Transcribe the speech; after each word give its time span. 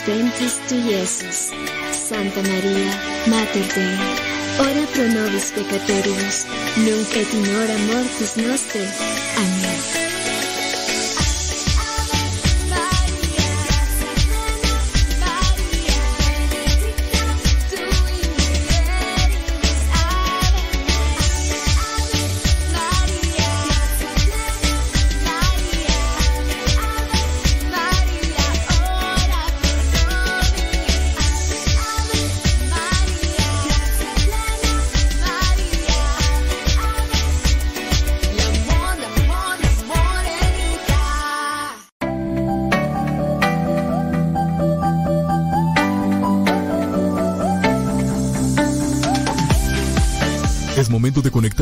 benedictus 0.00 0.60
tu, 0.68 0.76
Iesus. 0.76 1.52
Santa 1.92 2.42
Maria, 2.42 2.92
Mater 3.26 3.66
Dei, 3.74 3.96
ora 4.58 4.84
pro 4.92 5.06
nobis 5.08 5.52
peccatoribus, 5.52 6.46
nunc 6.76 7.16
et 7.16 7.32
in 7.32 7.46
hora 7.54 7.76
mortis 7.88 8.36
nostre. 8.36 8.86
Amén. 9.36 9.91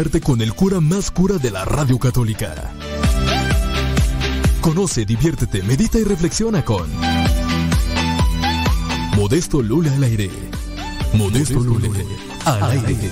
Conectarte 0.00 0.20
con 0.20 0.40
el 0.40 0.54
cura 0.54 0.80
más 0.80 1.10
cura 1.10 1.36
de 1.36 1.50
la 1.50 1.64
radio 1.64 1.98
católica. 1.98 2.72
Conoce, 4.62 5.04
diviértete, 5.04 5.62
medita 5.62 5.98
y 5.98 6.04
reflexiona 6.04 6.64
con 6.64 6.88
Modesto 9.16 9.60
Lula 9.60 9.92
al 9.92 10.04
aire. 10.04 10.30
Modesto 11.12 11.60
Lula 11.60 11.90
al 12.46 12.70
aire. 12.70 13.10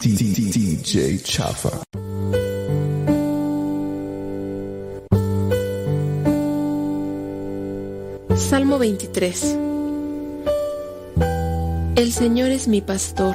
DJ 0.00 1.22
Chafa. 1.22 1.70
Salmo 8.36 8.78
23 8.78 9.56
El 11.96 12.12
Señor 12.12 12.50
es 12.50 12.68
mi 12.68 12.80
pastor, 12.80 13.34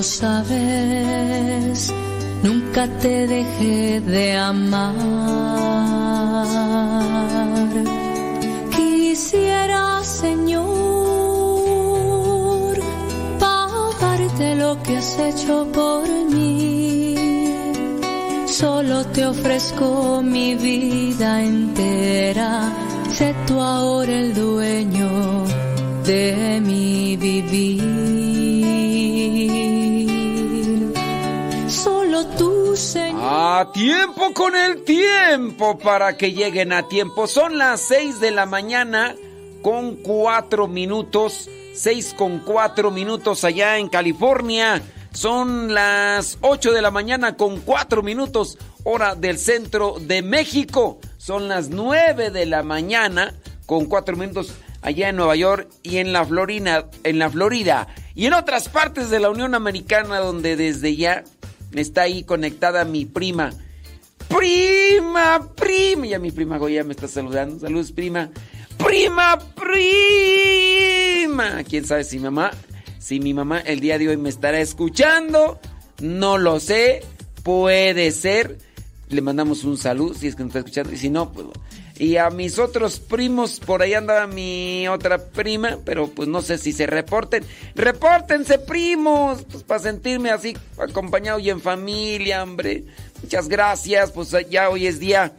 Lo 0.00 0.04
sabes, 0.04 1.92
nunca 2.42 2.88
te 3.02 3.26
dejé 3.26 4.00
de 4.00 4.34
amar. 4.34 4.94
Quisiera, 8.74 10.02
Señor, 10.02 10.70
pagarte 13.38 14.54
lo 14.54 14.82
que 14.82 14.96
has 14.96 15.18
hecho 15.18 15.66
por 15.70 16.08
mí 16.34 17.16
Solo 18.46 19.04
te 19.14 19.26
ofrezco 19.26 20.22
mi 20.22 20.54
vida 20.54 21.42
entera, 21.42 22.72
sé 23.12 23.34
tú 23.46 23.60
ahora 23.60 24.12
el 24.12 24.32
dueño 24.34 25.44
de 26.06 26.58
mi 26.64 27.18
vivir. 27.18 27.89
Tiempo 33.68 34.32
con 34.32 34.56
el 34.56 34.84
tiempo 34.84 35.78
para 35.78 36.16
que 36.16 36.32
lleguen 36.32 36.72
a 36.72 36.88
tiempo. 36.88 37.26
Son 37.26 37.58
las 37.58 37.80
seis 37.80 38.18
de 38.18 38.30
la 38.30 38.46
mañana 38.46 39.14
con 39.62 39.96
cuatro 39.96 40.66
minutos. 40.66 41.48
Seis 41.74 42.14
con 42.16 42.38
cuatro 42.38 42.90
minutos 42.90 43.44
allá 43.44 43.76
en 43.76 43.88
California. 43.88 44.82
Son 45.12 45.74
las 45.74 46.38
8 46.40 46.72
de 46.72 46.82
la 46.82 46.92
mañana 46.92 47.36
con 47.36 47.60
4 47.60 48.02
minutos, 48.02 48.58
hora 48.84 49.16
del 49.16 49.38
centro 49.38 49.96
de 50.00 50.22
México. 50.22 51.00
Son 51.18 51.48
las 51.48 51.68
9 51.68 52.30
de 52.30 52.46
la 52.46 52.62
mañana 52.62 53.34
con 53.66 53.86
4 53.86 54.16
minutos 54.16 54.54
allá 54.82 55.08
en 55.08 55.16
Nueva 55.16 55.36
York 55.36 55.68
y 55.82 55.98
en 55.98 56.12
la 56.12 56.24
Florida, 56.24 56.88
en 57.02 57.18
la 57.18 57.28
Florida 57.28 57.88
y 58.14 58.26
en 58.26 58.34
otras 58.34 58.68
partes 58.68 59.10
de 59.10 59.20
la 59.20 59.30
Unión 59.30 59.54
Americana 59.54 60.20
donde 60.20 60.56
desde 60.56 60.96
ya 60.96 61.24
está 61.74 62.02
ahí 62.02 62.24
conectada 62.24 62.84
mi 62.84 63.06
prima. 63.06 63.52
Prima, 64.28 65.48
prima. 65.54 66.06
Ya 66.06 66.18
mi 66.18 66.30
prima 66.30 66.58
Goya 66.58 66.84
me 66.84 66.92
está 66.92 67.08
saludando. 67.08 67.58
Saludos, 67.58 67.92
prima. 67.92 68.30
Prima, 68.76 69.38
prima. 69.54 69.74
¿Quién 71.64 71.84
sabe 71.84 72.04
si 72.04 72.18
mamá 72.18 72.50
si 73.00 73.18
mi 73.18 73.34
mamá 73.34 73.58
el 73.58 73.80
día 73.80 73.98
de 73.98 74.08
hoy 74.08 74.16
me 74.18 74.28
estará 74.28 74.60
escuchando, 74.60 75.58
no 76.00 76.38
lo 76.38 76.60
sé. 76.60 77.02
Puede 77.42 78.12
ser. 78.12 78.58
Le 79.08 79.22
mandamos 79.22 79.64
un 79.64 79.78
saludo 79.78 80.14
si 80.14 80.28
es 80.28 80.36
que 80.36 80.42
nos 80.42 80.50
está 80.50 80.60
escuchando. 80.60 80.92
Y 80.92 80.96
si 80.98 81.08
no, 81.08 81.32
pues. 81.32 81.46
Y 82.00 82.16
a 82.16 82.30
mis 82.30 82.58
otros 82.58 82.98
primos, 82.98 83.60
por 83.60 83.82
ahí 83.82 83.92
andaba 83.92 84.26
mi 84.26 84.88
otra 84.88 85.18
prima, 85.18 85.76
pero 85.84 86.08
pues 86.08 86.28
no 86.30 86.40
sé 86.40 86.56
si 86.56 86.72
se 86.72 86.86
reporten. 86.86 87.44
¡Repórtense, 87.74 88.58
primos! 88.58 89.42
Pues 89.42 89.64
para 89.64 89.82
sentirme 89.82 90.30
así 90.30 90.56
acompañado 90.78 91.38
y 91.40 91.50
en 91.50 91.60
familia, 91.60 92.42
hombre. 92.42 92.84
Muchas 93.22 93.50
gracias. 93.50 94.12
Pues 94.12 94.34
ya 94.48 94.70
hoy 94.70 94.86
es 94.86 94.98
día 94.98 95.34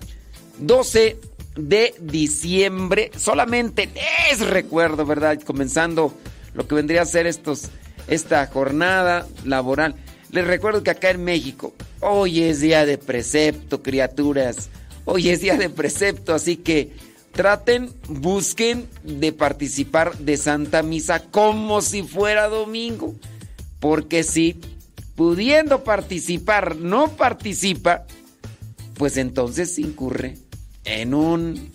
12 0.59 1.17
de 1.55 1.95
diciembre. 1.99 3.09
Solamente 3.17 3.89
es 4.31 4.41
recuerdo, 4.41 5.03
¿verdad? 5.03 5.41
Comenzando 5.41 6.13
lo 6.53 6.67
que 6.67 6.75
vendría 6.75 7.01
a 7.01 7.05
ser 7.05 7.25
estos, 7.25 7.69
esta 8.07 8.45
jornada 8.45 9.25
laboral. 9.45 9.95
Les 10.29 10.45
recuerdo 10.45 10.83
que 10.83 10.91
acá 10.91 11.09
en 11.09 11.23
México, 11.23 11.73
hoy 12.01 12.43
es 12.43 12.61
día 12.61 12.85
de 12.85 12.99
precepto, 12.99 13.81
criaturas. 13.81 14.69
Hoy 15.06 15.30
es 15.30 15.42
día 15.42 15.57
de 15.57 15.69
precepto, 15.69 16.33
así 16.33 16.57
que 16.57 16.92
traten, 17.31 17.92
busquen 18.07 18.88
de 19.03 19.31
participar 19.33 20.18
de 20.18 20.38
Santa 20.38 20.83
Misa 20.83 21.24
como 21.31 21.81
si 21.81 22.03
fuera 22.03 22.48
domingo. 22.48 23.15
Porque 23.80 24.24
si 24.24 24.59
pudiendo 25.15 25.83
participar 25.83 26.75
no 26.75 27.15
participa, 27.15 28.06
pues 28.95 29.18
entonces 29.18 29.77
incurre 29.80 30.38
en 30.86 31.13
un 31.13 31.71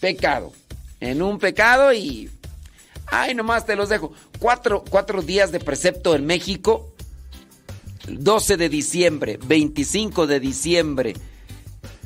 pecado. 0.00 0.52
En 1.00 1.22
un 1.22 1.38
pecado 1.38 1.92
y 1.92 2.30
Ay, 3.06 3.34
nomás 3.34 3.66
te 3.66 3.76
los 3.76 3.88
dejo. 3.88 4.12
Cuatro, 4.38 5.22
días 5.22 5.52
de 5.52 5.60
precepto 5.60 6.14
en 6.14 6.26
México. 6.26 6.92
12 8.08 8.56
de 8.56 8.68
diciembre, 8.68 9.38
25 9.46 10.28
de 10.28 10.38
diciembre, 10.38 11.14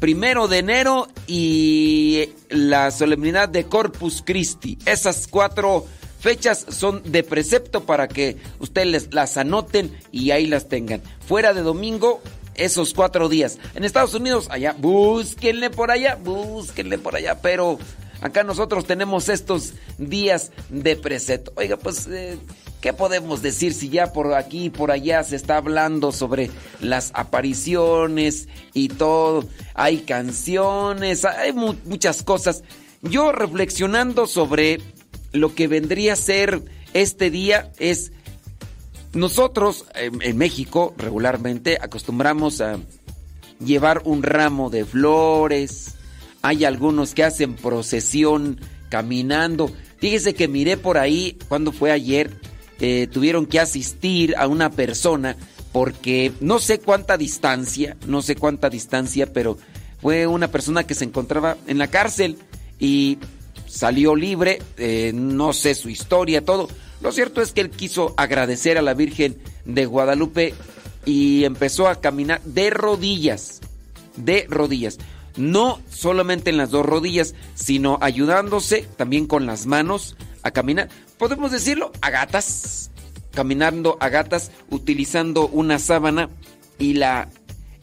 primero 0.01 0.49
de 0.49 0.59
enero 0.59 1.09
y 1.27 2.31
la 2.49 2.91
solemnidad 2.91 3.49
de 3.49 3.65
Corpus 3.65 4.23
Christi. 4.25 4.79
Esas 4.87 5.29
cuatro 5.29 5.87
fechas 6.19 6.67
son 6.69 7.03
de 7.05 7.23
precepto 7.23 7.85
para 7.85 8.09
que 8.09 8.37
ustedes 8.59 9.13
las 9.13 9.37
anoten 9.37 9.97
y 10.11 10.33
ahí 10.33 10.47
las 10.47 10.69
tengan. 10.69 11.03
Fuera 11.27 11.55
de 11.55 11.63
domingo, 11.63 12.21
esos 12.55 12.95
cuatro 12.95 13.29
días. 13.29 13.59
En 13.75 13.85
Estados 13.85 14.15
Unidos, 14.15 14.49
allá, 14.51 14.75
búsquenle 14.77 15.71
por 15.71 15.91
allá, 15.91 16.17
búsquenle 16.17 16.99
por 16.99 17.15
allá, 17.15 17.41
pero 17.41 17.79
Acá 18.21 18.45
nosotros 18.45 18.85
tenemos 18.85 19.29
estos 19.29 19.73
días 19.99 20.53
de 20.69 20.97
precepto. 20.97 21.53
Oiga, 21.57 21.77
pues, 21.77 22.07
eh, 22.07 22.39
¿qué 22.81 22.93
podemos 22.93 23.43
decir 23.43 23.75
si 23.75 23.89
ya 23.89 24.13
por 24.13 24.35
aquí 24.35 24.65
y 24.65 24.71
por 24.71 24.91
allá 24.91 25.23
se 25.23 25.37
está 25.37 25.57
hablando 25.57 26.13
sobre 26.13 26.51
las 26.81 27.11
apariciones 27.15 28.49
y 28.75 28.89
todo? 28.89 29.45
Hay 29.75 29.99
canciones, 29.99 31.25
hay 31.25 31.53
muchas 31.53 32.23
cosas. 32.23 32.63
Yo 33.03 33.33
reflexionando 33.33 34.27
sobre 34.27 34.81
lo 35.33 35.55
que 35.55 35.69
vendría 35.69 36.15
a 36.15 36.17
ser 36.17 36.63
este 36.95 37.31
día 37.31 37.73
es... 37.79 38.13
Nosotros 39.13 39.87
en 39.95 40.39
México 40.39 40.95
regularmente 40.97 41.79
acostumbramos 41.83 42.61
a 42.61 42.79
llevar 43.59 44.03
un 44.05 44.23
ramo 44.23 44.71
de 44.71 44.85
flores, 44.85 45.97
hay 46.43 46.65
algunos 46.65 47.13
que 47.13 47.25
hacen 47.25 47.55
procesión 47.55 48.61
caminando. 48.89 49.71
Fíjese 49.99 50.35
que 50.35 50.47
miré 50.49 50.77
por 50.77 50.97
ahí, 50.97 51.37
cuando 51.49 51.73
fue 51.73 51.91
ayer, 51.91 52.41
eh, 52.81 53.09
tuvieron 53.11 53.47
que 53.47 53.61
asistir 53.61 54.35
a 54.37 54.47
una 54.47 54.71
persona 54.71 55.37
porque 55.73 56.33
no 56.41 56.59
sé 56.59 56.81
cuánta 56.81 57.17
distancia, 57.17 57.97
no 58.07 58.23
sé 58.23 58.37
cuánta 58.37 58.71
distancia, 58.71 59.33
pero 59.33 59.59
fue 60.01 60.27
una 60.27 60.49
persona 60.49 60.85
que 60.85 60.95
se 60.95 61.05
encontraba 61.05 61.57
en 61.67 61.79
la 61.79 61.89
cárcel 61.89 62.39
y 62.79 63.19
salió 63.67 64.17
libre, 64.17 64.61
eh, 64.79 65.13
no 65.15 65.53
sé 65.53 65.75
su 65.75 65.89
historia, 65.89 66.45
todo. 66.45 66.69
Lo 67.01 67.13
cierto 67.13 67.41
es 67.41 67.53
que 67.53 67.61
él 67.61 67.71
quiso 67.71 68.15
agradecer 68.17 68.79
a 68.79 68.83
la 68.83 68.95
Virgen 68.95 69.39
de 69.65 69.87
Guadalupe 69.87 70.55
y 71.05 71.45
empezó 71.45 71.89
a 71.89 72.01
caminar 72.01 72.43
de 72.43 72.71
rodillas, 72.71 73.61
de 74.17 74.47
rodillas 74.49 74.99
no 75.37 75.81
solamente 75.91 76.51
en 76.51 76.57
las 76.57 76.71
dos 76.71 76.85
rodillas, 76.85 77.35
sino 77.55 77.99
ayudándose 78.01 78.87
también 78.97 79.27
con 79.27 79.47
las 79.47 79.67
manos 79.67 80.17
a 80.43 80.51
caminar. 80.51 80.89
Podemos 81.21 81.53
decirlo 81.53 81.93
a 82.01 82.09
gatas, 82.09 82.91
caminando 83.35 83.99
a 84.01 84.09
gatas, 84.09 84.51
utilizando 84.71 85.49
una 85.49 85.79
sábana 85.79 86.31
y 86.79 86.95
la, 86.95 87.29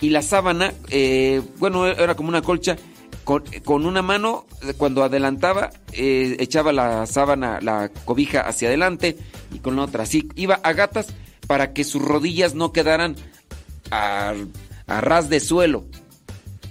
y 0.01 0.09
la 0.09 0.23
sábana, 0.23 0.73
eh, 0.89 1.43
bueno, 1.59 1.85
era 1.85 2.15
como 2.15 2.29
una 2.29 2.41
colcha. 2.41 2.77
Con, 3.23 3.85
una 3.85 4.01
mano, 4.01 4.47
cuando 4.77 5.03
adelantaba, 5.03 5.69
eh, 5.91 6.37
echaba 6.39 6.71
la 6.71 7.05
sábana, 7.05 7.59
la 7.61 7.89
cobija 8.05 8.41
hacia 8.41 8.69
adelante 8.69 9.15
y 9.53 9.59
con 9.59 9.75
la 9.75 9.83
otra 9.83 10.03
así. 10.03 10.27
Iba 10.33 10.55
a 10.63 10.73
gatas 10.73 11.07
para 11.45 11.73
que 11.73 11.83
sus 11.83 12.01
rodillas 12.01 12.55
no 12.55 12.71
quedaran 12.71 13.17
a 13.91 14.33
ras 14.87 15.29
de 15.29 15.41
suelo. 15.41 15.85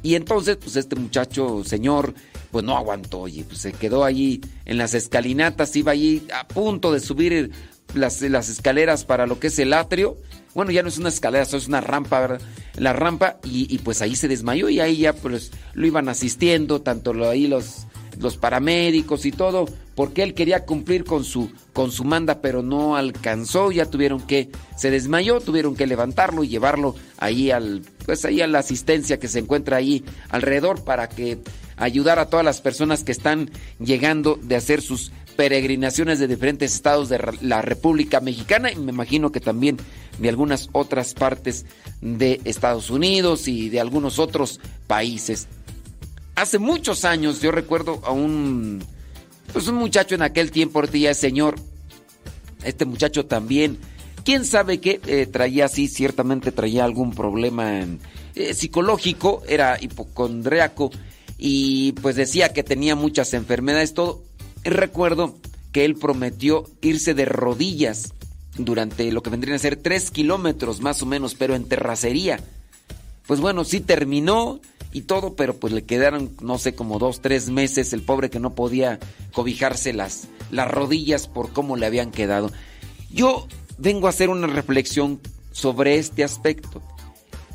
Y 0.03 0.17
entonces, 0.17 0.57
pues 0.57 0.75
este 0.75 0.97
muchacho, 0.97 1.63
señor, 1.63 2.15
pues 2.57 2.65
no 2.65 2.75
aguantó, 2.75 3.29
y 3.29 3.43
pues 3.43 3.59
se 3.59 3.75
quedó 3.75 4.03
allí 4.03 4.41
en 4.65 4.79
las 4.79 4.95
escalinatas, 4.95 5.77
iba 5.77 5.93
allí 5.93 6.23
a 6.33 6.49
punto 6.49 6.91
de 6.91 7.01
subir 7.01 7.51
las, 7.93 8.23
las 8.23 8.49
escaleras 8.49 9.05
para 9.05 9.27
lo 9.27 9.39
que 9.39 9.49
es 9.49 9.59
el 9.59 9.75
atrio. 9.75 10.17
Bueno, 10.55 10.71
ya 10.71 10.83
no 10.83 10.89
es 10.89 10.97
una 10.97 11.11
escalera, 11.11 11.43
es 11.43 11.69
una 11.69 11.83
rampa. 11.83 12.39
La 12.79 12.95
rampa, 12.95 13.37
y, 13.45 13.77
pues 13.81 14.01
ahí 14.01 14.17
se 14.17 14.27
desmayó 14.27 14.71
y 14.71 14.81
ahí 14.81 14.97
ya 14.97 15.13
pues 15.13 15.53
lo 15.75 15.87
iban 15.87 16.09
asistiendo, 16.09 16.81
tanto 16.81 17.13
ahí 17.29 17.47
los, 17.47 17.87
los 18.19 18.39
paramédicos 18.39 19.27
y 19.27 19.33
todo, 19.33 19.67
porque 19.95 20.23
él 20.23 20.33
quería 20.33 20.65
cumplir 20.65 21.05
con 21.05 21.25
su, 21.25 21.51
con 21.75 21.93
su 21.93 22.05
manda, 22.05 22.41
pero 22.41 22.63
no 22.63 22.97
alcanzó, 22.97 23.71
ya 23.71 23.85
tuvieron 23.85 24.23
que, 24.23 24.49
se 24.79 24.91
desmayó, 24.91 25.41
tuvieron 25.41 25.77
que 25.77 25.87
levantarlo 25.87 26.43
y 26.43 26.49
llevarlo 26.49 26.95
ahí 27.19 27.51
al 27.51 27.83
pues 28.07 28.25
ahí 28.25 28.41
a 28.41 28.47
la 28.47 28.61
asistencia 28.61 29.19
que 29.19 29.29
se 29.29 29.41
encuentra 29.41 29.77
ahí 29.77 30.05
alrededor 30.31 30.85
para 30.85 31.09
que 31.09 31.39
ayudar 31.77 32.19
a 32.19 32.27
todas 32.27 32.45
las 32.45 32.61
personas 32.61 33.05
que 33.05 33.13
están 33.13 33.51
llegando 33.79 34.39
de 34.43 34.57
hacer 34.57 34.83
sus 34.83 35.13
peregrinaciones 35.37 36.19
de 36.19 36.29
diferentes 36.29 36.75
estados 36.75 37.09
de 37.09 37.21
la 37.43 37.63
República 37.63 38.21
Mexicana 38.21 38.73
y 38.73 38.77
me 38.77 38.93
imagino 38.93 39.31
que 39.31 39.41
también 39.41 39.77
de 40.19 40.29
algunas 40.29 40.71
otras 40.73 41.13
partes 41.13 41.67
de 42.01 42.41
Estados 42.45 42.91
Unidos 42.91 43.47
y 43.49 43.69
de 43.69 43.81
algunos 43.81 44.19
otros 44.19 44.61
países. 44.87 45.47
Hace 46.35 46.59
muchos 46.59 47.05
años 47.05 47.41
yo 47.41 47.51
recuerdo 47.51 48.01
a 48.05 48.13
un 48.13 48.83
pues 49.53 49.69
un 49.69 49.77
muchacho 49.77 50.15
en 50.15 50.23
aquel 50.23 50.51
tiempo, 50.51 50.79
ahorita 50.79 50.99
ya 50.99 51.15
señor. 51.15 51.57
Este 52.65 52.85
muchacho 52.85 53.27
también 53.27 53.79
quién 54.27 54.45
sabe 54.45 54.81
qué 54.81 55.01
eh, 55.07 55.27
traía 55.27 55.67
así, 55.67 55.87
ciertamente 55.87 56.51
traía 56.51 56.85
algún 56.85 57.13
problema 57.13 57.87
eh, 58.35 58.55
psicológico, 58.55 59.43
era 59.49 59.79
hipocondriaco 59.81 60.91
y 61.39 61.93
pues 61.93 62.17
decía 62.17 62.53
que 62.53 62.63
tenía 62.63 62.95
muchas 62.95 63.35
enfermedades, 63.35 63.95
todo. 63.95 64.23
Recuerdo 64.65 65.37
que 65.73 65.85
él 65.85 65.95
prometió 65.97 66.65
irse 66.81 67.15
de 67.15 67.25
rodillas 67.25 68.15
durante 68.57 69.11
lo 69.13 69.23
que 69.23 69.31
vendrían 69.31 69.57
a 69.57 69.61
ser 69.61 69.77
tres 69.77 70.11
kilómetros 70.11 70.81
más 70.81 71.03
o 71.03 71.07
menos, 71.07 71.35
pero 71.35 71.55
en 71.55 71.65
terracería. 71.65 72.41
pues 73.27 73.41
bueno, 73.41 73.65
sí 73.65 73.81
terminó 73.81 74.61
y 74.93 75.03
todo, 75.03 75.35
pero 75.35 75.57
pues 75.57 75.73
le 75.73 75.85
quedaron, 75.85 76.31
no 76.41 76.59
sé, 76.59 76.75
como 76.75 76.99
dos, 76.99 77.21
tres 77.21 77.51
meses, 77.51 77.93
el 77.93 78.03
pobre 78.03 78.31
que 78.31 78.41
no 78.41 78.55
podía 78.55 78.99
cobijarse 79.33 79.93
las, 79.93 80.29
las 80.51 80.71
rodillas 80.71 81.27
por 81.27 81.53
cómo 81.53 81.77
le 81.77 81.87
habían 81.87 82.13
quedado. 82.13 82.51
Yo 83.11 83.47
vengo 83.79 84.07
a 84.07 84.11
hacer 84.11 84.31
una 84.31 84.47
reflexión 84.47 85.21
sobre 85.53 85.99
este 85.99 86.25
aspecto. 86.25 86.83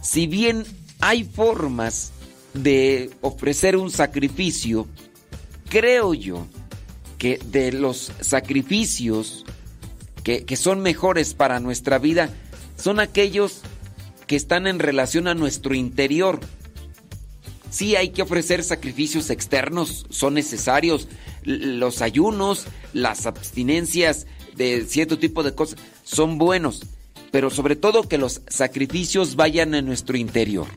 Si 0.01 0.27
bien 0.27 0.65
hay 0.99 1.23
formas 1.23 2.11
de 2.53 3.11
ofrecer 3.21 3.77
un 3.77 3.91
sacrificio, 3.91 4.87
creo 5.69 6.13
yo 6.13 6.47
que 7.17 7.39
de 7.51 7.71
los 7.71 8.11
sacrificios 8.19 9.45
que, 10.23 10.43
que 10.45 10.55
son 10.55 10.81
mejores 10.81 11.33
para 11.33 11.59
nuestra 11.59 11.97
vida 11.97 12.29
son 12.77 12.99
aquellos 12.99 13.61
que 14.27 14.35
están 14.35 14.65
en 14.65 14.79
relación 14.79 15.27
a 15.27 15.35
nuestro 15.35 15.75
interior. 15.75 16.39
Sí 17.69 17.95
hay 17.95 18.09
que 18.09 18.21
ofrecer 18.21 18.63
sacrificios 18.63 19.29
externos, 19.29 20.05
son 20.09 20.33
necesarios. 20.33 21.07
Los 21.43 22.01
ayunos, 22.01 22.65
las 22.93 23.25
abstinencias 23.25 24.27
de 24.55 24.85
cierto 24.85 25.17
tipo 25.17 25.43
de 25.43 25.55
cosas 25.55 25.79
son 26.03 26.37
buenos, 26.37 26.81
pero 27.31 27.49
sobre 27.49 27.75
todo 27.75 28.07
que 28.07 28.17
los 28.17 28.41
sacrificios 28.47 29.35
vayan 29.35 29.73
a 29.73 29.81
nuestro 29.81 30.17
interior. 30.17 30.67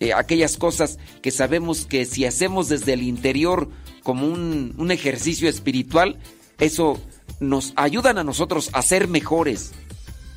Eh, 0.00 0.12
aquellas 0.12 0.56
cosas 0.56 0.98
que 1.22 1.30
sabemos 1.30 1.86
que 1.86 2.04
si 2.04 2.24
hacemos 2.24 2.68
desde 2.68 2.92
el 2.92 3.02
interior 3.02 3.68
como 4.02 4.26
un, 4.26 4.74
un 4.78 4.90
ejercicio 4.90 5.48
espiritual, 5.48 6.18
eso 6.58 7.00
nos 7.40 7.72
ayudan 7.76 8.18
a 8.18 8.24
nosotros 8.24 8.70
a 8.72 8.82
ser 8.82 9.08
mejores. 9.08 9.72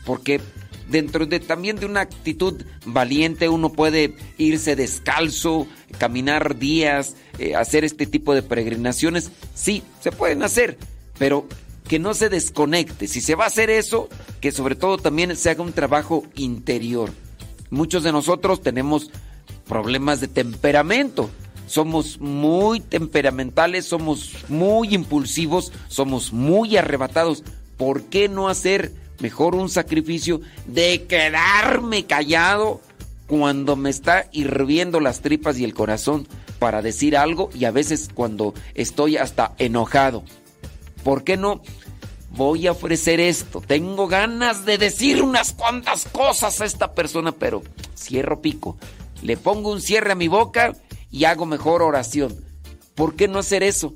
Porque 0.06 0.42
dentro 0.92 1.26
de 1.26 1.40
también 1.40 1.78
de 1.78 1.86
una 1.86 2.02
actitud 2.02 2.62
valiente 2.86 3.50
uno 3.50 3.72
puede 3.72 4.16
irse 4.38 4.76
descalzo, 4.76 5.66
caminar 5.98 6.60
días, 6.60 7.16
eh, 7.40 7.56
hacer 7.56 7.84
este 7.84 8.06
tipo 8.06 8.36
de 8.36 8.44
peregrinaciones. 8.44 9.32
Sí, 9.56 9.84
se 10.02 10.12
pueden 10.12 10.44
hacer, 10.44 10.78
pero 11.18 11.48
que 11.88 11.98
no 11.98 12.14
se 12.14 12.30
desconecte. 12.30 13.08
Si 13.08 13.22
se 13.22 13.36
va 13.36 13.46
a 13.46 13.48
hacer 13.48 13.70
eso, 13.70 14.10
que 14.42 14.52
sobre 14.52 14.76
todo 14.76 14.98
también 14.98 15.36
se 15.36 15.50
haga 15.50 15.64
un 15.64 15.74
trabajo 15.74 16.24
interior. 16.36 17.12
Muchos 17.70 18.04
de 18.04 18.12
nosotros 18.12 18.62
tenemos 18.62 19.12
problemas 19.68 20.20
de 20.22 20.28
temperamento. 20.28 21.30
Somos 21.68 22.20
muy 22.20 22.80
temperamentales, 22.80 23.86
somos 23.86 24.32
muy 24.50 24.94
impulsivos, 24.94 25.72
somos 25.88 26.34
muy 26.34 26.78
arrebatados. 26.78 27.44
¿Por 27.78 28.04
qué 28.04 28.28
no 28.28 28.50
hacer 28.50 28.92
mejor 29.20 29.56
un 29.56 29.70
sacrificio 29.70 30.42
de 30.66 31.06
quedarme 31.06 32.06
callado 32.06 32.82
cuando 33.28 33.76
me 33.78 33.90
está 33.90 34.28
hirviendo 34.34 35.00
las 35.00 35.22
tripas 35.22 35.58
y 35.58 35.64
el 35.64 35.74
corazón 35.74 36.28
para 36.60 36.82
decir 36.82 37.16
algo 37.16 37.50
y 37.56 37.66
a 37.66 37.72
veces 37.72 38.10
cuando 38.14 38.54
estoy 38.76 39.18
hasta 39.18 39.54
enojado. 39.58 40.24
¿Por 41.04 41.24
qué 41.24 41.38
no? 41.38 41.62
Voy 42.32 42.68
a 42.68 42.74
ofrecer 42.74 43.20
esto. 43.20 43.62
Tengo 43.62 44.08
ganas 44.08 44.66
de 44.66 44.78
decir 44.78 45.24
unas 45.24 45.54
cuantas 45.54 46.06
cosas 46.12 46.62
a 46.62 46.66
esta 46.66 46.94
persona, 46.94 47.32
pero 47.32 47.64
cierro 47.96 48.42
pico. 48.42 48.78
Le 49.22 49.38
pongo 49.38 49.72
un 49.72 49.82
cierre 49.82 50.12
a 50.12 50.16
mi 50.16 50.28
boca 50.28 50.74
y 51.12 51.26
hago 51.26 51.46
mejor 51.46 51.82
oración. 51.82 52.36
¿Por 52.96 53.16
qué 53.16 53.28
no 53.28 53.40
hacer 53.40 53.64
eso? 53.64 53.94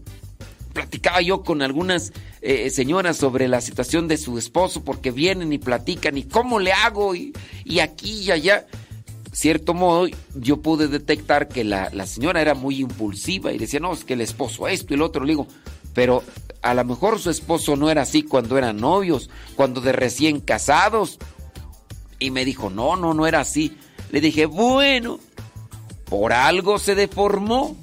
Platicaba 0.73 1.21
yo 1.21 1.43
con 1.43 1.61
algunas 1.61 2.11
eh, 2.41 2.69
señoras 2.69 3.17
sobre 3.17 3.47
la 3.47 3.61
situación 3.61 4.07
de 4.07 4.17
su 4.17 4.37
esposo 4.37 4.83
porque 4.83 5.11
vienen 5.11 5.53
y 5.53 5.57
platican 5.57 6.17
y 6.17 6.23
cómo 6.23 6.59
le 6.59 6.73
hago 6.73 7.15
y, 7.15 7.33
aquí 7.81 8.21
y 8.21 8.31
allá. 8.31 8.67
Cierto 9.31 9.73
modo, 9.73 10.07
yo 10.35 10.61
pude 10.61 10.87
detectar 10.87 11.49
que 11.49 11.63
la, 11.63 11.89
la, 11.91 12.05
señora 12.05 12.41
era 12.41 12.53
muy 12.53 12.79
impulsiva 12.79 13.51
y 13.51 13.57
decía, 13.57 13.81
no, 13.81 13.91
es 13.91 14.05
que 14.05 14.13
el 14.13 14.21
esposo 14.21 14.67
esto 14.67 14.93
y 14.93 14.95
el 14.95 15.01
otro. 15.01 15.25
Le 15.25 15.31
digo, 15.31 15.47
pero 15.93 16.23
a 16.61 16.73
lo 16.73 16.85
mejor 16.85 17.19
su 17.19 17.29
esposo 17.29 17.75
no 17.75 17.89
era 17.89 18.03
así 18.03 18.23
cuando 18.23 18.57
eran 18.57 18.77
novios, 18.77 19.29
cuando 19.55 19.81
de 19.81 19.91
recién 19.91 20.39
casados. 20.39 21.19
Y 22.17 22.31
me 22.31 22.45
dijo, 22.45 22.69
no, 22.69 22.95
no, 22.95 23.13
no 23.13 23.27
era 23.27 23.41
así. 23.41 23.77
Le 24.11 24.21
dije, 24.21 24.45
bueno, 24.45 25.19
por 26.05 26.33
algo 26.33 26.79
se 26.79 26.95
deformó. 26.95 27.75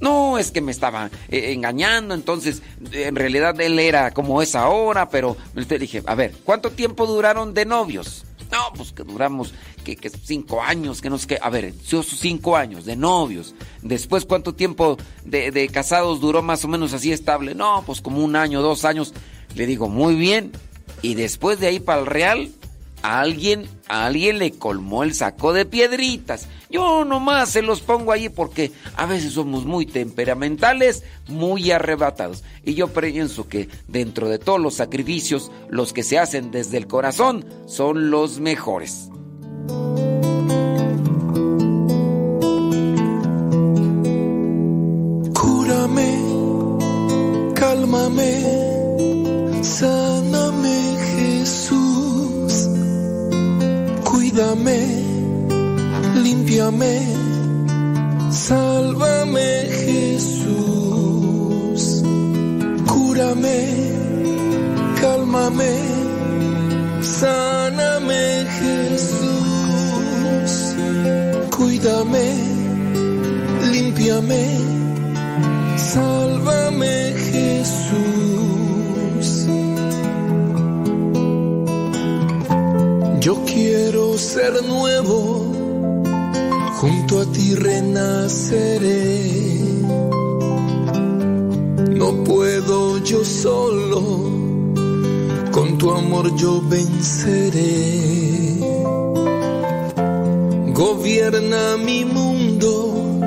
No, 0.00 0.38
es 0.38 0.50
que 0.50 0.60
me 0.60 0.72
estaba 0.72 1.10
eh, 1.28 1.52
engañando, 1.52 2.14
entonces 2.14 2.62
en 2.92 3.16
realidad 3.16 3.58
él 3.60 3.78
era 3.78 4.12
como 4.12 4.42
es 4.42 4.54
ahora, 4.54 5.08
pero 5.08 5.36
le 5.54 5.78
dije, 5.78 6.02
a 6.04 6.14
ver, 6.14 6.34
¿cuánto 6.44 6.70
tiempo 6.70 7.06
duraron 7.06 7.54
de 7.54 7.64
novios? 7.64 8.24
No, 8.50 8.72
pues 8.76 8.92
que 8.92 9.02
duramos 9.02 9.54
que, 9.84 10.10
cinco 10.22 10.62
años, 10.62 11.00
que 11.00 11.10
no 11.10 11.18
sé 11.18 11.26
qué. 11.26 11.38
A 11.40 11.50
ver, 11.50 11.74
cinco 11.82 12.56
años 12.56 12.84
de 12.84 12.94
novios. 12.94 13.54
Después, 13.82 14.24
¿cuánto 14.24 14.54
tiempo 14.54 14.96
de, 15.24 15.50
de 15.50 15.68
casados 15.68 16.20
duró 16.20 16.42
más 16.42 16.64
o 16.64 16.68
menos 16.68 16.92
así 16.92 17.12
estable? 17.12 17.54
No, 17.54 17.82
pues 17.84 18.00
como 18.00 18.22
un 18.22 18.36
año, 18.36 18.62
dos 18.62 18.84
años. 18.84 19.12
Le 19.54 19.66
digo, 19.66 19.88
muy 19.88 20.14
bien. 20.14 20.52
Y 21.02 21.14
después 21.14 21.58
de 21.58 21.66
ahí 21.66 21.80
para 21.80 22.00
el 22.00 22.06
Real, 22.06 22.52
a 23.04 23.20
alguien, 23.20 23.68
a 23.86 24.06
alguien 24.06 24.38
le 24.38 24.52
colmó 24.52 25.02
el 25.02 25.12
saco 25.12 25.52
de 25.52 25.66
piedritas. 25.66 26.48
Yo 26.70 27.04
nomás 27.04 27.50
se 27.50 27.60
los 27.60 27.82
pongo 27.82 28.12
allí 28.12 28.30
porque 28.30 28.72
a 28.96 29.04
veces 29.04 29.34
somos 29.34 29.66
muy 29.66 29.84
temperamentales, 29.84 31.04
muy 31.28 31.70
arrebatados. 31.70 32.42
Y 32.64 32.72
yo 32.72 32.88
pienso 32.88 33.46
que 33.46 33.68
dentro 33.88 34.30
de 34.30 34.38
todos 34.38 34.58
los 34.58 34.76
sacrificios, 34.76 35.52
los 35.68 35.92
que 35.92 36.02
se 36.02 36.18
hacen 36.18 36.50
desde 36.50 36.78
el 36.78 36.86
corazón 36.86 37.44
son 37.66 38.10
los 38.10 38.40
mejores. 38.40 39.10
Cúrame, 45.34 46.18
cálmame, 47.54 48.42
sáname 49.62 50.96
Jesús, 51.14 51.83
cuídame 54.34 54.82
límpiame, 56.24 56.94
sálvame 58.32 59.68
Jesús, 59.86 61.22
cúrame, 62.84 63.58
cálmame, 65.00 65.72
sáname 67.00 68.44
Jesús, 68.58 70.50
cuídame, 71.56 72.26
límpiame, 73.70 74.44
sálvame 75.76 77.12
Jesús. 77.12 77.23
Yo 83.24 83.42
quiero 83.46 84.18
ser 84.18 84.62
nuevo 84.64 85.50
junto 86.78 87.22
a 87.22 87.32
ti 87.32 87.54
renaceré. 87.54 89.22
No 91.88 92.22
puedo 92.22 92.98
yo 92.98 93.24
solo, 93.24 94.02
con 95.52 95.78
tu 95.78 95.92
amor 95.92 96.36
yo 96.36 96.60
venceré. 96.68 98.60
Gobierna 100.74 101.78
mi 101.78 102.04
mundo, 102.04 103.22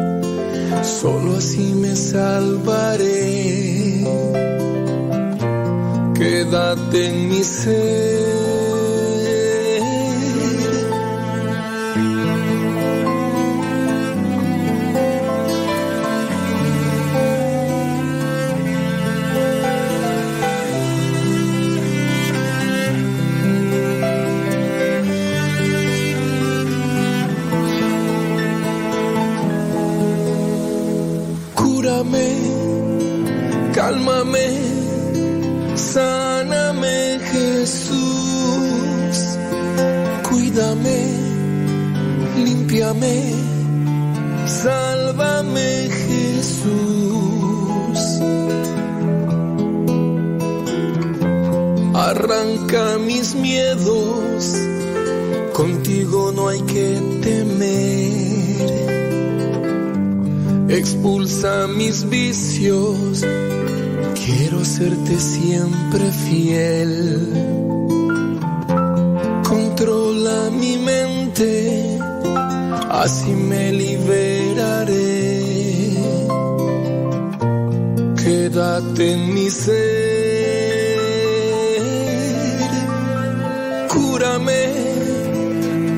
solo 0.84 1.38
así 1.38 1.74
me 1.74 1.96
salvaré. 1.96 4.04
Quédate 6.13 7.08
en 7.08 7.30
mi 7.30 7.44
ser 7.44 8.47
sálvame 44.46 45.89
Jesús. 46.05 48.00
Arranca 51.93 52.98
mis 53.00 53.34
miedos, 53.36 54.55
contigo 55.53 56.31
no 56.31 56.50
hay 56.50 56.62
que 56.62 57.00
temer. 57.24 58.67
Expulsa 60.69 61.67
mis 61.67 62.07
vicios, 62.10 63.25
quiero 64.13 64.63
serte 64.63 65.19
siempre 65.19 66.12
fiel. 66.12 67.66
Así 73.04 73.32
me 73.50 73.72
liberaré. 73.72 74.96
Quédate 78.22 79.13
en 79.13 79.34
mi 79.34 79.50
ser 79.50 80.08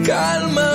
cálmame 0.09 0.59
y 0.59 0.68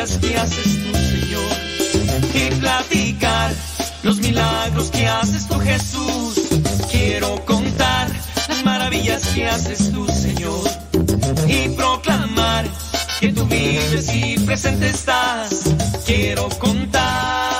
maravillas 0.00 0.18
que 0.18 0.36
haces 0.36 0.78
tú, 0.82 0.98
Señor. 0.98 2.32
Que 2.32 2.56
platicar 2.56 3.52
los 4.02 4.18
milagros 4.18 4.90
que 4.90 5.06
haces 5.06 5.46
tú, 5.46 5.58
Jesús. 5.60 6.34
Quiero 6.90 7.44
contar 7.44 8.08
las 8.48 8.64
maravillas 8.64 9.26
que 9.34 9.46
haces 9.46 9.92
tú, 9.92 10.06
Señor. 10.08 10.70
Y 11.46 11.68
proclamar 11.70 12.64
que 13.20 13.32
tú 13.32 13.44
vives 13.46 14.14
y 14.14 14.38
presente 14.38 14.88
estás. 14.88 15.64
Quiero 16.06 16.48
contar. 16.58 17.59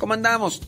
¿Cómo 0.00 0.14
andamos? 0.14 0.62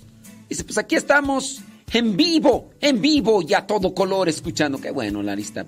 Dice, 0.46 0.62
pues 0.62 0.76
aquí 0.76 0.94
estamos, 0.94 1.62
en 1.90 2.18
vivo, 2.18 2.68
en 2.82 3.00
vivo 3.00 3.40
y 3.40 3.54
a 3.54 3.66
todo 3.66 3.94
color 3.94 4.28
escuchando. 4.28 4.78
Qué 4.78 4.90
bueno, 4.90 5.22
la 5.22 5.34
lista. 5.34 5.64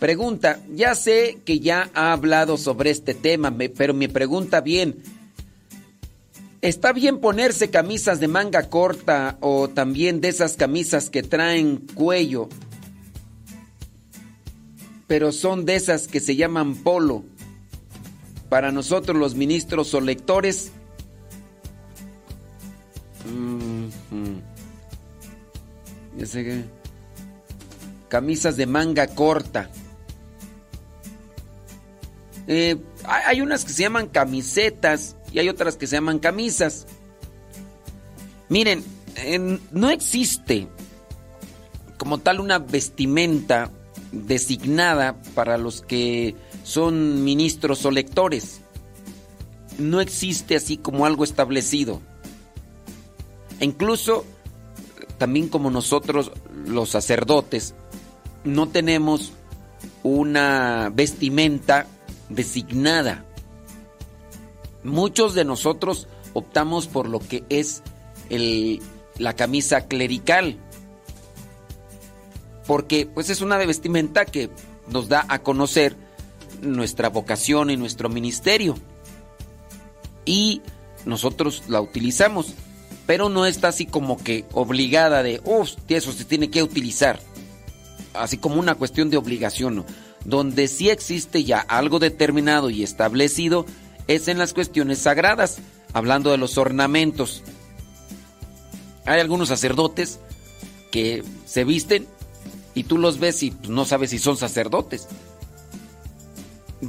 Pregunta, 0.00 0.58
ya 0.74 0.96
sé 0.96 1.38
que 1.44 1.60
ya 1.60 1.90
ha 1.94 2.12
hablado 2.12 2.56
sobre 2.56 2.90
este 2.90 3.14
tema, 3.14 3.56
pero 3.76 3.94
me 3.94 4.08
pregunta 4.08 4.60
bien, 4.60 5.00
¿está 6.60 6.92
bien 6.92 7.20
ponerse 7.20 7.70
camisas 7.70 8.18
de 8.18 8.26
manga 8.26 8.68
corta 8.68 9.38
o 9.40 9.68
también 9.68 10.20
de 10.20 10.30
esas 10.30 10.56
camisas 10.56 11.08
que 11.08 11.22
traen 11.22 11.86
cuello? 11.94 12.48
Pero 15.06 15.30
son 15.30 15.64
de 15.66 15.76
esas 15.76 16.08
que 16.08 16.18
se 16.18 16.34
llaman 16.34 16.74
polo. 16.74 17.22
Para 18.48 18.72
nosotros 18.72 19.16
los 19.16 19.36
ministros 19.36 19.94
o 19.94 20.00
lectores, 20.00 20.72
ya 26.16 26.26
sé. 26.26 26.64
Camisas 28.08 28.56
de 28.56 28.66
manga 28.66 29.06
corta. 29.08 29.70
Eh, 32.46 32.76
hay 33.04 33.40
unas 33.40 33.64
que 33.64 33.72
se 33.72 33.82
llaman 33.82 34.08
camisetas 34.08 35.16
y 35.32 35.38
hay 35.38 35.48
otras 35.48 35.76
que 35.76 35.86
se 35.86 35.96
llaman 35.96 36.18
camisas. 36.18 36.86
Miren, 38.48 38.82
no 39.70 39.90
existe 39.90 40.66
como 41.96 42.18
tal 42.18 42.40
una 42.40 42.58
vestimenta 42.58 43.70
designada 44.10 45.20
para 45.34 45.58
los 45.58 45.82
que 45.82 46.34
son 46.64 47.22
ministros 47.22 47.84
o 47.84 47.90
lectores. 47.90 48.60
No 49.78 50.00
existe 50.00 50.56
así 50.56 50.76
como 50.76 51.06
algo 51.06 51.24
establecido. 51.24 52.02
E 53.60 53.64
incluso 53.64 54.24
también 55.18 55.48
como 55.48 55.70
nosotros 55.70 56.32
los 56.64 56.88
sacerdotes 56.88 57.74
no 58.42 58.68
tenemos 58.68 59.32
una 60.02 60.90
vestimenta 60.94 61.86
designada. 62.30 63.26
Muchos 64.82 65.34
de 65.34 65.44
nosotros 65.44 66.08
optamos 66.32 66.86
por 66.86 67.06
lo 67.08 67.18
que 67.20 67.44
es 67.50 67.82
la 69.18 69.36
camisa 69.36 69.86
clerical. 69.86 70.56
Porque 72.66 73.06
pues 73.06 73.28
es 73.30 73.42
una 73.42 73.58
vestimenta 73.58 74.24
que 74.24 74.48
nos 74.88 75.08
da 75.08 75.26
a 75.28 75.40
conocer 75.40 75.96
nuestra 76.62 77.10
vocación 77.10 77.70
y 77.70 77.76
nuestro 77.76 78.08
ministerio. 78.08 78.74
Y 80.24 80.62
nosotros 81.04 81.64
la 81.68 81.80
utilizamos 81.80 82.54
pero 83.10 83.28
no 83.28 83.44
está 83.44 83.66
así 83.66 83.86
como 83.86 84.22
que 84.22 84.44
obligada 84.52 85.24
de, 85.24 85.40
uff, 85.44 85.72
eso 85.88 86.12
se 86.12 86.24
tiene 86.24 86.48
que 86.48 86.62
utilizar. 86.62 87.18
Así 88.14 88.38
como 88.38 88.60
una 88.60 88.76
cuestión 88.76 89.10
de 89.10 89.16
obligación, 89.16 89.84
Donde 90.24 90.68
sí 90.68 90.90
existe 90.90 91.42
ya 91.42 91.58
algo 91.58 91.98
determinado 91.98 92.70
y 92.70 92.84
establecido 92.84 93.66
es 94.06 94.28
en 94.28 94.38
las 94.38 94.54
cuestiones 94.54 95.00
sagradas, 95.00 95.58
hablando 95.92 96.30
de 96.30 96.36
los 96.36 96.56
ornamentos. 96.56 97.42
Hay 99.06 99.18
algunos 99.18 99.48
sacerdotes 99.48 100.20
que 100.92 101.24
se 101.46 101.64
visten 101.64 102.06
y 102.76 102.84
tú 102.84 102.96
los 102.96 103.18
ves 103.18 103.42
y 103.42 103.50
pues, 103.50 103.70
no 103.70 103.86
sabes 103.86 104.10
si 104.10 104.20
son 104.20 104.36
sacerdotes. 104.36 105.08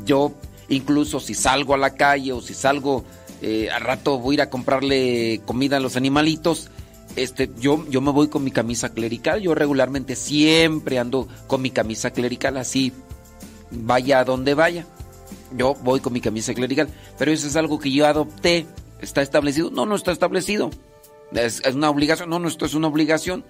Yo, 0.06 0.34
incluso 0.70 1.20
si 1.20 1.34
salgo 1.34 1.74
a 1.74 1.80
la 1.80 1.96
calle 1.96 2.32
o 2.32 2.42
si 2.42 2.54
salgo 2.54 3.06
eh, 3.42 3.70
al 3.70 3.82
rato 3.82 4.20
voy 4.20 4.34
a 4.34 4.36
ir 4.36 4.42
a 4.42 4.50
comprarle 4.50 5.42
comida 5.46 5.78
a 5.78 5.80
los 5.80 5.96
animalitos, 5.96 6.70
este, 7.16 7.50
yo, 7.60 7.86
yo 7.90 8.02
me 8.02 8.12
voy 8.12 8.28
con 8.28 8.44
mi 8.44 8.52
camisa 8.52 8.90
clerical. 8.90 9.42
Yo 9.42 9.56
regularmente 9.56 10.16
siempre 10.16 11.00
ando 11.00 11.28
con 11.48 11.62
mi 11.62 11.72
camisa 11.72 12.12
clerical, 12.12 12.58
así 12.58 12.94
vaya 13.72 14.20
a 14.20 14.26
donde 14.26 14.54
vaya. 14.54 14.86
Yo 15.56 15.76
voy 15.84 16.00
con 16.00 16.14
mi 16.14 16.22
camisa 16.22 16.54
clerical. 16.54 16.88
Pero 17.18 17.32
eso 17.32 17.48
es 17.48 17.56
algo 17.56 17.80
que 17.80 17.92
yo 17.92 18.08
adopté. 18.08 18.66
¿Está 19.02 19.22
establecido? 19.22 19.72
No, 19.72 19.86
no 19.86 19.96
está 19.96 20.12
establecido. 20.12 20.70
Es, 21.34 21.62
una 21.74 21.90
obligación. 21.90 22.30
No, 22.30 22.40
no, 22.40 22.48
esto 22.48 22.66
es 22.66 22.74
una 22.74 22.88
obligación. 22.88 23.44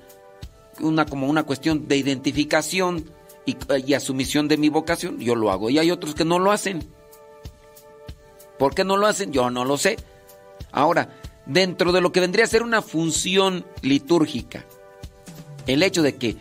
Una, 0.80 1.06
como 1.06 1.28
una 1.28 1.44
cuestión 1.44 1.88
de 1.88 1.98
identificación 1.98 3.12
y, 3.46 3.58
y 3.86 4.48
de 4.48 4.58
mi 4.58 4.70
vocación. 4.70 5.20
Yo 5.20 5.36
lo 5.36 5.52
hago. 5.52 5.70
Y 5.70 5.78
hay 5.78 5.92
otros 5.92 6.16
que 6.16 6.26
no 6.26 6.40
lo 6.40 6.52
hacen. 6.52 6.88
¿Por 8.62 8.76
qué 8.76 8.84
no 8.84 8.96
lo 8.96 9.08
hacen? 9.08 9.34
Yo 9.34 9.50
no 9.50 9.66
lo 9.66 9.76
sé. 9.76 9.98
Ahora, 10.72 11.10
dentro 11.48 11.92
de 11.92 12.00
lo 12.00 12.12
que 12.12 12.20
vendría 12.20 12.46
a 12.46 12.48
ser 12.48 12.62
una 12.62 12.84
función 12.84 13.66
litúrgica, 13.82 14.68
el 15.66 15.82
hecho 15.82 16.04
de 16.04 16.16
que 16.16 16.38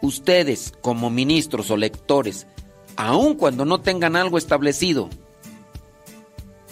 ustedes 0.00 0.72
como 0.80 1.10
ministros 1.10 1.70
o 1.70 1.76
lectores, 1.76 2.46
aun 2.96 3.34
cuando 3.34 3.66
no 3.66 3.82
tengan 3.82 4.16
algo 4.16 4.38
establecido, 4.38 5.10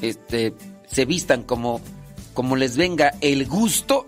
este, 0.00 0.54
se 0.90 1.04
vistan 1.04 1.42
como, 1.42 1.82
como 2.32 2.56
les 2.56 2.78
venga 2.78 3.12
el 3.20 3.46
gusto, 3.46 4.06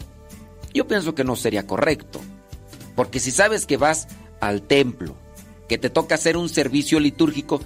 yo 0.73 0.89
pienso 0.89 1.15
que 1.15 1.23
no 1.23 1.37
sería 1.37 1.67
correcto. 1.67 2.19
Porque 2.97 3.21
si 3.21 3.31
sabes 3.31 3.67
que 3.67 3.77
vas 3.77 4.09
al 4.41 4.63
templo, 4.63 5.17
que 5.69 5.77
te 5.77 5.91
toca 5.91 6.15
hacer 6.15 6.39
un 6.39 6.49
servicio 6.49 6.99
litúrgico, 6.99 7.61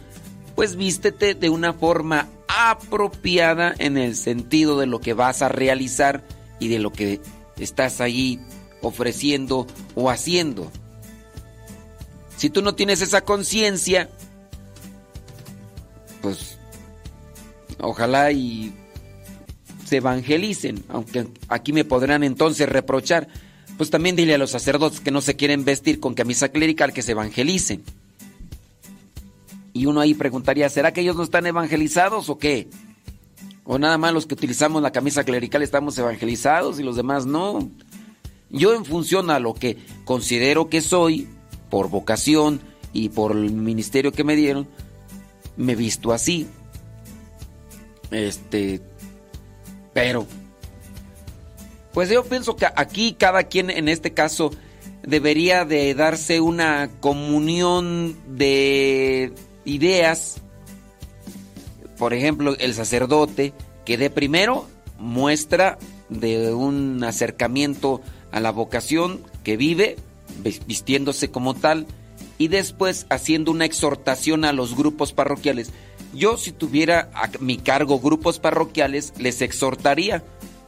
pues 0.55 0.77
vístete 0.77 1.35
de 1.35 1.51
una 1.51 1.73
forma 1.73 2.29
apropiada 2.49 3.75
en 3.79 3.97
el 3.97 4.17
sentido 4.17 4.79
de 4.79 4.87
lo 4.87 5.01
que 5.01 5.15
vas 5.15 5.43
a 5.43 5.49
realizar 5.49 6.23
y 6.61 6.69
de 6.69 6.79
lo 6.79 6.93
que 6.93 7.21
estás 7.59 8.01
ahí 8.01 8.41
ofreciendo 8.83 9.67
o 9.95 10.11
haciendo. 10.11 10.71
Si 12.37 12.51
tú 12.51 12.63
no 12.63 12.75
tienes 12.75 13.01
esa 13.01 13.23
conciencia, 13.23 14.11
pues 16.21 16.59
ojalá 17.79 18.33
y 18.33 18.75
se 19.87 19.99
evangelicen, 19.99 20.85
aunque 20.89 21.27
aquí 21.49 21.73
me 21.73 21.85
podrán 21.85 22.25
entonces 22.25 22.69
reprochar, 22.69 23.29
pues 23.77 23.91
también 23.91 24.17
dile 24.17 24.35
a 24.35 24.39
los 24.39 24.51
sacerdotes 24.51 25.01
que 25.01 25.11
no 25.11 25.21
se 25.21 25.37
quieren 25.37 25.65
vestir 25.65 26.01
con 26.01 26.15
camisa 26.15 26.51
clerical 26.51 26.93
que 26.93 27.03
se 27.03 27.13
evangelicen. 27.13 27.83
Y 29.73 29.87
uno 29.87 30.01
ahí 30.01 30.15
preguntaría, 30.15 30.69
¿será 30.69 30.93
que 30.93 31.01
ellos 31.01 31.17
no 31.17 31.23
están 31.23 31.47
evangelizados 31.47 32.29
o 32.29 32.39
qué? 32.39 32.69
O 33.65 33.79
nada 33.79 33.97
más 33.97 34.13
los 34.13 34.27
que 34.27 34.35
utilizamos 34.35 34.83
la 34.83 34.93
camisa 34.93 35.25
clerical 35.25 35.63
estamos 35.63 35.97
evangelizados 35.97 36.79
y 36.79 36.83
los 36.83 36.97
demás 36.97 37.27
no. 37.27 37.71
Yo 38.51 38.75
en 38.75 38.85
función 38.85 39.31
a 39.31 39.39
lo 39.39 39.55
que 39.55 39.79
considero 40.05 40.69
que 40.69 40.81
soy, 40.81 41.29
por 41.71 41.89
vocación 41.89 42.61
y 42.93 43.09
por 43.09 43.33
el 43.33 43.51
ministerio 43.53 44.13
que 44.13 44.25
me 44.25 44.37
dieron, 44.37 44.69
me 45.57 45.75
visto 45.75 46.13
así. 46.13 46.47
Este, 48.11 48.83
pero, 49.95 50.27
pues 51.95 52.11
yo 52.11 52.25
pienso 52.25 52.57
que 52.57 52.67
aquí 52.67 53.15
cada 53.19 53.45
quien 53.45 53.71
en 53.71 53.89
este 53.89 54.13
caso 54.13 54.51
debería 55.03 55.65
de 55.65 55.95
darse 55.95 56.41
una 56.41 56.91
comunión 57.01 58.17
de 58.37 59.33
ideas, 59.65 60.41
por 61.99 62.15
ejemplo, 62.15 62.57
el 62.59 62.75
sacerdote 62.75 63.53
que 63.85 63.99
de 63.99 64.11
primero 64.11 64.67
muestra 64.99 65.79
de 66.09 66.53
un 66.53 67.03
acercamiento 67.05 68.01
a 68.31 68.41
la 68.41 68.53
vocación 68.53 69.23
que 69.45 69.57
vive, 69.57 69.97
vistiéndose 70.67 71.31
como 71.31 71.55
tal, 71.55 71.87
y 72.39 72.49
después 72.49 73.07
haciendo 73.11 73.51
una 73.51 73.65
exhortación 73.65 74.45
a 74.45 74.53
los 74.53 74.77
grupos 74.77 75.13
parroquiales. 75.13 75.71
Yo 76.15 76.37
si 76.37 76.53
tuviera 76.53 77.11
a 77.15 77.31
mi 77.41 77.57
cargo 77.57 78.01
grupos 78.01 78.39
parroquiales, 78.39 79.13
les 79.19 79.43
exhortaría, 79.43 80.23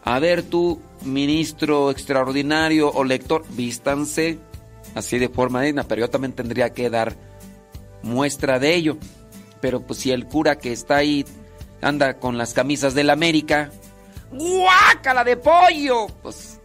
a 0.04 0.18
ver 0.18 0.42
tú, 0.42 0.80
ministro 1.04 1.90
extraordinario 1.90 2.90
o 2.90 3.04
lector, 3.04 3.44
vístanse 3.50 4.38
así 4.94 5.18
de 5.18 5.28
forma 5.28 5.62
digna, 5.62 5.84
pero 5.84 6.02
yo 6.02 6.10
también 6.10 6.32
tendría 6.32 6.72
que 6.72 6.90
dar 6.90 7.16
muestra 8.04 8.58
de 8.58 8.74
ello. 8.74 8.96
Pero 9.60 9.80
pues 9.80 9.98
si 9.98 10.12
el 10.12 10.26
cura 10.26 10.58
que 10.58 10.72
está 10.72 10.96
ahí 10.96 11.24
anda 11.80 12.18
con 12.18 12.38
las 12.38 12.52
camisas 12.52 12.94
del 12.94 13.10
América, 13.10 13.70
¡guácala 14.30 15.24
de 15.24 15.36
pollo! 15.36 16.06
Pues, 16.22 16.60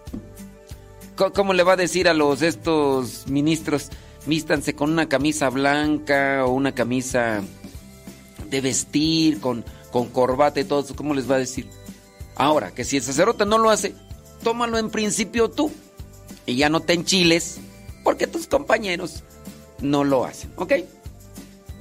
¿cómo 1.34 1.54
le 1.54 1.64
va 1.64 1.74
a 1.74 1.78
decir 1.78 2.08
a 2.08 2.14
los 2.14 2.42
estos 2.42 3.28
ministros? 3.28 3.90
Místanse 4.26 4.76
con 4.76 4.92
una 4.92 5.08
camisa 5.08 5.50
blanca 5.50 6.46
o 6.46 6.52
una 6.52 6.74
camisa 6.76 7.42
de 8.50 8.62
vestir, 8.62 9.40
con, 9.40 9.64
con 9.92 10.10
corbata 10.10 10.60
y 10.60 10.66
todo 10.66 10.82
eso. 10.82 10.96
¿Cómo 10.96 11.14
les 11.14 11.30
va 11.30 11.36
a 11.36 11.40
decir? 11.40 11.68
Ahora, 12.36 12.72
que 12.72 12.84
si 12.84 12.98
el 12.98 13.04
sacerdote 13.04 13.46
no 13.46 13.58
lo 13.58 13.70
hace, 13.70 13.96
tómalo 14.44 14.78
en 14.78 14.90
principio 14.90 15.50
tú. 15.50 15.72
Y 16.46 16.56
ya 16.56 16.70
no 16.70 16.82
te 16.82 16.94
enchiles, 16.94 17.60
porque 18.04 18.28
tus 18.28 18.48
compañeros 18.48 19.24
no 19.82 20.04
lo 20.04 20.26
hacen, 20.26 20.52
¿ok? 20.56 20.74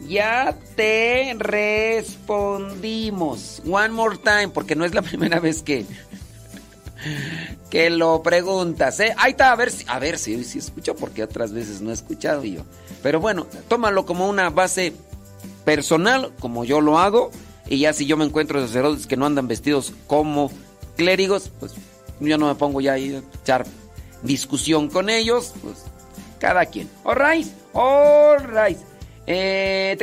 Ya 0.06 0.56
te 0.76 1.34
respondimos. 1.38 3.62
One 3.68 3.90
more 3.90 4.16
time, 4.16 4.48
porque 4.48 4.74
no 4.74 4.84
es 4.84 4.94
la 4.94 5.02
primera 5.02 5.40
vez 5.40 5.62
que, 5.62 5.84
que 7.70 7.90
lo 7.90 8.22
preguntas, 8.22 9.00
¿eh? 9.00 9.14
Ahí 9.18 9.32
está, 9.32 9.52
a 9.52 9.56
ver 9.56 9.70
si, 9.70 9.84
a 9.88 9.98
ver 9.98 10.18
si, 10.18 10.42
si 10.44 10.58
escucho, 10.58 10.96
porque 10.96 11.22
otras 11.22 11.52
veces 11.52 11.80
no 11.80 11.90
he 11.90 11.94
escuchado 11.94 12.44
yo. 12.44 12.62
Pero 13.02 13.20
bueno, 13.20 13.46
tómalo 13.68 14.06
como 14.06 14.28
una 14.28 14.50
base 14.50 14.92
personal, 15.64 16.32
como 16.40 16.64
yo 16.64 16.80
lo 16.80 16.98
hago, 16.98 17.30
y 17.68 17.80
ya 17.80 17.92
si 17.92 18.06
yo 18.06 18.16
me 18.16 18.24
encuentro 18.24 18.60
sacerdotes 18.60 19.06
que 19.06 19.16
no 19.16 19.26
andan 19.26 19.48
vestidos 19.48 19.92
como 20.06 20.50
clérigos, 20.96 21.50
pues 21.60 21.74
yo 22.20 22.38
no 22.38 22.48
me 22.48 22.54
pongo 22.54 22.80
ya 22.80 22.94
ahí 22.94 23.14
a 23.14 23.22
echar 23.42 23.66
discusión 24.22 24.88
con 24.88 25.10
ellos, 25.10 25.52
pues 25.62 25.84
cada 26.38 26.66
quien. 26.66 26.88
Alright, 27.04 27.46
alright. 27.74 28.78
Eh, 29.30 29.94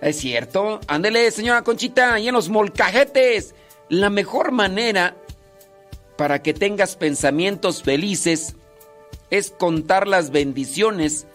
es 0.00 0.18
cierto. 0.18 0.80
Ándele, 0.88 1.30
señora 1.30 1.62
Conchita, 1.62 2.18
y 2.18 2.26
en 2.26 2.34
los 2.34 2.48
molcajetes. 2.48 3.54
La 3.88 4.10
mejor 4.10 4.50
manera 4.50 5.16
para 6.16 6.42
que 6.42 6.52
tengas 6.52 6.96
pensamientos 6.96 7.82
felices 7.84 8.56
es 9.30 9.50
contar 9.50 10.08
las 10.08 10.30
bendiciones 10.30 11.26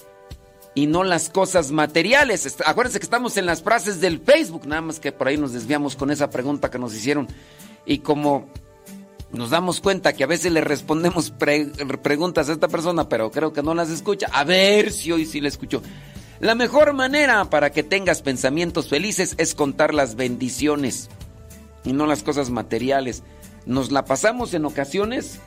y 0.75 0.87
no 0.87 1.05
las 1.05 1.29
cosas 1.29 1.71
materiales. 1.71 2.57
Acuérdense 2.65 2.99
que 2.99 3.05
estamos 3.05 3.37
en 3.37 3.45
las 3.45 3.63
frases 3.63 4.01
del 4.01 4.19
Facebook, 4.19 4.67
nada 4.67 4.81
más 4.81 4.99
que 4.99 5.13
por 5.13 5.29
ahí 5.29 5.37
nos 5.37 5.53
desviamos 5.53 5.95
con 5.95 6.11
esa 6.11 6.29
pregunta 6.29 6.69
que 6.69 6.79
nos 6.79 6.93
hicieron. 6.93 7.27
Y 7.85 7.99
como 7.99 8.49
nos 9.37 9.51
damos 9.51 9.81
cuenta 9.81 10.13
que 10.13 10.23
a 10.23 10.27
veces 10.27 10.51
le 10.51 10.61
respondemos 10.61 11.31
preguntas 12.01 12.49
a 12.49 12.53
esta 12.53 12.67
persona, 12.67 13.07
pero 13.07 13.31
creo 13.31 13.53
que 13.53 13.63
no 13.63 13.73
las 13.73 13.89
escucha. 13.89 14.27
A 14.33 14.43
ver 14.43 14.91
si 14.91 15.11
hoy 15.11 15.25
sí 15.25 15.41
la 15.41 15.47
escucho. 15.47 15.81
La 16.39 16.55
mejor 16.55 16.93
manera 16.93 17.49
para 17.49 17.71
que 17.71 17.83
tengas 17.83 18.21
pensamientos 18.21 18.89
felices 18.89 19.35
es 19.37 19.55
contar 19.55 19.93
las 19.93 20.15
bendiciones 20.15 21.09
y 21.83 21.93
no 21.93 22.05
las 22.05 22.23
cosas 22.23 22.49
materiales. 22.49 23.23
Nos 23.65 23.91
la 23.91 24.05
pasamos 24.05 24.53
en 24.53 24.65
ocasiones 24.65 25.39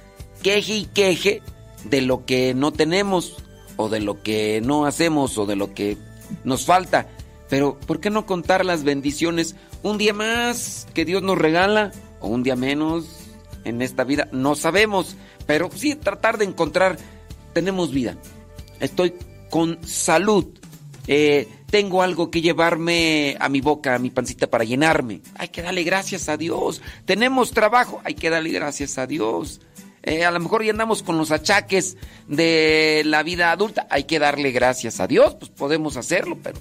queje 0.42 0.74
y 0.74 0.84
queje 0.86 1.42
de 1.84 2.00
lo 2.00 2.24
que 2.24 2.54
no 2.54 2.72
tenemos 2.72 3.36
o 3.76 3.88
de 3.88 4.00
lo 4.00 4.22
que 4.22 4.60
no 4.64 4.86
hacemos 4.86 5.36
o 5.38 5.46
de 5.46 5.56
lo 5.56 5.74
que 5.74 5.96
nos 6.44 6.64
falta. 6.64 7.08
Pero 7.48 7.78
¿por 7.78 8.00
qué 8.00 8.10
no 8.10 8.26
contar 8.26 8.64
las 8.64 8.84
bendiciones 8.84 9.56
un 9.82 9.98
día 9.98 10.12
más 10.12 10.86
que 10.94 11.04
Dios 11.04 11.22
nos 11.22 11.38
regala 11.38 11.92
o 12.20 12.28
un 12.28 12.42
día 12.42 12.56
menos 12.56 13.29
en 13.64 13.82
esta 13.82 14.04
vida? 14.04 14.28
No 14.32 14.54
sabemos, 14.54 15.16
pero 15.46 15.70
sí 15.74 15.94
tratar 15.94 16.38
de 16.38 16.44
encontrar, 16.44 16.98
tenemos 17.52 17.92
vida, 17.92 18.16
estoy 18.80 19.14
con 19.50 19.78
salud, 19.86 20.46
eh, 21.06 21.48
tengo 21.70 22.02
algo 22.02 22.30
que 22.30 22.40
llevarme 22.40 23.36
a 23.40 23.48
mi 23.48 23.60
boca, 23.60 23.94
a 23.94 23.98
mi 23.98 24.10
pancita 24.10 24.48
para 24.48 24.64
llenarme. 24.64 25.20
Hay 25.36 25.48
que 25.48 25.62
darle 25.62 25.84
gracias 25.84 26.28
a 26.28 26.36
Dios. 26.36 26.82
Tenemos 27.04 27.52
trabajo, 27.52 28.00
hay 28.04 28.14
que 28.14 28.30
darle 28.30 28.50
gracias 28.50 28.98
a 28.98 29.06
Dios. 29.06 29.60
Eh, 30.02 30.24
a 30.24 30.30
lo 30.30 30.40
mejor 30.40 30.64
ya 30.64 30.70
andamos 30.70 31.02
con 31.02 31.18
los 31.18 31.30
achaques 31.30 31.96
de 32.26 33.02
la 33.04 33.22
vida 33.22 33.52
adulta, 33.52 33.86
hay 33.90 34.04
que 34.04 34.18
darle 34.18 34.50
gracias 34.50 34.98
a 34.98 35.06
Dios, 35.06 35.34
pues 35.34 35.50
podemos 35.50 35.98
hacerlo, 35.98 36.38
pero 36.42 36.58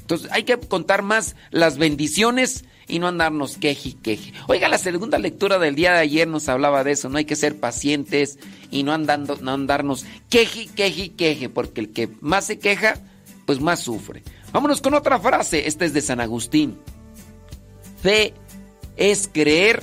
Entonces 0.00 0.30
hay 0.30 0.44
que 0.44 0.58
contar 0.58 1.02
más 1.02 1.34
las 1.50 1.76
bendiciones 1.76 2.64
y 2.88 2.98
no 2.98 3.06
andarnos 3.06 3.58
queje 3.58 3.94
queje. 4.02 4.32
Oiga, 4.48 4.68
la 4.68 4.78
segunda 4.78 5.18
lectura 5.18 5.58
del 5.58 5.74
día 5.74 5.92
de 5.92 5.98
ayer 5.98 6.26
nos 6.26 6.48
hablaba 6.48 6.82
de 6.82 6.92
eso, 6.92 7.08
no 7.08 7.18
hay 7.18 7.26
que 7.26 7.36
ser 7.36 7.60
pacientes 7.60 8.38
y 8.70 8.82
no, 8.82 8.92
andando, 8.92 9.36
no 9.36 9.52
andarnos 9.52 10.06
queje, 10.30 10.66
queje, 10.74 11.10
queje, 11.14 11.48
porque 11.48 11.82
el 11.82 11.92
que 11.92 12.08
más 12.20 12.46
se 12.46 12.58
queja, 12.58 12.96
pues 13.46 13.60
más 13.60 13.80
sufre. 13.80 14.22
Vámonos 14.52 14.80
con 14.80 14.94
otra 14.94 15.20
frase, 15.20 15.68
esta 15.68 15.84
es 15.84 15.92
de 15.92 16.00
San 16.00 16.20
Agustín. 16.20 16.78
Fe 18.02 18.32
es 18.96 19.28
creer 19.32 19.82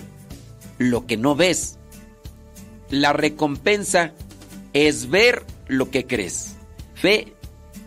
lo 0.78 1.06
que 1.06 1.18
no 1.18 1.36
ves. 1.36 1.78
La 2.90 3.14
recompensa 3.14 4.14
es 4.74 5.10
ver 5.10 5.44
lo 5.68 5.90
que 5.90 6.06
crees. 6.06 6.56
Fe 6.96 7.34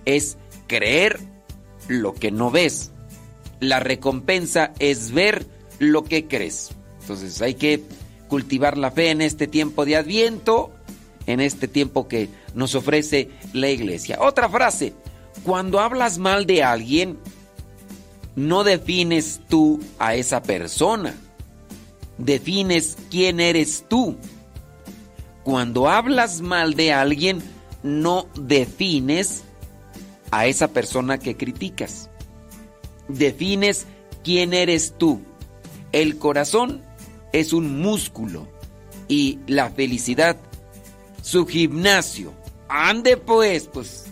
es 0.05 0.39
creer 0.67 1.19
lo 1.89 2.15
que 2.15 2.31
no 2.31 2.51
ves. 2.51 2.93
La 3.61 3.81
recompensa 3.81 4.73
es 4.79 5.13
ver 5.13 5.47
lo 5.79 6.05
que 6.05 6.27
crees. 6.27 6.71
Entonces 7.01 7.41
hay 7.43 7.55
que 7.55 7.83
cultivar 8.29 8.77
la 8.77 8.91
fe 8.91 9.11
en 9.11 9.23
este 9.23 9.47
tiempo 9.47 9.85
de 9.85 9.97
adviento, 9.97 10.71
en 11.27 11.41
este 11.41 11.69
tiempo 11.69 12.09
que 12.09 12.29
nos 12.55 12.75
ofrece 12.75 13.31
la 13.53 13.69
iglesia. 13.71 14.19
Otra 14.21 14.49
frase, 14.49 14.93
cuando 15.45 15.81
hablas 15.81 16.19
mal 16.19 16.47
de 16.47 16.63
alguien, 16.63 17.19
no 18.37 18.65
defines 18.65 19.41
tú 19.49 19.81
a 19.99 20.15
esa 20.15 20.43
persona, 20.43 21.15
defines 22.19 22.97
quién 23.11 23.41
eres 23.41 23.85
tú. 23.89 24.17
Cuando 25.43 25.89
hablas 25.89 26.41
mal 26.41 26.75
de 26.75 26.93
alguien, 26.93 27.43
no 27.83 28.27
defines 28.39 29.43
a 30.31 30.47
esa 30.47 30.69
persona 30.69 31.19
que 31.19 31.37
criticas. 31.37 32.08
Defines 33.09 33.87
quién 34.23 34.55
eres 34.55 34.95
tú. 34.97 35.21
El 35.93 36.19
corazón 36.19 36.83
es 37.33 37.53
un 37.53 37.81
músculo 37.81 38.47
y 39.09 39.39
la 39.47 39.71
felicidad 39.71 40.37
su 41.23 41.47
gimnasio. 41.47 42.33
Ande 42.69 43.17
pues, 43.17 43.67
pues 43.67 44.07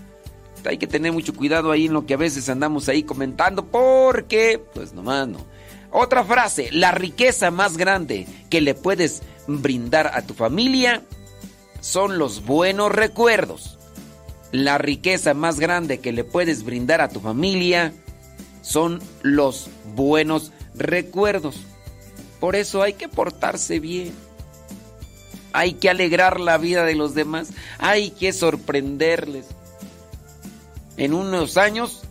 hay 0.64 0.78
que 0.78 0.86
tener 0.86 1.12
mucho 1.12 1.34
cuidado 1.34 1.70
ahí 1.70 1.86
en 1.86 1.92
lo 1.92 2.06
que 2.06 2.14
a 2.14 2.18
veces 2.18 2.48
andamos 2.48 2.88
ahí 2.88 3.02
comentando 3.02 3.66
porque, 3.66 4.60
pues 4.74 4.92
nomás 4.92 5.28
no. 5.28 5.44
Otra 5.90 6.24
frase, 6.24 6.68
la 6.72 6.90
riqueza 6.90 7.50
más 7.50 7.76
grande 7.76 8.26
que 8.50 8.60
le 8.60 8.74
puedes 8.74 9.22
brindar 9.46 10.10
a 10.14 10.22
tu 10.22 10.34
familia 10.34 11.02
son 11.80 12.18
los 12.18 12.44
buenos 12.44 12.92
recuerdos. 12.92 13.78
La 14.52 14.78
riqueza 14.78 15.34
más 15.34 15.60
grande 15.60 16.00
que 16.00 16.12
le 16.12 16.24
puedes 16.24 16.64
brindar 16.64 17.00
a 17.00 17.08
tu 17.08 17.20
familia 17.20 17.92
son 18.66 19.00
los 19.22 19.68
buenos 19.94 20.52
recuerdos. 20.74 21.56
Por 22.40 22.56
eso 22.56 22.82
hay 22.82 22.94
que 22.94 23.08
portarse 23.08 23.80
bien. 23.80 24.12
Hay 25.52 25.74
que 25.74 25.88
alegrar 25.88 26.40
la 26.40 26.58
vida 26.58 26.84
de 26.84 26.94
los 26.94 27.14
demás. 27.14 27.48
Hay 27.78 28.10
que 28.10 28.32
sorprenderles 28.32 29.46
en 30.96 31.12
unos 31.12 31.56
años 31.56 32.02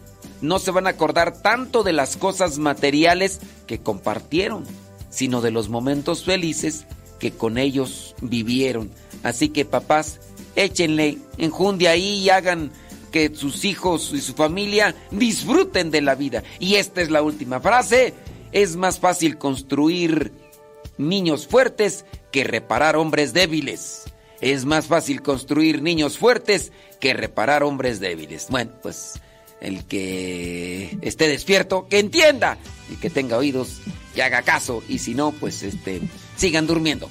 no 0.42 0.60
se 0.60 0.72
van 0.72 0.88
a 0.88 0.92
acordar 0.92 1.42
tanto 1.42 1.84
de 1.84 1.94
las 1.94 2.18
cosas 2.18 2.60
materiales 2.60 3.40
que 3.68 3.80
compartieron, 3.80 4.64
sino 5.10 5.42
de 5.42 5.52
los 5.52 5.70
momentos 5.70 6.24
felices 6.24 6.86
que 7.20 7.32
con 7.32 7.58
ellos 7.58 8.16
vivieron. 8.22 8.92
Así 9.24 9.50
que 9.50 9.66
papás, 9.66 10.20
échenle 10.56 11.18
enjundia 11.38 11.92
ahí 11.92 12.20
y 12.20 12.30
hagan 12.30 12.72
que 13.16 13.34
sus 13.34 13.64
hijos 13.64 14.12
y 14.14 14.20
su 14.20 14.34
familia 14.34 14.94
disfruten 15.10 15.90
de 15.90 16.02
la 16.02 16.16
vida. 16.16 16.44
Y 16.60 16.76
esta 16.76 17.02
es 17.02 17.10
la 17.10 17.22
última 17.22 17.62
frase. 17.62 18.14
Es 18.52 18.76
más 18.76 19.00
fácil 19.00 19.38
construir 19.38 20.34
niños 20.98 21.48
fuertes 21.48 22.04
que 22.30 22.44
reparar 22.44 22.98
hombres 22.98 23.32
débiles. 23.32 24.04
Es 24.42 24.66
más 24.66 24.88
fácil 24.88 25.22
construir 25.22 25.82
niños 25.82 26.18
fuertes 26.18 26.74
que 27.00 27.14
reparar 27.14 27.64
hombres 27.64 28.02
débiles. 28.02 28.48
Bueno, 28.50 28.72
pues 28.84 29.14
el 29.62 29.86
que 29.86 30.98
esté 31.02 31.30
despierto, 31.30 31.88
que 31.88 32.00
entienda 32.00 32.58
y 32.92 32.98
que 32.98 33.10
tenga 33.10 33.38
oídos, 33.38 33.80
y 34.14 34.20
haga 34.20 34.42
caso. 34.42 34.84
Y 34.90 35.00
si 35.00 35.16
no, 35.16 35.32
pues 35.32 35.64
este, 35.64 36.02
sigan 36.36 36.68
durmiendo. 36.68 37.10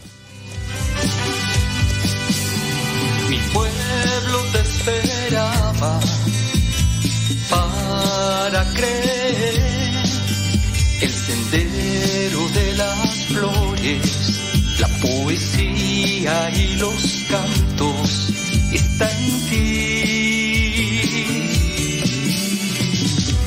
Esperaba 4.87 5.99
para 7.49 8.65
creer 8.75 10.03
el 11.01 11.11
sendero 11.11 12.49
de 12.51 12.75
las 12.77 13.25
flores, 13.27 14.41
la 14.81 14.89
poesía 15.01 16.51
y 16.51 16.77
los 16.77 17.25
cantos 17.31 18.29
está 18.73 19.11
en 19.11 19.47
ti. 19.49 20.03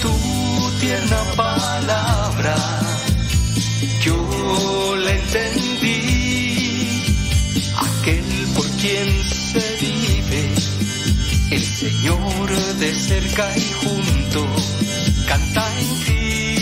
Tu 0.02 0.80
tierna 0.80 1.24
palabra, 1.36 2.56
yo 4.04 4.96
la 4.96 5.12
entendí. 5.12 5.98
Aquel 7.78 8.26
por 8.56 8.66
quien 8.82 9.27
de 12.88 12.94
cerca 12.94 13.46
y 13.58 13.72
junto, 13.82 14.48
canta 15.28 15.64
en 15.80 15.90
ti. 16.06 16.56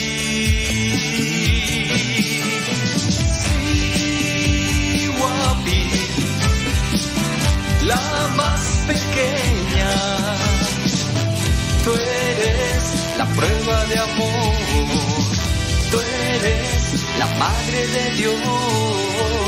Sí, 3.46 5.08
guapi, 5.20 5.82
la 7.84 8.02
más 8.40 8.64
pequeña. 8.88 9.92
Tú 11.84 11.92
eres 11.94 12.84
la 13.20 13.26
prueba 13.38 13.86
de 13.86 13.98
amor. 14.00 14.54
Tú 15.92 15.98
eres 16.00 17.06
la 17.20 17.28
madre 17.38 17.88
de 17.88 18.04
Dios. 18.18 19.45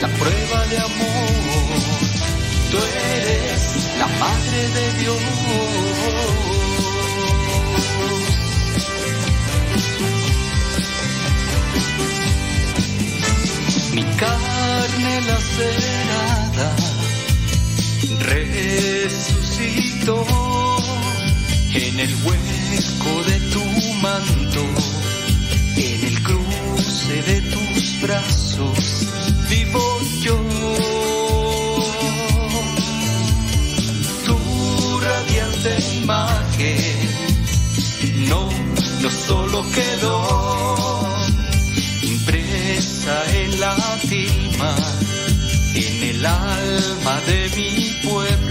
La 0.00 0.08
prueba 0.08 0.66
de 0.66 0.78
amor. 0.78 1.28
Tú 2.70 2.76
eres 2.76 3.62
la 3.98 4.06
madre 4.06 4.68
de 4.76 4.92
Dios. 5.00 5.20
Mi 13.94 14.04
carne 14.16 15.20
lacerada 15.30 16.68
resucitó 18.20 20.16
en 21.74 22.00
el 22.00 22.14
hueco 22.24 22.57
quedó 39.74 41.06
impresa 42.02 43.14
en 43.34 43.60
la 43.60 43.76
tilma, 44.08 44.74
en 45.74 46.02
el 46.02 46.26
alma 46.26 47.20
de 47.26 47.50
mi 47.56 48.08
pueblo, 48.08 48.47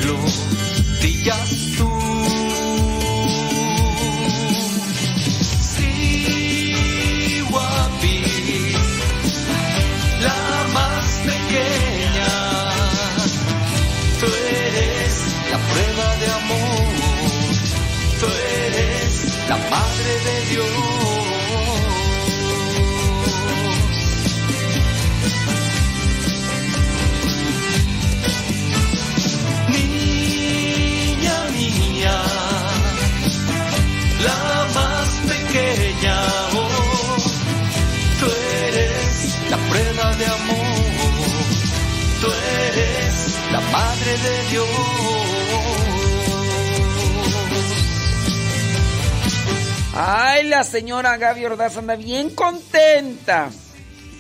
Ay, 50.10 50.46
la 50.46 50.64
señora 50.64 51.18
Gaby 51.18 51.44
Ordaz 51.44 51.76
anda 51.76 51.98
bien 51.98 52.30
contenta. 52.30 53.50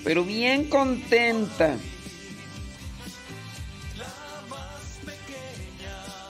Pero 0.04 0.26
bien 0.26 0.66
contenta. 0.66 1.78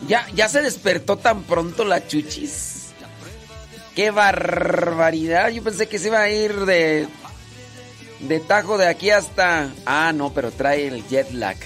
Ya, 0.08 0.28
ya 0.36 0.48
se 0.48 0.62
despertó 0.62 1.18
tan 1.18 1.42
pronto 1.42 1.84
la 1.86 2.06
chuchis. 2.06 2.90
Qué 3.96 4.12
barbaridad. 4.12 5.50
Yo 5.50 5.64
pensé 5.64 5.88
que 5.88 5.98
se 5.98 6.10
iba 6.10 6.22
a 6.22 6.30
ir 6.30 6.54
de. 6.66 7.08
De 8.20 8.40
tajo 8.40 8.78
de 8.78 8.86
aquí 8.86 9.10
hasta. 9.10 9.72
Ah, 9.88 10.14
no, 10.14 10.32
pero 10.34 10.52
trae 10.52 10.86
el 10.86 11.08
jet 11.08 11.32
lag. 11.32 11.58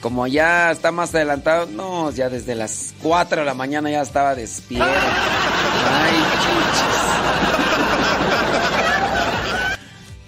Como 0.00 0.26
ya 0.28 0.70
está 0.70 0.92
más 0.92 1.14
adelantado, 1.14 1.66
no, 1.66 2.10
ya 2.12 2.28
desde 2.28 2.54
las 2.54 2.94
4 3.02 3.40
de 3.40 3.44
la 3.44 3.54
mañana 3.54 3.90
ya 3.90 4.02
estaba 4.02 4.34
despierto. 4.34 4.86
Ay, 4.86 6.14
chuchis. 6.34 7.18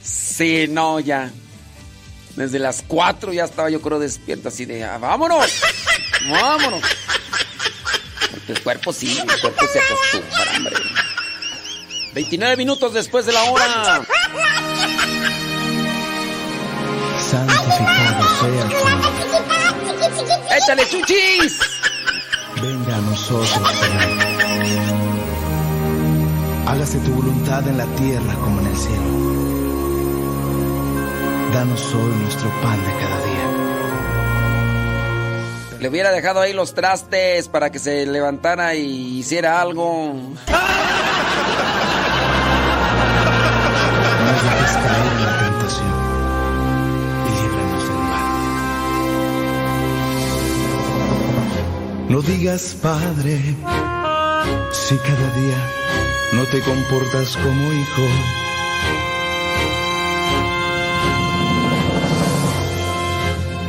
Sí, 0.02 0.66
no, 0.68 0.98
ya. 0.98 1.30
Desde 2.34 2.58
las 2.58 2.82
4 2.86 3.32
ya 3.32 3.44
estaba 3.44 3.70
yo 3.70 3.80
creo 3.80 3.98
despierto 3.98 4.48
así 4.48 4.64
de, 4.64 4.82
ah, 4.84 4.98
vámonos, 4.98 5.46
vámonos. 6.30 6.82
Porque 8.30 8.52
el 8.52 8.62
cuerpo 8.62 8.92
sí, 8.92 9.18
el 9.18 9.40
cuerpo 9.40 9.64
se 9.72 9.78
acostumbra, 9.78 10.56
hombre. 10.56 10.76
29 12.14 12.56
minutos 12.56 12.92
después 12.92 13.26
de 13.26 13.32
la 13.32 13.42
hora. 13.44 14.02
Santificado 17.30 18.24
sea. 18.40 18.99
¡Échale 20.62 20.86
chuchis! 20.88 21.58
Venga 22.60 22.96
a 22.96 23.00
nosotros, 23.00 23.48
Señor. 23.48 24.02
Hágase 26.66 26.98
tu 26.98 27.12
voluntad 27.12 27.66
en 27.66 27.78
la 27.78 27.86
tierra 27.86 28.34
como 28.34 28.60
en 28.60 28.66
el 28.66 28.76
cielo. 28.76 29.02
Danos 31.54 31.94
hoy 31.94 32.12
nuestro 32.22 32.50
pan 32.60 32.78
de 32.84 32.92
cada 32.92 33.24
día. 33.24 33.46
Le 35.80 35.88
hubiera 35.88 36.12
dejado 36.12 36.40
ahí 36.40 36.52
los 36.52 36.74
trastes 36.74 37.48
para 37.48 37.72
que 37.72 37.78
se 37.78 38.04
levantara 38.04 38.74
y 38.74 39.20
hiciera 39.20 39.62
algo. 39.62 40.14
No 52.10 52.20
digas, 52.22 52.76
Padre, 52.82 53.38
si 54.72 54.96
cada 54.96 55.30
día 55.40 55.58
no 56.32 56.44
te 56.46 56.60
comportas 56.60 57.36
como 57.36 57.72
hijo. 57.72 58.02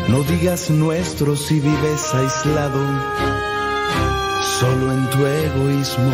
No 0.08 0.24
digas 0.24 0.72
nuestro 0.72 1.36
si 1.36 1.60
vives 1.60 2.16
aislado, 2.16 2.84
solo 4.60 4.92
en 4.92 5.10
tu 5.12 5.24
egoísmo. 5.24 6.12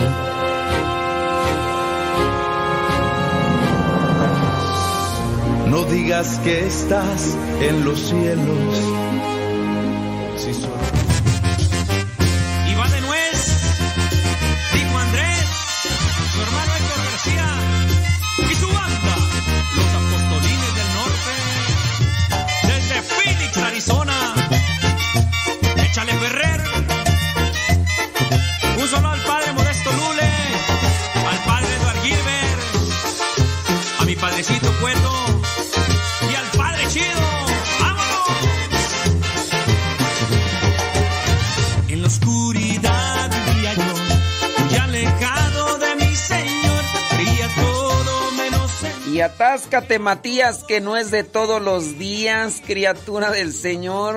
No 5.67 5.85
digas 5.85 6.41
que 6.43 6.67
estás 6.67 7.37
en 7.61 7.85
los 7.85 7.99
cielos. 8.01 9.36
Atáscate, 49.37 49.99
Matías, 49.99 50.63
que 50.63 50.81
no 50.81 50.97
es 50.97 51.11
de 51.11 51.23
todos 51.23 51.61
los 51.61 51.99
días, 51.99 52.59
criatura 52.65 53.29
del 53.29 53.53
Señor. 53.53 54.15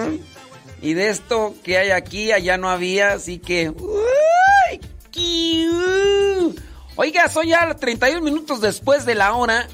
Y 0.80 0.94
de 0.94 1.10
esto 1.10 1.54
que 1.62 1.76
hay 1.76 1.90
aquí, 1.90 2.32
allá 2.32 2.56
no 2.56 2.70
había, 2.70 3.12
así 3.12 3.38
que. 3.38 3.68
¡Uy! 3.68 4.80
¡Qui- 5.12 5.68
uh! 5.68 6.54
Oiga, 6.96 7.28
soy 7.28 7.48
ya 7.48 7.74
31 7.74 8.22
minutos 8.22 8.62
después 8.62 9.04
de 9.04 9.14
la 9.14 9.34
hora. 9.34 9.68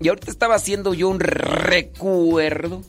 Y 0.00 0.08
ahorita 0.08 0.30
estaba 0.30 0.54
haciendo 0.54 0.94
yo 0.94 1.08
un 1.08 1.18
recuerdo 1.18 2.82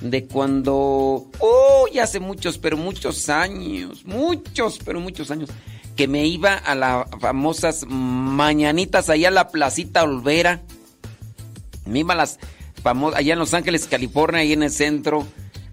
de 0.00 0.24
cuando. 0.26 1.26
Uy, 1.40 1.98
hace 1.98 2.20
muchos, 2.20 2.56
pero 2.56 2.78
muchos 2.78 3.28
años. 3.28 4.06
Muchos, 4.06 4.78
pero 4.82 4.98
muchos 5.00 5.30
años. 5.30 5.50
Que 5.94 6.08
me 6.08 6.24
iba 6.26 6.54
a 6.54 6.74
las 6.74 7.06
famosas 7.20 7.84
mañanitas 7.86 9.10
allá 9.10 9.28
a 9.28 9.32
la 9.32 9.48
placita 9.48 10.02
Olvera. 10.02 10.62
Me 11.86 12.00
iba 12.00 12.14
a 12.14 12.16
las 12.16 12.38
famosas, 12.82 13.20
allá 13.20 13.32
en 13.32 13.38
Los 13.38 13.54
Ángeles, 13.54 13.86
California, 13.86 14.40
ahí 14.40 14.52
en 14.52 14.62
el 14.62 14.70
centro. 14.70 15.26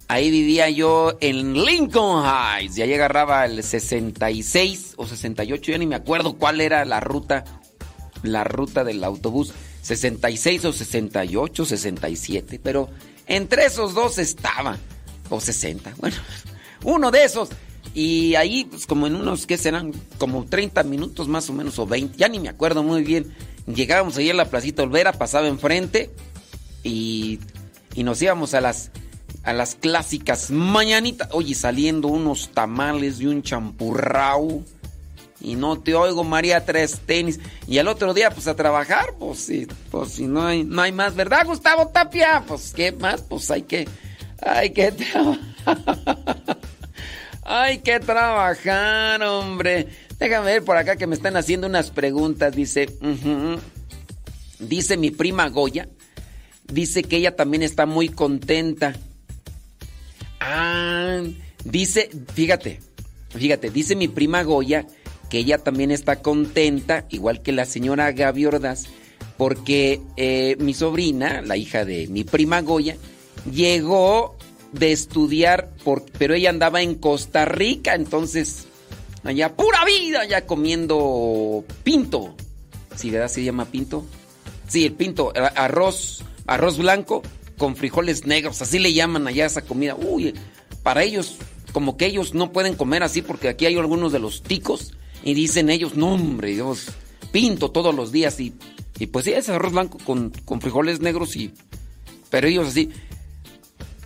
Ahí 0.06 0.30
vivía 0.30 0.68
yo 0.68 1.16
en 1.20 1.54
Lincoln 1.64 2.24
Heights. 2.24 2.76
Y 2.76 2.82
ahí 2.82 2.92
agarraba 2.94 3.44
el 3.46 3.62
66 3.62 4.94
o 4.96 5.06
68, 5.06 5.72
ya 5.72 5.78
ni 5.78 5.86
me 5.86 5.94
acuerdo 5.94 6.34
cuál 6.34 6.60
era 6.60 6.84
la 6.84 7.00
ruta, 7.00 7.44
la 8.22 8.44
ruta 8.44 8.84
del 8.84 9.02
autobús. 9.02 9.52
66 9.82 10.64
o 10.66 10.72
68, 10.72 11.64
67. 11.64 12.60
Pero 12.62 12.90
entre 13.26 13.64
esos 13.64 13.94
dos 13.94 14.18
estaba. 14.18 14.76
O 15.30 15.40
60. 15.40 15.94
Bueno, 15.98 16.16
uno 16.84 17.10
de 17.10 17.24
esos. 17.24 17.48
Y 17.94 18.34
ahí, 18.34 18.64
pues 18.64 18.86
como 18.86 19.06
en 19.06 19.14
unos, 19.14 19.46
¿qué 19.46 19.56
serán? 19.56 19.92
Como 20.18 20.44
30 20.44 20.82
minutos 20.82 21.28
más 21.28 21.48
o 21.48 21.52
menos, 21.52 21.78
o 21.78 21.86
20. 21.86 22.18
Ya 22.18 22.28
ni 22.28 22.40
me 22.40 22.48
acuerdo 22.48 22.82
muy 22.82 23.04
bien. 23.04 23.32
Llegábamos 23.66 24.16
ahí 24.16 24.30
a 24.30 24.34
la 24.34 24.46
placita 24.46 24.82
Olvera, 24.82 25.12
pasaba 25.12 25.48
enfrente. 25.48 26.10
Y, 26.82 27.40
y 27.94 28.02
nos 28.02 28.20
íbamos 28.20 28.54
a 28.54 28.60
las, 28.60 28.90
a 29.42 29.52
las 29.52 29.74
clásicas 29.74 30.50
mañanitas. 30.50 31.28
Oye, 31.32 31.54
saliendo 31.54 32.08
unos 32.08 32.50
tamales 32.50 33.20
y 33.20 33.26
un 33.26 33.42
champurrao. 33.42 34.62
Y 35.40 35.56
no 35.56 35.78
te 35.78 35.94
oigo, 35.94 36.24
María, 36.24 36.64
tres 36.64 37.00
tenis. 37.04 37.38
Y 37.66 37.78
al 37.78 37.88
otro 37.88 38.14
día, 38.14 38.30
pues 38.30 38.48
a 38.48 38.56
trabajar, 38.56 39.14
pues 39.18 39.40
sí, 39.40 39.66
pues 39.90 40.12
si 40.12 40.26
no 40.26 40.46
hay, 40.46 40.64
no 40.64 40.80
hay 40.80 40.92
más, 40.92 41.14
¿verdad, 41.14 41.44
Gustavo 41.44 41.88
Tapia? 41.88 42.42
Pues, 42.46 42.72
¿qué 42.74 42.92
más? 42.92 43.20
Pues 43.20 43.50
hay 43.50 43.62
que, 43.62 43.86
hay 44.40 44.70
que 44.70 44.92
trabajar. 44.92 46.58
hay 47.42 47.78
que 47.78 48.00
trabajar, 48.00 49.22
hombre. 49.22 49.88
Déjame 50.18 50.46
ver 50.46 50.64
por 50.64 50.76
acá 50.76 50.96
que 50.96 51.06
me 51.06 51.14
están 51.14 51.36
haciendo 51.36 51.66
unas 51.66 51.90
preguntas. 51.90 52.54
Dice, 52.54 52.88
dice 54.58 54.96
mi 54.96 55.10
prima 55.10 55.48
Goya, 55.48 55.88
dice 56.72 57.02
que 57.02 57.16
ella 57.16 57.36
también 57.36 57.62
está 57.62 57.86
muy 57.86 58.08
contenta. 58.08 58.94
Ah, 60.40 61.20
dice, 61.64 62.10
fíjate, 62.34 62.80
fíjate, 63.30 63.70
dice 63.70 63.96
mi 63.96 64.08
prima 64.08 64.42
Goya 64.42 64.86
que 65.28 65.38
ella 65.38 65.58
también 65.58 65.90
está 65.90 66.22
contenta, 66.22 67.06
igual 67.10 67.42
que 67.42 67.52
la 67.52 67.64
señora 67.64 68.12
Gaby 68.12 68.46
Ordaz, 68.46 68.84
porque 69.36 70.00
eh, 70.16 70.56
mi 70.60 70.74
sobrina, 70.74 71.42
la 71.42 71.56
hija 71.56 71.84
de 71.84 72.06
mi 72.08 72.24
prima 72.24 72.60
Goya, 72.60 72.96
llegó 73.50 74.36
de 74.72 74.92
estudiar, 74.92 75.70
por, 75.82 76.04
pero 76.18 76.34
ella 76.34 76.50
andaba 76.50 76.82
en 76.82 76.94
Costa 76.94 77.44
Rica, 77.44 77.94
entonces, 77.94 78.66
allá 79.24 79.54
pura 79.56 79.84
vida, 79.84 80.24
ya 80.26 80.46
comiendo 80.46 81.64
pinto. 81.82 82.34
¿Sí, 82.96 83.10
verdad? 83.10 83.28
¿Se 83.28 83.42
llama 83.42 83.64
pinto? 83.66 84.04
Sí, 84.68 84.84
el 84.84 84.92
pinto, 84.92 85.32
a- 85.36 85.46
arroz, 85.64 86.22
arroz 86.46 86.78
blanco 86.78 87.22
con 87.58 87.76
frijoles 87.76 88.26
negros, 88.26 88.60
así 88.62 88.78
le 88.78 88.92
llaman 88.92 89.26
allá 89.26 89.46
esa 89.46 89.62
comida. 89.62 89.94
Uy, 89.96 90.34
para 90.82 91.02
ellos, 91.02 91.36
como 91.72 91.96
que 91.96 92.06
ellos 92.06 92.34
no 92.34 92.52
pueden 92.52 92.74
comer 92.74 93.02
así 93.02 93.22
porque 93.22 93.48
aquí 93.48 93.66
hay 93.66 93.76
algunos 93.76 94.12
de 94.12 94.18
los 94.20 94.42
ticos 94.42 94.94
y 95.22 95.34
dicen 95.34 95.70
ellos, 95.70 95.96
no 95.96 96.14
hombre, 96.14 96.52
Dios, 96.52 96.86
pinto 97.32 97.70
todos 97.70 97.94
los 97.94 98.12
días 98.12 98.38
y, 98.40 98.54
y 98.98 99.06
pues 99.06 99.24
sí, 99.24 99.32
es 99.32 99.48
arroz 99.48 99.72
blanco 99.72 99.98
con, 100.04 100.30
con 100.44 100.60
frijoles 100.60 101.00
negros 101.00 101.34
y... 101.36 101.52
Pero 102.30 102.48
ellos 102.48 102.66
así 102.68 102.90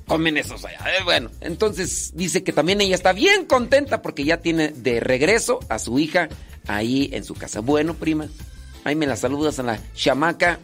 comen 0.09 0.37
esos 0.37 0.65
allá. 0.65 0.79
Eh, 0.89 1.05
Bueno, 1.05 1.31
entonces 1.41 2.13
dice 2.15 2.43
que 2.43 2.53
también 2.53 2.81
ella 2.81 2.97
está 2.97 3.13
bien 3.13 3.45
contenta 3.45 4.03
porque 4.03 4.25
ya 4.25 4.39
tiene 4.39 4.71
de 4.71 4.99
regreso 4.99 5.61
a 5.69 5.79
su 5.79 5.99
hija 5.99 6.29
ahí 6.67 7.11
en 7.13 7.23
su 7.25 7.35
casa. 7.35 7.61
Bueno, 7.61 7.95
prima, 7.95 8.29
ahí 8.85 8.97
me 8.97 9.07
la 9.07 9.17
saludas 9.17 9.59
a 9.59 9.63
la 9.63 9.79
chamaca 9.95 10.59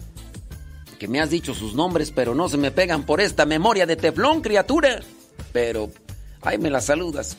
que 0.98 1.08
me 1.08 1.20
has 1.20 1.30
dicho 1.30 1.54
sus 1.54 1.74
nombres, 1.74 2.10
pero 2.10 2.34
no 2.34 2.48
se 2.48 2.56
me 2.56 2.70
pegan 2.70 3.04
por 3.04 3.20
esta 3.20 3.44
memoria 3.46 3.86
de 3.86 3.96
teflón, 3.96 4.40
criatura. 4.40 5.00
Pero 5.52 5.90
ahí 6.42 6.58
me 6.58 6.70
la 6.70 6.80
saludas. 6.80 7.36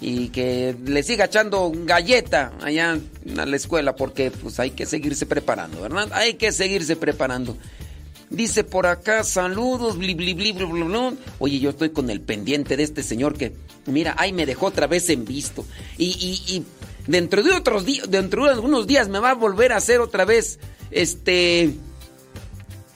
Y 0.00 0.28
que 0.28 0.74
le 0.84 1.02
siga 1.02 1.26
echando 1.26 1.72
galleta 1.74 2.52
allá 2.62 2.98
a 3.38 3.46
la 3.46 3.56
escuela, 3.56 3.96
porque 3.96 4.30
pues 4.30 4.58
hay 4.60 4.70
que 4.70 4.86
seguirse 4.86 5.26
preparando, 5.26 5.80
¿verdad? 5.80 6.08
Hay 6.12 6.34
que 6.34 6.52
seguirse 6.52 6.96
preparando. 6.96 7.56
Dice 8.30 8.64
por 8.64 8.86
acá, 8.86 9.22
saludos, 9.24 9.98
bli, 9.98 10.14
bli, 10.14 10.34
bli. 10.34 10.54
Oye, 11.38 11.58
yo 11.58 11.70
estoy 11.70 11.90
con 11.90 12.10
el 12.10 12.20
pendiente 12.20 12.76
de 12.76 12.82
este 12.82 13.02
señor 13.02 13.36
que, 13.36 13.52
mira, 13.86 14.14
ahí 14.18 14.32
me 14.32 14.46
dejó 14.46 14.66
otra 14.66 14.86
vez 14.86 15.08
en 15.10 15.24
visto. 15.24 15.64
Y, 15.98 16.06
y, 16.06 16.56
y 16.56 16.64
dentro 17.06 17.42
de 17.42 17.52
otros 17.52 17.84
días, 17.84 18.10
dentro 18.10 18.44
de 18.44 18.52
algunos 18.52 18.86
días 18.86 19.08
me 19.08 19.18
va 19.18 19.30
a 19.30 19.34
volver 19.34 19.72
a 19.72 19.76
hacer 19.76 20.00
otra 20.00 20.24
vez, 20.24 20.58
este, 20.90 21.74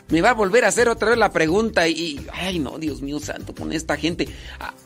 me 0.09 0.21
va 0.23 0.31
a 0.31 0.35
volver 0.35 0.65
a 0.65 0.69
hacer 0.69 0.89
otra 0.89 1.11
vez 1.11 1.19
la 1.19 1.31
pregunta 1.31 1.87
y, 1.87 2.27
ay 2.33 2.59
no, 2.59 2.79
Dios 2.79 3.03
mío 3.03 3.21
santo, 3.21 3.55
con 3.55 3.73
esta 3.73 3.97
gente, 3.97 4.29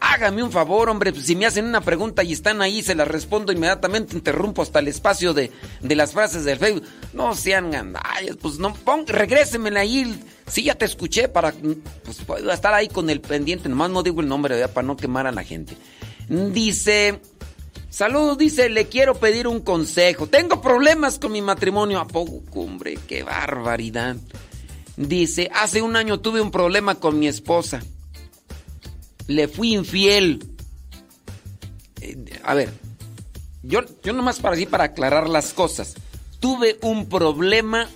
hágame 0.00 0.42
un 0.42 0.50
favor, 0.50 0.88
hombre, 0.88 1.12
pues, 1.12 1.26
si 1.26 1.36
me 1.36 1.46
hacen 1.46 1.66
una 1.66 1.80
pregunta 1.80 2.24
y 2.24 2.32
están 2.32 2.60
ahí, 2.60 2.82
se 2.82 2.94
la 2.94 3.04
respondo 3.04 3.52
inmediatamente, 3.52 4.16
interrumpo 4.16 4.62
hasta 4.62 4.80
el 4.80 4.88
espacio 4.88 5.32
de, 5.32 5.52
de 5.80 5.96
las 5.96 6.12
frases 6.12 6.44
del 6.44 6.58
Facebook. 6.58 6.84
No 7.12 7.34
sean 7.34 7.70
gandallas, 7.70 8.36
pues 8.40 8.58
no, 8.58 8.74
pon, 8.74 9.06
regrésenmela 9.06 9.80
ahí, 9.80 10.20
sí 10.46 10.64
ya 10.64 10.74
te 10.74 10.84
escuché 10.84 11.28
para, 11.28 11.52
pues 11.52 12.20
estar 12.52 12.74
ahí 12.74 12.88
con 12.88 13.08
el 13.10 13.20
pendiente, 13.20 13.68
nomás 13.68 13.90
no 13.90 14.02
digo 14.02 14.20
el 14.20 14.28
nombre, 14.28 14.56
¿verdad? 14.56 14.72
para 14.72 14.86
no 14.86 14.96
quemar 14.96 15.26
a 15.26 15.32
la 15.32 15.44
gente. 15.44 15.76
Dice... 16.28 17.20
Saludos, 17.90 18.38
dice, 18.38 18.70
le 18.70 18.86
quiero 18.86 19.16
pedir 19.16 19.46
un 19.46 19.60
consejo. 19.60 20.26
Tengo 20.26 20.62
problemas 20.62 21.18
con 21.18 21.30
mi 21.30 21.42
matrimonio. 21.42 22.00
¿A 22.00 22.06
poco, 22.06 22.60
hombre? 22.60 22.98
Qué 23.06 23.22
barbaridad. 23.22 24.16
Dice, 25.08 25.50
hace 25.54 25.82
un 25.82 25.96
año 25.96 26.20
tuve 26.20 26.40
un 26.40 26.50
problema 26.50 26.94
con 26.94 27.18
mi 27.18 27.26
esposa. 27.26 27.82
Le 29.26 29.48
fui 29.48 29.74
infiel. 29.74 30.46
Eh, 32.00 32.40
a 32.44 32.54
ver, 32.54 32.72
yo, 33.62 33.80
yo 34.02 34.12
nomás 34.12 34.38
para 34.38 34.54
así, 34.54 34.66
para 34.66 34.84
aclarar 34.84 35.28
las 35.28 35.52
cosas. 35.52 35.94
Tuve 36.40 36.78
un 36.82 37.08
problema 37.08 37.88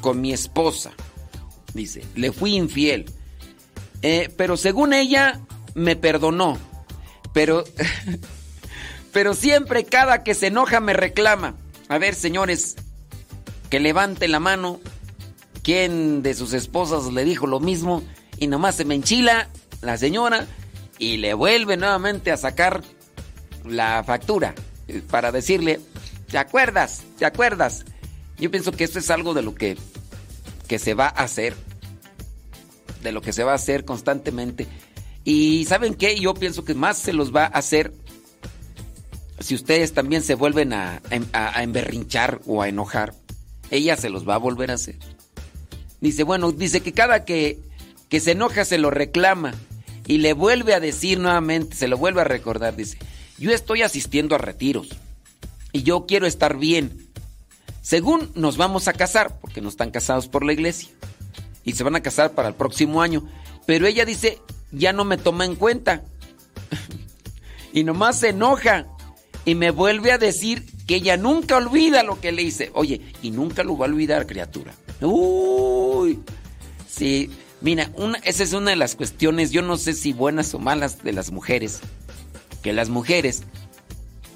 con 0.00 0.20
mi 0.20 0.32
esposa. 0.32 0.92
Dice, 1.74 2.04
le 2.16 2.32
fui 2.32 2.56
infiel. 2.56 3.06
Eh, 4.02 4.32
pero 4.36 4.56
según 4.56 4.92
ella, 4.92 5.40
me 5.74 5.94
perdonó. 5.94 6.58
Pero, 7.32 7.64
pero 9.12 9.34
siempre 9.34 9.84
cada 9.84 10.24
que 10.24 10.34
se 10.34 10.48
enoja 10.48 10.80
me 10.80 10.92
reclama. 10.92 11.54
A 11.88 11.98
ver, 11.98 12.14
señores, 12.16 12.76
que 13.70 13.78
levante 13.78 14.26
la 14.26 14.40
mano 14.40 14.80
quién 15.62 16.22
de 16.22 16.34
sus 16.34 16.52
esposas 16.52 17.12
le 17.12 17.24
dijo 17.24 17.46
lo 17.46 17.60
mismo 17.60 18.02
y 18.38 18.46
nomás 18.46 18.74
se 18.74 18.84
me 18.84 18.94
enchila 18.94 19.48
la 19.80 19.96
señora 19.96 20.46
y 20.98 21.16
le 21.16 21.34
vuelve 21.34 21.76
nuevamente 21.76 22.30
a 22.30 22.36
sacar 22.36 22.82
la 23.64 24.02
factura 24.04 24.54
para 25.10 25.32
decirle, 25.32 25.80
¿te 26.30 26.38
acuerdas? 26.38 27.02
¿Te 27.18 27.24
acuerdas? 27.24 27.84
Yo 28.38 28.50
pienso 28.50 28.72
que 28.72 28.84
esto 28.84 28.98
es 28.98 29.10
algo 29.10 29.34
de 29.34 29.42
lo 29.42 29.54
que, 29.54 29.76
que 30.66 30.78
se 30.78 30.94
va 30.94 31.06
a 31.06 31.22
hacer, 31.22 31.54
de 33.02 33.12
lo 33.12 33.22
que 33.22 33.32
se 33.32 33.44
va 33.44 33.52
a 33.52 33.56
hacer 33.56 33.84
constantemente. 33.84 34.66
Y 35.24 35.64
¿saben 35.66 35.94
qué? 35.94 36.18
Yo 36.18 36.34
pienso 36.34 36.64
que 36.64 36.74
más 36.74 36.98
se 36.98 37.12
los 37.12 37.34
va 37.34 37.44
a 37.44 37.58
hacer 37.58 37.92
si 39.38 39.54
ustedes 39.54 39.92
también 39.92 40.22
se 40.22 40.34
vuelven 40.34 40.72
a 40.72 41.00
emberrinchar 41.60 42.40
o 42.46 42.62
a 42.62 42.68
enojar. 42.68 43.14
Ella 43.70 43.96
se 43.96 44.10
los 44.10 44.28
va 44.28 44.34
a 44.34 44.38
volver 44.38 44.70
a 44.70 44.74
hacer. 44.74 44.96
Dice, 46.02 46.24
bueno, 46.24 46.50
dice 46.50 46.80
que 46.80 46.92
cada 46.92 47.24
que, 47.24 47.60
que 48.08 48.18
se 48.18 48.32
enoja 48.32 48.64
se 48.64 48.76
lo 48.76 48.90
reclama 48.90 49.54
y 50.06 50.18
le 50.18 50.32
vuelve 50.32 50.74
a 50.74 50.80
decir 50.80 51.20
nuevamente, 51.20 51.76
se 51.76 51.86
lo 51.86 51.96
vuelve 51.96 52.20
a 52.20 52.24
recordar, 52.24 52.74
dice, 52.74 52.98
yo 53.38 53.52
estoy 53.52 53.82
asistiendo 53.82 54.34
a 54.34 54.38
retiros 54.38 54.88
y 55.72 55.84
yo 55.84 56.04
quiero 56.06 56.26
estar 56.26 56.58
bien. 56.58 57.08
Según 57.82 58.32
nos 58.34 58.56
vamos 58.56 58.88
a 58.88 58.92
casar, 58.92 59.38
porque 59.40 59.60
no 59.60 59.68
están 59.68 59.92
casados 59.92 60.26
por 60.26 60.44
la 60.44 60.52
iglesia, 60.52 60.88
y 61.64 61.72
se 61.72 61.84
van 61.84 61.94
a 61.94 62.02
casar 62.02 62.32
para 62.32 62.48
el 62.48 62.54
próximo 62.54 63.00
año, 63.00 63.28
pero 63.64 63.86
ella 63.86 64.04
dice, 64.04 64.40
ya 64.72 64.92
no 64.92 65.04
me 65.04 65.18
toma 65.18 65.44
en 65.44 65.54
cuenta. 65.54 66.02
y 67.72 67.84
nomás 67.84 68.18
se 68.18 68.30
enoja 68.30 68.88
y 69.44 69.54
me 69.54 69.70
vuelve 69.70 70.10
a 70.10 70.18
decir 70.18 70.66
que 70.86 70.96
ella 70.96 71.16
nunca 71.16 71.58
olvida 71.58 72.02
lo 72.02 72.20
que 72.20 72.32
le 72.32 72.42
hice. 72.42 72.72
Oye, 72.74 73.00
y 73.22 73.30
nunca 73.30 73.62
lo 73.62 73.78
va 73.78 73.86
a 73.86 73.88
olvidar, 73.88 74.26
criatura. 74.26 74.74
Uy, 75.02 76.20
sí. 76.88 77.30
Mira, 77.60 77.92
esa 78.24 78.42
es 78.42 78.52
una 78.54 78.70
de 78.70 78.76
las 78.76 78.96
cuestiones, 78.96 79.52
yo 79.52 79.62
no 79.62 79.76
sé 79.76 79.92
si 79.92 80.12
buenas 80.12 80.52
o 80.52 80.58
malas 80.58 81.04
de 81.04 81.12
las 81.12 81.30
mujeres, 81.30 81.78
que 82.60 82.72
las 82.72 82.88
mujeres 82.88 83.44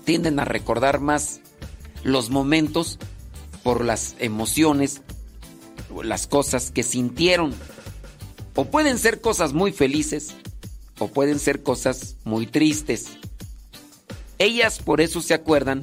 tienden 0.04 0.38
a 0.38 0.44
recordar 0.44 1.00
más 1.00 1.40
los 2.04 2.30
momentos 2.30 3.00
por 3.64 3.84
las 3.84 4.14
emociones, 4.20 5.02
las 6.04 6.28
cosas 6.28 6.70
que 6.70 6.84
sintieron. 6.84 7.52
O 8.54 8.66
pueden 8.66 8.96
ser 8.96 9.20
cosas 9.20 9.52
muy 9.52 9.72
felices, 9.72 10.34
o 11.00 11.08
pueden 11.08 11.40
ser 11.40 11.64
cosas 11.64 12.14
muy 12.22 12.46
tristes. 12.46 13.06
Ellas 14.38 14.78
por 14.78 15.00
eso 15.00 15.20
se 15.20 15.34
acuerdan 15.34 15.82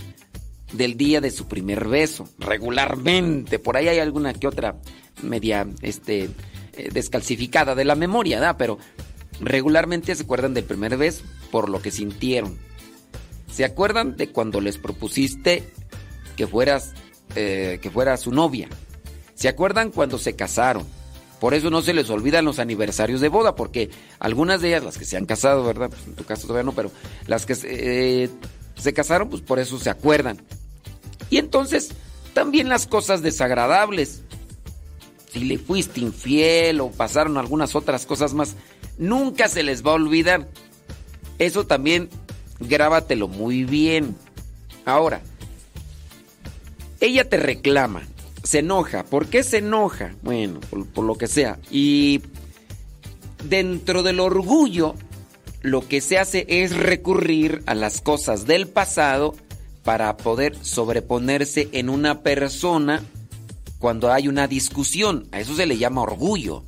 del 0.74 0.98
día 0.98 1.22
de 1.22 1.32
su 1.32 1.48
primer 1.48 1.88
beso, 1.88 2.28
regularmente. 2.38 3.60
Por 3.60 3.78
ahí 3.78 3.88
hay 3.88 4.00
alguna 4.00 4.34
que 4.34 4.48
otra 4.48 4.76
media 5.22 5.68
este, 5.82 6.30
eh, 6.74 6.90
descalcificada 6.92 7.76
de 7.76 7.86
la 7.86 7.96
memoria, 7.96 8.40
¿da? 8.40 8.58
Pero 8.58 8.78
regularmente 9.40 10.16
se 10.16 10.24
acuerdan 10.24 10.54
del 10.54 10.66
primer 10.66 10.98
beso 10.98 11.24
por 11.52 11.70
lo 11.70 11.82
que 11.82 11.92
sintieron. 11.92 12.58
Se 13.52 13.64
acuerdan 13.64 14.18
de 14.18 14.30
cuando 14.30 14.60
les 14.62 14.78
propusiste 14.78 15.64
que 16.36 16.48
fueras, 16.48 16.94
eh, 17.36 17.80
que 17.82 17.92
fuera 17.92 18.18
su 18.18 18.32
novia. 18.32 18.68
Se 19.36 19.48
acuerdan 19.48 19.92
cuando 19.92 20.18
se 20.18 20.36
casaron. 20.36 20.86
Por 21.40 21.54
eso 21.54 21.70
no 21.70 21.82
se 21.82 21.94
les 21.94 22.10
olvidan 22.10 22.46
los 22.46 22.58
aniversarios 22.58 23.20
de 23.20 23.28
boda, 23.28 23.56
porque 23.56 23.90
algunas 24.18 24.62
de 24.62 24.70
ellas, 24.70 24.84
las 24.84 24.98
que 24.98 25.06
se 25.06 25.18
han 25.18 25.26
casado, 25.26 25.64
¿verdad? 25.64 25.90
Pues 25.90 26.02
en 26.08 26.16
tu 26.16 26.24
caso 26.24 26.48
todavía 26.48 26.64
no, 26.64 26.72
pero 26.72 26.90
las 27.28 27.46
que 27.46 27.56
eh, 27.64 28.30
se 28.76 28.94
casaron, 28.94 29.30
pues 29.30 29.42
por 29.42 29.60
eso 29.60 29.78
se 29.78 29.90
acuerdan. 29.90 30.42
Y 31.30 31.38
entonces, 31.38 31.92
también 32.34 32.70
las 32.70 32.88
cosas 32.88 33.22
desagradables. 33.22 34.24
Si 35.32 35.40
le 35.40 35.58
fuiste 35.58 36.00
infiel 36.00 36.82
o 36.82 36.92
pasaron 36.92 37.38
algunas 37.38 37.76
otras 37.76 38.06
cosas 38.06 38.34
más, 38.34 38.56
nunca 38.98 39.48
se 39.48 39.64
les 39.64 39.86
va 39.86 39.92
a 39.92 39.96
olvidar. 39.96 40.48
Eso 41.40 41.66
también 41.66 42.10
grábatelo 42.60 43.28
muy 43.28 43.64
bien. 43.64 44.16
Ahora, 44.86 45.22
ella 47.00 47.28
te 47.28 47.38
reclama, 47.38 48.04
se 48.44 48.60
enoja. 48.60 49.04
¿Por 49.04 49.28
qué 49.28 49.44
se 49.44 49.58
enoja? 49.58 50.14
Bueno, 50.22 50.60
por, 50.70 50.86
por, 50.88 51.06
lo 51.06 51.16
que 51.16 51.28
sea. 51.28 51.58
Y 51.72 52.22
dentro 53.44 54.04
del 54.04 54.20
orgullo, 54.20 54.96
lo 55.62 55.88
que 55.88 56.00
se 56.02 56.20
hace 56.20 56.46
es 56.48 56.76
recurrir 56.76 57.64
a 57.66 57.74
las 57.74 58.02
cosas 58.02 58.46
del 58.46 58.68
pasado 58.68 59.34
para 59.84 60.16
poder 60.18 60.56
sobreponerse 60.64 61.70
en 61.72 61.90
una 61.90 62.22
persona 62.22 63.04
cuando 63.80 64.12
hay 64.12 64.28
una 64.28 64.48
discusión. 64.48 65.28
A 65.32 65.40
eso 65.40 65.56
se 65.56 65.66
le 65.66 65.78
llama 65.78 66.02
orgullo. 66.02 66.64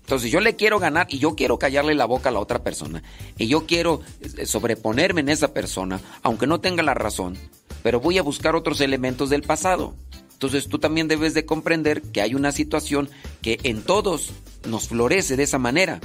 Entonces 0.00 0.30
yo 0.30 0.40
le 0.40 0.56
quiero 0.56 0.78
ganar 0.78 1.06
y 1.10 1.18
yo 1.18 1.34
quiero 1.34 1.58
callarle 1.58 1.94
la 1.94 2.06
boca 2.06 2.30
a 2.30 2.32
la 2.32 2.40
otra 2.40 2.62
persona. 2.62 3.02
Y 3.36 3.46
yo 3.46 3.66
quiero 3.66 4.00
eh, 4.20 4.46
sobreponerme 4.46 5.20
en 5.20 5.28
esa 5.28 5.52
persona, 5.52 6.00
aunque 6.22 6.46
no 6.46 6.60
tenga 6.60 6.82
la 6.82 6.94
razón. 6.94 7.36
Pero 7.82 8.00
voy 8.00 8.16
a 8.16 8.22
buscar 8.22 8.56
otros 8.56 8.80
elementos 8.80 9.28
del 9.28 9.42
pasado. 9.42 9.94
Entonces 10.32 10.68
tú 10.68 10.78
también 10.78 11.08
debes 11.08 11.34
de 11.34 11.44
comprender 11.44 12.00
que 12.00 12.22
hay 12.22 12.34
una 12.34 12.52
situación 12.52 13.10
que 13.42 13.60
en 13.64 13.82
todos 13.82 14.30
nos 14.66 14.88
florece 14.88 15.36
de 15.36 15.42
esa 15.42 15.58
manera 15.58 16.00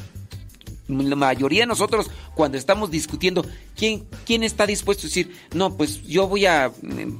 la 1.01 1.15
mayoría 1.15 1.61
de 1.61 1.67
nosotros 1.67 2.09
cuando 2.35 2.57
estamos 2.57 2.91
discutiendo, 2.91 3.45
¿quién, 3.75 4.05
¿quién 4.25 4.43
está 4.43 4.65
dispuesto 4.65 5.07
a 5.07 5.09
decir, 5.09 5.35
no, 5.53 5.75
pues 5.75 6.03
yo 6.03 6.27
voy 6.27 6.45
a, 6.45 6.71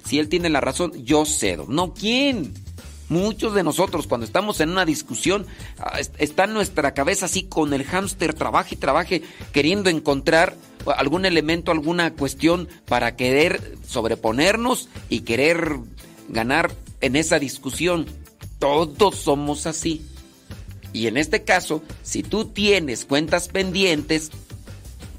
si 0.06 0.20
él 0.20 0.30
tiene 0.30 0.50
la 0.50 0.62
razón, 0.62 0.92
yo 1.04 1.26
cedo? 1.26 1.66
No, 1.68 1.94
¿quién? 1.94 2.54
Muchos 3.10 3.54
de 3.54 3.64
nosotros 3.64 4.08
cuando 4.08 4.26
estamos 4.26 4.60
en 4.60 4.70
una 4.70 4.86
discusión 4.86 5.46
ah, 5.78 6.00
está 6.18 6.48
nuestra 6.48 6.94
cabeza 6.94 7.26
así 7.26 7.44
con 7.44 7.74
el 7.74 7.84
hámster, 7.84 8.34
trabaje 8.34 8.76
y 8.76 8.78
trabaje, 8.78 9.22
queriendo 9.52 9.90
encontrar 9.90 10.56
algún 10.98 11.26
elemento, 11.26 11.72
alguna 11.72 12.14
cuestión 12.14 12.68
para 12.88 13.16
querer 13.16 13.78
sobreponernos 13.88 14.90
y 15.10 15.22
querer 15.22 15.78
ganar 16.30 16.72
en 17.02 17.16
esa 17.16 17.40
discusión. 17.40 18.06
Todos 18.60 19.16
somos 19.16 19.68
así. 19.68 20.06
Y 20.94 21.08
en 21.08 21.18
este 21.18 21.44
caso, 21.44 21.84
si 22.04 22.24
tú 22.24 22.46
tienes 22.46 23.04
cuentas 23.04 23.50
pendientes, 23.50 24.32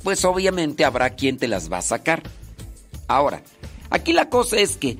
pues 0.03 0.25
obviamente 0.25 0.85
habrá 0.85 1.11
quien 1.11 1.37
te 1.37 1.49
las 1.49 1.70
va 1.70 1.79
a 1.79 1.83
sacar. 1.83 2.22
Ahora, 3.09 3.43
Aquí 3.95 4.12
la 4.12 4.29
cosa 4.29 4.57
es 4.59 4.77
que 4.77 4.99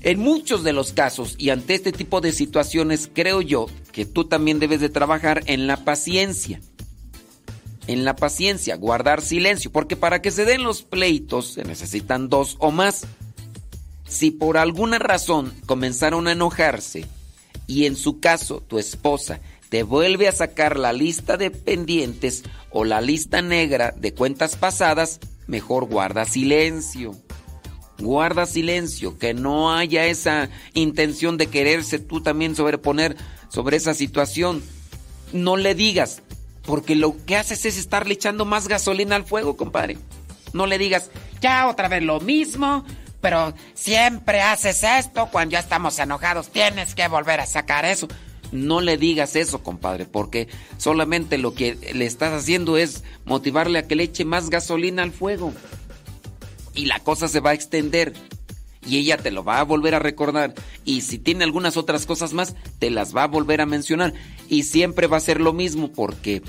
en 0.00 0.18
muchos 0.18 0.64
de 0.64 0.72
los 0.72 0.94
casos 0.94 1.34
y 1.36 1.50
ante 1.50 1.74
este 1.74 1.92
tipo 1.92 2.22
de 2.22 2.32
situaciones 2.32 3.10
creo 3.12 3.42
yo 3.42 3.66
que 3.92 4.06
tú 4.06 4.24
también 4.24 4.58
debes 4.60 4.80
de 4.80 4.88
trabajar 4.88 5.42
en 5.44 5.66
la 5.66 5.84
paciencia. 5.84 6.58
En 7.86 8.06
la 8.06 8.16
paciencia, 8.16 8.76
guardar 8.76 9.20
silencio, 9.20 9.70
porque 9.70 9.94
para 9.94 10.22
que 10.22 10.30
se 10.30 10.46
den 10.46 10.62
los 10.62 10.82
pleitos 10.82 11.52
se 11.52 11.64
necesitan 11.64 12.30
dos 12.30 12.56
o 12.60 12.70
más. 12.70 13.06
Si 14.08 14.30
por 14.30 14.56
alguna 14.56 14.98
razón 14.98 15.52
comenzaron 15.66 16.28
a 16.28 16.32
enojarse 16.32 17.04
y 17.66 17.84
en 17.84 17.94
su 17.94 18.20
caso 18.20 18.62
tu 18.66 18.78
esposa 18.78 19.42
te 19.68 19.82
vuelve 19.82 20.28
a 20.28 20.32
sacar 20.32 20.78
la 20.78 20.92
lista 20.92 21.36
de 21.36 21.50
pendientes 21.50 22.44
o 22.70 22.84
la 22.84 23.00
lista 23.00 23.42
negra 23.42 23.92
de 23.96 24.14
cuentas 24.14 24.56
pasadas, 24.56 25.20
mejor 25.46 25.86
guarda 25.86 26.24
silencio. 26.24 27.14
Guarda 27.98 28.46
silencio, 28.46 29.18
que 29.18 29.34
no 29.34 29.74
haya 29.74 30.06
esa 30.06 30.48
intención 30.74 31.36
de 31.36 31.48
quererse 31.48 31.98
tú 31.98 32.22
también 32.22 32.54
sobreponer 32.54 33.16
sobre 33.48 33.76
esa 33.76 33.92
situación. 33.92 34.62
No 35.32 35.56
le 35.56 35.74
digas, 35.74 36.22
porque 36.64 36.94
lo 36.94 37.16
que 37.26 37.36
haces 37.36 37.64
es 37.64 37.76
estarle 37.76 38.14
echando 38.14 38.44
más 38.44 38.68
gasolina 38.68 39.16
al 39.16 39.24
fuego, 39.24 39.56
compadre. 39.56 39.98
No 40.52 40.66
le 40.66 40.78
digas, 40.78 41.10
ya 41.40 41.66
otra 41.66 41.88
vez 41.88 42.02
lo 42.02 42.20
mismo, 42.20 42.84
pero 43.20 43.52
siempre 43.74 44.42
haces 44.42 44.84
esto 44.84 45.28
cuando 45.32 45.52
ya 45.52 45.58
estamos 45.58 45.98
enojados, 45.98 46.50
tienes 46.50 46.94
que 46.94 47.08
volver 47.08 47.40
a 47.40 47.46
sacar 47.46 47.84
eso. 47.84 48.06
No 48.52 48.80
le 48.80 48.96
digas 48.96 49.36
eso, 49.36 49.62
compadre, 49.62 50.06
porque 50.06 50.48
solamente 50.78 51.38
lo 51.38 51.54
que 51.54 51.76
le 51.92 52.06
estás 52.06 52.32
haciendo 52.32 52.76
es 52.76 53.04
motivarle 53.24 53.78
a 53.78 53.86
que 53.86 53.96
le 53.96 54.04
eche 54.04 54.24
más 54.24 54.48
gasolina 54.50 55.02
al 55.02 55.12
fuego 55.12 55.52
y 56.78 56.86
la 56.86 57.00
cosa 57.00 57.26
se 57.26 57.40
va 57.40 57.50
a 57.50 57.54
extender. 57.54 58.14
Y 58.86 58.98
ella 58.98 59.16
te 59.18 59.32
lo 59.32 59.44
va 59.44 59.58
a 59.58 59.64
volver 59.64 59.96
a 59.96 59.98
recordar. 59.98 60.54
Y 60.84 61.00
si 61.02 61.18
tiene 61.18 61.44
algunas 61.44 61.76
otras 61.76 62.06
cosas 62.06 62.32
más, 62.32 62.54
te 62.78 62.90
las 62.90 63.14
va 63.14 63.24
a 63.24 63.28
volver 63.28 63.60
a 63.60 63.66
mencionar. 63.66 64.14
Y 64.48 64.62
siempre 64.62 65.08
va 65.08 65.16
a 65.16 65.20
ser 65.20 65.40
lo 65.40 65.52
mismo 65.52 65.90
porque... 65.90 66.40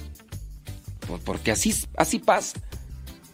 Pues 1.07 1.21
porque 1.25 1.51
así, 1.51 1.73
así 1.97 2.19
pasa. 2.19 2.61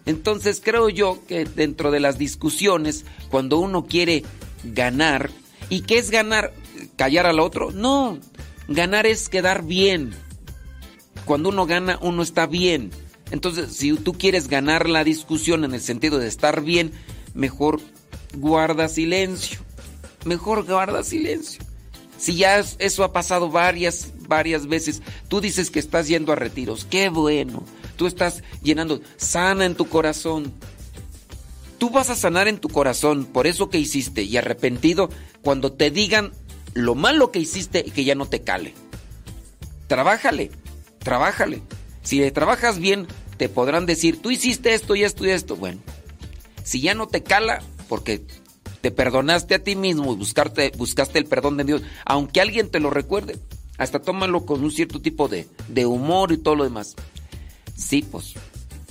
Entonces 0.05 0.61
creo 0.63 0.88
yo 0.88 1.20
que 1.28 1.43
dentro 1.43 1.91
de 1.91 1.99
las 1.99 2.18
discusiones, 2.18 3.05
cuando 3.30 3.59
uno 3.59 3.86
quiere 3.86 4.24
ganar, 4.63 5.30
¿y 5.70 5.82
qué 5.82 5.97
es 5.97 6.09
ganar? 6.09 6.53
¿Callar 6.95 7.26
al 7.26 7.41
otro? 7.41 7.72
No, 7.72 8.18
ganar 8.68 9.05
es 9.05 9.30
quedar 9.30 9.63
bien. 9.63 10.13
Cuando 11.26 11.49
uno 11.49 11.66
gana, 11.66 11.97
uno 12.01 12.24
está 12.24 12.45
bien. 12.47 12.91
Entonces, 13.32 13.76
si 13.76 13.93
tú 13.95 14.13
quieres 14.13 14.47
ganar 14.47 14.88
la 14.88 15.03
discusión 15.03 15.63
en 15.63 15.74
el 15.74 15.82
sentido 15.82 16.20
de 16.20 16.28
estar 16.28 16.61
bien, 16.61 16.91
mejor 17.34 17.82
guarda 18.36 18.88
silencio. 18.88 19.59
Mejor 20.26 20.66
guarda 20.66 21.03
silencio. 21.03 21.61
Si 22.18 22.36
ya 22.36 22.63
eso 22.80 23.03
ha 23.03 23.11
pasado 23.11 23.49
varias, 23.49 24.13
varias 24.28 24.68
veces, 24.68 25.01
tú 25.28 25.41
dices 25.41 25.70
que 25.70 25.80
estás 25.80 26.07
yendo 26.07 26.32
a 26.32 26.36
retiros, 26.36 26.86
qué 26.89 27.09
bueno. 27.09 27.63
Tú 27.97 28.07
estás 28.07 28.43
llenando, 28.61 29.01
sana 29.18 29.66
en 29.66 29.76
tu 29.76 29.88
corazón. 29.88 30.53
Tú 31.78 31.89
vas 31.89 32.09
a 32.09 32.16
sanar 32.16 32.47
en 32.47 32.57
tu 32.57 32.70
corazón 32.70 33.26
por 33.26 33.47
eso 33.47 33.70
que 33.70 33.80
hiciste 33.80 34.24
y 34.24 34.38
arrepentido 34.38 35.09
cuando 35.41 35.74
te 35.74 35.91
digan 35.91 36.32
lo 36.76 36.93
malo 36.93 37.32
que 37.32 37.39
hiciste 37.39 37.84
y 37.84 37.89
que 37.89 38.03
ya 38.03 38.13
no 38.13 38.28
te 38.28 38.41
cale. 38.41 38.76
Trabájale, 39.88 40.51
trabájale. 40.99 41.63
Si 42.03 42.19
le 42.19 42.30
trabajas 42.30 42.78
bien, 42.78 43.07
te 43.38 43.49
podrán 43.49 43.88
decir, 43.88 44.21
tú 44.21 44.30
hiciste 44.30 44.76
esto 44.76 44.93
y 44.95 45.03
esto 45.03 45.26
y 45.26 45.32
esto. 45.32 45.55
Bueno, 45.55 45.82
si 46.63 46.82
ya 46.82 46.93
no 46.93 47.07
te 47.07 47.23
cala, 47.23 47.63
porque 47.88 48.21
te 48.82 48.91
perdonaste 48.91 49.55
a 49.55 49.63
ti 49.63 49.76
mismo 49.76 50.13
y 50.13 50.17
buscaste, 50.17 50.71
buscaste 50.78 51.17
el 51.17 51.26
perdón 51.26 51.57
de 51.57 51.63
Dios, 51.63 51.82
aunque 52.05 52.41
alguien 52.41 52.69
te 52.69 52.80
lo 52.80 52.89
recuerde, 52.89 53.39
hasta 53.78 54.01
tómalo 54.01 54.45
con 54.45 54.63
un 54.63 54.71
cierto 54.71 55.01
tipo 55.01 55.28
de, 55.28 55.47
de 55.69 55.86
humor 55.86 56.32
y 56.34 56.38
todo 56.38 56.55
lo 56.55 56.63
demás. 56.65 56.95
Sí, 57.76 58.03
pues, 58.03 58.34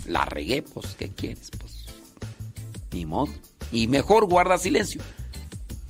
la 0.06 0.24
regué, 0.24 0.62
pues, 0.62 0.94
¿qué 0.98 1.10
quieres? 1.10 1.50
Pues, 1.58 1.84
ni 2.92 3.04
modo. 3.04 3.32
Y 3.72 3.88
mejor 3.88 4.26
guarda 4.26 4.56
silencio. 4.58 5.02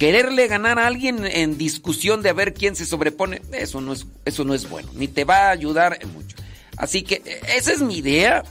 Quererle 0.05 0.48
ganar 0.48 0.78
a 0.78 0.86
alguien 0.86 1.24
en 1.24 1.57
discusión 1.57 2.20
de 2.20 2.28
a 2.28 2.34
ver 2.34 2.52
quién 2.52 2.76
se 2.76 2.84
sobrepone, 2.84 3.40
eso 3.52 3.80
no 3.80 3.94
es, 3.94 4.05
eso 4.26 4.44
no 4.44 4.52
es 4.52 4.68
bueno, 4.68 4.90
ni 4.92 5.09
te 5.09 5.24
va 5.24 5.48
a 5.48 5.50
ayudar 5.50 5.98
mucho. 6.12 6.36
Así 6.76 7.00
que 7.05 7.22
esa 7.57 7.72
es 7.72 7.80
mi 7.80 7.96
idea 7.96 8.44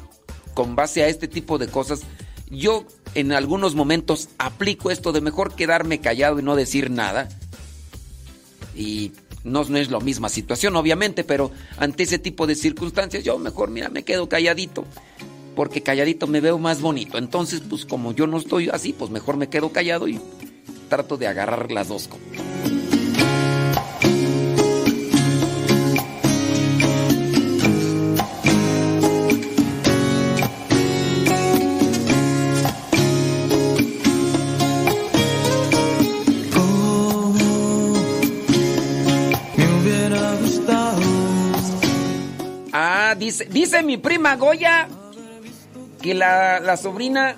con 0.56 0.76
base 0.76 1.04
a 1.04 1.10
este 1.10 1.28
tipo 1.28 1.60
de 1.60 1.68
cosas. 1.68 2.02
Yo 2.50 2.88
en 3.14 3.34
algunos 3.34 3.76
momentos 3.76 4.30
aplico 4.40 4.90
esto 4.90 5.12
de 5.12 5.22
mejor 5.22 5.54
quedarme 5.54 6.00
callado 6.00 6.40
y 6.40 6.42
no 6.42 6.56
decir 6.56 6.90
nada. 6.90 7.30
Y 8.76 9.12
no, 9.44 9.64
no 9.64 9.78
es 9.78 9.92
la 9.92 10.00
misma 10.00 10.30
situación, 10.30 10.76
obviamente, 10.76 11.24
pero 11.24 11.52
ante 11.78 12.02
ese 12.02 12.18
tipo 12.18 12.48
de 12.48 12.56
circunstancias 12.56 13.24
yo 13.24 13.38
mejor, 13.38 13.70
mira, 13.70 13.90
me 13.90 14.02
quedo 14.02 14.28
calladito. 14.28 14.86
Porque 15.56 15.84
calladito 15.84 16.26
me 16.26 16.42
veo 16.42 16.58
más 16.58 16.82
bonito. 16.82 17.20
Entonces, 17.20 17.62
pues 17.70 17.86
como 17.86 18.12
yo 18.12 18.26
no 18.26 18.40
estoy 18.40 18.70
así, 18.70 18.92
pues 18.92 19.12
mejor 19.12 19.38
me 19.38 19.50
quedo 19.50 19.72
callado 19.72 20.08
y 20.08 20.20
trato 20.94 21.18
de 21.18 21.26
agarrar 21.26 21.72
las 21.72 21.88
dos. 21.88 22.08
dice, 43.18 43.82
mi 43.82 43.98
prima 43.98 44.36
Goya 44.36 44.88
que 46.00 46.14
la, 46.14 46.78
sobrina 46.78 47.36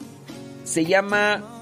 se 0.65 0.83
llama. 0.83 1.54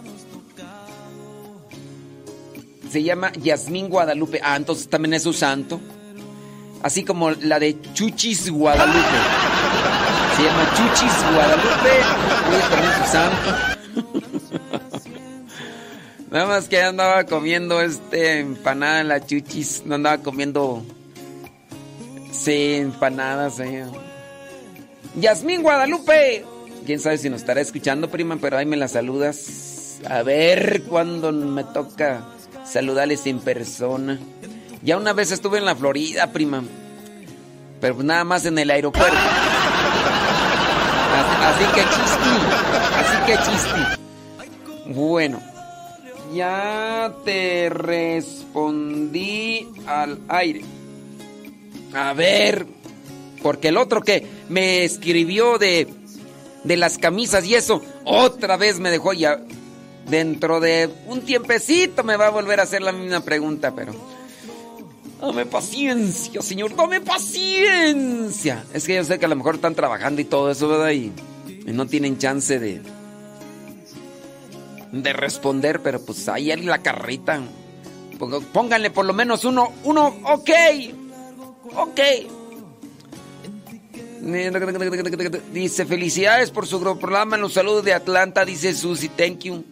Se 2.94 3.02
llama 3.02 3.32
Yasmín 3.32 3.90
Guadalupe. 3.90 4.40
Ah, 4.44 4.56
entonces 4.56 4.88
también 4.88 5.16
es 5.16 5.24
su 5.24 5.34
santo. 5.34 5.82
Así 6.84 7.04
como 7.04 7.32
la 7.32 7.58
de 7.58 7.82
Chuchis 7.96 8.52
Guadalupe. 8.52 9.00
Se 10.38 10.44
llama 10.44 10.72
Chuchis 10.76 11.12
Guadalupe. 11.34 11.90
es 12.56 12.70
también 12.70 12.94
su 12.94 13.12
santo. 13.12 13.50
Nada 16.30 16.46
más 16.46 16.70
que 16.70 16.84
andaba 16.84 17.24
comiendo 17.24 17.82
este 17.82 18.42
empanada 18.42 19.02
en 19.02 19.08
la 19.08 19.26
Chuchis. 19.26 19.82
No 19.88 19.96
andaba 19.96 20.20
comiendo. 20.20 20.84
Sí, 22.32 22.76
empanadas. 22.76 23.60
Eh. 23.60 23.86
Yasmín 25.16 25.64
Guadalupe. 25.64 26.46
Quién 26.86 27.00
sabe 27.00 27.18
si 27.18 27.28
nos 27.28 27.42
estará 27.42 27.60
escuchando, 27.60 28.12
prima, 28.12 28.38
pero 28.40 28.60
ahí 28.60 28.68
me 28.68 28.78
la 28.78 28.88
saludas. 28.88 30.00
A 30.08 30.22
ver 30.22 30.84
cuándo 30.84 31.32
me 31.32 31.64
toca 31.64 32.33
saludarles 32.74 33.26
en 33.28 33.40
persona. 33.40 34.20
Ya 34.82 34.98
una 34.98 35.14
vez 35.14 35.32
estuve 35.32 35.60
en 35.60 35.66
la 35.66 35.76
Florida, 35.76 36.32
prima. 36.32 36.64
Pero 37.80 37.94
pues 37.94 38.06
nada 38.06 38.24
más 38.24 38.46
en 38.46 38.58
el 38.58 38.72
aeropuerto. 38.72 39.16
Así, 41.44 41.66
que 41.76 41.82
chisti. 41.82 42.36
Así 42.98 43.18
que 43.28 43.38
chisti. 43.38 43.82
Bueno. 44.92 45.40
Ya 46.34 47.14
te 47.24 47.70
respondí 47.70 49.68
al 49.86 50.20
aire. 50.28 50.64
A 51.94 52.14
ver, 52.14 52.66
porque 53.44 53.68
el 53.68 53.78
otro 53.78 54.02
que 54.02 54.26
me 54.50 54.84
escribió 54.84 55.60
de, 55.60 55.88
de 56.64 56.78
las 56.78 56.98
camisas 56.98 57.46
y 57.46 57.54
eso, 57.54 57.84
otra 58.04 58.58
vez 58.58 58.80
me 58.80 58.90
dejó 58.90 59.14
ya. 59.14 59.38
Dentro 60.08 60.60
de 60.60 60.90
un 61.08 61.22
tiempecito 61.22 62.04
me 62.04 62.18
va 62.18 62.28
a 62.28 62.30
volver 62.30 62.60
a 62.60 62.64
hacer 62.64 62.82
la 62.82 62.92
misma 62.92 63.22
pregunta, 63.22 63.74
pero... 63.74 63.94
Dame 65.22 65.46
paciencia, 65.46 66.42
señor, 66.42 66.76
dame 66.76 67.00
paciencia. 67.00 68.66
Es 68.74 68.86
que 68.86 68.96
yo 68.96 69.04
sé 69.06 69.18
que 69.20 69.26
a 69.26 69.30
lo 69.30 69.38
mejor 69.38 69.56
están 69.56 69.74
trabajando 69.74 70.20
y 70.20 70.26
todo 70.26 70.52
eso, 70.52 70.68
¿verdad? 70.68 70.92
Y, 70.92 71.14
y 71.66 71.72
no 71.72 71.86
tienen 71.86 72.18
chance 72.18 72.60
de... 72.60 72.82
De 74.92 75.14
responder, 75.14 75.82
pero 75.82 76.02
pues 76.02 76.28
ahí 76.28 76.52
hay 76.52 76.62
la 76.62 76.80
carrita. 76.80 77.42
Pónganle 78.52 78.92
por 78.92 79.06
lo 79.06 79.14
menos 79.14 79.46
uno, 79.46 79.72
uno, 79.84 80.08
ok. 80.24 80.50
Ok. 81.76 82.00
Dice, 85.52 85.86
felicidades 85.86 86.52
por 86.52 86.68
su 86.68 86.80
programa. 86.80 87.38
Los 87.38 87.54
saludos 87.54 87.84
de 87.84 87.94
Atlanta, 87.94 88.46
dice 88.46 88.74
Susi. 88.74 89.10
Thank 89.10 89.40
you. 89.40 89.64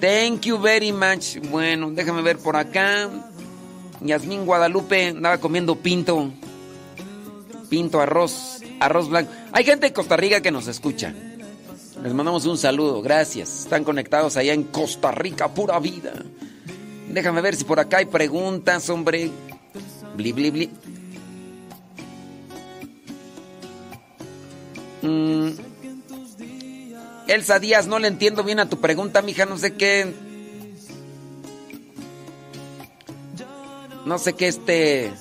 Thank 0.00 0.42
you 0.42 0.58
very 0.58 0.92
much. 0.92 1.38
Bueno, 1.50 1.90
déjame 1.90 2.22
ver 2.22 2.38
por 2.38 2.56
acá. 2.56 3.08
Yasmín 4.00 4.44
Guadalupe 4.44 5.08
andaba 5.08 5.38
comiendo 5.38 5.76
pinto. 5.76 6.30
Pinto, 7.70 8.00
arroz, 8.00 8.60
arroz 8.78 9.08
blanco. 9.08 9.32
Hay 9.52 9.64
gente 9.64 9.86
de 9.86 9.92
Costa 9.92 10.16
Rica 10.16 10.40
que 10.40 10.50
nos 10.50 10.66
escucha. 10.68 11.14
Les 12.02 12.12
mandamos 12.12 12.44
un 12.44 12.58
saludo, 12.58 13.00
gracias. 13.00 13.60
Están 13.60 13.84
conectados 13.84 14.36
allá 14.36 14.52
en 14.52 14.64
Costa 14.64 15.10
Rica, 15.12 15.48
pura 15.48 15.78
vida. 15.80 16.12
Déjame 17.08 17.40
ver 17.40 17.56
si 17.56 17.64
por 17.64 17.80
acá 17.80 17.98
hay 17.98 18.06
preguntas, 18.06 18.90
hombre. 18.90 19.30
Bli, 20.14 20.32
bli, 20.32 20.50
bli. 20.50 20.70
Mm. 25.02 25.75
Elsa 27.28 27.58
Díaz, 27.58 27.86
no 27.86 27.98
le 27.98 28.08
entiendo 28.08 28.44
bien 28.44 28.60
a 28.60 28.68
tu 28.68 28.80
pregunta, 28.80 29.22
mija, 29.22 29.46
no 29.46 29.58
sé 29.58 29.74
qué. 29.74 30.14
No 34.04 34.18
sé 34.18 34.34
qué 34.34 34.48
este. 34.48 35.12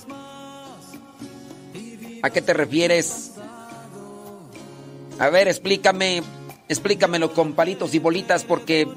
¿A 2.21 2.29
qué 2.29 2.41
te 2.41 2.53
refieres? 2.53 3.31
A 5.19 5.29
ver, 5.29 5.47
explícame. 5.47 6.21
Explícamelo 6.67 7.33
con 7.33 7.53
palitos 7.53 7.93
y 7.93 7.99
bolitas 7.99 8.43
porque... 8.43 8.87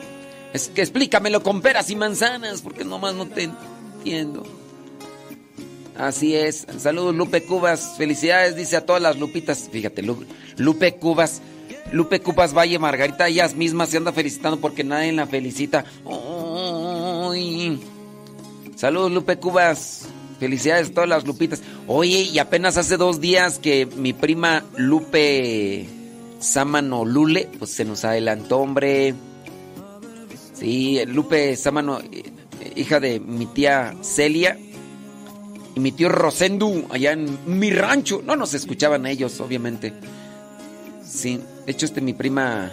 Es 0.55 0.69
que 0.69 0.81
explícamelo 0.81 1.43
con 1.43 1.61
peras 1.61 1.91
y 1.91 1.97
manzanas 1.97 2.63
porque 2.63 2.85
nomás 2.85 3.15
no 3.15 3.27
te 3.27 3.51
entiendo. 3.99 4.47
Así 5.99 6.35
es. 6.35 6.67
Saludos 6.79 7.15
Lupe 7.15 7.43
Cubas. 7.43 7.97
Felicidades, 7.99 8.57
dice 8.57 8.77
a 8.77 8.87
todas 8.87 9.03
las 9.03 9.19
Lupitas. 9.19 9.69
Fíjate, 9.71 10.03
Lupe 10.57 10.95
Cubas. 10.95 11.43
Lupe 11.93 12.21
Cubas 12.21 12.55
Valle 12.55 12.79
Margarita, 12.79 13.29
ellas 13.29 13.55
mismas 13.55 13.91
se 13.91 13.97
anda 13.97 14.13
felicitando 14.13 14.61
porque 14.61 14.85
nadie 14.85 15.13
la 15.13 15.27
felicita. 15.27 15.85
Saludos 18.77 19.13
Lupe 19.13 19.37
Cubas. 19.39 20.09
Felicidades 20.39 20.91
a 20.91 20.95
todas 20.95 21.09
las 21.09 21.27
Lupitas. 21.27 21.63
Oye, 21.89 22.21
y 22.23 22.39
apenas 22.39 22.77
hace 22.77 22.97
dos 22.97 23.21
días 23.21 23.59
que 23.59 23.87
mi 23.87 24.13
prima 24.13 24.65
Lupe 24.77 25.89
Sámano 26.39 27.05
Lule, 27.05 27.49
pues 27.59 27.73
se 27.73 27.85
nos 27.85 28.05
adelantó, 28.05 28.59
hombre. 28.59 29.15
Sí, 30.55 31.01
Lupe 31.07 31.57
Sámano, 31.57 31.99
eh, 32.01 32.33
hija 32.77 33.01
de 33.01 33.19
mi 33.19 33.47
tía 33.47 33.97
Celia 34.03 34.57
y 35.75 35.81
mi 35.81 35.91
tío 35.91 36.09
Rosendo, 36.09 36.87
allá 36.91 37.13
en 37.13 37.39
mi 37.47 37.71
rancho. 37.71 38.23
No 38.25 38.37
nos 38.37 38.55
escuchaban 38.55 39.07
ellos, 39.07 39.41
obviamente. 39.41 39.93
Sí, 41.19 41.41
de 41.67 41.73
hecho, 41.73 41.85
este, 41.85 42.01
mi 42.01 42.13
prima 42.13 42.71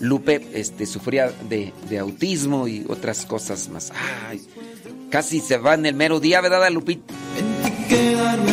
Lupe 0.00 0.46
este, 0.52 0.84
sufría 0.84 1.32
de, 1.48 1.72
autismo 1.98 2.68
y 2.68 2.84
otras 2.90 3.24
cosas 3.24 3.70
más. 3.70 3.90
Ay, 4.28 4.42
casi 5.10 5.40
se 5.40 5.56
va 5.56 5.72
en 5.72 5.86
el 5.86 5.94
mero 5.94 6.20
día, 6.20 6.42
¿verdad, 6.42 6.70
Lupita? 6.70 7.14
de 7.88 8.45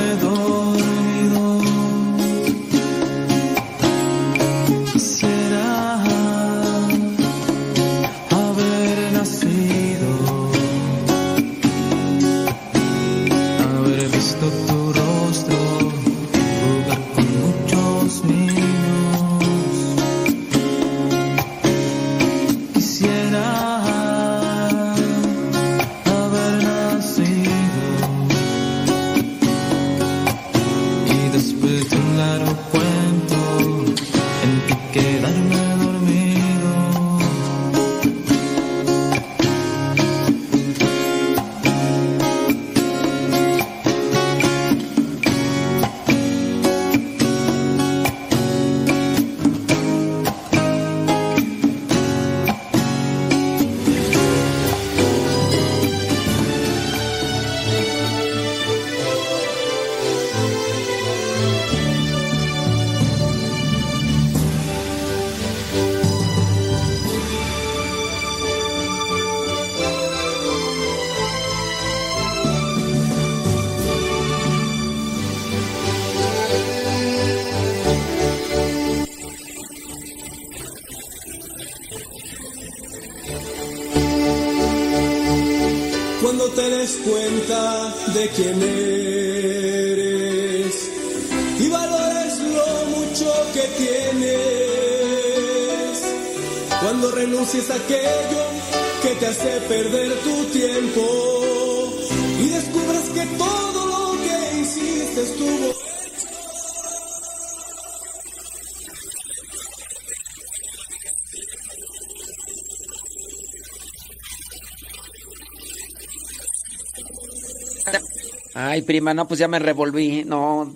Ay, 118.73 118.81
prima, 118.81 119.13
no, 119.13 119.27
pues 119.27 119.39
ya 119.39 119.47
me 119.47 119.59
revolví. 119.59 120.23
No, 120.23 120.75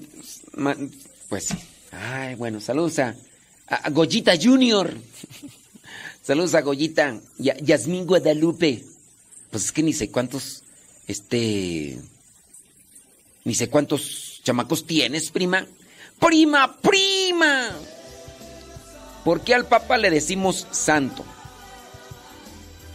pues 1.29 1.45
sí. 1.45 1.55
Ay, 1.91 2.35
bueno, 2.35 2.61
saludos 2.61 2.99
a, 2.99 3.15
Goyita 3.89 4.33
Junior. 4.39 4.93
saludos 6.21 6.53
a 6.53 6.61
Goyita 6.61 7.19
y 7.39 7.49
a 7.49 7.57
Yasmín 7.57 8.05
Guadalupe. 8.05 8.83
Pues 9.49 9.65
es 9.65 9.71
que 9.71 9.81
ni 9.81 9.93
sé 9.93 10.11
cuántos, 10.11 10.61
este, 11.07 11.97
ni 13.43 13.55
sé 13.55 13.67
cuántos 13.67 14.41
chamacos 14.43 14.85
tienes, 14.85 15.31
prima. 15.31 15.65
Prima, 16.19 16.77
prima. 16.79 17.71
¿Por 19.25 19.41
qué 19.41 19.55
al 19.55 19.65
Papa 19.65 19.97
le 19.97 20.11
decimos 20.11 20.67
santo? 20.69 21.25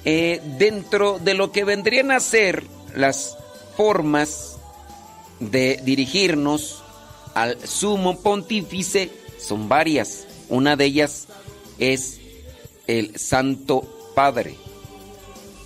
Eh, 0.05 0.41
dentro 0.59 1.19
de 1.19 1.35
lo 1.35 1.51
que 1.51 1.65
vendrían 1.65 2.13
a 2.13 2.21
ser 2.21 2.65
las 2.95 3.37
formas 3.77 4.52
de 5.51 5.81
dirigirnos 5.85 6.83
al 7.35 7.59
sumo 7.67 8.21
pontífice 8.21 9.11
son 9.39 9.69
varias. 9.69 10.27
Una 10.49 10.77
de 10.77 10.85
ellas 10.85 11.27
es 11.79 12.21
el 12.87 13.19
Santo 13.19 14.13
Padre. 14.15 14.57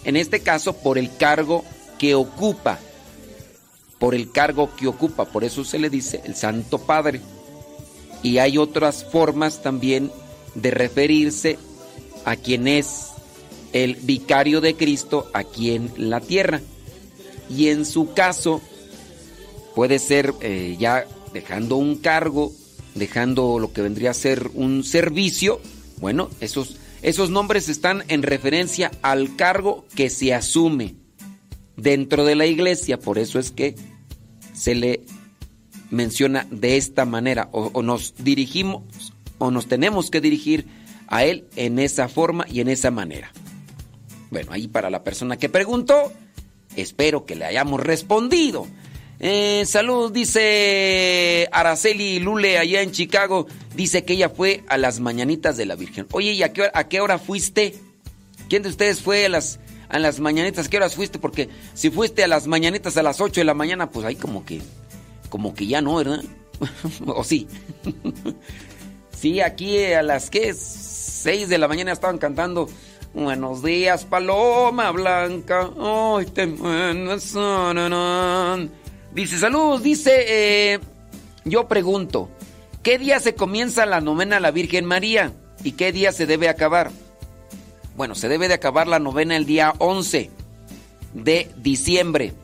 En 0.05 0.17
este 0.17 0.41
caso, 0.41 0.75
por 0.75 0.99
el 0.99 1.17
cargo 1.17 1.65
que 1.99 2.15
ocupa. 2.15 2.79
Por 3.99 4.15
el 4.15 4.31
cargo 4.31 4.71
que 4.77 4.87
ocupa. 4.87 5.25
Por 5.25 5.45
eso 5.45 5.65
se 5.65 5.79
le 5.79 5.91
dice 5.91 6.23
el 6.25 6.37
Santo 6.37 6.79
Padre. 6.79 7.21
Y 8.23 8.39
hay 8.39 8.59
otras 8.59 9.05
formas 9.05 9.63
también 9.63 10.11
de 10.55 10.71
referirse 10.71 11.59
a 12.25 12.37
quien 12.37 12.67
es 12.69 13.09
el 13.73 13.97
vicario 13.97 14.61
de 14.61 14.75
Cristo 14.75 15.29
aquí 15.35 15.73
en 15.73 15.93
la 15.97 16.21
tierra. 16.21 16.61
Y 17.51 17.69
en 17.69 17.85
su 17.85 18.15
caso, 18.15 18.61
puede 19.77 19.99
ser 19.99 20.33
eh, 20.41 20.75
ya 20.81 21.07
dejando 21.35 21.77
un 21.77 21.97
cargo, 21.97 22.51
dejando 22.95 23.59
lo 23.59 23.75
que 23.75 23.83
vendría 23.83 24.13
a 24.13 24.15
ser 24.15 24.51
un 24.55 24.83
servicio. 24.85 25.61
Bueno, 25.99 26.31
esos, 26.41 26.79
esos 27.03 27.29
nombres 27.29 27.69
están 27.69 28.03
en 28.09 28.23
referencia 28.23 28.91
al 29.03 29.37
cargo 29.37 29.85
que 29.95 30.09
se 30.09 30.33
asume 30.33 30.95
dentro 31.77 32.25
de 32.25 32.37
la 32.37 32.47
iglesia. 32.47 32.99
Por 32.99 33.19
eso 33.19 33.39
es 33.39 33.51
que 33.51 33.75
se 34.55 34.75
le 34.75 35.03
menciona 35.91 36.47
de 36.51 36.79
esta 36.79 37.05
manera 37.05 37.51
o, 37.53 37.69
o 37.75 37.83
nos 37.83 38.15
dirigimos 38.17 39.13
o 39.37 39.51
nos 39.51 39.67
tenemos 39.67 40.11
que 40.11 40.23
dirigir 40.23 40.65
a 41.07 41.27
él 41.27 41.49
en 41.55 41.79
esa 41.81 42.09
forma 42.09 42.47
y 42.49 42.61
en 42.61 42.69
esa 42.69 42.91
manera. 42.91 43.31
Bueno, 44.31 44.53
ahí 44.53 44.69
para 44.69 44.89
la 44.89 45.05
persona 45.05 45.37
que 45.37 45.51
preguntó, 45.51 46.15
espero 46.77 47.27
que 47.27 47.37
le 47.37 47.45
hayamos 47.45 47.81
respondido. 47.81 48.67
Eh, 49.19 49.65
salud, 49.67 50.13
dice 50.13 51.49
Araceli 51.51 52.21
Lule 52.21 52.59
allá 52.59 52.83
en 52.83 52.93
Chicago. 52.93 53.47
Dice 53.75 54.05
que 54.05 54.15
ella 54.15 54.29
fue 54.29 54.65
a 54.69 54.77
las 54.77 55.01
mañanitas 55.01 55.57
de 55.57 55.67
la 55.67 55.77
Virgen. 55.77 56.07
Oye, 56.13 56.33
¿y 56.33 56.43
a 56.43 56.53
qué, 56.53 56.63
hora, 56.63 56.73
a 56.75 56.89
qué 56.89 57.01
hora 57.01 57.19
fuiste? 57.19 57.75
¿Quién 58.49 58.63
de 58.63 58.69
ustedes 58.69 59.01
fue 59.01 59.27
a 59.27 59.29
las, 59.29 59.59
a 59.89 59.99
las 59.99 60.21
mañanitas? 60.21 60.69
¿Qué 60.69 60.77
horas 60.77 60.95
fuiste? 60.95 61.19
Porque 61.19 61.49
si 61.75 61.91
fuiste 61.91 62.25
a 62.25 62.29
las 62.29 62.47
mañanitas 62.47 62.97
a 62.97 63.03
las 63.03 63.21
8 63.21 63.41
de 63.41 63.45
la 63.45 63.55
mañana, 63.55 63.91
pues 63.91 64.07
ahí 64.07 64.17
como 64.17 64.45
que, 64.45 64.61
como 65.31 65.55
que 65.55 65.67
ya 65.67 65.81
no, 65.81 65.97
¿verdad? 65.97 66.23
¿O 67.07 67.25
sí? 67.25 67.49
sí, 69.11 69.41
aquí 69.41 69.83
a 69.85 70.03
las 70.03 70.31
que 70.31 70.55
6 70.55 71.49
de 71.49 71.59
la 71.59 71.69
mañana 71.69 71.93
estaban 71.93 72.19
cantando. 72.19 72.69
Buenos 73.15 73.63
días, 73.63 74.05
Paloma 74.05 74.91
Blanca. 74.91 75.71
Ay, 75.81 76.27
te... 76.27 76.47
Dice, 79.17 79.39
salud, 79.39 79.81
dice, 79.81 80.75
eh, 80.75 80.79
yo 81.47 81.69
pregunto, 81.69 82.29
¿qué 82.83 82.99
día 82.99 83.19
se 83.19 83.35
comienza 83.35 83.87
la 83.87 84.03
novena 84.03 84.37
a 84.37 84.41
la 84.41 84.51
Virgen 84.51 84.85
María? 84.85 85.33
¿Y 85.65 85.73
qué 85.73 85.91
día 85.91 86.13
se 86.13 86.27
debe 86.27 86.51
acabar? 86.51 86.91
Bueno, 87.97 88.15
se 88.15 88.29
debe 88.29 88.47
de 88.47 88.53
acabar 88.53 88.87
la 88.87 88.99
novena 88.99 89.35
el 89.35 89.47
día 89.47 89.73
11 89.79 90.29
de 91.15 91.51
diciembre. 91.57 92.35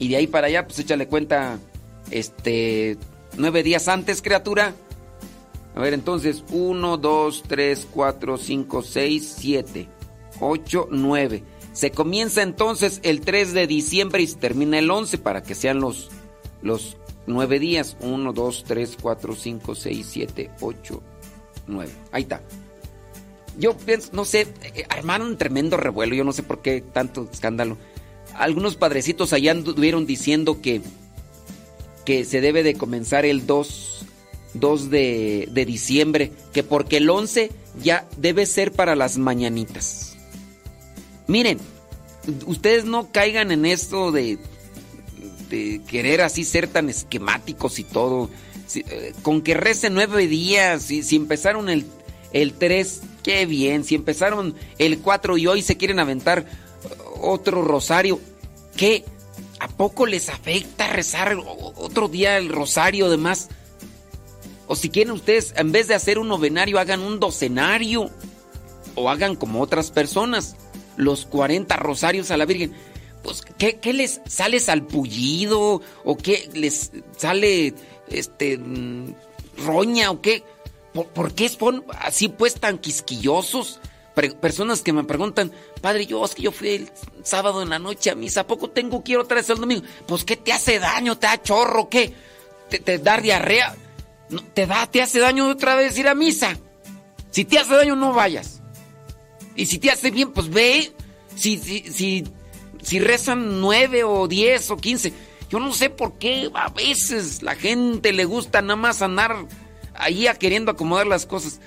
Y 0.00 0.08
de 0.08 0.16
ahí 0.16 0.26
para 0.26 0.48
allá, 0.48 0.66
pues 0.66 0.80
échale 0.80 1.06
cuenta, 1.06 1.60
este, 2.10 2.98
nueve 3.36 3.62
días 3.62 3.86
antes, 3.86 4.22
criatura. 4.22 4.74
A 5.76 5.80
ver, 5.80 5.94
entonces, 5.94 6.42
1, 6.50 6.96
2, 6.96 7.44
3, 7.46 7.86
4, 7.92 8.36
5, 8.36 8.82
6, 8.82 9.34
7, 9.38 9.88
8, 10.40 10.88
9. 10.90 11.44
Se 11.76 11.90
comienza 11.90 12.40
entonces 12.40 13.00
el 13.02 13.20
3 13.20 13.52
de 13.52 13.66
diciembre 13.66 14.22
y 14.22 14.26
se 14.26 14.36
termina 14.36 14.78
el 14.78 14.90
11 14.90 15.18
para 15.18 15.42
que 15.42 15.54
sean 15.54 15.78
los, 15.78 16.08
los 16.62 16.96
9 17.26 17.58
días. 17.58 17.98
1, 18.00 18.32
2, 18.32 18.64
3, 18.66 18.96
4, 18.98 19.36
5, 19.36 19.74
6, 19.74 20.06
7, 20.10 20.50
8, 20.62 21.02
9. 21.66 21.92
Ahí 22.12 22.22
está. 22.22 22.40
Yo 23.58 23.76
pienso, 23.76 24.08
no 24.14 24.24
sé, 24.24 24.48
eh, 24.74 24.86
armaron 24.88 25.26
un 25.28 25.36
tremendo 25.36 25.76
revuelo, 25.76 26.14
yo 26.14 26.24
no 26.24 26.32
sé 26.32 26.42
por 26.42 26.62
qué 26.62 26.80
tanto 26.80 27.28
escándalo. 27.30 27.76
Algunos 28.32 28.76
padrecitos 28.76 29.34
allá 29.34 29.50
anduvieron 29.50 30.06
diciendo 30.06 30.62
que, 30.62 30.80
que 32.06 32.24
se 32.24 32.40
debe 32.40 32.62
de 32.62 32.72
comenzar 32.72 33.26
el 33.26 33.46
2, 33.46 34.06
2 34.54 34.88
de, 34.88 35.48
de 35.52 35.66
diciembre, 35.66 36.32
que 36.54 36.62
porque 36.62 36.96
el 36.96 37.10
11 37.10 37.50
ya 37.82 38.08
debe 38.16 38.46
ser 38.46 38.72
para 38.72 38.96
las 38.96 39.18
mañanitas. 39.18 40.15
Miren, 41.26 41.58
ustedes 42.46 42.84
no 42.84 43.10
caigan 43.10 43.50
en 43.50 43.66
esto 43.66 44.12
de, 44.12 44.38
querer 45.88 46.22
así 46.22 46.44
ser 46.44 46.68
tan 46.68 46.88
esquemáticos 46.88 47.78
y 47.78 47.84
todo. 47.84 48.30
Eh, 48.74 49.12
con 49.22 49.42
que 49.42 49.54
recen 49.54 49.94
nueve 49.94 50.26
días, 50.26 50.82
si, 50.82 51.02
si 51.02 51.16
empezaron 51.16 51.68
el, 51.68 51.86
el 52.32 52.52
3, 52.52 53.00
qué 53.22 53.46
bien. 53.46 53.84
Si 53.84 53.94
empezaron 53.94 54.54
el 54.78 54.98
4 54.98 55.38
y 55.38 55.46
hoy 55.46 55.62
se 55.62 55.76
quieren 55.76 56.00
aventar 56.00 56.46
otro 57.20 57.62
rosario, 57.62 58.20
¿qué? 58.76 59.04
¿A 59.58 59.68
poco 59.68 60.06
les 60.06 60.28
afecta 60.28 60.88
rezar 60.88 61.36
otro 61.76 62.08
día 62.08 62.36
el 62.36 62.48
rosario 62.48 63.06
además? 63.06 63.48
O 64.66 64.74
si 64.74 64.90
quieren 64.90 65.12
ustedes, 65.12 65.54
en 65.56 65.72
vez 65.72 65.88
de 65.88 65.94
hacer 65.94 66.18
un 66.18 66.28
novenario, 66.28 66.78
hagan 66.78 67.00
un 67.00 67.20
docenario. 67.20 68.10
O 68.96 69.10
hagan 69.10 69.36
como 69.36 69.60
otras 69.60 69.90
personas 69.90 70.56
los 70.96 71.26
40 71.26 71.76
rosarios 71.76 72.30
a 72.30 72.36
la 72.36 72.44
Virgen, 72.44 72.72
pues, 73.22 73.42
¿qué, 73.58 73.92
les 73.92 74.20
sale 74.26 74.60
salpullido? 74.60 75.82
¿O 76.04 76.16
qué 76.16 76.48
les 76.54 76.92
sale 77.16 77.74
este 78.08 78.56
mm, 78.56 79.14
roña 79.64 80.10
o 80.10 80.20
qué? 80.20 80.44
¿Por, 80.92 81.34
qué 81.34 81.48
son 81.48 81.84
así 81.98 82.28
pues 82.28 82.54
tan 82.54 82.78
quisquillosos? 82.78 83.80
personas 84.40 84.80
que 84.80 84.94
me 84.94 85.04
preguntan, 85.04 85.52
padre, 85.82 86.06
yo 86.06 86.24
es 86.24 86.34
que 86.34 86.42
yo 86.42 86.50
fui 86.50 86.70
el 86.70 86.90
sábado 87.22 87.60
en 87.60 87.68
la 87.68 87.78
noche 87.78 88.10
a 88.10 88.14
misa, 88.14 88.40
¿a 88.40 88.46
poco 88.46 88.70
tengo 88.70 89.04
que 89.04 89.12
ir 89.12 89.18
otra 89.18 89.36
vez 89.36 89.50
el 89.50 89.58
domingo? 89.58 89.84
Pues, 90.06 90.24
¿qué 90.24 90.36
te 90.36 90.54
hace 90.54 90.78
daño? 90.78 91.18
¿Te 91.18 91.26
da 91.26 91.42
chorro? 91.42 91.90
¿Qué? 91.90 92.14
¿Te, 92.70 92.78
te 92.78 92.98
da 92.98 93.18
diarrea? 93.18 93.76
¿Te 94.54 94.66
da, 94.66 94.86
te 94.86 95.02
hace 95.02 95.18
daño 95.18 95.48
otra 95.48 95.74
vez 95.74 95.98
ir 95.98 96.08
a 96.08 96.14
misa? 96.14 96.56
Si 97.30 97.44
te 97.44 97.58
hace 97.58 97.74
daño, 97.74 97.94
no 97.94 98.14
vayas. 98.14 98.55
Y 99.56 99.66
si 99.66 99.78
te 99.78 99.90
hace 99.90 100.10
bien, 100.10 100.32
pues 100.32 100.50
ve. 100.50 100.92
Si, 101.34 101.58
si, 101.58 102.24
si, 102.82 102.98
rezan 102.98 103.60
nueve 103.60 104.04
o 104.04 104.28
diez 104.28 104.70
o 104.70 104.76
quince. 104.76 105.12
Yo 105.50 105.58
no 105.60 105.72
sé 105.72 105.90
por 105.90 106.18
qué 106.18 106.50
a 106.54 106.70
veces 106.70 107.42
la 107.42 107.54
gente 107.54 108.12
le 108.12 108.24
gusta 108.24 108.62
nada 108.62 108.76
más 108.76 109.02
andar 109.02 109.46
ahí 109.94 110.26
a 110.26 110.34
queriendo 110.34 110.72
acomodar 110.72 111.06
las 111.06 111.26
cosas. 111.26 111.60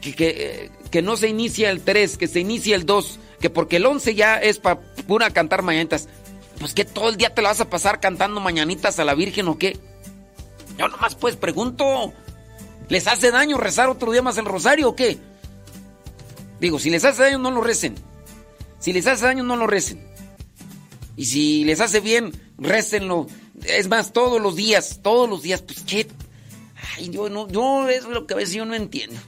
Que, 0.00 0.14
que, 0.14 0.70
que 0.90 1.02
no 1.02 1.16
se 1.16 1.28
inicia 1.28 1.70
el 1.70 1.82
3, 1.82 2.16
que 2.16 2.26
se 2.26 2.40
inicia 2.40 2.74
el 2.74 2.86
2, 2.86 3.18
que 3.40 3.50
porque 3.50 3.76
el 3.76 3.86
11 3.86 4.14
ya 4.14 4.36
es 4.36 4.58
para 4.58 4.80
pura 5.06 5.30
cantar 5.30 5.62
mañanitas. 5.62 6.08
Pues 6.58 6.74
que 6.74 6.84
todo 6.84 7.10
el 7.10 7.16
día 7.16 7.34
te 7.34 7.42
la 7.42 7.50
vas 7.50 7.60
a 7.60 7.70
pasar 7.70 8.00
cantando 8.00 8.40
mañanitas 8.40 8.98
a 8.98 9.04
la 9.04 9.14
Virgen 9.14 9.48
o 9.48 9.58
qué. 9.58 9.78
Yo 10.78 10.88
nomás 10.88 11.14
pues 11.14 11.36
pregunto, 11.36 12.12
¿les 12.88 13.06
hace 13.06 13.30
daño 13.30 13.58
rezar 13.58 13.88
otro 13.88 14.12
día 14.12 14.22
más 14.22 14.38
el 14.38 14.46
rosario 14.46 14.88
o 14.88 14.96
qué? 14.96 15.18
Digo, 16.60 16.78
si 16.78 16.90
les 16.90 17.04
hace 17.04 17.22
daño, 17.22 17.38
no 17.38 17.50
lo 17.50 17.62
recen. 17.62 17.94
Si 18.78 18.92
les 18.92 19.06
hace 19.06 19.24
daño, 19.24 19.42
no 19.42 19.56
lo 19.56 19.66
recen. 19.66 20.04
Y 21.16 21.26
si 21.26 21.64
les 21.64 21.80
hace 21.80 22.00
bien, 22.00 22.32
récenlo. 22.58 23.26
Es 23.64 23.88
más, 23.88 24.12
todos 24.12 24.40
los 24.40 24.56
días, 24.56 25.00
todos 25.02 25.28
los 25.28 25.42
días, 25.42 25.62
pues 25.62 25.80
qué. 25.80 26.06
Ay, 26.96 27.10
yo 27.10 27.28
no, 27.28 27.48
yo 27.48 27.88
es 27.88 28.04
lo 28.04 28.26
que 28.26 28.34
a 28.34 28.36
veces 28.38 28.54
yo 28.54 28.64
no 28.64 28.74
entiendo. 28.74 29.20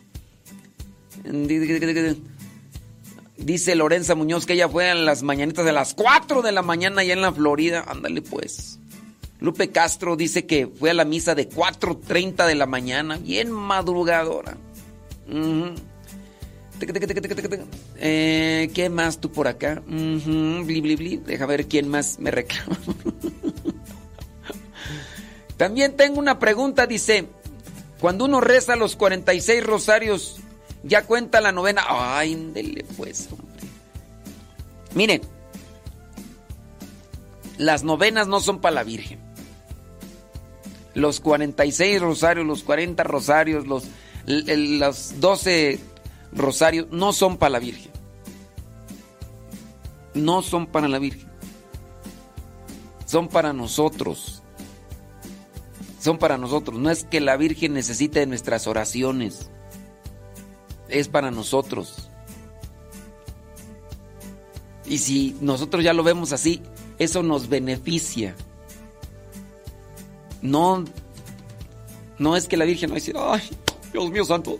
Dice 3.37 3.75
Lorenza 3.75 4.15
Muñoz 4.15 4.47
que 4.47 4.53
ella 4.55 4.69
fue 4.69 4.91
a 4.91 4.95
las 4.95 5.23
mañanitas 5.23 5.65
de 5.65 5.73
las 5.73 5.95
4 5.95 6.43
de 6.43 6.53
la 6.53 6.63
mañana 6.63 7.01
allá 7.01 7.13
en 7.13 7.23
la 7.23 7.33
Florida. 7.33 7.85
Ándale 7.87 8.23
pues. 8.23 8.79
Lupe 9.41 9.71
Castro 9.71 10.17
dice 10.17 10.47
que 10.47 10.69
fue 10.69 10.91
a 10.91 10.95
la 10.95 11.05
misa 11.05 11.35
de 11.35 11.49
4.30 11.49 12.47
de 12.47 12.55
la 12.55 12.67
mañana, 12.67 13.19
bien 13.19 13.51
madrugadora. 13.51 14.57
Eh, 17.97 18.71
¿Qué 18.75 18.89
más 18.89 19.19
tú 19.19 19.31
por 19.31 19.49
acá? 19.49 19.83
Deja 19.87 21.47
ver 21.47 21.67
quién 21.67 21.89
más 21.89 22.19
me 22.19 22.31
reclama. 22.31 22.79
También 25.57 25.97
tengo 25.97 26.19
una 26.19 26.39
pregunta, 26.39 26.87
dice, 26.87 27.29
cuando 28.01 28.25
uno 28.25 28.41
reza 28.41 28.75
los 28.75 28.97
46 28.97 29.65
rosarios, 29.65 30.41
¿ya 30.83 31.05
cuenta 31.05 31.41
la 31.41 31.53
novena? 31.53 31.85
Ay, 31.89 32.35
dele 32.53 32.85
pues, 32.97 33.29
hombre. 33.31 33.69
Miren, 34.95 35.23
las 37.59 37.85
novenas 37.85 38.27
no 38.27 38.41
son 38.41 38.61
para 38.61 38.75
la 38.75 38.83
Virgen. 38.83 39.21
Los 40.95 41.21
46 41.21 42.01
rosarios, 42.01 42.45
los 42.45 42.65
40 42.65 43.05
rosarios, 43.05 43.67
los, 43.67 43.85
los 44.27 45.21
12 45.21 45.92
rosarios 46.33 46.89
no 46.91 47.13
son 47.13 47.37
para 47.37 47.51
la 47.51 47.59
Virgen. 47.59 47.93
No 50.15 50.43
son 50.43 50.67
para 50.67 50.89
la 50.89 50.99
Virgen. 50.99 51.31
Son 53.07 53.29
para 53.29 53.53
nosotros. 53.53 54.43
Son 56.01 56.19
para 56.19 56.39
nosotros. 56.39 56.79
No 56.79 56.91
es 56.91 57.05
que 57.05 57.21
la 57.21 57.37
Virgen 57.37 57.75
necesite 57.75 58.21
de 58.21 58.27
nuestras 58.27 58.67
oraciones. 58.67 59.51
Es 60.89 61.09
para 61.09 61.31
nosotros. 61.31 62.11
Y 64.87 64.99
si 64.99 65.37
nosotros 65.41 65.85
ya 65.85 65.95
lo 65.95 66.03
vemos 66.03 66.33
así, 66.33 66.61
eso 66.99 67.23
nos 67.23 67.49
beneficia. 67.49 68.35
No, 70.43 70.85
no 72.19 72.37
es 72.37 72.49
que 72.49 72.57
la 72.57 72.65
Virgen 72.65 72.93
va 72.93 72.97
a 72.97 73.35
ay, 73.35 73.49
Dios 73.93 74.11
mío 74.11 74.25
santo, 74.25 74.59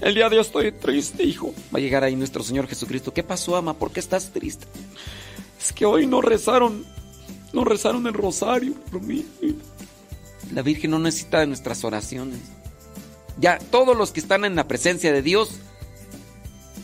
el 0.00 0.14
día 0.14 0.28
de 0.28 0.36
hoy 0.36 0.42
estoy 0.42 0.72
triste, 0.72 1.22
hijo. 1.24 1.54
Va 1.74 1.78
a 1.78 1.80
llegar 1.80 2.04
ahí 2.04 2.16
nuestro 2.16 2.42
Señor 2.42 2.66
Jesucristo. 2.66 3.12
¿Qué 3.12 3.22
pasó, 3.22 3.56
ama? 3.56 3.74
¿Por 3.74 3.92
qué 3.92 4.00
estás 4.00 4.30
triste? 4.32 4.66
Es 5.60 5.72
que 5.72 5.84
hoy 5.84 6.06
no 6.06 6.20
rezaron, 6.20 6.84
no 7.52 7.64
rezaron 7.64 8.06
el 8.06 8.14
rosario 8.14 8.74
por 8.90 9.02
mí. 9.02 9.24
La 10.52 10.62
Virgen 10.62 10.92
no 10.92 10.98
necesita 10.98 11.40
de 11.40 11.46
nuestras 11.46 11.84
oraciones. 11.84 12.38
Ya 13.38 13.58
todos 13.58 13.96
los 13.96 14.12
que 14.12 14.20
están 14.20 14.44
en 14.44 14.56
la 14.56 14.68
presencia 14.68 15.12
de 15.12 15.22
Dios, 15.22 15.58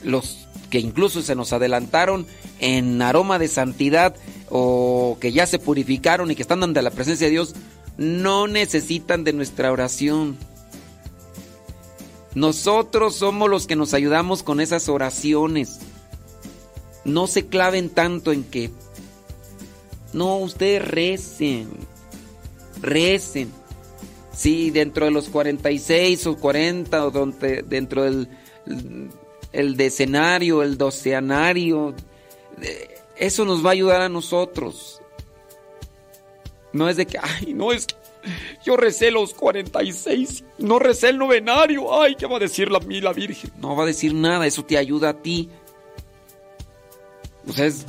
los 0.02 0.46
que 0.70 0.80
incluso 0.80 1.22
se 1.22 1.34
nos 1.34 1.52
adelantaron 1.52 2.26
en 2.58 3.00
aroma 3.02 3.38
de 3.38 3.48
santidad 3.48 4.16
o 4.48 5.16
que 5.20 5.32
ya 5.32 5.46
se 5.46 5.58
purificaron 5.58 6.30
y 6.30 6.34
que 6.34 6.42
están 6.42 6.62
ante 6.62 6.82
la 6.82 6.90
presencia 6.90 7.26
de 7.26 7.32
Dios, 7.32 7.54
no 7.96 8.46
necesitan 8.48 9.24
de 9.24 9.32
nuestra 9.32 9.72
oración. 9.72 10.36
Nosotros 12.34 13.16
somos 13.16 13.50
los 13.50 13.66
que 13.66 13.76
nos 13.76 13.94
ayudamos 13.94 14.42
con 14.42 14.60
esas 14.60 14.88
oraciones. 14.88 15.80
No 17.04 17.26
se 17.26 17.46
claven 17.46 17.90
tanto 17.90 18.32
en 18.32 18.44
que 18.44 18.70
No, 20.12 20.38
ustedes 20.38 20.86
recen. 20.86 21.68
Recen. 22.80 23.50
Sí, 24.34 24.70
dentro 24.70 25.04
de 25.04 25.10
los 25.10 25.28
46 25.28 26.26
o 26.26 26.36
40 26.36 27.06
o 27.06 27.10
donde, 27.10 27.62
dentro 27.62 28.04
del 28.04 28.28
el 29.52 29.76
decenario, 29.76 30.62
el 30.62 30.78
doceanario, 30.78 31.94
eso 33.16 33.44
nos 33.44 33.64
va 33.64 33.70
a 33.70 33.72
ayudar 33.72 34.00
a 34.00 34.08
nosotros. 34.08 35.00
No 36.72 36.88
es 36.88 36.96
de 36.96 37.06
que, 37.06 37.18
ay, 37.20 37.52
no 37.52 37.72
es 37.72 37.86
que 37.86 37.94
yo 38.64 38.76
recé 38.76 39.10
los 39.10 39.34
46, 39.34 40.44
no 40.58 40.78
recé 40.78 41.10
el 41.10 41.18
novenario, 41.18 42.00
ay, 42.00 42.14
¿qué 42.14 42.26
va 42.26 42.36
a 42.36 42.40
decir 42.40 42.70
la, 42.70 42.80
mí 42.80 43.00
la 43.00 43.12
Virgen? 43.12 43.50
No 43.60 43.76
va 43.76 43.84
a 43.84 43.86
decir 43.86 44.14
nada, 44.14 44.46
eso 44.46 44.64
te 44.64 44.78
ayuda 44.78 45.10
a 45.10 45.22
ti. 45.22 45.48
O 47.48 47.52
sea, 47.52 47.66
es, 47.66 47.84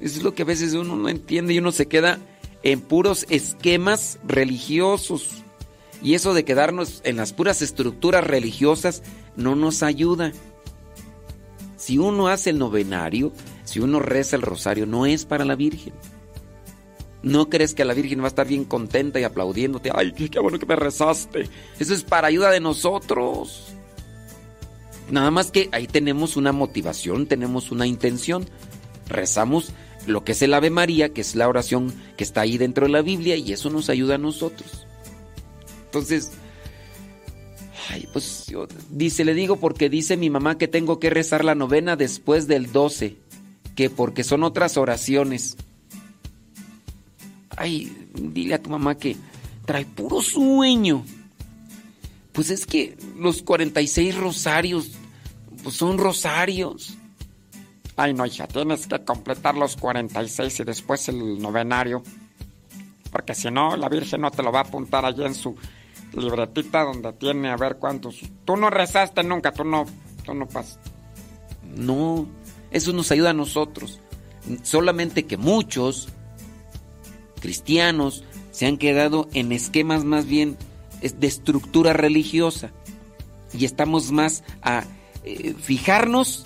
es 0.00 0.22
lo 0.22 0.34
que 0.34 0.42
a 0.42 0.46
veces 0.46 0.74
uno 0.74 0.96
no 0.96 1.08
entiende 1.08 1.54
y 1.54 1.58
uno 1.58 1.72
se 1.72 1.86
queda 1.86 2.18
en 2.62 2.80
puros 2.80 3.26
esquemas 3.28 4.18
religiosos. 4.24 5.30
Y 6.02 6.14
eso 6.14 6.34
de 6.34 6.44
quedarnos 6.44 7.00
en 7.04 7.16
las 7.16 7.32
puras 7.32 7.62
estructuras 7.62 8.24
religiosas 8.24 9.02
no 9.36 9.56
nos 9.56 9.82
ayuda. 9.82 10.32
Si 11.76 11.98
uno 11.98 12.28
hace 12.28 12.50
el 12.50 12.58
novenario, 12.58 13.32
si 13.64 13.80
uno 13.80 14.00
reza 14.00 14.36
el 14.36 14.42
rosario, 14.42 14.86
no 14.86 15.06
es 15.06 15.24
para 15.24 15.44
la 15.44 15.56
Virgen. 15.56 15.94
No 17.24 17.48
crees 17.48 17.72
que 17.72 17.86
la 17.86 17.94
Virgen 17.94 18.20
va 18.20 18.26
a 18.26 18.28
estar 18.28 18.46
bien 18.46 18.64
contenta 18.64 19.18
y 19.18 19.24
aplaudiéndote. 19.24 19.90
Ay, 19.94 20.12
qué 20.12 20.38
bueno 20.40 20.58
que 20.58 20.66
me 20.66 20.76
rezaste. 20.76 21.48
Eso 21.78 21.94
es 21.94 22.04
para 22.04 22.28
ayuda 22.28 22.50
de 22.50 22.60
nosotros. 22.60 23.74
Nada 25.10 25.30
más 25.30 25.50
que 25.50 25.70
ahí 25.72 25.86
tenemos 25.86 26.36
una 26.36 26.52
motivación, 26.52 27.26
tenemos 27.26 27.72
una 27.72 27.86
intención. 27.86 28.46
Rezamos 29.08 29.72
lo 30.06 30.22
que 30.22 30.32
es 30.32 30.42
el 30.42 30.52
Ave 30.52 30.68
María, 30.68 31.14
que 31.14 31.22
es 31.22 31.34
la 31.34 31.48
oración 31.48 31.94
que 32.18 32.24
está 32.24 32.42
ahí 32.42 32.58
dentro 32.58 32.84
de 32.84 32.92
la 32.92 33.00
Biblia, 33.00 33.36
y 33.36 33.54
eso 33.54 33.70
nos 33.70 33.88
ayuda 33.88 34.16
a 34.16 34.18
nosotros. 34.18 34.86
Entonces, 35.86 36.32
ay, 37.88 38.06
pues 38.12 38.46
yo, 38.48 38.66
dice, 38.90 39.24
le 39.24 39.32
digo 39.32 39.56
porque 39.56 39.88
dice 39.88 40.18
mi 40.18 40.28
mamá 40.28 40.58
que 40.58 40.68
tengo 40.68 41.00
que 41.00 41.08
rezar 41.08 41.42
la 41.42 41.54
novena 41.54 41.96
después 41.96 42.46
del 42.48 42.70
12, 42.70 43.16
que 43.74 43.88
porque 43.88 44.24
son 44.24 44.42
otras 44.42 44.76
oraciones. 44.76 45.56
Ay, 47.56 48.08
dile 48.14 48.54
a 48.54 48.62
tu 48.62 48.70
mamá 48.70 48.96
que 48.96 49.16
trae 49.64 49.84
puro 49.84 50.22
sueño. 50.22 51.04
Pues 52.32 52.50
es 52.50 52.66
que 52.66 52.96
los 53.16 53.42
46 53.42 54.16
rosarios, 54.16 54.92
pues 55.62 55.76
son 55.76 55.98
rosarios. 55.98 56.96
Ay, 57.96 58.12
no, 58.12 58.26
hija, 58.26 58.48
tienes 58.48 58.88
que 58.88 59.04
completar 59.04 59.54
los 59.54 59.76
46 59.76 60.60
y 60.60 60.64
después 60.64 61.08
el 61.08 61.40
novenario. 61.40 62.02
Porque 63.12 63.34
si 63.34 63.50
no, 63.50 63.76
la 63.76 63.88
Virgen 63.88 64.22
no 64.22 64.32
te 64.32 64.42
lo 64.42 64.50
va 64.50 64.60
a 64.60 64.62
apuntar 64.62 65.04
allí 65.04 65.24
en 65.24 65.34
su 65.34 65.54
libretita 66.16 66.82
donde 66.82 67.12
tiene 67.12 67.50
a 67.50 67.56
ver 67.56 67.76
cuántos. 67.76 68.20
Tú 68.44 68.56
no 68.56 68.70
rezaste 68.70 69.22
nunca, 69.22 69.52
tú 69.52 69.62
no, 69.62 69.86
tú 70.24 70.34
no 70.34 70.48
pasas. 70.48 70.80
No, 71.76 72.26
eso 72.72 72.92
nos 72.92 73.12
ayuda 73.12 73.30
a 73.30 73.34
nosotros. 73.34 74.00
Solamente 74.62 75.24
que 75.26 75.36
muchos 75.36 76.08
cristianos 77.44 78.24
se 78.52 78.64
han 78.64 78.78
quedado 78.78 79.28
en 79.34 79.52
esquemas 79.52 80.02
más 80.02 80.24
bien 80.24 80.56
de 81.02 81.26
estructura 81.26 81.92
religiosa 81.92 82.72
y 83.52 83.66
estamos 83.66 84.12
más 84.12 84.44
a 84.62 84.84
eh, 85.24 85.54
fijarnos 85.60 86.44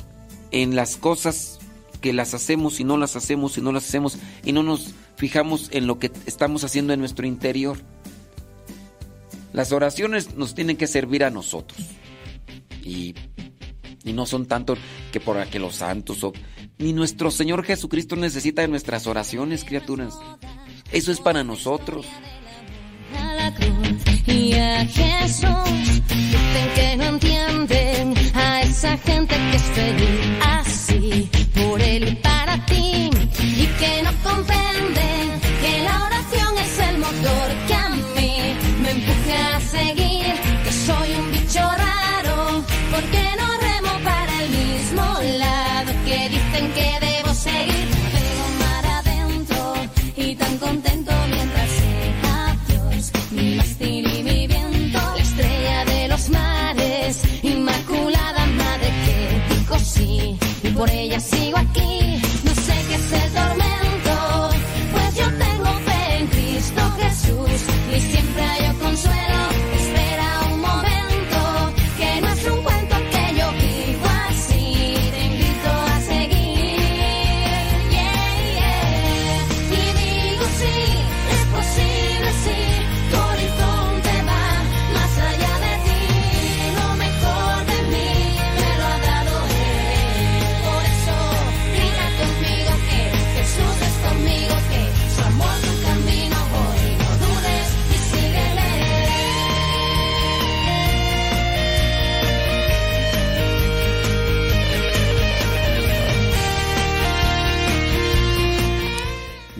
en 0.50 0.74
las 0.74 0.96
cosas 0.96 1.60
que 2.00 2.12
las 2.12 2.34
hacemos 2.34 2.80
y 2.80 2.84
no 2.84 2.96
las 2.96 3.14
hacemos 3.14 3.56
y 3.56 3.60
no 3.60 3.70
las 3.70 3.86
hacemos 3.86 4.18
y 4.44 4.50
no 4.50 4.64
nos 4.64 4.92
fijamos 5.16 5.68
en 5.70 5.86
lo 5.86 6.00
que 6.00 6.10
estamos 6.26 6.64
haciendo 6.64 6.92
en 6.92 6.98
nuestro 6.98 7.28
interior. 7.28 7.78
Las 9.52 9.70
oraciones 9.70 10.34
nos 10.34 10.56
tienen 10.56 10.76
que 10.76 10.88
servir 10.88 11.22
a 11.22 11.30
nosotros 11.30 11.78
y, 12.82 13.14
no 14.04 14.26
son 14.26 14.46
tanto 14.46 14.76
que 15.12 15.20
por 15.20 15.46
que 15.46 15.60
los 15.60 15.76
santos 15.76 16.24
o 16.24 16.32
ni 16.78 16.92
nuestro 16.92 17.30
Señor 17.30 17.62
Jesucristo 17.62 18.16
necesita 18.16 18.62
de 18.62 18.68
nuestras 18.68 19.06
oraciones, 19.06 19.64
criaturas. 19.64 20.14
Eso 20.92 21.12
es 21.12 21.20
para 21.20 21.44
nosotros. 21.44 22.06
A 23.18 23.34
la 23.34 23.54
cruz 23.54 24.26
y 24.26 24.54
a 24.54 24.86
Jesús 24.86 26.02
dicen 26.08 26.70
que 26.74 26.96
no 26.96 27.04
entienden 27.04 28.14
a 28.34 28.62
esa 28.62 28.96
gente 28.98 29.34
que 29.34 29.56
es 29.56 29.62
feliz 29.62 30.20
así 30.42 31.30
por 31.54 31.80
él 31.80 32.18
por 60.78 60.88
ella 60.90 61.18
sigo 61.18 61.58
aquí 61.58 61.97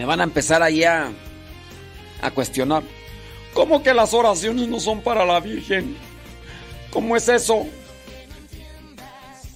van 0.09 0.22
a 0.22 0.24
empezar 0.24 0.62
allá 0.62 1.12
a 2.22 2.30
cuestionar. 2.30 2.82
¿Cómo 3.52 3.82
que 3.82 3.92
las 3.92 4.14
oraciones 4.14 4.66
no 4.66 4.80
son 4.80 5.02
para 5.02 5.26
la 5.26 5.38
Virgen? 5.38 5.98
¿Cómo 6.90 7.14
es 7.14 7.28
eso? 7.28 7.66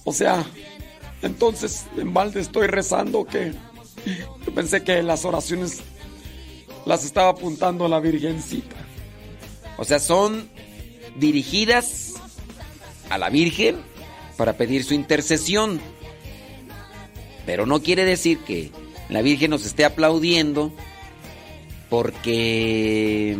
O 0.03 0.13
sea, 0.13 0.45
entonces 1.23 1.87
en 1.97 2.13
balde 2.13 2.39
estoy 2.39 2.67
rezando 2.67 3.25
que 3.25 3.51
yo 4.45 4.53
pensé 4.53 4.83
que 4.83 5.01
las 5.01 5.25
oraciones 5.25 5.81
las 6.85 7.03
estaba 7.03 7.29
apuntando 7.29 7.85
a 7.85 7.89
la 7.89 7.99
Virgencita. 7.99 8.75
O 9.79 9.85
sea, 9.85 9.97
son 9.97 10.51
dirigidas 11.15 12.13
a 13.09 13.17
la 13.17 13.31
Virgen 13.31 13.77
para 14.37 14.53
pedir 14.53 14.83
su 14.83 14.93
intercesión. 14.93 15.81
Pero 17.47 17.65
no 17.65 17.81
quiere 17.81 18.05
decir 18.05 18.37
que 18.43 18.82
la 19.13 19.21
Virgen 19.21 19.51
nos 19.51 19.63
esté 19.63 19.85
aplaudiendo 19.85 20.73
porque 21.87 23.37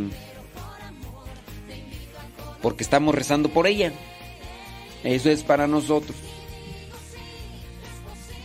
porque 2.61 2.83
estamos 2.83 3.15
rezando 3.15 3.49
por 3.49 3.65
ella. 3.65 3.91
Eso 5.03 5.31
es 5.31 5.41
para 5.41 5.65
nosotros. 5.65 6.15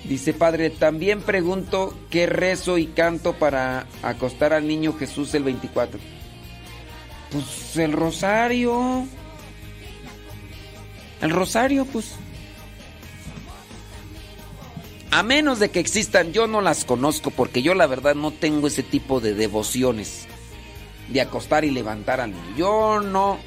Dice 0.05 0.33
Padre, 0.33 0.71
también 0.71 1.21
pregunto 1.21 1.95
qué 2.09 2.25
rezo 2.25 2.79
y 2.79 2.87
canto 2.87 3.35
para 3.35 3.87
acostar 4.03 4.55
al 4.55 4.67
niño 4.67 4.95
Jesús 4.95 5.35
el 5.35 5.45
24. 5.45 6.01
Pues 7.31 7.77
el 7.77 7.93
rosario. 7.93 9.07
El 11.21 11.31
rosario, 11.31 11.85
pues. 11.85 12.15
A 15.11 15.23
menos 15.23 15.59
de 15.59 15.71
que 15.71 15.81
existan, 15.81 16.33
yo 16.33 16.47
no 16.47 16.61
las 16.61 16.85
conozco 16.85 17.31
porque 17.31 17.63
yo 17.63 17.75
la 17.75 17.87
verdad 17.87 18.15
no 18.15 18.31
tengo 18.31 18.67
ese 18.67 18.83
tipo 18.83 19.21
de 19.21 19.35
devociones. 19.35 20.27
De 21.09 21.21
acostar 21.21 21.65
y 21.65 21.71
levantar 21.71 22.21
al 22.21 22.33
niño. 22.33 22.57
Yo 22.57 23.01
no. 23.01 23.39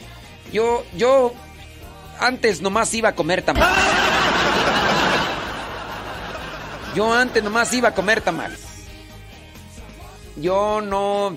Yo, 0.51 0.83
yo 0.97 1.33
antes 2.19 2.61
nomás 2.61 2.93
iba 2.93 3.09
a 3.09 3.15
comer 3.15 3.43
tamales. 3.43 3.77
Yo 6.95 7.13
antes 7.13 7.43
nomás 7.43 7.71
iba 7.73 7.89
a 7.89 7.93
comer 7.93 8.21
tamales. 8.21 8.59
yo 10.35 10.81
no 10.81 11.35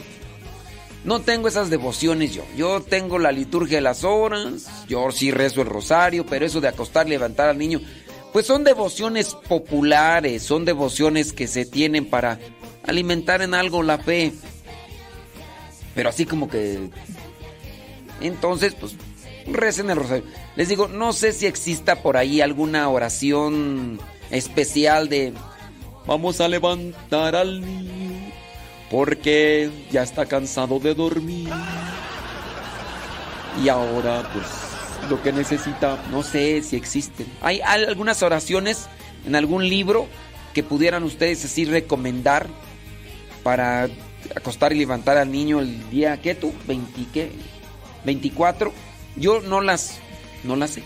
no 1.05 1.21
tengo 1.21 1.49
esas 1.49 1.71
devociones 1.71 2.35
yo. 2.35 2.45
Yo 2.57 2.83
tengo 2.83 3.19
la 3.19 3.31
liturgia 3.31 3.77
de 3.77 3.83
las 3.83 4.05
horas, 4.05 4.87
yo 4.89 5.11
sí 5.11 5.31
rezo 5.31 5.61
el 5.61 5.69
rosario, 5.69 6.25
pero 6.27 6.47
eso 6.47 6.61
de 6.61 6.69
acostar 6.69 7.07
y 7.07 7.11
levantar 7.11 7.51
al 7.51 7.59
niño, 7.59 7.81
pues 8.35 8.49
son 8.49 8.65
devociones 8.65 9.37
populares, 9.47 10.43
son 10.43 10.65
devociones 10.65 11.33
que 11.33 11.47
se 11.47 11.65
tienen 11.65 12.05
para 12.05 12.41
alimentar 12.83 13.43
en 13.43 13.55
algo 13.55 13.85
la 13.85 13.97
fe. 13.97 14.33
Pero 15.95 16.09
así 16.09 16.27
como 16.27 16.51
que 16.51 16.91
entonces, 18.21 18.75
pues 18.75 18.97
recen 19.47 19.89
el 19.89 19.99
rosario. 19.99 20.25
Les 20.57 20.69
digo, 20.69 20.89
no 20.89 21.13
sé 21.13 21.33
si 21.33 21.47
exista 21.47 22.03
por 22.03 22.17
ahí 22.17 22.41
alguna 22.41 22.89
oración 22.89 24.01
especial 24.33 25.09
de 25.09 25.33
vamos 26.05 26.41
a 26.41 26.49
levantar 26.49 27.37
al 27.37 27.61
niño 27.61 28.33
porque 28.91 29.71
ya 29.93 30.03
está 30.03 30.27
cansado 30.27 30.81
de 30.81 30.93
dormir. 30.93 31.51
Y 33.63 33.69
ahora, 33.69 34.29
pues, 34.33 34.74
lo 35.09 35.23
que 35.23 35.33
necesita, 35.33 36.03
no 36.11 36.23
sé 36.23 36.63
si 36.63 36.77
existen. 36.77 37.27
Hay 37.41 37.61
algunas 37.61 38.23
oraciones 38.23 38.87
en 39.27 39.37
algún 39.37 39.69
libro 39.69 40.09
que 40.53 40.63
pudieran 40.63 41.03
ustedes 41.03 41.45
así 41.45 41.65
recomendar 41.65 42.47
para 43.43 43.89
acostar 44.35 44.73
y 44.73 44.79
levantar 44.79 45.19
al 45.19 45.31
niño 45.31 45.61
el 45.61 45.91
día, 45.91 46.21
¿qué 46.21 46.35
tú? 46.35 46.53
¿20 46.67 47.07
qué? 47.13 47.31
¿24? 48.07 48.73
Yo 49.17 49.41
no 49.41 49.61
las, 49.61 49.99
no 50.45 50.57
las 50.57 50.71
sé. 50.71 50.83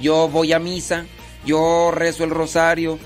Yo 0.00 0.28
voy 0.28 0.52
a 0.52 0.58
misa, 0.58 1.06
yo 1.44 1.90
rezo 1.92 2.24
el 2.24 2.30
rosario 2.30 2.98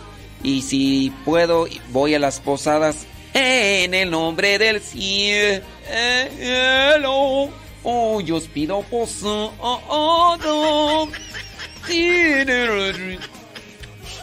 y 0.42 0.62
si 0.62 1.12
puedo 1.24 1.66
voy 1.90 2.14
a 2.14 2.18
las 2.18 2.40
posadas 2.40 3.06
en 3.32 3.94
el 3.94 4.10
nombre 4.10 4.58
del 4.58 4.80
cielo. 4.80 5.64
Oh, 7.84 8.20
yo 8.20 8.36
os 8.36 8.48
pido 8.48 8.80
posada. 8.82 9.50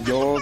Yo. 0.06 0.38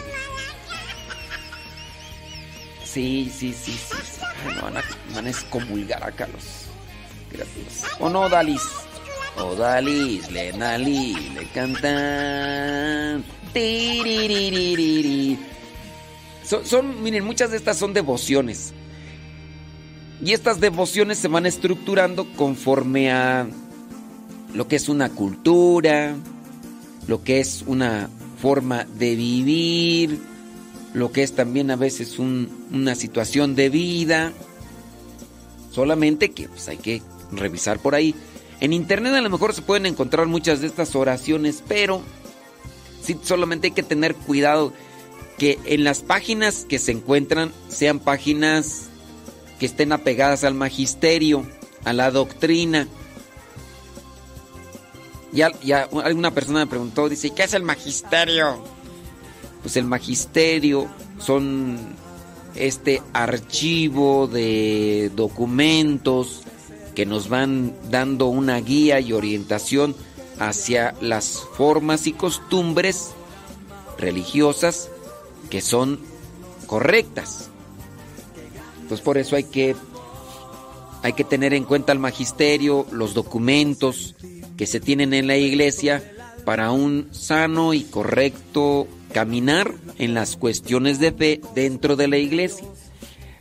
Sí, 2.85 3.29
sí, 3.29 3.53
sí, 3.53 3.73
sí. 3.73 3.73
sí. 3.73 4.21
Me, 4.47 4.61
van 4.61 4.77
a, 4.77 4.83
van 5.13 5.27
a 5.27 5.29
excomulgar 5.29 6.01
acá 6.01 6.27
los. 6.27 6.67
Gracias. 7.31 7.91
¿O 7.99 8.09
no, 8.09 8.29
Dalis? 8.29 8.61
O 9.37 9.53
Dalis, 9.55 10.31
le 10.31 10.53
Nali, 10.53 11.13
le 11.35 11.45
cantan. 11.49 13.23
Son, 16.45 16.65
son, 16.65 17.03
miren, 17.03 17.25
muchas 17.25 17.51
de 17.51 17.57
estas 17.57 17.77
son 17.77 17.93
devociones. 17.93 18.73
Y 20.21 20.33
estas 20.33 20.59
devociones 20.59 21.17
se 21.17 21.29
van 21.29 21.45
estructurando 21.45 22.27
conforme 22.33 23.11
a 23.11 23.47
lo 24.53 24.67
que 24.67 24.75
es 24.75 24.89
una 24.89 25.09
cultura, 25.09 26.15
lo 27.07 27.23
que 27.23 27.39
es 27.39 27.63
una 27.65 28.09
forma 28.41 28.85
de 28.97 29.15
vivir, 29.15 30.19
lo 30.93 31.11
que 31.11 31.23
es 31.23 31.33
también 31.33 31.71
a 31.71 31.77
veces 31.77 32.19
un, 32.19 32.67
una 32.71 32.95
situación 32.95 33.55
de 33.55 33.69
vida. 33.69 34.33
Solamente 35.71 36.31
que 36.31 36.49
pues, 36.49 36.67
hay 36.67 36.77
que 36.77 37.01
revisar 37.31 37.79
por 37.79 37.95
ahí. 37.95 38.13
En 38.59 38.73
internet 38.73 39.13
a 39.13 39.21
lo 39.21 39.29
mejor 39.29 39.53
se 39.53 39.61
pueden 39.61 39.85
encontrar 39.85 40.27
muchas 40.27 40.59
de 40.59 40.67
estas 40.67 40.95
oraciones, 40.95 41.63
pero 41.65 42.01
sí, 43.01 43.17
solamente 43.23 43.67
hay 43.67 43.71
que 43.71 43.83
tener 43.83 44.15
cuidado 44.15 44.73
que 45.37 45.57
en 45.63 45.85
las 45.85 46.01
páginas 46.01 46.65
que 46.67 46.79
se 46.79 46.91
encuentran 46.91 47.53
sean 47.69 47.99
páginas 47.99 48.88
que 49.59 49.65
estén 49.65 49.91
apegadas 49.91 50.43
al 50.43 50.55
magisterio, 50.55 51.45
a 51.83 51.93
la 51.93 52.11
doctrina. 52.11 52.87
Ya, 55.31 55.51
ya 55.61 55.87
alguna 56.03 56.31
persona 56.31 56.59
me 56.59 56.67
preguntó, 56.67 57.09
dice, 57.09 57.31
¿qué 57.31 57.43
es 57.43 57.53
el 57.53 57.63
magisterio? 57.63 58.63
Pues 59.61 59.77
el 59.77 59.85
magisterio 59.85 60.87
son 61.19 61.77
este 62.55 63.03
archivo 63.13 64.27
de 64.27 65.11
documentos 65.15 66.41
que 66.95 67.05
nos 67.05 67.29
van 67.29 67.75
dando 67.91 68.27
una 68.27 68.59
guía 68.59 68.99
y 68.99 69.13
orientación 69.13 69.95
hacia 70.39 70.95
las 71.01 71.43
formas 71.55 72.07
y 72.07 72.13
costumbres 72.13 73.11
religiosas 73.97 74.89
que 75.49 75.61
son 75.61 75.99
correctas. 76.65 77.48
Entonces 78.89 79.05
por 79.05 79.19
eso 79.19 79.35
hay 79.35 79.43
que 79.43 79.75
hay 81.03 81.13
que 81.13 81.23
tener 81.23 81.53
en 81.53 81.63
cuenta 81.63 81.91
el 81.91 81.99
magisterio, 81.99 82.87
los 82.91 83.13
documentos 83.13 84.15
que 84.57 84.65
se 84.65 84.79
tienen 84.79 85.13
en 85.13 85.27
la 85.27 85.37
iglesia 85.37 86.03
para 86.43 86.71
un 86.71 87.07
sano 87.11 87.75
y 87.75 87.83
correcto 87.83 88.87
caminar 89.13 89.71
en 89.99 90.15
las 90.15 90.37
cuestiones 90.37 90.99
de 90.99 91.11
fe 91.11 91.39
dentro 91.53 91.95
de 91.97 92.07
la 92.07 92.17
iglesia. 92.17 92.67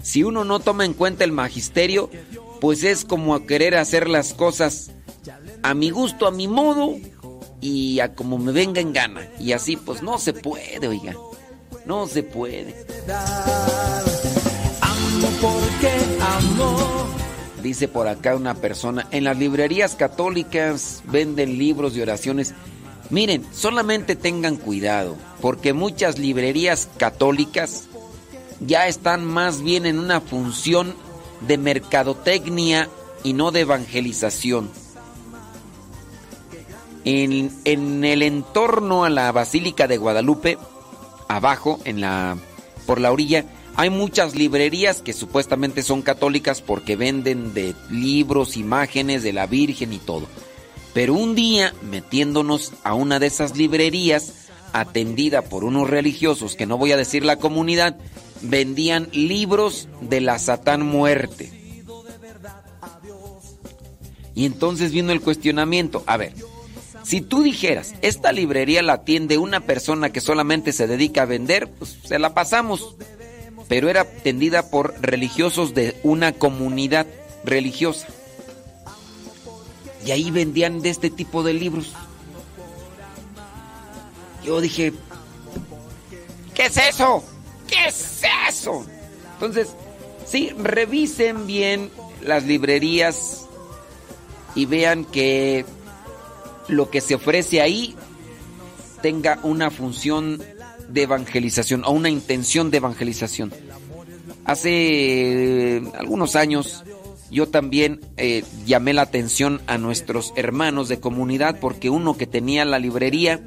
Si 0.02 0.22
uno 0.22 0.44
no 0.44 0.60
toma 0.60 0.84
en 0.84 0.92
cuenta 0.92 1.24
el 1.24 1.32
magisterio, 1.32 2.10
pues 2.60 2.84
es 2.84 3.06
como 3.06 3.46
querer 3.46 3.74
hacer 3.74 4.06
las 4.06 4.34
cosas 4.34 4.90
a 5.62 5.72
mi 5.72 5.88
gusto, 5.88 6.26
a 6.26 6.30
mi 6.30 6.46
modo 6.46 6.94
y 7.62 8.00
a 8.00 8.14
como 8.14 8.36
me 8.36 8.52
venga 8.52 8.82
en 8.82 8.92
gana. 8.92 9.26
Y 9.40 9.52
así 9.52 9.78
pues 9.78 10.02
no 10.02 10.18
se 10.18 10.34
puede, 10.34 10.88
oiga. 10.88 11.16
No 11.86 12.06
se 12.06 12.22
puede. 12.22 12.84
Porque. 15.40 15.90
Dice 17.62 17.88
por 17.88 18.06
acá 18.06 18.36
una 18.36 18.54
persona, 18.54 19.08
en 19.10 19.24
las 19.24 19.36
librerías 19.36 19.96
católicas 19.96 21.02
venden 21.06 21.58
libros 21.58 21.94
de 21.94 22.02
oraciones. 22.02 22.54
Miren, 23.10 23.44
solamente 23.52 24.14
tengan 24.14 24.56
cuidado, 24.56 25.16
porque 25.40 25.72
muchas 25.72 26.18
librerías 26.18 26.88
católicas 26.98 27.88
ya 28.60 28.86
están 28.86 29.24
más 29.24 29.60
bien 29.60 29.86
en 29.86 29.98
una 29.98 30.20
función 30.20 30.94
de 31.40 31.58
mercadotecnia 31.58 32.88
y 33.24 33.32
no 33.32 33.50
de 33.50 33.60
evangelización. 33.60 34.70
En, 37.04 37.50
en 37.64 38.04
el 38.04 38.22
entorno 38.22 39.04
a 39.04 39.10
la 39.10 39.32
Basílica 39.32 39.88
de 39.88 39.96
Guadalupe, 39.96 40.58
abajo, 41.28 41.80
en 41.84 42.00
la, 42.00 42.36
por 42.86 43.00
la 43.00 43.10
orilla, 43.10 43.46
hay 43.78 43.90
muchas 43.90 44.34
librerías 44.34 45.02
que 45.02 45.12
supuestamente 45.12 45.84
son 45.84 46.02
católicas 46.02 46.60
porque 46.60 46.96
venden 46.96 47.54
de 47.54 47.76
libros, 47.88 48.56
imágenes 48.56 49.22
de 49.22 49.32
la 49.32 49.46
Virgen 49.46 49.92
y 49.92 49.98
todo. 49.98 50.26
Pero 50.94 51.14
un 51.14 51.36
día, 51.36 51.72
metiéndonos 51.88 52.72
a 52.82 52.94
una 52.94 53.20
de 53.20 53.28
esas 53.28 53.56
librerías, 53.56 54.48
atendida 54.72 55.42
por 55.42 55.62
unos 55.62 55.88
religiosos, 55.88 56.56
que 56.56 56.66
no 56.66 56.76
voy 56.76 56.90
a 56.90 56.96
decir 56.96 57.24
la 57.24 57.36
comunidad, 57.36 57.96
vendían 58.42 59.10
libros 59.12 59.88
de 60.00 60.22
la 60.22 60.40
Satán 60.40 60.84
muerte. 60.84 61.52
Y 64.34 64.44
entonces 64.44 64.90
vino 64.90 65.12
el 65.12 65.20
cuestionamiento, 65.20 66.02
a 66.06 66.16
ver, 66.16 66.32
si 67.04 67.20
tú 67.20 67.44
dijeras, 67.44 67.94
esta 68.02 68.32
librería 68.32 68.82
la 68.82 68.94
atiende 68.94 69.38
una 69.38 69.60
persona 69.60 70.10
que 70.10 70.20
solamente 70.20 70.72
se 70.72 70.88
dedica 70.88 71.22
a 71.22 71.26
vender, 71.26 71.70
pues 71.70 71.96
se 72.02 72.18
la 72.18 72.34
pasamos. 72.34 72.96
Pero 73.68 73.88
era 73.88 74.02
atendida 74.02 74.70
por 74.70 74.94
religiosos 75.00 75.74
de 75.74 75.98
una 76.02 76.32
comunidad 76.32 77.06
religiosa. 77.44 78.08
Y 80.04 80.10
ahí 80.10 80.30
vendían 80.30 80.80
de 80.80 80.90
este 80.90 81.10
tipo 81.10 81.42
de 81.42 81.52
libros. 81.52 81.92
Yo 84.44 84.60
dije, 84.60 84.94
¿qué 86.54 86.66
es 86.66 86.76
eso? 86.78 87.22
¿Qué 87.66 87.88
es 87.88 88.22
eso? 88.48 88.86
Entonces, 89.34 89.68
sí, 90.24 90.50
revisen 90.56 91.46
bien 91.46 91.90
las 92.22 92.44
librerías 92.44 93.46
y 94.54 94.66
vean 94.66 95.04
que 95.04 95.66
lo 96.68 96.90
que 96.90 97.00
se 97.00 97.14
ofrece 97.14 97.60
ahí 97.60 97.94
tenga 99.02 99.38
una 99.42 99.70
función 99.70 100.42
de 100.88 101.02
evangelización 101.02 101.84
o 101.84 101.90
una 101.90 102.10
intención 102.10 102.70
de 102.70 102.78
evangelización. 102.78 103.52
Hace 104.44 104.70
eh, 104.70 105.82
algunos 105.98 106.34
años 106.36 106.84
yo 107.30 107.48
también 107.48 108.00
eh, 108.16 108.44
llamé 108.64 108.94
la 108.94 109.02
atención 109.02 109.60
a 109.66 109.76
nuestros 109.76 110.32
hermanos 110.36 110.88
de 110.88 111.00
comunidad 111.00 111.58
porque 111.60 111.90
uno 111.90 112.16
que 112.16 112.26
tenía 112.26 112.64
la 112.64 112.78
librería 112.78 113.40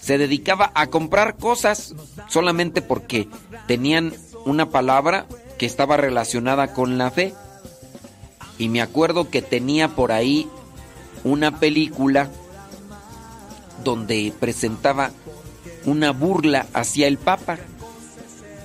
se 0.00 0.18
dedicaba 0.18 0.72
a 0.74 0.88
comprar 0.88 1.36
cosas 1.36 1.94
solamente 2.28 2.82
porque 2.82 3.28
tenían 3.66 4.14
una 4.44 4.70
palabra 4.70 5.26
que 5.58 5.66
estaba 5.66 5.96
relacionada 5.96 6.72
con 6.72 6.98
la 6.98 7.10
fe. 7.10 7.34
Y 8.58 8.68
me 8.68 8.82
acuerdo 8.82 9.30
que 9.30 9.42
tenía 9.42 9.88
por 9.88 10.12
ahí 10.12 10.48
una 11.24 11.58
película 11.58 12.30
donde 13.82 14.32
presentaba 14.38 15.10
una 15.86 16.12
burla 16.12 16.66
hacia 16.72 17.06
el 17.06 17.18
Papa. 17.18 17.58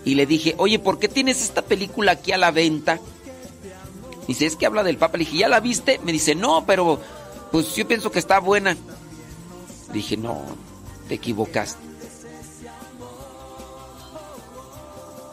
Y 0.05 0.15
le 0.15 0.25
dije, 0.25 0.55
oye, 0.57 0.79
¿por 0.79 0.99
qué 0.99 1.07
tienes 1.07 1.43
esta 1.43 1.61
película 1.61 2.13
aquí 2.13 2.31
a 2.31 2.37
la 2.37 2.51
venta? 2.51 2.99
Dice, 4.27 4.45
es 4.45 4.55
que 4.55 4.65
habla 4.65 4.83
del 4.83 4.97
Papa. 4.97 5.17
Le 5.17 5.25
dije, 5.25 5.37
¿ya 5.37 5.49
la 5.49 5.59
viste? 5.59 5.99
Me 6.03 6.11
dice, 6.11 6.35
no, 6.35 6.65
pero 6.65 6.99
pues 7.51 7.75
yo 7.75 7.87
pienso 7.87 8.11
que 8.11 8.19
está 8.19 8.39
buena. 8.39 8.77
Dije, 9.91 10.17
no, 10.17 10.41
te 11.07 11.15
equivocaste. 11.15 11.89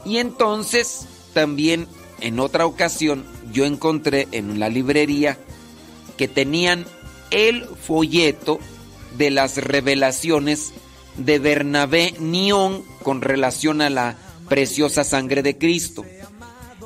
Y 0.04 0.18
entonces, 0.18 1.06
también 1.34 1.88
en 2.20 2.40
otra 2.40 2.64
ocasión, 2.66 3.26
yo 3.52 3.64
encontré 3.64 4.28
en 4.32 4.58
la 4.60 4.68
librería 4.68 5.38
que 6.16 6.28
tenían 6.28 6.86
el 7.30 7.64
folleto 7.64 8.58
de 9.18 9.30
las 9.30 9.56
revelaciones 9.58 10.72
de 11.16 11.38
Bernabé 11.38 12.14
Nión 12.18 12.82
con 13.02 13.20
relación 13.20 13.80
a 13.80 13.90
la 13.90 14.16
preciosa 14.48 15.04
sangre 15.04 15.42
de 15.42 15.58
Cristo. 15.58 16.04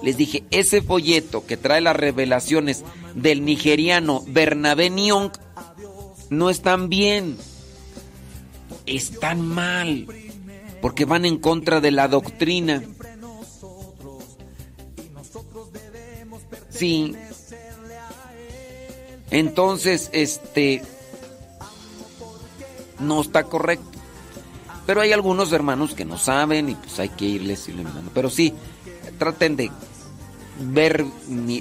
Les 0.03 0.17
dije, 0.17 0.45
ese 0.51 0.83
folleto 0.83 1.47
que 1.47 1.57
trae 1.57 1.81
las 1.81 1.97
revelaciones 1.97 2.85
del 3.15 3.45
nigeriano 3.45 4.23
Bernabé 4.27 4.89
Nión 4.89 5.31
no 6.31 6.49
están 6.49 6.89
bien, 6.89 7.37
están 8.87 9.47
mal, 9.47 10.07
porque 10.81 11.05
van 11.05 11.25
en 11.25 11.39
contra 11.39 11.81
de 11.81 11.91
la 11.91 12.09
doctrina. 12.09 12.83
Sí. 16.71 17.15
Entonces, 19.31 20.09
este 20.13 20.83
no 23.01 23.21
está 23.21 23.45
correcto. 23.45 23.90
Pero 24.91 25.03
hay 25.03 25.13
algunos 25.13 25.53
hermanos 25.53 25.95
que 25.95 26.05
no 26.05 26.19
saben 26.19 26.69
y 26.69 26.75
pues 26.75 26.99
hay 26.99 27.11
que 27.11 27.25
irles 27.25 27.69
iluminando. 27.69 28.11
Pero 28.13 28.29
sí, 28.29 28.53
traten 29.21 29.55
de 29.55 29.71
ver 30.59 31.05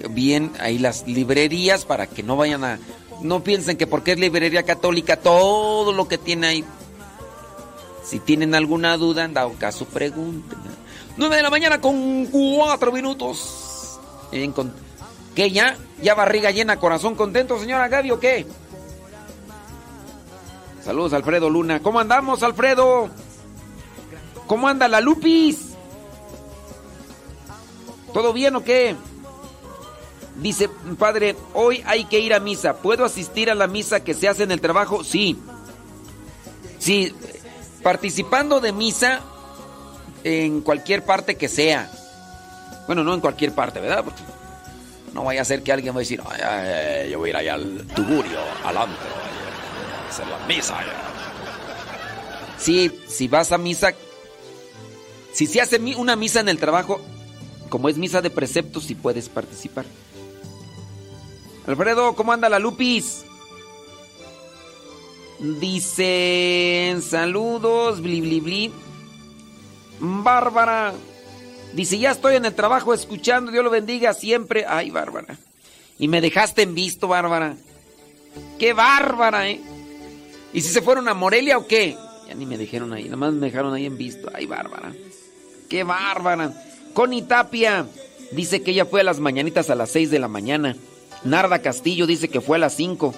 bien 0.10 0.52
ahí 0.60 0.80
las 0.80 1.06
librerías 1.06 1.86
para 1.86 2.08
que 2.08 2.24
no 2.24 2.38
vayan 2.38 2.64
a... 2.64 2.80
No 3.22 3.44
piensen 3.44 3.78
que 3.78 3.86
porque 3.86 4.14
es 4.14 4.20
librería 4.20 4.64
católica 4.64 5.18
todo 5.18 5.94
lo 5.94 6.08
que 6.08 6.18
tiene 6.18 6.48
ahí. 6.48 6.66
Si 8.04 8.18
tienen 8.18 8.56
alguna 8.56 8.98
duda, 8.98 9.26
en 9.26 9.36
dado 9.36 9.54
caso, 9.60 9.86
pregunten. 9.86 10.58
9 11.16 11.36
de 11.36 11.44
la 11.44 11.52
mañana 11.52 11.80
con 11.80 12.26
4 12.26 12.92
minutos. 12.92 14.00
¿Qué 15.36 15.52
ya? 15.52 15.78
¿Ya 16.02 16.16
barriga 16.16 16.50
llena, 16.50 16.80
corazón 16.80 17.14
contento, 17.14 17.60
señora 17.60 17.90
Gaby 17.90 18.10
o 18.10 18.20
qué? 18.20 18.48
Saludos, 20.84 21.14
Alfredo 21.14 21.50
Luna. 21.50 21.82
¿Cómo 21.82 22.00
andamos, 22.00 22.42
Alfredo? 22.44 23.10
¿Cómo 24.48 24.68
anda 24.68 24.88
la 24.88 25.02
Lupis? 25.02 25.74
¿Todo 28.14 28.34
bien 28.34 28.56
o 28.56 28.64
qué? 28.64 28.96
Dice, 30.36 30.70
padre, 30.98 31.36
hoy 31.54 31.84
hay 31.86 32.06
que 32.06 32.20
ir 32.20 32.34
a 32.34 32.40
misa. 32.40 32.78
¿Puedo 32.78 33.06
asistir 33.06 33.52
a 33.52 33.56
la 33.56 33.68
misa 33.68 34.04
que 34.04 34.14
se 34.14 34.28
hace 34.28 34.44
en 34.44 34.52
el 34.52 34.62
trabajo? 34.62 35.04
Sí. 35.04 35.38
Sí, 36.80 37.14
participando 37.84 38.60
de 38.60 38.72
misa 38.72 39.22
en 40.24 40.62
cualquier 40.62 41.04
parte 41.04 41.36
que 41.36 41.50
sea. 41.50 41.92
Bueno, 42.88 43.04
no 43.04 43.14
en 43.14 43.20
cualquier 43.20 43.54
parte, 43.54 43.80
¿verdad? 43.80 44.04
Porque 44.06 44.22
no 45.14 45.24
vaya 45.26 45.42
a 45.42 45.46
ser 45.46 45.62
que 45.62 45.74
alguien 45.74 45.94
va 45.94 45.98
a 45.98 46.00
decir, 46.00 46.22
yo 47.12 47.20
voy 47.20 47.30
a 47.30 47.32
ir 47.32 47.36
allá 47.36 47.54
al 47.56 47.86
tugurio, 47.94 48.40
adelante 48.64 48.96
hacer 50.20 50.28
la 50.28 50.48
misa. 50.48 50.78
Sí, 52.58 52.92
si 53.08 53.28
vas 53.28 53.52
a 53.52 53.58
misa, 53.58 53.94
si 55.34 55.48
se 55.48 55.62
hace 55.62 55.78
una 55.96 56.16
misa 56.16 56.40
en 56.42 56.50
el 56.50 56.60
trabajo, 56.60 57.02
como 57.70 57.90
es 57.90 57.98
misa 57.98 58.22
de 58.22 58.30
preceptos, 58.30 58.84
si 58.86 58.96
puedes 58.96 59.30
participar. 59.30 59.86
Alfredo, 61.68 62.16
¿cómo 62.16 62.34
anda 62.34 62.50
la 62.50 62.60
Lupis? 62.60 63.24
Dice, 65.40 66.98
saludos, 67.08 68.02
bli, 68.02 68.22
bli, 68.22 68.40
bli. 68.42 68.74
Bárbara. 70.00 70.94
Dice, 71.74 71.98
ya 71.98 72.12
estoy 72.12 72.36
en 72.36 72.46
el 72.46 72.56
trabajo 72.56 72.94
escuchando, 72.94 73.52
Dios 73.52 73.64
lo 73.64 73.70
bendiga 73.70 74.14
siempre. 74.14 74.66
Ay, 74.68 74.90
Bárbara. 74.90 75.38
Y 75.98 76.08
me 76.08 76.20
dejaste 76.20 76.64
en 76.64 76.74
visto, 76.74 77.08
Bárbara. 77.08 77.56
Qué 78.58 78.74
bárbara, 78.74 79.50
¿eh? 79.50 79.62
¿Y 80.54 80.62
si 80.62 80.70
se 80.70 80.82
fueron 80.82 81.08
a 81.08 81.14
Morelia 81.14 81.58
o 81.58 81.68
qué? 81.68 81.98
Ya 82.28 82.34
ni 82.36 82.46
me 82.46 82.58
dijeron 82.58 82.94
ahí, 82.94 83.06
nada 83.06 83.18
más 83.18 83.34
me 83.34 83.48
dejaron 83.48 83.74
ahí 83.74 83.86
en 83.86 83.98
visto. 83.98 84.30
Ay, 84.34 84.46
bárbara. 84.46 84.94
Qué 85.68 85.84
bárbara. 85.84 86.54
Connie 86.94 87.22
Tapia 87.22 87.86
dice 88.32 88.62
que 88.62 88.72
ella 88.72 88.86
fue 88.86 89.02
a 89.02 89.04
las 89.04 89.20
mañanitas 89.20 89.70
a 89.70 89.76
las 89.76 89.92
6 89.92 90.12
de 90.12 90.20
la 90.20 90.28
mañana. 90.28 90.76
Narda 91.24 91.62
Castillo 91.62 92.08
dice 92.08 92.30
que 92.30 92.42
fue 92.42 92.58
a 92.58 92.60
las 92.60 92.76
5. 92.76 93.14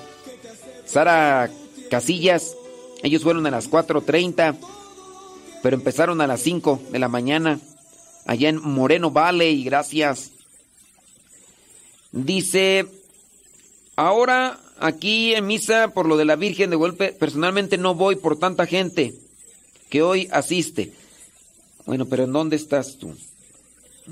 Sara 0.86 1.50
Casillas, 1.90 2.56
ellos 3.04 3.24
fueron 3.24 3.46
a 3.48 3.52
las 3.52 3.70
4.30, 3.70 4.58
pero 5.64 5.76
empezaron 5.76 6.22
a 6.22 6.28
las 6.28 6.42
5 6.42 6.82
de 6.92 7.00
la 7.00 7.08
mañana, 7.08 7.60
allá 8.26 8.50
en 8.50 8.62
Moreno 8.62 9.12
Valley, 9.12 9.64
gracias. 9.64 10.32
Dice, 12.12 12.88
ahora 13.96 14.60
aquí 14.82 15.34
en 15.34 15.48
misa 15.48 15.90
por 15.90 16.08
lo 16.08 16.18
de 16.18 16.26
la 16.26 16.36
Virgen 16.36 16.70
de 16.70 16.76
Golpe, 16.76 17.14
personalmente 17.14 17.78
no 17.78 17.96
voy 17.96 18.16
por 18.16 18.38
tanta 18.38 18.66
gente 18.66 19.14
que 19.90 20.02
hoy 20.02 20.28
asiste. 20.32 20.92
Bueno, 21.86 22.06
pero 22.06 22.24
¿en 22.24 22.34
dónde 22.34 22.56
estás 22.56 22.98
tú? 22.98 23.16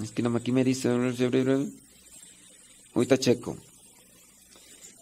Es 0.02 0.12
que 0.12 0.22
no, 0.22 0.36
aquí 0.36 0.52
me 0.52 0.64
dice... 0.64 0.90
Ahorita 2.94 3.18
checo. 3.18 3.58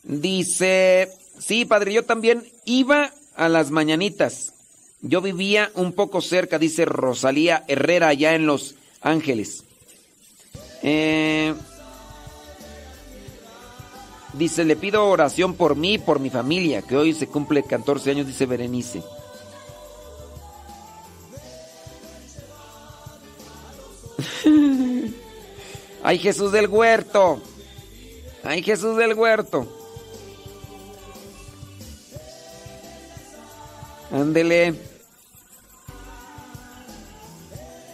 Dice, 0.03 1.11
sí, 1.39 1.65
padre, 1.65 1.93
yo 1.93 2.03
también 2.05 2.45
iba 2.65 3.11
a 3.35 3.49
las 3.49 3.71
mañanitas. 3.71 4.53
Yo 5.01 5.21
vivía 5.21 5.71
un 5.75 5.93
poco 5.93 6.21
cerca, 6.21 6.59
dice 6.59 6.85
Rosalía 6.85 7.63
Herrera, 7.67 8.09
allá 8.09 8.35
en 8.35 8.45
Los 8.45 8.75
Ángeles. 9.01 9.63
Eh, 10.81 11.53
Dice, 14.37 14.63
le 14.63 14.75
pido 14.75 15.07
oración 15.07 15.55
por 15.55 15.75
mí 15.75 15.97
por 15.97 16.19
mi 16.19 16.29
familia, 16.29 16.83
que 16.83 16.95
hoy 16.95 17.13
se 17.13 17.25
cumple 17.25 17.63
14 17.63 18.11
años, 18.11 18.27
dice 18.27 18.45
Berenice. 18.45 19.01
¡Ay, 26.03 26.19
Jesús 26.19 26.51
del 26.51 26.67
huerto! 26.67 27.41
¡Ay, 28.43 28.61
Jesús 28.61 28.95
del 28.95 29.15
huerto! 29.15 29.67
Ándele. 34.11 34.75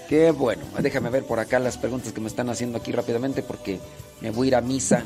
Qué 0.09 0.31
bueno. 0.31 0.65
Déjame 0.79 1.09
ver 1.09 1.23
por 1.23 1.39
acá 1.39 1.57
las 1.59 1.77
preguntas 1.77 2.11
que 2.11 2.19
me 2.19 2.27
están 2.27 2.49
haciendo 2.49 2.77
aquí 2.77 2.91
rápidamente 2.91 3.41
porque 3.43 3.79
me 4.19 4.29
voy 4.29 4.47
a 4.47 4.49
ir 4.49 4.55
a 4.55 4.61
misa 4.61 5.05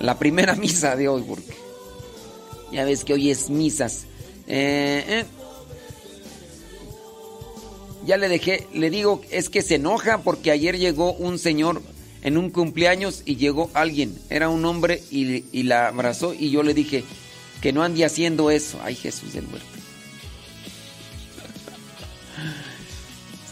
la 0.00 0.18
primera 0.18 0.54
misa 0.56 0.96
de 0.96 1.08
hoy, 1.08 1.22
porque 1.22 1.54
ya 2.72 2.84
ves 2.84 3.04
que 3.04 3.14
hoy 3.14 3.30
es 3.30 3.50
misas. 3.50 4.04
Eh, 4.46 5.04
eh. 5.06 5.24
Ya 8.04 8.16
le 8.18 8.28
dejé, 8.28 8.66
le 8.74 8.90
digo, 8.90 9.22
es 9.30 9.48
que 9.48 9.62
se 9.62 9.76
enoja 9.76 10.18
porque 10.18 10.50
ayer 10.50 10.78
llegó 10.78 11.14
un 11.14 11.38
señor 11.38 11.80
en 12.22 12.36
un 12.36 12.50
cumpleaños 12.50 13.22
y 13.24 13.36
llegó 13.36 13.70
alguien, 13.74 14.18
era 14.28 14.48
un 14.48 14.64
hombre 14.64 15.02
y, 15.10 15.62
la 15.62 15.88
abrazó 15.88 16.34
y 16.34 16.50
yo 16.50 16.62
le 16.62 16.74
dije 16.74 17.04
que 17.62 17.72
no 17.72 17.82
ande 17.82 18.04
haciendo 18.04 18.50
eso. 18.50 18.78
Ay, 18.82 18.94
Jesús 18.94 19.32
del 19.32 19.46
muerto. 19.46 19.66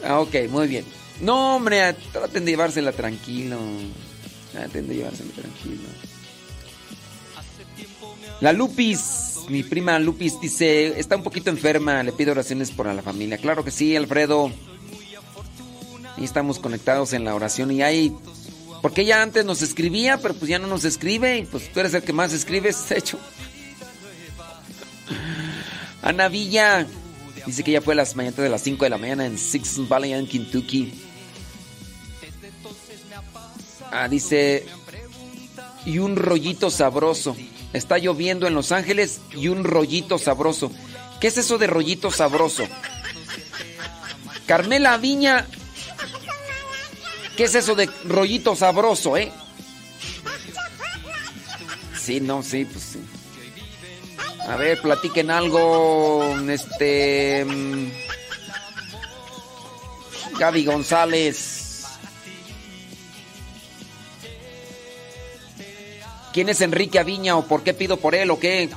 Ah, 0.05 0.19
ok, 0.19 0.35
muy 0.51 0.67
bien. 0.67 0.85
No, 1.21 1.55
hombre, 1.55 1.95
traten 2.13 2.45
de 2.45 2.51
llevársela 2.51 2.91
tranquilo. 2.91 3.57
Traten 4.51 4.89
de 4.89 4.97
llevársela 4.97 5.31
tranquilo. 5.31 5.83
La 8.43 8.53
Lupis, 8.53 9.37
mi 9.51 9.63
prima 9.63 10.01
Lupis 10.01 10.41
dice, 10.41 10.99
está 10.99 11.15
un 11.15 11.23
poquito 11.23 11.49
enferma, 11.49 12.03
le 12.03 12.11
pido 12.11 12.33
oraciones 12.33 12.73
por 12.73 12.93
la 12.93 13.01
familia. 13.01 13.39
Claro 13.39 13.65
que 13.65 13.71
sí, 13.71 13.95
Alfredo. 13.95 14.51
Y 16.17 16.25
estamos 16.25 16.59
conectados 16.59 17.13
en 17.13 17.25
la 17.25 17.37
oración 17.37 17.71
y 17.71 17.83
hay... 17.83 18.13
Porque 18.83 19.03
ella 19.03 19.23
antes 19.23 19.45
nos 19.45 19.63
escribía, 19.63 20.19
pero 20.19 20.35
pues 20.35 20.49
ya 20.49 20.59
no 20.59 20.67
nos 20.67 20.85
escribe 20.85 21.39
y 21.39 21.45
pues 21.45 21.73
tú 21.73 21.79
eres 21.79 21.95
el 21.95 22.03
que 22.03 22.13
más 22.13 22.33
escribes, 22.33 22.91
hecho. 22.91 23.17
Ana 26.03 26.27
Villa 26.27 26.85
dice 27.47 27.63
que 27.63 27.71
ella 27.71 27.81
fue 27.81 27.95
a 27.95 27.99
las 27.99 28.17
mañanas 28.17 28.39
de 28.39 28.49
las 28.49 28.63
5 28.63 28.85
de 28.85 28.91
la 28.91 28.99
mañana 28.99 29.25
en 29.25 29.39
Six 29.39 29.89
Valley, 29.89 30.15
en 30.15 30.27
Kentucky. 30.27 30.93
Ah, 33.93 34.09
dice, 34.09 34.67
y 35.87 35.99
un 35.99 36.17
rollito 36.17 36.71
sabroso. 36.71 37.37
Está 37.73 37.99
lloviendo 37.99 38.47
en 38.47 38.55
Los 38.55 38.73
Ángeles 38.73 39.21
y 39.35 39.49
un 39.49 39.65
rollito 39.65 40.19
sabroso. 40.19 40.71
¿Qué 41.21 41.29
es 41.29 41.39
eso 41.39 41.59
de 41.59 41.67
rollito 41.67 42.11
sabroso? 42.11 42.65
Carmela 44.47 44.97
Viña, 44.99 45.47
¿qué 47.37 47.45
es 47.45 47.55
eso 47.55 47.75
de 47.75 47.89
rollito 48.05 48.57
sabroso, 48.57 49.17
eh? 49.17 49.33
sí, 52.03 52.21
no, 52.21 52.43
sí, 52.43 52.65
pues 52.65 52.85
sí. 52.85 53.01
A 54.49 54.57
ver, 54.57 54.81
platiquen 54.81 55.31
algo. 55.31 56.37
Este. 56.49 57.45
mm, 57.45 57.91
Gaby 60.39 60.65
González. 60.65 61.52
¿Quién 66.33 66.49
es 66.49 66.61
Enrique 66.61 66.99
Aviña 66.99 67.37
o 67.37 67.47
por 67.47 67.63
qué 67.63 67.75
pido 67.75 67.97
por 67.99 68.15
él 68.15 68.31
o 68.31 68.39
qué? 68.39 68.71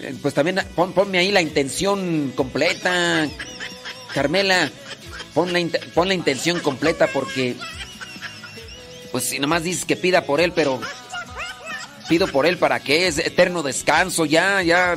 Eh, 0.00 0.14
Pues 0.20 0.34
también 0.34 0.60
pon- 0.74 0.92
ponme 0.92 1.18
ahí 1.18 1.30
la 1.32 1.40
intención 1.42 2.32
completa. 2.36 3.26
Carmela, 4.12 4.70
pon 5.32 5.52
la, 5.52 5.60
pon 5.94 6.08
la 6.08 6.14
intención 6.14 6.60
completa 6.60 7.06
porque. 7.08 7.56
Pues 9.10 9.24
si 9.24 9.38
nomás 9.38 9.62
dices 9.62 9.84
que 9.84 9.96
pida 9.96 10.24
por 10.26 10.40
él, 10.40 10.52
pero. 10.52 10.80
Pido 12.08 12.26
por 12.28 12.44
él 12.44 12.58
para 12.58 12.80
qué? 12.80 13.06
Es 13.06 13.16
eterno 13.18 13.62
descanso, 13.62 14.26
ya, 14.26 14.62
ya. 14.62 14.94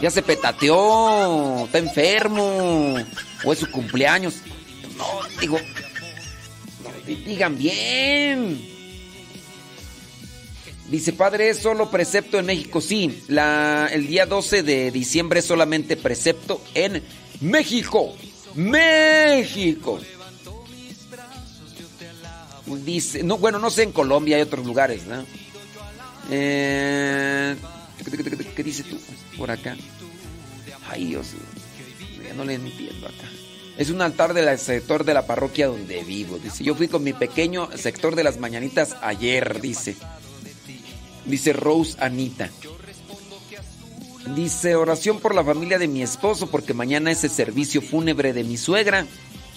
Ya 0.00 0.10
se 0.10 0.22
petateó, 0.22 1.66
está 1.66 1.78
enfermo, 1.78 2.96
o 3.44 3.52
es 3.52 3.58
su 3.60 3.70
cumpleaños. 3.70 4.34
No, 4.98 5.06
digo. 5.40 5.58
digan 7.06 7.56
bien. 7.56 8.73
Dice, 10.88 11.12
padre, 11.14 11.48
¿es 11.48 11.58
solo 11.58 11.90
precepto 11.90 12.38
en 12.38 12.46
México? 12.46 12.80
Sí, 12.80 13.22
la, 13.28 13.88
el 13.90 14.06
día 14.06 14.26
12 14.26 14.62
de 14.62 14.90
diciembre 14.90 15.40
es 15.40 15.46
solamente 15.46 15.96
precepto 15.96 16.60
en 16.74 17.02
México. 17.40 18.14
México. 18.54 19.98
Dice, 22.66 23.22
no, 23.22 23.38
bueno, 23.38 23.58
no 23.58 23.70
sé 23.70 23.82
en 23.82 23.92
Colombia, 23.92 24.36
hay 24.36 24.42
otros 24.42 24.66
lugares, 24.66 25.06
¿no? 25.06 25.24
Eh, 26.30 27.56
¿Qué 28.56 28.62
dice 28.62 28.82
tú 28.84 28.98
por 29.36 29.50
acá? 29.50 29.76
Ay, 30.88 31.06
Dios, 31.06 31.28
ya 32.26 32.34
no 32.34 32.44
le 32.44 32.54
entiendo 32.54 33.06
acá. 33.06 33.28
Es 33.76 33.90
un 33.90 34.00
altar 34.02 34.34
del 34.34 34.58
sector 34.58 35.04
de 35.04 35.14
la 35.14 35.26
parroquia 35.26 35.66
donde 35.66 36.04
vivo. 36.04 36.38
Dice, 36.38 36.62
yo 36.62 36.74
fui 36.74 36.88
con 36.88 37.02
mi 37.02 37.12
pequeño 37.12 37.68
sector 37.76 38.14
de 38.14 38.24
las 38.24 38.38
mañanitas 38.38 38.96
ayer, 39.02 39.60
dice. 39.60 39.96
Dice 41.26 41.52
Rose 41.52 41.96
Anita. 41.98 42.50
Dice, 44.34 44.74
oración 44.74 45.20
por 45.20 45.34
la 45.34 45.44
familia 45.44 45.78
de 45.78 45.86
mi 45.86 46.02
esposo 46.02 46.50
porque 46.50 46.72
mañana 46.72 47.10
es 47.10 47.24
el 47.24 47.30
servicio 47.30 47.82
fúnebre 47.82 48.32
de 48.32 48.42
mi 48.42 48.56
suegra 48.56 49.06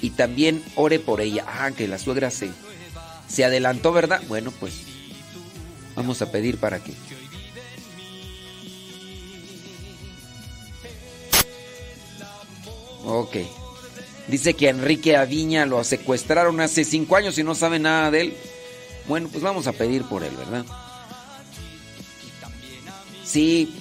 y 0.02 0.12
también 0.12 0.64
ore 0.76 1.00
por 1.00 1.22
ella. 1.22 1.46
Ah, 1.48 1.72
que 1.72 1.88
la 1.88 1.98
suegra 1.98 2.32
se, 2.32 2.52
se 3.28 3.46
adelantó, 3.46 3.94
¿verdad? 3.94 4.22
Bueno, 4.28 4.52
pues 4.60 4.74
vamos 5.96 6.22
a 6.22 6.32
pedir 6.32 6.58
para 6.58 6.84
que... 6.84 6.94
Ok. 13.06 13.38
Dice 14.28 14.54
que 14.54 14.68
a 14.68 14.72
Enrique 14.72 15.16
Aviña 15.16 15.66
lo 15.66 15.82
secuestraron 15.86 16.60
hace 16.60 16.84
cinco 16.84 17.16
años 17.16 17.38
y 17.38 17.44
no 17.44 17.56
sabe 17.56 17.80
nada 17.80 18.12
de 18.12 18.22
él. 18.22 18.38
Bueno, 19.08 19.30
pues 19.30 19.42
vamos 19.42 19.68
a 19.68 19.72
pedir 19.72 20.04
por 20.04 20.26
él, 20.26 20.36
¿verdad? 20.36 20.66
Sí. 23.28 23.74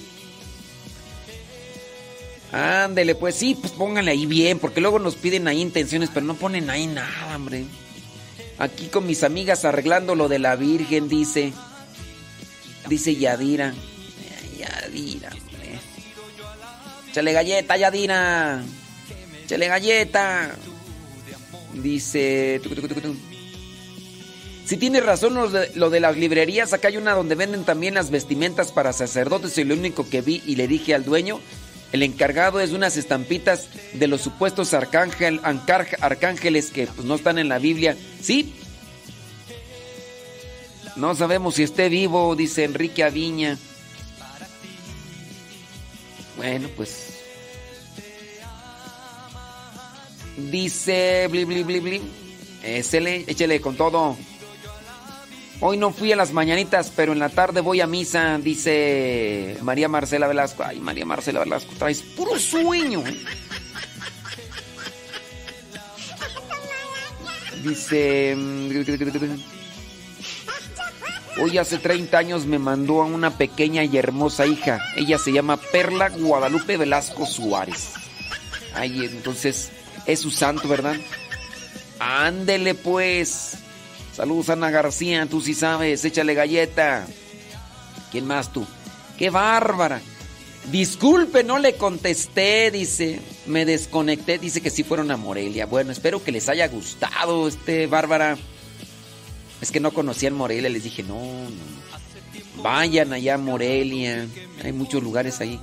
Ándele, 2.51 3.15
pues 3.15 3.35
sí, 3.35 3.55
pues 3.59 3.73
pónganle 3.73 4.11
ahí 4.11 4.25
bien, 4.25 4.59
porque 4.59 4.81
luego 4.81 4.99
nos 4.99 5.15
piden 5.15 5.47
ahí 5.47 5.61
intenciones, 5.61 6.09
pero 6.13 6.25
no 6.25 6.35
ponen 6.35 6.69
ahí 6.69 6.87
nada, 6.87 7.35
hombre. 7.35 7.65
Aquí 8.57 8.87
con 8.87 9.05
mis 9.05 9.23
amigas 9.23 9.65
arreglando 9.65 10.15
lo 10.15 10.27
de 10.27 10.39
la 10.39 10.55
Virgen, 10.55 11.07
dice. 11.07 11.53
Dice 12.87 13.15
Yadira. 13.15 13.73
Ay, 13.73 14.59
Yadira, 14.59 15.29
hombre. 15.29 15.79
Échale 17.09 17.33
galleta, 17.33 17.77
Yadira. 17.77 18.63
Échale 19.45 19.67
galleta. 19.67 20.55
Dice. 21.73 22.61
Si 24.67 24.75
tienes 24.75 25.05
razón 25.05 25.33
lo 25.33 25.89
de, 25.89 25.99
las 26.01 26.17
librerías, 26.17 26.73
acá 26.73 26.89
hay 26.89 26.97
una 26.97 27.13
donde 27.13 27.35
venden 27.35 27.63
también 27.63 27.93
las 27.93 28.09
vestimentas 28.11 28.73
para 28.73 28.91
sacerdotes 28.91 29.57
y 29.57 29.63
lo 29.63 29.75
único 29.75 30.09
que 30.09 30.19
vi 30.19 30.43
y 30.45 30.57
le 30.57 30.67
dije 30.67 30.93
al 30.93 31.05
dueño, 31.05 31.39
el 31.93 32.03
encargado 32.03 32.59
es 32.59 32.73
unas 32.73 32.97
estampitas 32.97 33.69
de 33.93 34.07
los 34.07 34.19
supuestos 34.19 34.73
arcángel, 34.73 35.39
arcángeles 36.01 36.71
que 36.71 36.85
pues, 36.87 37.07
no 37.07 37.15
están 37.15 37.37
en 37.37 37.47
la 37.47 37.59
Biblia. 37.59 37.95
¿Sí? 38.21 38.55
No 40.97 41.15
sabemos 41.15 41.55
si 41.55 41.63
esté 41.63 41.87
vivo, 41.87 42.35
dice 42.35 42.65
Enrique 42.65 43.05
Aviña. 43.05 43.57
Bueno, 46.35 46.67
pues... 46.75 47.13
Dice... 50.51 51.29
Bli, 51.31 51.45
bli, 51.45 51.63
bli, 51.63 52.01
con 53.61 53.77
todo. 53.77 54.17
Hoy 55.59 55.77
no 55.77 55.91
fui 55.91 56.11
a 56.11 56.15
las 56.15 56.33
mañanitas, 56.33 56.91
pero 56.95 57.13
en 57.13 57.19
la 57.19 57.29
tarde 57.29 57.61
voy 57.61 57.81
a 57.81 57.87
misa, 57.87 58.37
dice 58.37 59.57
María 59.63 59.87
Marcela 59.87 60.27
Velasco. 60.27 60.63
Ay, 60.63 60.79
María 60.79 61.05
Marcela 61.05 61.39
Velasco, 61.39 61.73
traes 61.77 62.01
puro 62.01 62.37
sueño. 62.37 63.03
Dice... 67.63 68.35
mm, 68.37 68.69
Hoy 71.39 71.57
hace 71.59 71.77
30 71.77 72.17
años 72.17 72.45
me 72.45 72.57
mandó 72.57 73.01
a 73.01 73.05
una 73.05 73.37
pequeña 73.37 73.83
y 73.83 73.97
hermosa 73.97 74.47
hija. 74.47 74.79
Ella 74.95 75.17
se 75.19 75.31
llama 75.31 75.57
Perla 75.57 76.09
Guadalupe 76.09 76.77
Velasco 76.77 77.25
Suárez. 77.27 77.93
Ay, 78.73 79.05
entonces 79.05 79.71
es 80.05 80.19
su 80.19 80.31
santo, 80.31 80.67
¿verdad? 80.67 80.95
Ándele 81.99 82.73
pues. 82.73 83.57
Saludos 84.17 84.49
Ana 84.49 84.71
García, 84.71 85.27
tú 85.27 85.41
sí 85.41 85.53
sabes, 85.53 86.03
échale 86.03 86.33
galleta. 86.33 87.05
¿Quién 88.11 88.25
más 88.25 88.51
tú? 88.51 88.65
¡Qué 89.15 89.29
bárbara! 89.29 90.01
Disculpe, 90.71 91.43
no 91.43 91.59
le 91.59 91.75
contesté, 91.75 92.71
dice. 92.71 93.19
Me 93.45 93.63
desconecté, 93.63 94.39
dice 94.39 94.59
que 94.59 94.71
sí 94.71 94.83
fueron 94.83 95.11
a 95.11 95.17
Morelia. 95.17 95.67
Bueno, 95.67 95.91
espero 95.91 96.23
que 96.23 96.31
les 96.31 96.49
haya 96.49 96.67
gustado, 96.67 97.47
este 97.47 97.85
Bárbara. 97.85 98.39
Es 99.61 99.69
que 99.69 99.79
no 99.79 99.91
conocían 99.91 100.33
Morelia, 100.33 100.71
les 100.71 100.85
dije, 100.85 101.03
no, 101.03 101.21
no. 101.21 102.63
Vayan 102.63 103.13
allá 103.13 103.35
a 103.35 103.37
Morelia. 103.37 104.25
Hay 104.63 104.71
muchos 104.71 105.03
lugares 105.03 105.41
ahí. 105.41 105.59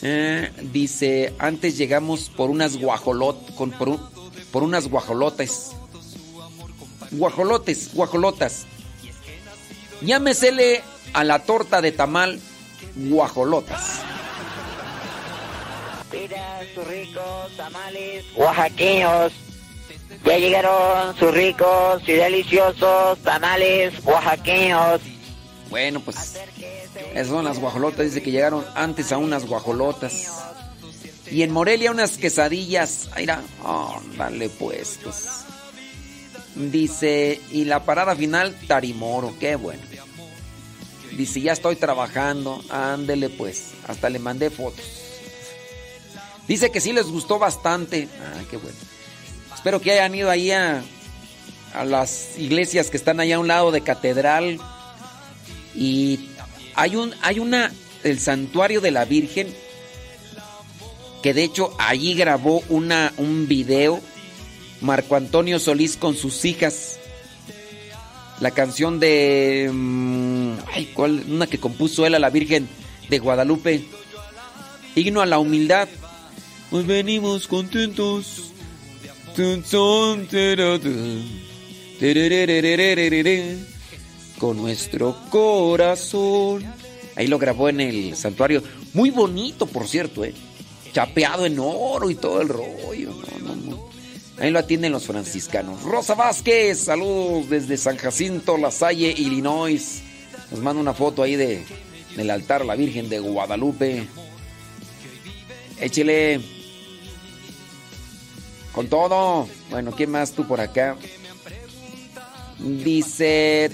Eh, 0.00 0.50
dice, 0.72 1.34
antes 1.38 1.76
llegamos 1.76 2.30
por 2.30 2.48
unas 2.48 2.78
por, 2.78 4.00
por 4.50 4.62
unas 4.62 4.88
guajolotes. 4.88 5.72
Guajolotes, 7.10 7.94
guajolotas. 7.94 8.66
Llámesele 10.00 10.82
a 11.12 11.24
la 11.24 11.40
torta 11.40 11.80
de 11.80 11.92
tamal 11.92 12.40
guajolotas. 12.94 14.00
Mira 16.12 16.60
sus 16.74 16.86
ricos 16.86 17.56
tamales 17.56 18.24
oaxaqueños. 18.36 19.32
Ya 20.24 20.38
llegaron 20.38 21.16
sus 21.18 21.32
ricos 21.32 22.02
y 22.06 22.12
deliciosos 22.12 23.18
tamales 23.20 23.94
oaxaqueños. 24.04 25.00
Bueno, 25.70 26.00
pues 26.00 26.38
esas 27.12 27.28
son 27.28 27.44
las 27.44 27.58
guajolotas. 27.58 28.06
Dice 28.06 28.22
que 28.22 28.30
llegaron 28.30 28.64
antes 28.74 29.12
a 29.12 29.18
unas 29.18 29.46
guajolotas. 29.46 30.28
Y 31.30 31.42
en 31.42 31.50
Morelia 31.50 31.90
unas 31.90 32.16
quesadillas. 32.16 33.08
Ahí 33.12 33.24
era. 33.24 33.42
Oh, 33.62 34.00
dale 34.16 34.48
pues, 34.48 34.98
pues. 35.02 35.44
Dice, 36.58 37.40
y 37.52 37.64
la 37.64 37.84
parada 37.84 38.16
final, 38.16 38.54
Tarimoro. 38.66 39.34
Qué 39.38 39.54
bueno. 39.54 39.82
Dice, 41.16 41.40
ya 41.40 41.52
estoy 41.52 41.76
trabajando. 41.76 42.62
Ándele 42.68 43.30
pues. 43.30 43.70
Hasta 43.86 44.10
le 44.10 44.18
mandé 44.18 44.50
fotos. 44.50 44.84
Dice 46.48 46.70
que 46.70 46.80
sí 46.80 46.92
les 46.92 47.06
gustó 47.06 47.38
bastante. 47.38 48.08
Ah, 48.20 48.42
qué 48.50 48.56
bueno. 48.56 48.76
Espero 49.54 49.80
que 49.80 49.92
hayan 49.92 50.14
ido 50.14 50.30
ahí 50.30 50.50
a, 50.50 50.82
a 51.74 51.84
las 51.84 52.38
iglesias 52.38 52.90
que 52.90 52.96
están 52.96 53.20
allá 53.20 53.36
a 53.36 53.40
un 53.40 53.48
lado 53.48 53.70
de 53.70 53.82
catedral. 53.82 54.58
Y 55.76 56.28
hay 56.74 56.96
un, 56.96 57.14
hay 57.22 57.38
una, 57.38 57.72
el 58.02 58.18
santuario 58.18 58.80
de 58.80 58.90
la 58.90 59.04
Virgen, 59.04 59.54
que 61.22 61.34
de 61.34 61.44
hecho 61.44 61.72
allí 61.78 62.14
grabó 62.14 62.62
una, 62.68 63.12
un 63.16 63.46
video 63.46 64.00
Marco 64.80 65.16
Antonio 65.16 65.58
Solís 65.58 65.96
con 65.96 66.16
sus 66.16 66.44
hijas. 66.44 66.98
La 68.40 68.52
canción 68.52 69.00
de. 69.00 69.70
mm, 69.72 70.52
ay, 70.72 70.92
¿cuál? 70.94 71.24
Una 71.28 71.46
que 71.46 71.58
compuso 71.58 72.06
él 72.06 72.14
a 72.14 72.18
la 72.18 72.30
Virgen 72.30 72.68
de 73.08 73.18
Guadalupe. 73.18 73.84
Himno 74.94 75.20
a 75.20 75.26
la 75.26 75.38
humildad. 75.38 75.88
Pues 76.70 76.86
venimos 76.86 77.48
contentos. 77.48 78.52
Con 84.38 84.56
nuestro 84.58 85.16
corazón. 85.30 86.64
Ahí 87.16 87.26
lo 87.26 87.38
grabó 87.38 87.68
en 87.68 87.80
el 87.80 88.16
santuario. 88.16 88.62
Muy 88.94 89.10
bonito, 89.10 89.66
por 89.66 89.88
cierto, 89.88 90.24
¿eh? 90.24 90.34
Chapeado 90.92 91.46
en 91.46 91.58
oro 91.58 92.10
y 92.10 92.14
todo 92.14 92.40
el 92.40 92.48
rollo. 92.48 93.10
No, 93.42 93.54
no, 93.54 93.56
no. 93.56 93.87
Ahí 94.40 94.50
lo 94.50 94.60
atienden 94.60 94.92
los 94.92 95.04
franciscanos. 95.04 95.82
Rosa 95.82 96.14
Vázquez, 96.14 96.78
saludos 96.78 97.50
desde 97.50 97.76
San 97.76 97.96
Jacinto, 97.96 98.56
La 98.56 98.70
Salle, 98.70 99.12
Illinois. 99.16 100.02
Nos 100.50 100.60
manda 100.60 100.80
una 100.80 100.94
foto 100.94 101.24
ahí 101.24 101.34
de, 101.34 101.64
del 102.16 102.30
altar 102.30 102.62
a 102.62 102.64
la 102.64 102.76
Virgen 102.76 103.08
de 103.08 103.18
Guadalupe. 103.18 104.06
Échele. 105.80 106.40
Con 108.72 108.86
todo. 108.86 109.48
Bueno, 109.70 109.90
¿quién 109.92 110.10
más 110.10 110.30
tú 110.32 110.46
por 110.46 110.60
acá? 110.60 110.96
Dice. 112.60 113.70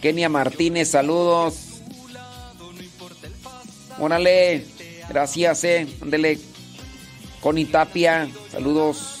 Kenia 0.00 0.28
Martínez, 0.28 0.90
saludos. 0.90 1.56
Órale. 3.98 4.64
Gracias, 5.08 5.64
eh. 5.64 5.88
Ándele. 6.00 6.51
Connie 7.42 7.64
Tapia, 7.64 8.28
saludos. 8.52 9.18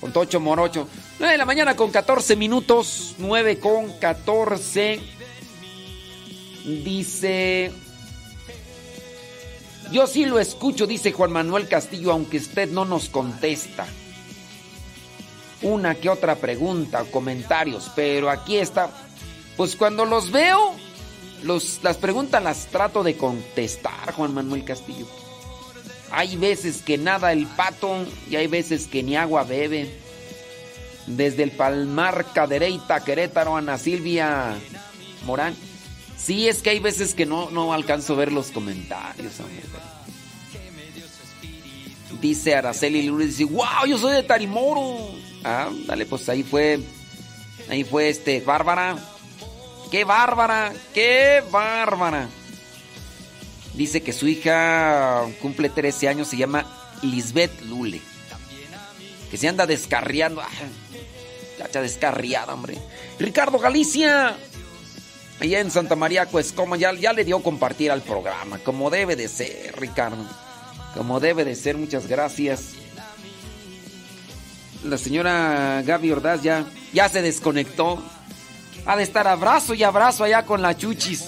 Con 0.00 0.14
Tocho 0.14 0.40
Morocho. 0.40 0.88
9 1.18 1.32
de 1.32 1.38
la 1.38 1.44
mañana 1.44 1.76
con 1.76 1.90
14 1.90 2.34
minutos. 2.34 3.14
9 3.18 3.58
con 3.58 3.92
14. 3.98 4.98
Dice. 6.82 7.70
Yo 9.92 10.06
sí 10.06 10.24
lo 10.24 10.38
escucho, 10.38 10.86
dice 10.86 11.12
Juan 11.12 11.32
Manuel 11.32 11.68
Castillo, 11.68 12.12
aunque 12.12 12.38
usted 12.38 12.70
no 12.70 12.86
nos 12.86 13.10
contesta. 13.10 13.86
Una 15.60 15.96
que 15.96 16.08
otra 16.08 16.36
pregunta 16.36 17.02
o 17.02 17.10
comentarios, 17.10 17.90
pero 17.94 18.30
aquí 18.30 18.56
está. 18.56 18.88
Pues 19.58 19.76
cuando 19.76 20.06
los 20.06 20.30
veo, 20.30 20.74
los, 21.42 21.80
las 21.82 21.98
preguntas 21.98 22.42
las 22.42 22.68
trato 22.68 23.02
de 23.02 23.18
contestar, 23.18 24.14
Juan 24.14 24.32
Manuel 24.32 24.64
Castillo. 24.64 25.06
Hay 26.10 26.36
veces 26.36 26.82
que 26.82 26.98
nada 26.98 27.32
el 27.32 27.46
pato 27.46 28.04
y 28.28 28.36
hay 28.36 28.46
veces 28.46 28.86
que 28.86 29.02
ni 29.02 29.16
agua 29.16 29.44
bebe. 29.44 29.90
Desde 31.06 31.42
el 31.42 31.50
Palmar 31.50 32.26
Cadereyta, 32.32 33.02
Querétaro, 33.02 33.56
Ana 33.56 33.78
Silvia 33.78 34.54
Morán. 35.24 35.54
Sí, 36.16 36.48
es 36.48 36.62
que 36.62 36.70
hay 36.70 36.78
veces 36.78 37.14
que 37.14 37.26
no, 37.26 37.50
no 37.50 37.72
alcanzo 37.72 38.12
a 38.12 38.16
ver 38.16 38.32
los 38.32 38.50
comentarios. 38.50 39.34
Dice 42.20 42.54
Araceli 42.54 43.02
Lourdes, 43.02 43.38
dice, 43.38 43.50
wow, 43.50 43.86
yo 43.88 43.96
soy 43.96 44.14
de 44.14 44.22
Tarimoro. 44.22 45.10
Ah, 45.42 45.70
dale, 45.86 46.04
pues 46.04 46.28
ahí 46.28 46.42
fue, 46.42 46.80
ahí 47.68 47.82
fue 47.82 48.10
este, 48.10 48.40
Bárbara. 48.40 48.98
¡Qué 49.90 50.04
bárbara! 50.04 50.72
¡Qué 50.94 51.42
bárbara! 51.50 52.28
Dice 53.74 54.02
que 54.02 54.12
su 54.12 54.26
hija 54.26 55.24
cumple 55.40 55.68
13 55.68 56.08
años, 56.08 56.28
se 56.28 56.36
llama 56.36 56.66
Lisbeth 57.02 57.62
Lule. 57.62 58.00
Que 59.30 59.36
se 59.36 59.48
anda 59.48 59.66
descarriando. 59.66 60.42
Chacha 61.58 61.80
descarriada, 61.80 62.52
hombre. 62.54 62.76
Ricardo 63.18 63.58
Galicia. 63.58 64.36
Allá 65.40 65.60
en 65.60 65.70
Santa 65.70 65.96
María 65.96 66.26
Cuescoma 66.26 66.76
ya, 66.76 66.92
ya 66.92 67.12
le 67.12 67.24
dio 67.24 67.42
compartir 67.42 67.90
al 67.90 68.02
programa. 68.02 68.58
Como 68.58 68.90
debe 68.90 69.16
de 69.16 69.28
ser, 69.28 69.74
Ricardo. 69.78 70.26
Como 70.94 71.20
debe 71.20 71.44
de 71.44 71.54
ser, 71.54 71.78
muchas 71.78 72.06
gracias. 72.08 72.72
La 74.84 74.98
señora 74.98 75.82
Gaby 75.84 76.10
Ordaz 76.10 76.42
ya, 76.42 76.66
ya 76.92 77.08
se 77.08 77.22
desconectó. 77.22 78.02
Ha 78.86 78.96
de 78.96 79.02
estar 79.02 79.28
abrazo 79.28 79.74
y 79.74 79.82
abrazo 79.82 80.24
allá 80.24 80.44
con 80.44 80.60
la 80.60 80.76
chuchis. 80.76 81.26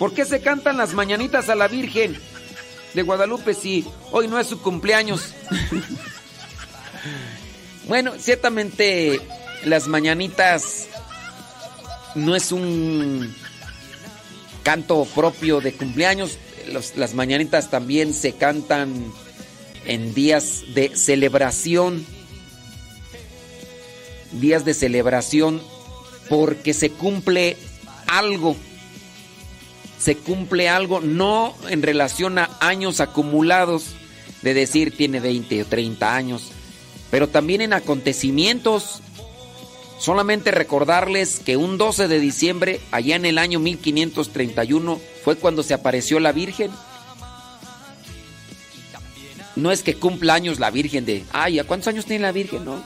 ¿Por 0.00 0.14
qué 0.14 0.24
se 0.24 0.40
cantan 0.40 0.78
las 0.78 0.94
mañanitas 0.94 1.50
a 1.50 1.54
la 1.54 1.68
Virgen 1.68 2.16
de 2.94 3.02
Guadalupe 3.02 3.52
si 3.52 3.84
hoy 4.12 4.28
no 4.28 4.40
es 4.40 4.46
su 4.46 4.62
cumpleaños? 4.62 5.34
bueno, 7.86 8.12
ciertamente 8.18 9.20
las 9.66 9.88
mañanitas 9.88 10.88
no 12.14 12.34
es 12.34 12.50
un 12.50 13.30
canto 14.62 15.04
propio 15.14 15.60
de 15.60 15.74
cumpleaños. 15.74 16.38
Las 16.96 17.12
mañanitas 17.12 17.68
también 17.68 18.14
se 18.14 18.32
cantan 18.32 19.12
en 19.84 20.14
días 20.14 20.62
de 20.74 20.96
celebración. 20.96 22.06
Días 24.32 24.64
de 24.64 24.72
celebración 24.72 25.60
porque 26.30 26.72
se 26.72 26.88
cumple 26.88 27.58
algo. 28.06 28.56
Se 30.00 30.16
cumple 30.16 30.68
algo 30.68 31.00
no 31.00 31.54
en 31.68 31.82
relación 31.82 32.38
a 32.38 32.50
años 32.60 33.00
acumulados, 33.00 33.94
de 34.42 34.54
decir 34.54 34.96
tiene 34.96 35.20
20 35.20 35.62
o 35.62 35.66
30 35.66 36.16
años, 36.16 36.50
pero 37.10 37.28
también 37.28 37.60
en 37.60 37.72
acontecimientos. 37.72 39.02
Solamente 39.98 40.50
recordarles 40.50 41.40
que 41.40 41.58
un 41.58 41.76
12 41.76 42.08
de 42.08 42.20
diciembre, 42.20 42.80
allá 42.90 43.16
en 43.16 43.26
el 43.26 43.36
año 43.36 43.60
1531, 43.60 44.98
fue 45.22 45.36
cuando 45.36 45.62
se 45.62 45.74
apareció 45.74 46.18
la 46.20 46.32
Virgen. 46.32 46.70
No 49.56 49.70
es 49.70 49.82
que 49.82 49.96
cumpla 49.96 50.32
años 50.32 50.58
la 50.58 50.70
Virgen 50.70 51.04
de, 51.04 51.24
ay, 51.32 51.58
¿a 51.58 51.64
cuántos 51.64 51.88
años 51.88 52.06
tiene 52.06 52.22
la 52.22 52.32
Virgen? 52.32 52.64
No, 52.64 52.82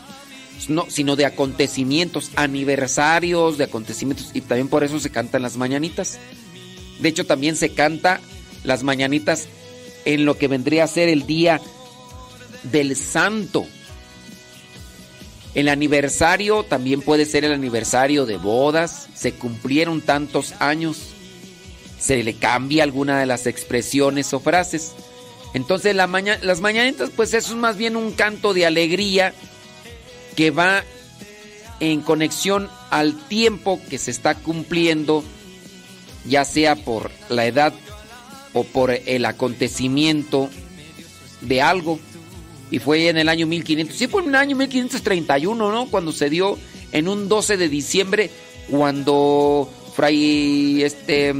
no 0.68 0.86
sino 0.88 1.14
de 1.14 1.26
acontecimientos, 1.26 2.32
aniversarios 2.34 3.58
de 3.58 3.64
acontecimientos, 3.64 4.30
y 4.34 4.40
también 4.40 4.66
por 4.66 4.82
eso 4.82 4.98
se 4.98 5.10
cantan 5.10 5.42
las 5.42 5.56
mañanitas. 5.56 6.18
De 7.00 7.08
hecho, 7.08 7.26
también 7.26 7.56
se 7.56 7.70
canta 7.70 8.20
las 8.62 8.82
mañanitas 8.82 9.48
en 10.04 10.24
lo 10.24 10.36
que 10.36 10.48
vendría 10.48 10.84
a 10.84 10.88
ser 10.88 11.08
el 11.08 11.26
día 11.26 11.60
del 12.64 12.96
santo. 12.96 13.66
El 15.54 15.68
aniversario 15.68 16.64
también 16.64 17.00
puede 17.00 17.26
ser 17.26 17.44
el 17.44 17.52
aniversario 17.52 18.26
de 18.26 18.36
bodas. 18.36 19.08
Se 19.14 19.32
cumplieron 19.32 20.00
tantos 20.00 20.54
años. 20.58 20.98
Se 21.98 22.22
le 22.22 22.34
cambia 22.34 22.82
alguna 22.82 23.20
de 23.20 23.26
las 23.26 23.46
expresiones 23.46 24.32
o 24.34 24.40
frases. 24.40 24.92
Entonces 25.54 25.94
las 25.94 26.60
mañanitas 26.60 27.10
pues 27.14 27.32
eso 27.32 27.52
es 27.52 27.58
más 27.58 27.76
bien 27.76 27.96
un 27.96 28.10
canto 28.12 28.52
de 28.52 28.66
alegría 28.66 29.32
que 30.34 30.50
va 30.50 30.82
en 31.78 32.00
conexión 32.00 32.68
al 32.90 33.16
tiempo 33.28 33.80
que 33.88 33.98
se 33.98 34.10
está 34.10 34.34
cumpliendo, 34.34 35.22
ya 36.24 36.44
sea 36.44 36.76
por 36.76 37.10
la 37.28 37.46
edad 37.46 37.74
o 38.52 38.64
por 38.64 38.90
el 38.90 39.24
acontecimiento 39.24 40.48
de 41.40 41.62
algo. 41.62 41.98
Y 42.70 42.78
fue 42.78 43.08
en 43.08 43.18
el 43.18 43.28
año 43.28 43.46
1500, 43.46 43.96
sí 43.96 44.06
fue 44.06 44.22
en 44.22 44.30
el 44.30 44.34
año 44.36 44.56
1531, 44.56 45.72
¿no? 45.72 45.86
Cuando 45.86 46.12
se 46.12 46.30
dio 46.30 46.58
en 46.92 47.08
un 47.08 47.28
12 47.28 47.56
de 47.56 47.68
diciembre, 47.68 48.30
cuando 48.70 49.70
Fray, 49.94 50.82
este, 50.82 51.34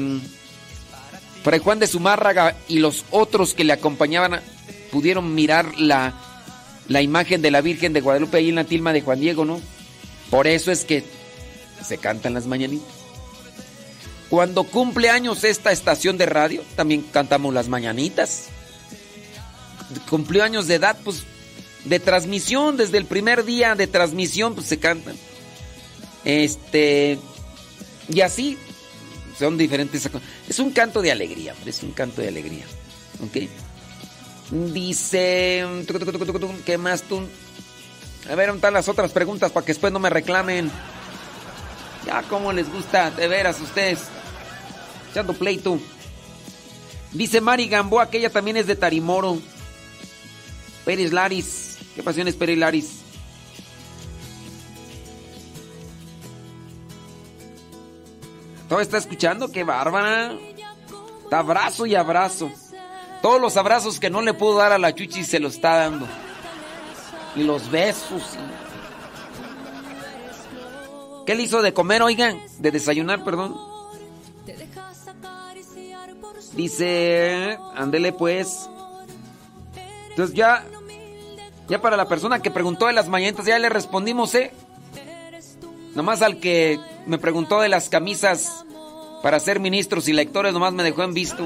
Fray 1.42 1.60
Juan 1.60 1.78
de 1.78 1.86
Zumárraga 1.86 2.56
y 2.68 2.78
los 2.78 3.04
otros 3.10 3.54
que 3.54 3.64
le 3.64 3.72
acompañaban 3.72 4.40
pudieron 4.92 5.34
mirar 5.34 5.78
la, 5.78 6.14
la 6.88 7.02
imagen 7.02 7.42
de 7.42 7.50
la 7.50 7.62
Virgen 7.62 7.92
de 7.92 8.00
Guadalupe 8.00 8.36
ahí 8.36 8.50
en 8.50 8.56
la 8.56 8.64
tilma 8.64 8.92
de 8.92 9.00
Juan 9.00 9.20
Diego, 9.20 9.44
¿no? 9.44 9.60
Por 10.30 10.46
eso 10.46 10.70
es 10.70 10.84
que 10.84 11.04
se 11.82 11.98
cantan 11.98 12.34
las 12.34 12.46
mañanitas. 12.46 13.03
Cuando 14.30 14.64
cumple 14.64 15.10
años 15.10 15.44
esta 15.44 15.70
estación 15.70 16.18
de 16.18 16.26
radio, 16.26 16.62
también 16.76 17.02
cantamos 17.02 17.54
las 17.54 17.68
mañanitas 17.68 18.48
cumplió 20.08 20.42
años 20.44 20.66
de 20.66 20.76
edad, 20.76 20.96
pues 21.04 21.24
de 21.84 22.00
transmisión, 22.00 22.76
desde 22.76 22.98
el 22.98 23.06
primer 23.06 23.44
día 23.44 23.74
de 23.74 23.86
transmisión, 23.86 24.54
pues 24.54 24.66
se 24.66 24.78
cantan. 24.78 25.16
Este, 26.24 27.18
y 28.08 28.20
así, 28.20 28.58
son 29.38 29.58
diferentes. 29.58 30.08
Es 30.48 30.58
un 30.58 30.70
canto 30.70 31.02
de 31.02 31.12
alegría, 31.12 31.54
es 31.66 31.82
un 31.82 31.92
canto 31.92 32.22
de 32.22 32.28
alegría. 32.28 32.64
¿Ok? 33.22 33.48
Dice, 34.72 35.64
¿qué 36.64 36.78
más 36.78 37.02
tú? 37.02 37.20
A 38.30 38.34
ver, 38.34 38.46
¿dónde 38.46 38.58
están 38.58 38.74
las 38.74 38.88
otras 38.88 39.12
preguntas 39.12 39.52
para 39.52 39.66
que 39.66 39.72
después 39.72 39.92
no 39.92 39.98
me 39.98 40.10
reclamen? 40.10 40.70
Ya, 42.06 42.22
como 42.22 42.52
les 42.52 42.70
gusta, 42.70 43.10
de 43.10 43.28
veras, 43.28 43.60
ustedes. 43.60 44.00
Echando 45.10 45.32
pleito. 45.32 45.78
Dice 47.12 47.40
Mari 47.40 47.68
Gamboa 47.68 48.10
que 48.10 48.18
ella 48.18 48.30
también 48.30 48.56
es 48.56 48.66
de 48.66 48.76
Tarimoro. 48.76 49.38
Pérez 50.84 51.12
Laris. 51.12 51.78
¿Qué 51.94 52.02
pasiones 52.02 52.34
Pérez 52.34 52.58
Laris? 52.58 53.04
¿Todo 58.68 58.80
está 58.80 58.98
escuchando? 58.98 59.50
¡Qué 59.50 59.62
bárbara! 59.62 60.36
Abrazo 61.30 61.86
y 61.86 61.94
abrazo. 61.94 62.50
Todos 63.22 63.40
los 63.40 63.56
abrazos 63.56 63.98
que 63.98 64.10
no 64.10 64.22
le 64.22 64.34
pudo 64.34 64.58
dar 64.58 64.72
a 64.72 64.78
la 64.78 64.94
Chuchi 64.94 65.24
se 65.24 65.40
los 65.40 65.54
está 65.54 65.76
dando. 65.76 66.06
Y 67.36 67.42
los 67.42 67.70
besos. 67.70 68.22
¿Qué 71.26 71.34
le 71.34 71.42
hizo 71.42 71.62
de 71.62 71.72
comer, 71.72 72.02
oigan? 72.02 72.40
De 72.58 72.70
desayunar, 72.70 73.24
perdón. 73.24 73.56
Dice, 76.54 77.58
ándele 77.74 78.12
pues. 78.12 78.68
Entonces 80.10 80.36
ya, 80.36 80.64
ya 81.68 81.80
para 81.80 81.96
la 81.96 82.06
persona 82.06 82.40
que 82.40 82.50
preguntó 82.50 82.86
de 82.86 82.92
las 82.92 83.08
mañanitas, 83.08 83.46
ya 83.46 83.58
le 83.58 83.68
respondimos, 83.68 84.34
¿eh? 84.34 84.52
Nomás 85.94 86.22
al 86.22 86.38
que 86.38 86.78
me 87.06 87.18
preguntó 87.18 87.60
de 87.60 87.68
las 87.68 87.88
camisas 87.88 88.64
para 89.22 89.40
ser 89.40 89.58
ministros 89.58 90.06
y 90.08 90.12
lectores, 90.12 90.52
nomás 90.52 90.72
me 90.72 90.82
dejó 90.82 91.02
en 91.02 91.14
visto. 91.14 91.44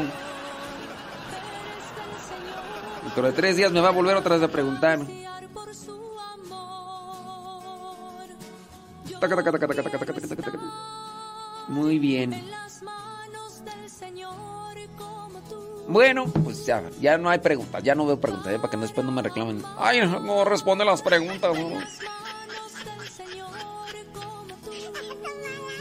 Dentro 3.04 3.22
de 3.22 3.32
tres 3.32 3.56
días 3.56 3.72
me 3.72 3.80
va 3.80 3.88
a 3.88 3.92
volver 3.92 4.16
otra 4.16 4.34
vez 4.34 4.44
a 4.44 4.52
preguntar. 4.52 5.00
Muy 11.68 11.98
bien. 11.98 12.48
Bueno, 15.88 16.26
pues 16.26 16.66
ya, 16.66 16.82
ya 17.00 17.16
no 17.16 17.30
hay 17.30 17.38
preguntas, 17.38 17.82
ya 17.82 17.94
no 17.94 18.04
veo 18.06 18.20
preguntas, 18.20 18.54
para 18.58 18.70
que 18.70 18.76
después 18.76 19.06
no 19.06 19.12
me 19.12 19.22
reclamen. 19.22 19.62
Ay, 19.78 20.00
no 20.00 20.44
responde 20.44 20.84
las 20.84 21.00
preguntas. 21.00 21.56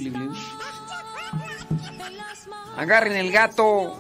Agarren 2.76 3.16
el 3.16 3.30
gato. 3.30 3.94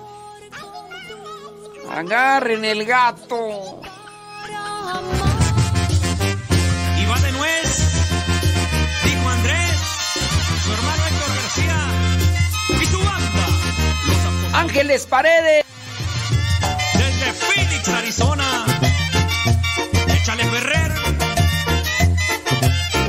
Agarren 1.90 2.64
el 2.64 2.84
gato. 2.86 3.82
Ángeles 14.56 15.06
Paredes. 15.06 15.64
Desde 16.94 17.32
Phoenix, 17.32 17.88
Arizona. 17.88 18.64
Échale 20.08 20.44
Ferrer. 20.44 20.92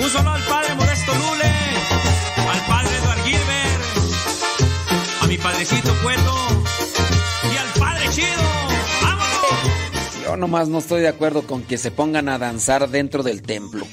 Un 0.02 0.10
solo 0.10 0.32
al 0.32 0.44
padre 0.44 0.76
Modesto 0.76 1.14
Lule, 1.14 1.54
al 2.52 2.60
padre 2.68 2.98
Eduard 2.98 3.24
Gilbert, 3.24 3.84
a 5.22 5.28
mi 5.28 5.38
padrecito 5.38 5.96
Cueto 6.04 6.66
y 7.54 7.58
al 7.58 7.80
padre 7.80 8.10
Chido. 8.12 8.44
¡Vámonos! 9.02 10.24
Yo 10.26 10.36
nomás 10.36 10.68
no 10.68 10.80
estoy 10.80 11.02
de 11.02 11.08
acuerdo 11.08 11.44
con 11.44 11.64
que 11.64 11.78
se 11.78 11.92
pongan 11.92 12.28
a 12.28 12.38
danzar 12.38 12.90
dentro 12.90 13.24
del 13.24 13.42
templo. 13.42 13.88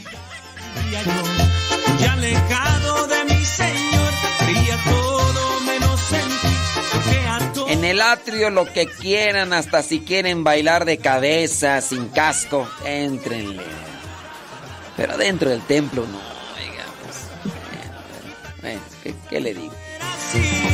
En 7.84 7.90
el 7.90 8.00
atrio 8.00 8.48
lo 8.48 8.64
que 8.64 8.86
quieran, 8.86 9.52
hasta 9.52 9.82
si 9.82 10.00
quieren 10.00 10.42
bailar 10.42 10.86
de 10.86 10.96
cabeza, 10.96 11.82
sin 11.82 12.08
casco, 12.08 12.66
entrenle. 12.82 13.62
Pero 14.96 15.18
dentro 15.18 15.50
del 15.50 15.60
templo 15.66 16.06
no, 16.06 16.16
oiga, 16.16 16.84
pues. 18.62 18.80
¿qué, 19.02 19.14
qué 19.28 19.38
le 19.38 19.52
digo? 19.52 19.74
Calzón 20.00 20.73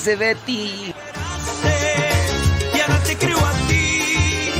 Dice 0.00 0.16
Betty. 0.16 0.94
Y 2.74 2.80
ahora 2.80 3.02
te 3.04 3.16
creo 3.18 3.36
a 3.38 3.52
ti. 3.68 4.50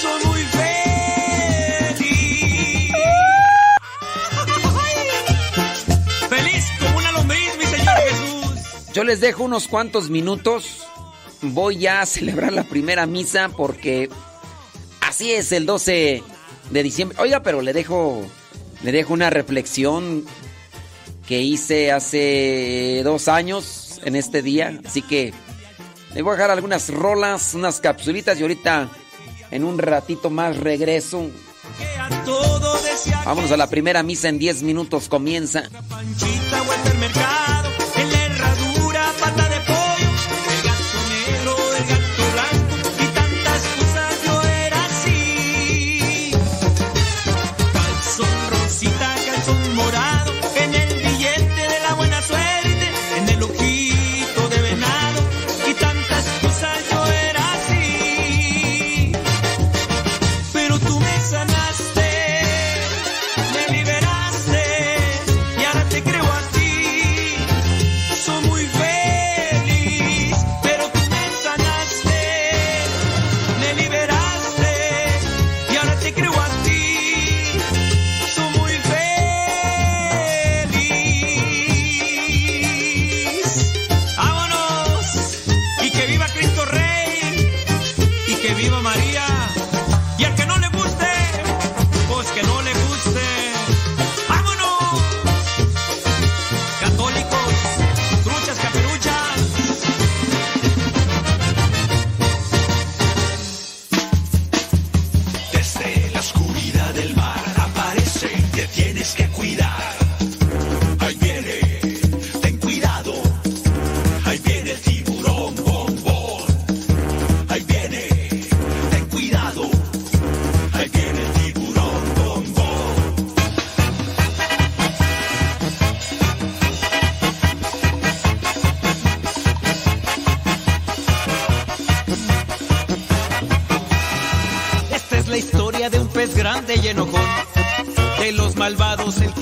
Soy 0.00 0.24
muy 0.24 0.40
feliz. 0.40 2.02
Feliz 6.30 6.64
como 6.78 6.96
una 6.96 7.12
lombriz, 7.12 7.58
mi 7.58 7.66
Señor 7.66 7.94
Jesús. 8.08 8.94
Yo 8.94 9.04
les 9.04 9.20
dejo 9.20 9.44
unos 9.44 9.68
cuantos 9.68 10.08
minutos. 10.08 10.86
Voy 11.42 11.76
ya 11.76 12.00
a 12.00 12.06
celebrar 12.06 12.54
la 12.54 12.64
primera 12.64 13.04
misa 13.04 13.50
porque 13.54 14.08
así 15.02 15.30
es 15.30 15.52
el 15.52 15.66
12 15.66 16.22
de 16.70 16.82
diciembre. 16.82 17.18
Oiga, 17.20 17.42
pero 17.42 17.60
le 17.60 17.74
dejo 17.74 18.24
le 18.82 18.92
dejo 18.92 19.12
una 19.12 19.28
reflexión 19.28 20.24
que 21.28 21.42
hice 21.42 21.92
hace 21.92 23.02
dos 23.04 23.28
años 23.28 23.83
en 24.04 24.16
este 24.16 24.42
día, 24.42 24.80
así 24.84 25.02
que 25.02 25.32
le 26.14 26.22
voy 26.22 26.32
a 26.32 26.36
dejar 26.36 26.50
algunas 26.50 26.88
rolas, 26.90 27.54
unas 27.54 27.80
capsulitas 27.80 28.38
y 28.38 28.42
ahorita 28.42 28.88
en 29.50 29.64
un 29.64 29.78
ratito 29.78 30.30
más 30.30 30.56
regreso. 30.56 31.30
Vámonos 33.24 33.50
a 33.50 33.56
la 33.56 33.68
primera 33.68 34.02
misa 34.02 34.28
en 34.28 34.38
10 34.38 34.62
minutos 34.62 35.08
comienza. 35.08 35.64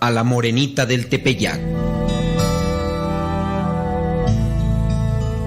A 0.00 0.10
la 0.10 0.24
morenita 0.24 0.86
del 0.86 1.08
Tepeyac. 1.08 1.60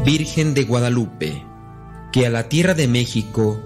Virgen 0.06 0.54
de 0.54 0.64
Guadalupe, 0.64 1.44
que 2.14 2.26
a 2.26 2.30
la 2.30 2.48
tierra 2.48 2.76
de 2.76 2.88
México 2.88 3.60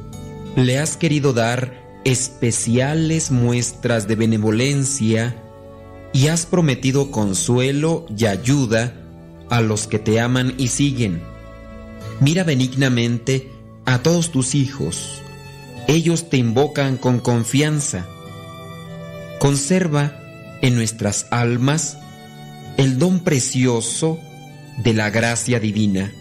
le 0.55 0.79
has 0.79 0.97
querido 0.97 1.33
dar 1.33 2.01
especiales 2.03 3.29
muestras 3.29 4.07
de 4.07 4.15
benevolencia 4.15 5.35
y 6.13 6.29
has 6.29 6.47
prometido 6.47 7.11
consuelo 7.11 8.07
y 8.17 8.25
ayuda 8.25 8.95
a 9.51 9.61
los 9.61 9.85
que 9.85 9.99
te 9.99 10.19
aman 10.19 10.55
y 10.57 10.69
siguen. 10.69 11.21
Mira 12.19 12.43
benignamente 12.43 13.51
a 13.85 13.99
todos 13.99 14.31
tus 14.31 14.55
hijos. 14.55 15.21
Ellos 15.87 16.27
te 16.27 16.37
invocan 16.37 16.97
con 16.97 17.19
confianza. 17.19 18.07
Conserva 19.41 20.19
en 20.61 20.75
nuestras 20.75 21.25
almas 21.31 21.97
el 22.77 22.99
don 22.99 23.21
precioso 23.21 24.19
de 24.83 24.93
la 24.93 25.09
gracia 25.09 25.59
divina. 25.59 26.11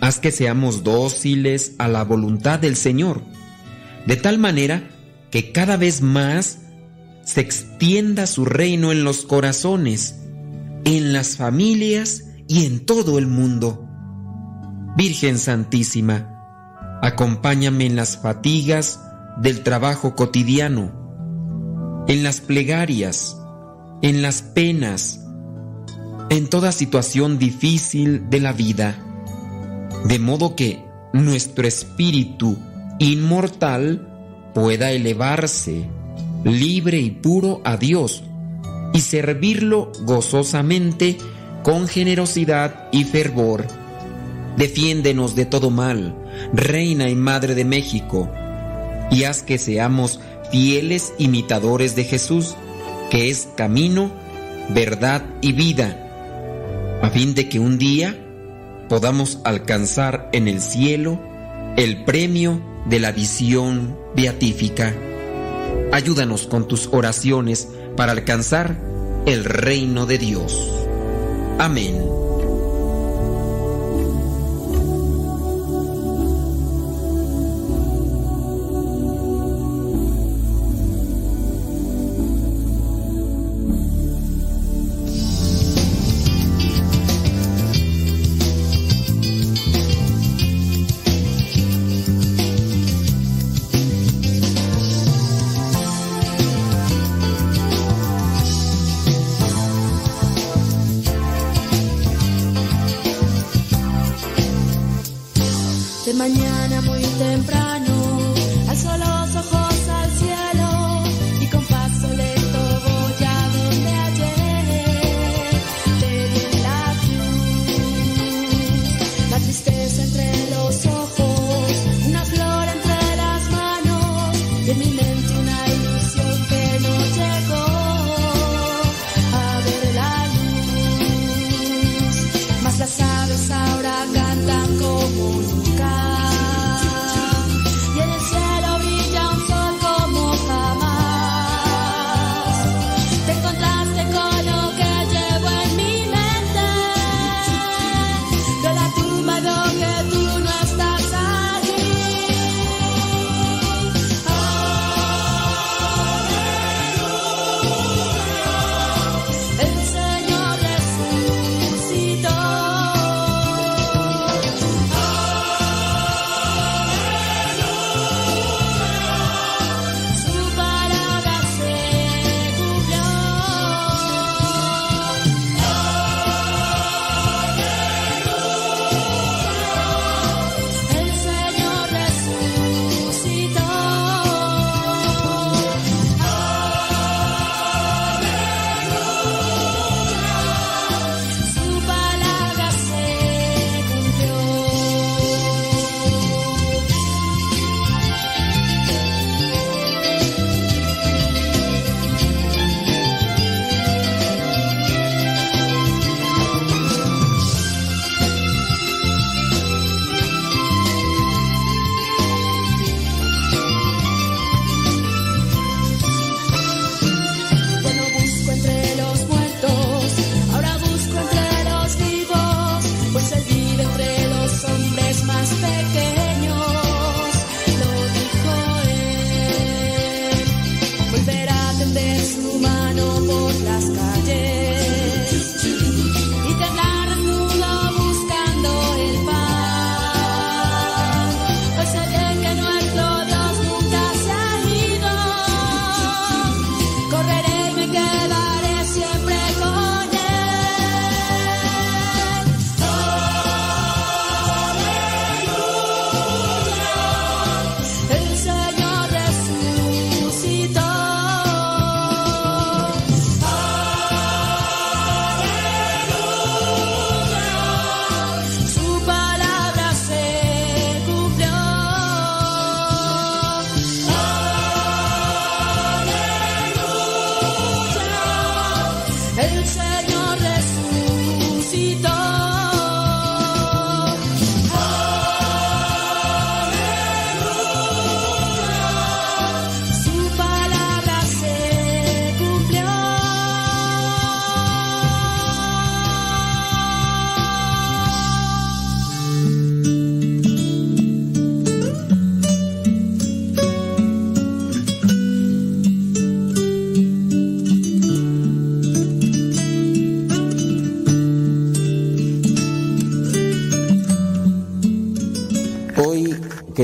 Haz 0.00 0.20
que 0.20 0.30
seamos 0.30 0.84
dóciles 0.84 1.74
a 1.78 1.88
la 1.88 2.04
voluntad 2.04 2.60
del 2.60 2.76
Señor, 2.76 3.20
de 4.06 4.14
tal 4.14 4.38
manera 4.38 4.88
que 5.32 5.50
cada 5.50 5.76
vez 5.76 6.02
más 6.02 6.58
se 7.24 7.40
extienda 7.40 8.28
su 8.28 8.44
reino 8.44 8.92
en 8.92 9.02
los 9.02 9.22
corazones, 9.22 10.14
en 10.84 11.12
las 11.12 11.36
familias 11.36 12.26
y 12.46 12.64
en 12.64 12.86
todo 12.86 13.18
el 13.18 13.26
mundo. 13.26 13.88
Virgen 14.96 15.36
Santísima, 15.36 16.28
acompáñame 17.02 17.86
en 17.86 17.96
las 17.96 18.18
fatigas 18.18 19.00
del 19.42 19.64
trabajo 19.64 20.14
cotidiano, 20.14 20.99
en 22.10 22.24
las 22.24 22.40
plegarias, 22.40 23.36
en 24.02 24.20
las 24.20 24.42
penas, 24.42 25.20
en 26.28 26.48
toda 26.48 26.72
situación 26.72 27.38
difícil 27.38 28.28
de 28.28 28.40
la 28.40 28.52
vida, 28.52 28.98
de 30.06 30.18
modo 30.18 30.56
que 30.56 30.82
nuestro 31.12 31.68
espíritu 31.68 32.58
inmortal 32.98 34.08
pueda 34.52 34.90
elevarse 34.90 35.88
libre 36.42 36.98
y 36.98 37.12
puro 37.12 37.60
a 37.64 37.76
Dios 37.76 38.24
y 38.92 39.02
servirlo 39.02 39.92
gozosamente 40.02 41.16
con 41.62 41.86
generosidad 41.86 42.88
y 42.90 43.04
fervor. 43.04 43.68
Defiéndenos 44.56 45.36
de 45.36 45.46
todo 45.46 45.70
mal, 45.70 46.16
Reina 46.52 47.08
y 47.08 47.14
Madre 47.14 47.54
de 47.54 47.64
México, 47.64 48.28
y 49.12 49.22
haz 49.22 49.44
que 49.44 49.58
seamos 49.58 50.18
fieles 50.50 51.12
imitadores 51.18 51.96
de 51.96 52.04
Jesús, 52.04 52.56
que 53.10 53.30
es 53.30 53.48
camino, 53.56 54.10
verdad 54.68 55.24
y 55.40 55.52
vida, 55.52 55.96
a 57.02 57.10
fin 57.10 57.34
de 57.34 57.48
que 57.48 57.58
un 57.58 57.78
día 57.78 58.16
podamos 58.88 59.38
alcanzar 59.44 60.28
en 60.32 60.48
el 60.48 60.60
cielo 60.60 61.20
el 61.76 62.04
premio 62.04 62.60
de 62.86 63.00
la 63.00 63.12
visión 63.12 63.96
beatífica. 64.14 64.94
Ayúdanos 65.92 66.46
con 66.46 66.66
tus 66.68 66.88
oraciones 66.92 67.68
para 67.96 68.12
alcanzar 68.12 68.76
el 69.26 69.44
reino 69.44 70.06
de 70.06 70.18
Dios. 70.18 70.86
Amén. 71.58 72.29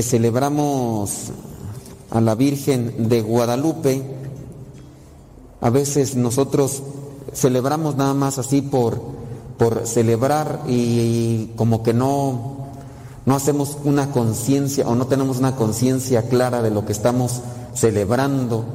Celebramos 0.07 1.31
a 2.09 2.21
la 2.21 2.35
Virgen 2.35 3.09
de 3.09 3.21
Guadalupe, 3.21 4.03
a 5.59 5.69
veces 5.69 6.15
nosotros 6.15 6.81
celebramos 7.33 7.95
nada 7.97 8.13
más 8.13 8.37
así 8.37 8.61
por, 8.61 8.99
por 9.57 9.85
celebrar 9.85 10.61
y, 10.67 11.51
como 11.55 11.83
que 11.83 11.93
no, 11.93 12.67
no 13.25 13.35
hacemos 13.35 13.77
una 13.83 14.11
conciencia 14.11 14.87
o 14.87 14.95
no 14.95 15.07
tenemos 15.07 15.37
una 15.37 15.55
conciencia 15.55 16.23
clara 16.29 16.61
de 16.61 16.71
lo 16.71 16.85
que 16.85 16.93
estamos 16.93 17.41
celebrando. 17.73 18.65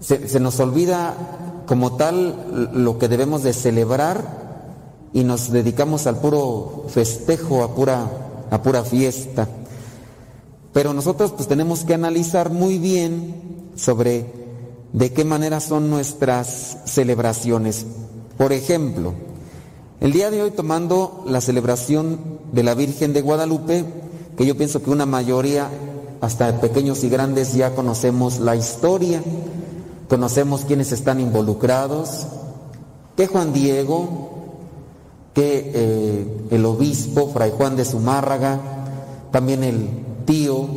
Se, 0.00 0.28
se 0.28 0.40
nos 0.40 0.60
olvida 0.60 1.14
como 1.66 1.96
tal 1.96 2.70
lo 2.72 2.98
que 2.98 3.08
debemos 3.08 3.42
de 3.42 3.52
celebrar 3.52 4.48
y 5.12 5.24
nos 5.24 5.50
dedicamos 5.50 6.06
al 6.06 6.18
puro 6.18 6.84
festejo, 6.88 7.64
a 7.64 7.74
pura, 7.74 8.06
a 8.50 8.62
pura 8.62 8.84
fiesta. 8.84 9.48
Pero 10.72 10.92
nosotros 10.92 11.32
pues 11.32 11.48
tenemos 11.48 11.84
que 11.84 11.94
analizar 11.94 12.50
muy 12.50 12.78
bien 12.78 13.70
sobre 13.76 14.26
de 14.92 15.12
qué 15.12 15.24
manera 15.24 15.60
son 15.60 15.90
nuestras 15.90 16.78
celebraciones. 16.84 17.86
Por 18.36 18.52
ejemplo, 18.52 19.14
el 20.00 20.12
día 20.12 20.30
de 20.30 20.42
hoy 20.42 20.50
tomando 20.50 21.24
la 21.26 21.40
celebración 21.40 22.18
de 22.52 22.62
la 22.62 22.74
Virgen 22.74 23.12
de 23.12 23.22
Guadalupe, 23.22 23.84
que 24.36 24.46
yo 24.46 24.56
pienso 24.56 24.82
que 24.82 24.90
una 24.90 25.06
mayoría, 25.06 25.68
hasta 26.20 26.60
pequeños 26.60 27.02
y 27.04 27.08
grandes, 27.08 27.54
ya 27.54 27.74
conocemos 27.74 28.38
la 28.38 28.56
historia, 28.56 29.22
conocemos 30.08 30.64
quiénes 30.64 30.92
están 30.92 31.20
involucrados, 31.20 32.26
que 33.16 33.26
Juan 33.26 33.52
Diego, 33.52 34.28
que 35.34 35.72
eh, 35.74 36.46
el 36.50 36.64
obispo, 36.64 37.30
Fray 37.32 37.52
Juan 37.56 37.76
de 37.76 37.84
Zumárraga, 37.84 38.60
también 39.32 39.64
el 39.64 39.88
tío 40.28 40.68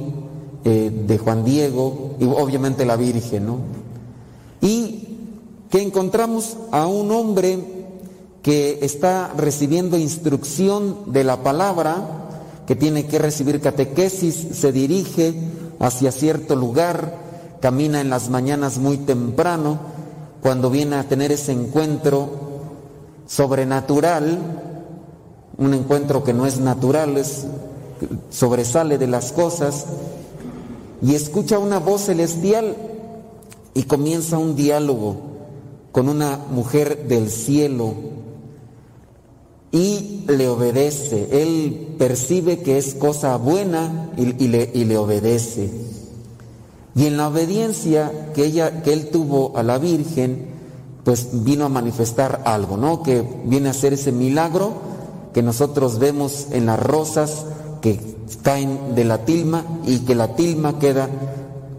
eh, 0.63 0.89
de 1.05 1.17
Juan 1.17 1.43
Diego 1.43 2.15
y 2.21 2.23
obviamente 2.23 2.85
la 2.85 2.95
Virgen, 2.95 3.47
¿no? 3.47 3.57
Y 4.61 5.17
que 5.69 5.81
encontramos 5.81 6.55
a 6.71 6.87
un 6.87 7.11
hombre 7.11 7.59
que 8.41 8.79
está 8.81 9.33
recibiendo 9.35 9.97
instrucción 9.97 11.11
de 11.11 11.25
la 11.25 11.43
palabra, 11.43 11.97
que 12.65 12.77
tiene 12.77 13.07
que 13.07 13.19
recibir 13.19 13.59
catequesis, 13.59 14.35
se 14.53 14.71
dirige 14.71 15.35
hacia 15.79 16.13
cierto 16.13 16.55
lugar, 16.55 17.17
camina 17.59 17.99
en 17.99 18.09
las 18.09 18.29
mañanas 18.29 18.77
muy 18.77 18.99
temprano, 18.99 19.79
cuando 20.41 20.69
viene 20.69 20.95
a 20.95 21.09
tener 21.09 21.33
ese 21.33 21.51
encuentro 21.51 22.29
sobrenatural, 23.27 24.39
un 25.57 25.73
encuentro 25.73 26.23
que 26.23 26.33
no 26.33 26.45
es 26.45 26.59
natural, 26.59 27.17
es 27.17 27.45
sobresale 28.29 28.97
de 28.97 29.07
las 29.07 29.31
cosas 29.31 29.85
y 31.01 31.15
escucha 31.15 31.59
una 31.59 31.79
voz 31.79 32.01
celestial 32.01 32.75
y 33.73 33.83
comienza 33.83 34.37
un 34.37 34.55
diálogo 34.55 35.15
con 35.91 36.09
una 36.09 36.37
mujer 36.51 37.07
del 37.07 37.29
cielo 37.29 37.93
y 39.71 40.25
le 40.27 40.47
obedece. 40.47 41.41
Él 41.41 41.95
percibe 41.97 42.59
que 42.59 42.77
es 42.77 42.93
cosa 42.93 43.37
buena 43.37 44.11
y, 44.17 44.47
le, 44.47 44.69
y 44.73 44.85
le 44.85 44.97
obedece. 44.97 45.69
Y 46.93 47.05
en 47.05 47.17
la 47.17 47.29
obediencia 47.29 48.31
que, 48.33 48.45
ella, 48.45 48.83
que 48.83 48.93
él 48.93 49.09
tuvo 49.09 49.57
a 49.57 49.63
la 49.63 49.77
Virgen, 49.77 50.51
pues 51.03 51.29
vino 51.31 51.65
a 51.65 51.69
manifestar 51.69 52.41
algo, 52.45 52.77
¿no? 52.77 53.01
Que 53.01 53.23
viene 53.45 53.69
a 53.69 53.73
ser 53.73 53.93
ese 53.93 54.11
milagro 54.11 54.73
que 55.33 55.41
nosotros 55.41 55.99
vemos 55.99 56.47
en 56.51 56.65
las 56.65 56.79
rosas 56.79 57.45
que 57.81 57.99
caen 58.43 58.95
de 58.95 59.03
la 59.03 59.25
tilma 59.25 59.65
y 59.85 59.99
que 59.99 60.15
la 60.15 60.35
tilma 60.35 60.79
queda 60.79 61.09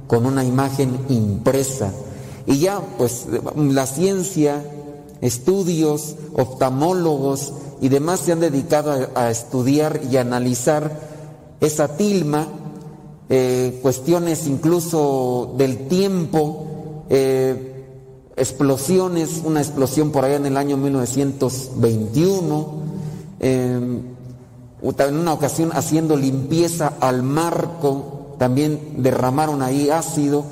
con 0.07 0.27
una 0.27 0.45
imagen 0.45 0.99
impresa. 1.09 1.93
Y 2.47 2.59
ya, 2.59 2.81
pues, 2.99 3.27
la 3.57 3.87
ciencia, 3.87 4.63
estudios, 5.21 6.17
oftalmólogos 6.35 7.53
y 7.81 7.89
demás 7.89 8.21
se 8.21 8.33
han 8.33 8.41
dedicado 8.41 9.09
a, 9.15 9.31
estudiar 9.31 10.01
y 10.11 10.17
analizar 10.17 11.01
esa 11.61 11.97
tilma, 11.97 12.49
eh, 13.29 13.79
cuestiones 13.81 14.47
incluso 14.47 15.55
del 15.57 15.87
tiempo, 15.89 17.05
eh, 17.09 17.85
explosiones, 18.37 19.43
una 19.45 19.61
explosión 19.61 20.11
por 20.11 20.25
allá 20.25 20.37
en 20.37 20.47
el 20.47 20.57
año 20.57 20.77
1921, 20.77 22.69
eh, 23.41 24.01
en 24.83 25.17
una 25.17 25.33
ocasión 25.33 25.71
haciendo 25.73 26.17
limpieza 26.17 26.95
al 27.01 27.23
marco, 27.23 28.35
también 28.39 28.95
derramaron 28.99 29.63
ahí 29.63 29.91
ácido 29.91 30.45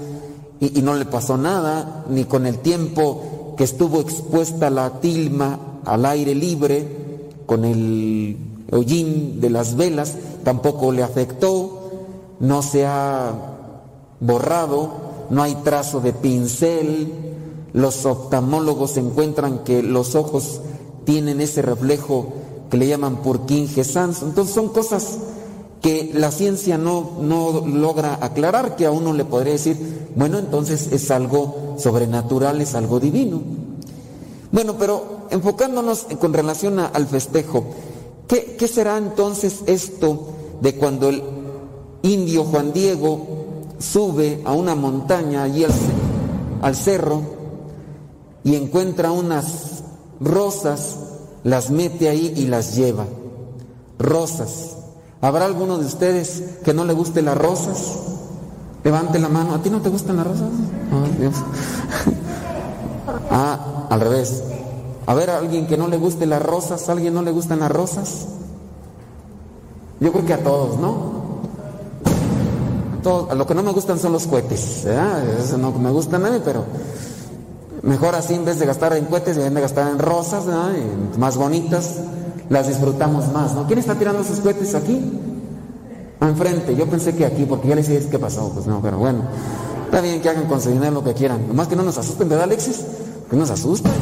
y, 0.61 0.79
y 0.79 0.83
no 0.83 0.95
le 0.95 1.05
pasó 1.05 1.37
nada, 1.37 2.05
ni 2.09 2.25
con 2.25 2.47
el 2.47 2.59
tiempo 2.59 3.55
que 3.57 3.65
estuvo 3.65 4.01
expuesta 4.01 4.71
la 4.71 5.01
tilma 5.01 5.59
al 5.85 6.07
aire 6.07 6.35
libre, 6.35 7.01
con 7.47 7.65
el 7.65 8.37
hollín 8.71 9.41
de 9.41 9.51
las 9.51 9.77
velas, 9.77 10.15
tampoco 10.45 10.93
le 10.93 11.03
afectó, 11.03 11.81
no 12.39 12.63
se 12.63 12.87
ha 12.87 13.33
borrado, 14.21 14.91
no 15.31 15.43
hay 15.43 15.57
trazo 15.57 16.01
de 16.01 16.13
pincel, 16.13 17.13
los 17.73 18.07
oftalmólogos 18.07 18.97
encuentran 18.97 19.65
que 19.65 19.83
los 19.83 20.15
ojos 20.15 20.61
tienen 21.05 21.41
ese 21.41 21.63
reflejo 21.63 22.29
que 22.71 22.77
le 22.77 22.87
llaman 22.87 23.17
Purkinje 23.17 23.85
Sans. 23.85 24.23
Entonces 24.23 24.55
son 24.55 24.69
cosas 24.69 25.19
que 25.83 26.11
la 26.15 26.31
ciencia 26.31 26.79
no, 26.79 27.13
no 27.21 27.67
logra 27.67 28.19
aclarar, 28.21 28.77
que 28.77 28.87
a 28.87 28.91
uno 28.91 29.13
le 29.13 29.25
podría 29.25 29.55
decir, 29.55 30.09
bueno, 30.15 30.39
entonces 30.39 30.89
es 30.93 31.11
algo 31.11 31.77
sobrenatural, 31.79 32.61
es 32.61 32.75
algo 32.75 33.01
divino. 33.01 33.41
Bueno, 34.53 34.77
pero 34.79 35.27
enfocándonos 35.31 36.07
con 36.21 36.33
relación 36.33 36.79
al 36.79 37.07
festejo, 37.07 37.65
¿qué, 38.29 38.57
¿qué 38.59 38.69
será 38.69 38.99
entonces 38.99 39.61
esto 39.67 40.29
de 40.61 40.75
cuando 40.77 41.09
el 41.09 41.23
indio 42.03 42.45
Juan 42.45 42.73
Diego 42.73 43.27
sube 43.79 44.43
a 44.45 44.53
una 44.53 44.75
montaña 44.75 45.45
allí 45.45 45.65
al, 45.65 45.73
al 46.63 46.77
cerro 46.77 47.23
y 48.45 48.55
encuentra 48.55 49.13
unas 49.13 49.83
rosas, 50.21 50.99
las 51.45 51.71
mete 51.71 52.09
ahí 52.09 52.33
y 52.37 52.47
las 52.47 52.75
lleva. 52.77 53.07
Rosas. 53.99 54.77
¿Habrá 55.21 55.45
alguno 55.45 55.79
de 55.79 55.87
ustedes 55.87 56.43
que 56.65 56.73
no 56.73 56.85
le 56.85 56.93
guste 56.93 57.23
las 57.23 57.37
rosas? 57.37 57.99
Levante 58.85 59.19
la 59.19 59.29
mano. 59.29 59.55
¿A 59.55 59.63
ti 59.63 59.71
no 59.71 59.81
te 59.81 59.91
gustan 59.91 60.17
las 60.17 60.27
rosas? 60.27 60.49
Dios. 61.19 61.35
ah, 63.31 63.87
al 63.91 64.01
revés. 64.01 64.43
A 65.07 65.15
ver, 65.15 65.31
a 65.31 65.39
alguien 65.39 65.67
que 65.67 65.77
no 65.77 65.89
le 65.89 65.97
guste 65.97 66.27
las 66.27 66.43
rosas, 66.43 66.89
¿a 66.89 66.93
alguien 66.93 67.15
no 67.15 67.23
le 67.23 67.31
gustan 67.33 67.61
las 67.61 67.71
rosas? 67.71 68.27
Yo 69.99 70.13
creo 70.13 70.25
que 70.25 70.35
a 70.35 70.43
todos, 70.43 70.79
¿no? 70.79 71.21
Todo, 73.03 73.35
lo 73.35 73.47
que 73.47 73.55
no 73.55 73.63
me 73.63 73.73
gustan 73.73 73.99
son 73.99 74.13
los 74.13 74.27
cohetes. 74.27 74.85
Eso 74.85 75.59
no 75.59 75.73
me 75.73 75.91
gustan 75.91 76.25
a 76.25 76.31
mí, 76.31 76.39
pero 76.45 76.65
mejor 77.83 78.15
así 78.15 78.35
en 78.35 78.45
vez 78.45 78.59
de 78.59 78.67
gastar 78.67 78.93
en 78.95 79.07
cohetes, 79.07 79.37
en 79.37 79.45
vez 79.45 79.55
de 79.55 79.61
gastar 79.61 79.91
en 79.91 79.99
rosas. 79.99 80.45
Y 80.45 81.19
más 81.19 81.37
bonitas, 81.37 81.97
las 82.49 82.69
disfrutamos 82.69 83.33
más. 83.33 83.55
¿no? 83.55 83.67
¿Quién 83.67 83.79
está 83.79 83.95
tirando 83.95 84.25
sus 84.25 84.41
cohetes 84.41 84.75
aquí? 84.75 85.21
Enfrente. 86.21 86.77
Yo 86.77 86.87
pensé 86.87 87.15
que 87.15 87.25
aquí, 87.25 87.45
porque 87.45 87.69
ya 87.69 87.75
les 87.75 87.89
dije 87.89 88.09
qué 88.11 88.19
pasó. 88.19 88.51
Pues 88.53 88.67
no, 88.67 88.81
pero 88.83 88.99
bueno. 88.99 89.23
Está 89.87 90.01
bien 90.01 90.21
que 90.21 90.29
hagan 90.29 90.47
con 90.47 90.61
su 90.61 90.71
dinero 90.71 90.93
lo 90.93 91.05
que 91.05 91.15
quieran. 91.15 91.49
Nomás 91.49 91.69
que 91.69 91.77
no 91.77 91.83
nos 91.83 91.99
asusten, 91.99 92.29
¿verdad, 92.29 92.45
Alexis? 92.45 92.85
Que 93.29 93.37
nos 93.37 93.51
asusten. 93.51 93.93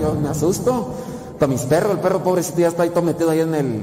Yo 0.00 0.14
me 0.14 0.28
asusto. 0.28 0.94
Para 1.38 1.52
mis 1.52 1.62
perros, 1.62 1.92
el 1.92 1.98
perro 1.98 2.22
pobrecito 2.22 2.60
ya 2.60 2.68
está 2.68 2.82
ahí 2.82 2.90
todo 2.90 3.02
metido 3.02 3.30
ahí 3.30 3.40
en 3.40 3.54
el. 3.54 3.82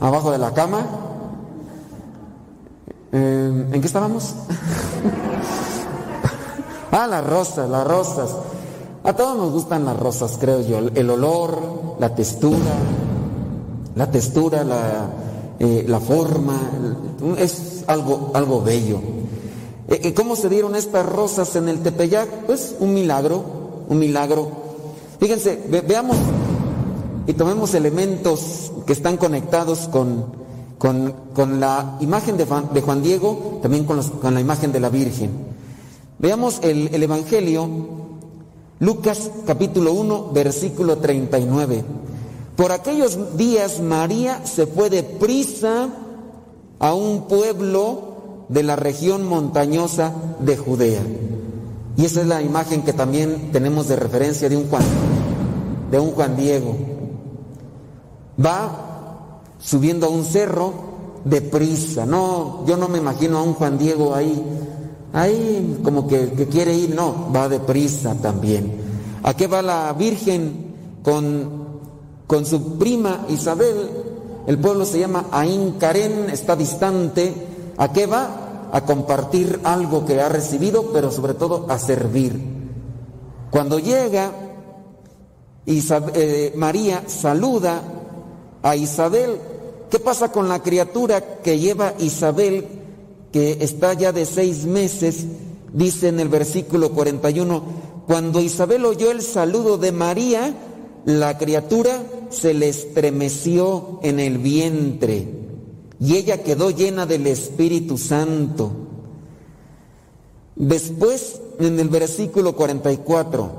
abajo 0.00 0.32
de 0.32 0.38
la 0.38 0.52
cama. 0.52 0.84
Eh, 3.12 3.68
¿En 3.72 3.80
qué 3.80 3.86
estábamos? 3.86 4.34
ah, 6.90 7.06
las 7.06 7.26
rosas, 7.26 7.68
las 7.68 7.86
rosas. 7.86 8.30
A 9.04 9.12
todos 9.14 9.36
nos 9.36 9.52
gustan 9.52 9.84
las 9.84 9.98
rosas, 9.98 10.36
creo 10.40 10.60
yo. 10.62 10.78
El 10.94 11.10
olor, 11.10 11.96
la 11.98 12.14
textura, 12.14 12.74
la 13.96 14.10
textura, 14.10 14.62
la, 14.62 15.10
eh, 15.58 15.84
la 15.88 15.98
forma, 15.98 16.58
es 17.36 17.84
algo, 17.88 18.30
algo 18.34 18.62
bello. 18.62 19.00
Eh, 19.88 20.14
¿Cómo 20.14 20.36
se 20.36 20.48
dieron 20.48 20.76
estas 20.76 21.04
rosas 21.04 21.56
en 21.56 21.68
el 21.68 21.80
Tepeyac? 21.80 22.28
Pues 22.46 22.76
un 22.78 22.94
milagro, 22.94 23.42
un 23.88 23.98
milagro. 23.98 24.48
Fíjense, 25.18 25.60
ve, 25.68 25.80
veamos 25.80 26.16
y 27.26 27.32
tomemos 27.32 27.74
elementos 27.74 28.72
que 28.86 28.92
están 28.92 29.16
conectados 29.16 29.88
con, 29.88 30.26
con, 30.78 31.12
con 31.34 31.58
la 31.58 31.96
imagen 32.00 32.36
de, 32.36 32.46
de, 32.72 32.80
Juan 32.80 33.02
Diego, 33.02 33.58
también 33.62 33.84
con, 33.84 33.96
los, 33.96 34.10
con, 34.10 34.34
la 34.34 34.40
imagen 34.40 34.70
de 34.70 34.80
la 34.80 34.90
Virgen. 34.90 35.30
Veamos 36.18 36.60
el, 36.62 36.88
el 36.94 37.02
Evangelio, 37.02 37.68
Lucas 38.82 39.30
capítulo 39.46 39.92
1, 39.92 40.32
versículo 40.32 40.98
39. 40.98 41.84
Por 42.56 42.72
aquellos 42.72 43.36
días 43.36 43.78
María 43.78 44.44
se 44.44 44.66
fue 44.66 44.90
de 44.90 45.04
prisa 45.04 45.88
a 46.80 46.92
un 46.92 47.28
pueblo 47.28 48.46
de 48.48 48.64
la 48.64 48.74
región 48.74 49.24
montañosa 49.24 50.12
de 50.40 50.56
Judea. 50.56 51.02
Y 51.96 52.04
esa 52.06 52.22
es 52.22 52.26
la 52.26 52.42
imagen 52.42 52.82
que 52.82 52.92
también 52.92 53.52
tenemos 53.52 53.86
de 53.86 53.94
referencia 53.94 54.48
de 54.48 54.56
un 54.56 54.68
Juan, 54.68 54.82
de 55.92 56.00
un 56.00 56.10
Juan 56.10 56.34
Diego. 56.34 56.74
Va 58.44 59.42
subiendo 59.60 60.06
a 60.06 60.10
un 60.10 60.24
cerro 60.24 60.72
deprisa. 61.24 62.04
No, 62.04 62.66
yo 62.66 62.76
no 62.76 62.88
me 62.88 62.98
imagino 62.98 63.38
a 63.38 63.44
un 63.44 63.54
Juan 63.54 63.78
Diego 63.78 64.12
ahí, 64.12 64.42
ahí 65.12 65.80
como 65.82 66.06
que, 66.06 66.32
que 66.32 66.46
quiere 66.46 66.74
ir, 66.74 66.94
no, 66.94 67.30
va 67.34 67.48
deprisa 67.48 68.14
también. 68.14 68.80
¿A 69.22 69.34
qué 69.34 69.46
va 69.46 69.62
la 69.62 69.92
Virgen 69.92 70.74
con, 71.02 71.80
con 72.26 72.44
su 72.44 72.78
prima 72.78 73.26
Isabel? 73.28 73.90
El 74.46 74.58
pueblo 74.58 74.84
se 74.84 74.98
llama 74.98 75.26
Ain 75.30 75.72
Karen, 75.72 76.30
está 76.30 76.56
distante. 76.56 77.32
¿A 77.76 77.92
qué 77.92 78.06
va? 78.06 78.70
A 78.72 78.84
compartir 78.84 79.60
algo 79.64 80.04
que 80.04 80.20
ha 80.20 80.28
recibido, 80.28 80.92
pero 80.92 81.10
sobre 81.10 81.34
todo 81.34 81.66
a 81.68 81.78
servir. 81.78 82.40
Cuando 83.50 83.78
llega, 83.78 84.32
eh, 85.66 86.52
María 86.56 87.04
saluda 87.06 87.82
a 88.62 88.74
Isabel. 88.74 89.38
¿Qué 89.90 89.98
pasa 89.98 90.32
con 90.32 90.48
la 90.48 90.62
criatura 90.62 91.20
que 91.42 91.58
lleva 91.58 91.94
Isabel, 91.98 92.81
que 93.32 93.58
está 93.60 93.94
ya 93.94 94.12
de 94.12 94.26
seis 94.26 94.64
meses? 94.64 95.26
Dice 95.72 96.08
en 96.08 96.20
el 96.20 96.28
versículo 96.28 96.92
41, 96.92 97.62
cuando 98.06 98.40
Isabel 98.40 98.84
oyó 98.84 99.10
el 99.10 99.22
saludo 99.22 99.78
de 99.78 99.92
María, 99.92 100.54
la 101.04 101.38
criatura 101.38 102.02
se 102.30 102.54
le 102.54 102.68
estremeció 102.68 103.98
en 104.02 104.20
el 104.20 104.38
vientre 104.38 105.42
y 105.98 106.16
ella 106.16 106.42
quedó 106.42 106.70
llena 106.70 107.06
del 107.06 107.26
Espíritu 107.28 107.96
Santo. 107.96 108.72
Después, 110.56 111.40
en 111.60 111.78
el 111.78 111.88
versículo 111.88 112.56
44, 112.56 113.50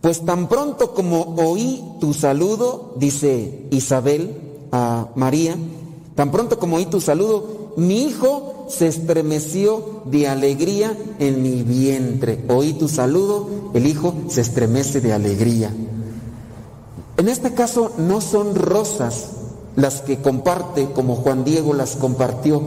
pues 0.00 0.24
tan 0.24 0.48
pronto 0.48 0.94
como 0.94 1.36
oí 1.36 1.82
tu 2.00 2.12
saludo, 2.12 2.94
dice 2.96 3.66
Isabel 3.70 4.36
a 4.72 5.08
María, 5.14 5.56
tan 6.16 6.30
pronto 6.32 6.58
como 6.58 6.76
oí 6.76 6.86
tu 6.86 7.00
saludo, 7.00 7.65
mi 7.76 8.04
hijo 8.04 8.66
se 8.68 8.88
estremeció 8.88 10.02
de 10.06 10.28
alegría 10.28 10.96
en 11.18 11.42
mi 11.42 11.62
vientre. 11.62 12.44
Oí 12.48 12.72
tu 12.72 12.88
saludo, 12.88 13.48
el 13.74 13.86
hijo 13.86 14.14
se 14.28 14.40
estremece 14.40 15.00
de 15.00 15.12
alegría. 15.12 15.72
En 17.18 17.28
este 17.28 17.54
caso 17.54 17.92
no 17.98 18.20
son 18.20 18.54
rosas, 18.54 19.28
las 19.76 20.00
que 20.00 20.20
comparte, 20.20 20.90
como 20.92 21.16
Juan 21.16 21.44
Diego 21.44 21.74
las 21.74 21.96
compartió, 21.96 22.62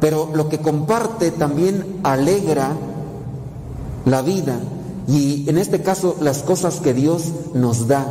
pero 0.00 0.30
lo 0.34 0.48
que 0.48 0.58
comparte 0.58 1.30
también 1.30 2.00
alegra 2.02 2.76
la 4.04 4.22
vida 4.22 4.60
y 5.08 5.48
en 5.48 5.58
este 5.58 5.82
caso 5.82 6.16
las 6.20 6.42
cosas 6.42 6.80
que 6.80 6.94
Dios 6.94 7.24
nos 7.54 7.88
da. 7.88 8.06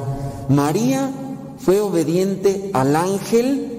María 0.50 1.12
fue 1.58 1.80
obediente 1.80 2.70
al 2.74 2.96
ángel 2.96 3.74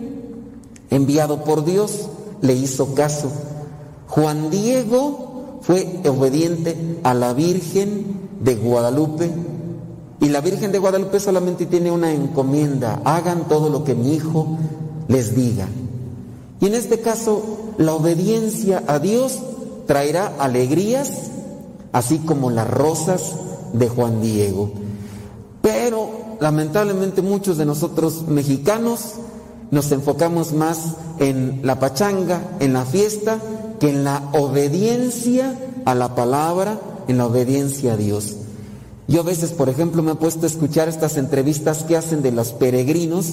enviado 0.91 1.45
por 1.45 1.65
Dios, 1.65 2.09
le 2.45 2.55
hizo 2.55 2.95
caso. 2.95 3.33
Juan 4.09 4.51
Diego 4.51 5.59
fue 5.63 6.01
obediente 6.07 7.01
a 7.03 7.15
la 7.15 7.33
Virgen 7.33 8.21
de 8.41 8.55
Guadalupe 8.55 9.33
y 10.21 10.29
la 10.29 10.43
Virgen 10.43 10.71
de 10.71 10.79
Guadalupe 10.79 11.21
solamente 11.21 11.67
tiene 11.67 11.91
una 11.91 12.13
encomienda, 12.13 13.01
hagan 13.05 13.49
todo 13.49 13.71
lo 13.71 13.83
que 13.83 13.95
mi 13.95 14.15
hijo 14.15 14.59
les 15.09 15.35
diga. 15.35 15.69
Y 16.61 16.67
en 16.67 16.75
este 16.75 17.01
caso, 17.01 17.43
la 17.79 17.95
obediencia 17.95 18.83
a 18.87 18.99
Dios 18.99 19.39
traerá 19.87 20.35
alegrías, 20.39 21.31
así 21.93 22.19
como 22.19 22.51
las 22.51 22.69
rosas 22.69 23.35
de 23.73 23.89
Juan 23.89 24.21
Diego. 24.21 24.71
Pero 25.63 26.11
lamentablemente 26.41 27.23
muchos 27.23 27.57
de 27.57 27.65
nosotros 27.65 28.27
mexicanos 28.29 29.15
nos 29.75 29.91
enfocamos 29.91 30.53
más 30.53 30.95
en 31.19 31.61
la 31.65 31.81
pachanga, 31.81 32.57
en 32.61 32.73
la 32.73 32.85
fiesta, 32.85 33.41
que 33.81 33.91
en 33.91 34.05
la 34.05 34.31
obediencia 34.33 35.59
a 35.85 35.97
la 35.97 36.15
palabra, 36.15 36.79
en 37.09 37.19
la 37.19 37.27
obediencia 37.27 37.95
a 37.95 37.97
Dios. 37.97 38.37
Yo 39.09 39.23
a 39.23 39.25
veces, 39.25 39.51
por 39.51 39.69
ejemplo, 39.69 40.01
me 40.01 40.13
he 40.13 40.15
puesto 40.15 40.47
a 40.47 40.49
escuchar 40.49 40.89
estas 40.89 41.17
entrevistas 41.17 41.83
que 41.83 41.97
hacen 41.97 42.23
de 42.23 42.31
los 42.31 42.53
peregrinos 42.53 43.33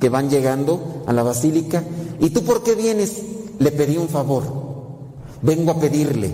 que 0.00 0.08
van 0.08 0.30
llegando 0.30 1.04
a 1.06 1.12
la 1.12 1.22
basílica. 1.22 1.84
¿Y 2.20 2.30
tú 2.30 2.42
por 2.42 2.62
qué 2.62 2.74
vienes? 2.74 3.22
Le 3.58 3.70
pedí 3.70 3.98
un 3.98 4.08
favor. 4.08 4.44
Vengo 5.42 5.72
a 5.72 5.78
pedirle. 5.78 6.32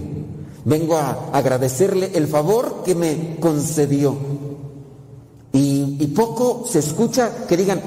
Vengo 0.65 0.97
a 0.97 1.31
agradecerle 1.33 2.13
el 2.15 2.29
favor 2.29 2.83
que 2.85 2.95
me 2.95 3.37
concedió. 3.41 4.17
Y, 5.53 6.07
poco 6.15 6.65
se 6.65 6.79
escucha 6.79 7.47
que 7.49 7.57
digan, 7.57 7.81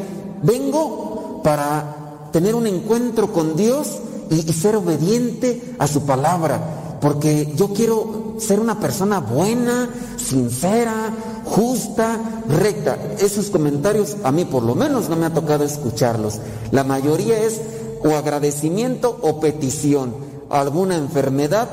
vengo 0.43 1.10
para 1.43 2.29
tener 2.31 2.55
un 2.55 2.67
encuentro 2.67 3.31
con 3.31 3.55
Dios 3.55 3.99
y 4.29 4.41
ser 4.53 4.75
obediente 4.75 5.75
a 5.77 5.87
su 5.87 6.05
palabra. 6.05 6.99
Porque 7.01 7.53
yo 7.55 7.73
quiero 7.73 8.35
ser 8.37 8.59
una 8.59 8.79
persona 8.79 9.19
buena, 9.19 9.89
sincera, 10.17 11.13
justa, 11.45 12.43
recta. 12.47 12.97
Esos 13.19 13.49
comentarios 13.49 14.17
a 14.23 14.31
mí 14.31 14.45
por 14.45 14.63
lo 14.63 14.75
menos 14.75 15.09
no 15.09 15.15
me 15.15 15.25
ha 15.25 15.33
tocado 15.33 15.63
escucharlos. 15.63 16.39
La 16.71 16.83
mayoría 16.83 17.39
es 17.39 17.61
o 18.03 18.15
agradecimiento 18.15 19.17
o 19.21 19.39
petición, 19.39 20.15
alguna 20.49 20.95
enfermedad. 20.95 21.69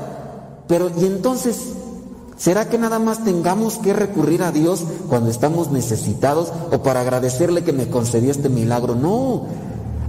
Pero 0.67 0.91
¿y 0.99 1.05
entonces 1.05 1.59
¿Será 2.39 2.69
que 2.69 2.79
nada 2.79 3.01
más 3.01 3.25
tengamos 3.25 3.79
que 3.79 3.93
recurrir 3.93 4.45
a 4.45 4.53
Dios 4.53 4.85
cuando 5.09 5.29
estamos 5.29 5.73
necesitados 5.73 6.53
o 6.73 6.83
para 6.85 7.01
agradecerle 7.01 7.65
que 7.65 7.73
me 7.73 7.89
concedió 7.89 8.31
este 8.31 8.49
milagro? 8.49 8.95
No, 8.95 9.47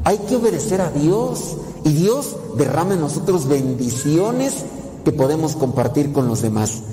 hay 0.03 0.19
que 0.19 0.35
obedecer 0.35 0.80
a 0.80 0.91
Dios 0.91 1.57
y 1.84 1.93
Dios 1.93 2.35
derrama 2.56 2.93
en 2.93 3.01
nosotros 3.01 3.47
bendiciones 3.47 4.64
que 5.03 5.11
podemos 5.11 5.56
compartir 5.56 6.11
con 6.11 6.27
los 6.27 6.43
demás. 6.43 6.84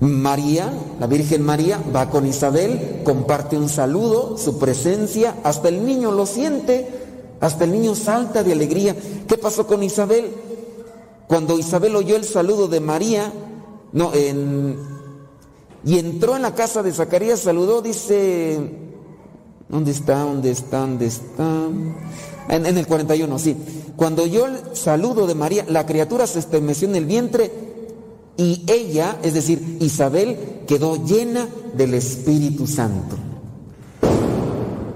María, 0.00 0.70
la 0.98 1.06
Virgen 1.06 1.42
María, 1.42 1.80
va 1.94 2.10
con 2.10 2.26
Isabel, 2.26 3.00
comparte 3.02 3.56
un 3.56 3.68
saludo, 3.68 4.36
su 4.36 4.58
presencia, 4.58 5.36
hasta 5.42 5.68
el 5.68 5.86
niño 5.86 6.10
lo 6.10 6.26
siente, 6.26 6.86
hasta 7.40 7.64
el 7.64 7.72
niño 7.72 7.94
salta 7.94 8.42
de 8.42 8.52
alegría. 8.52 8.94
¿Qué 9.26 9.38
pasó 9.38 9.66
con 9.66 9.82
Isabel? 9.82 10.34
Cuando 11.26 11.58
Isabel 11.58 11.96
oyó 11.96 12.16
el 12.16 12.24
saludo 12.24 12.66
de 12.66 12.80
María, 12.80 13.32
no, 13.92 14.12
en, 14.14 14.76
y 15.84 15.98
entró 15.98 16.36
en 16.36 16.42
la 16.42 16.54
casa 16.54 16.82
de 16.82 16.92
Zacarías, 16.92 17.40
saludó, 17.40 17.82
dice, 17.82 18.58
¿dónde 19.68 19.90
está? 19.90 20.20
¿Dónde 20.20 20.50
está? 20.50 20.80
¿Dónde 20.80 21.06
está? 21.06 21.66
En, 22.48 22.66
en 22.66 22.78
el 22.78 22.86
41, 22.86 23.38
sí. 23.38 23.56
Cuando 23.96 24.24
el 24.24 24.76
saludo 24.76 25.26
de 25.26 25.34
María, 25.34 25.64
la 25.68 25.86
criatura 25.86 26.26
se 26.26 26.38
estremeció 26.38 26.88
en 26.88 26.96
el 26.96 27.06
vientre 27.06 27.50
y 28.36 28.64
ella, 28.66 29.18
es 29.22 29.34
decir, 29.34 29.76
Isabel, 29.80 30.62
quedó 30.66 31.04
llena 31.04 31.48
del 31.76 31.94
Espíritu 31.94 32.66
Santo. 32.66 33.16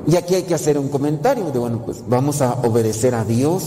Y 0.06 0.16
aquí 0.16 0.34
hay 0.34 0.42
que 0.42 0.54
hacer 0.54 0.78
un 0.78 0.88
comentario 0.88 1.50
de, 1.50 1.58
bueno, 1.58 1.82
pues 1.84 2.04
vamos 2.08 2.42
a 2.42 2.54
obedecer 2.54 3.14
a 3.14 3.24
Dios. 3.24 3.64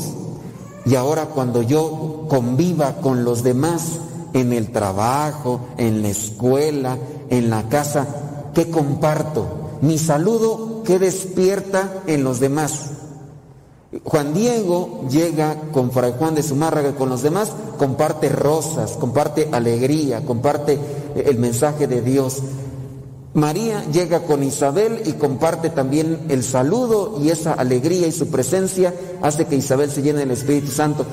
Y 0.86 0.95
ahora 0.95 1.26
cuando 1.26 1.62
yo 1.62 2.26
conviva 2.30 2.95
con 3.02 3.24
los 3.24 3.44
demás 3.44 3.99
en 4.34 4.54
el 4.54 4.72
trabajo, 4.72 5.62
en 5.78 6.02
la 6.02 6.10
escuela, 6.10 6.98
en 7.30 7.49
la 7.49 7.70
casa, 7.70 8.08
¿qué 8.54 8.70
comparto? 8.70 9.80
Mi 9.82 9.98
saludo, 9.98 10.84
¿qué 10.84 10.99
despierta 10.99 12.04
en 12.08 12.24
los 12.24 12.40
demás? 12.40 12.91
Juan 14.04 14.34
Diego 14.34 15.06
llega 15.10 15.56
con 15.72 15.91
Fray 15.91 16.14
Juan 16.18 16.36
de 16.36 16.44
Zumárraga 16.44 16.90
y 16.90 16.94
con 16.94 17.10
los 17.10 17.22
demás, 17.22 17.54
comparte 17.78 18.30
rosas, 18.30 18.91
comparte 18.91 19.49
alegría, 19.52 20.26
comparte 20.26 20.78
el 21.16 21.38
mensaje 21.38 21.88
de 21.88 22.02
Dios. 22.02 22.41
María 23.34 23.84
llega 23.91 24.24
con 24.24 24.44
Isabel 24.44 25.04
y 25.06 25.14
comparte 25.14 25.70
también 25.70 26.26
el 26.30 26.44
saludo 26.44 27.20
y 27.22 27.30
esa 27.30 27.54
alegría 27.54 28.08
y 28.08 28.12
su 28.12 28.28
presencia 28.28 28.94
hace 29.22 29.45
que 29.45 29.56
Isabel 29.56 29.91
se 29.91 30.02
llene 30.02 30.20
del 30.20 30.32
Espíritu 30.32 30.72
Santo. 30.72 31.06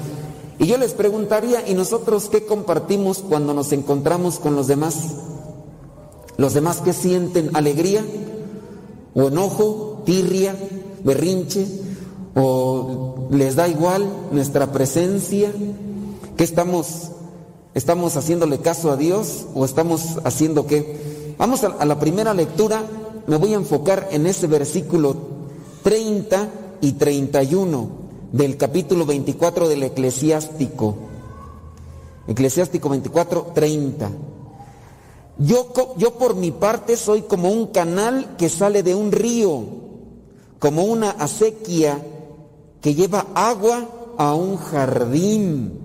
Y 0.59 0.67
yo 0.67 0.79
les 0.79 0.93
preguntaría, 0.93 1.69
¿y 1.69 1.75
nosotros 1.75 2.29
qué 2.31 2.47
compartimos 2.47 3.19
cuando 3.19 3.55
nos 3.55 3.73
encontramos 3.73 4.39
con 4.39 4.55
los 4.55 4.67
demás? 4.67 4.97
¿Los 6.37 6.55
demás 6.55 6.81
que 6.81 6.93
sienten 6.93 7.51
alegría 7.55 8.05
o 9.15 9.29
enojo, 9.29 10.03
tirria, 10.05 10.57
berrinche? 11.03 11.67
¿O 12.37 13.29
les 13.31 13.57
da 13.57 13.69
igual 13.69 14.09
nuestra 14.31 14.71
presencia? 14.71 15.53
¿Qué 16.37 16.45
estamos, 16.45 17.11
estamos 17.75 18.17
haciéndole 18.17 18.59
caso 18.59 18.91
a 18.91 18.97
Dios 18.97 19.47
o 19.55 19.65
estamos 19.65 20.19
haciendo 20.25 20.67
qué? 20.67 21.35
Vamos 21.37 21.65
a, 21.65 21.69
a 21.69 21.85
la 21.85 21.99
primera 21.99 22.33
lectura, 22.33 22.83
me 23.27 23.37
voy 23.37 23.55
a 23.55 23.57
enfocar 23.57 24.09
en 24.13 24.27
ese 24.27 24.47
versículo 24.47 25.17
30 25.83 26.49
y 26.81 26.93
31 26.93 28.04
del 28.35 28.57
capítulo 28.57 29.07
24 29.07 29.69
del 29.69 29.85
eclesiástico. 29.85 30.97
Eclesiástico 32.27 32.89
24, 32.89 33.53
30. 33.55 34.11
Yo, 35.39 35.73
yo 35.97 36.15
por 36.15 36.35
mi 36.35 36.51
parte 36.51 36.97
soy 36.97 37.23
como 37.23 37.53
un 37.53 37.69
canal 37.69 38.35
que 38.37 38.49
sale 38.49 38.83
de 38.83 38.97
un 38.97 39.13
río, 39.13 39.63
como 40.59 40.83
una 40.83 41.11
acequia 41.11 42.05
que 42.81 42.97
lleva 42.97 43.29
agua 43.37 43.89
a 44.19 44.35
un 44.35 44.57
jardín. 44.57 45.79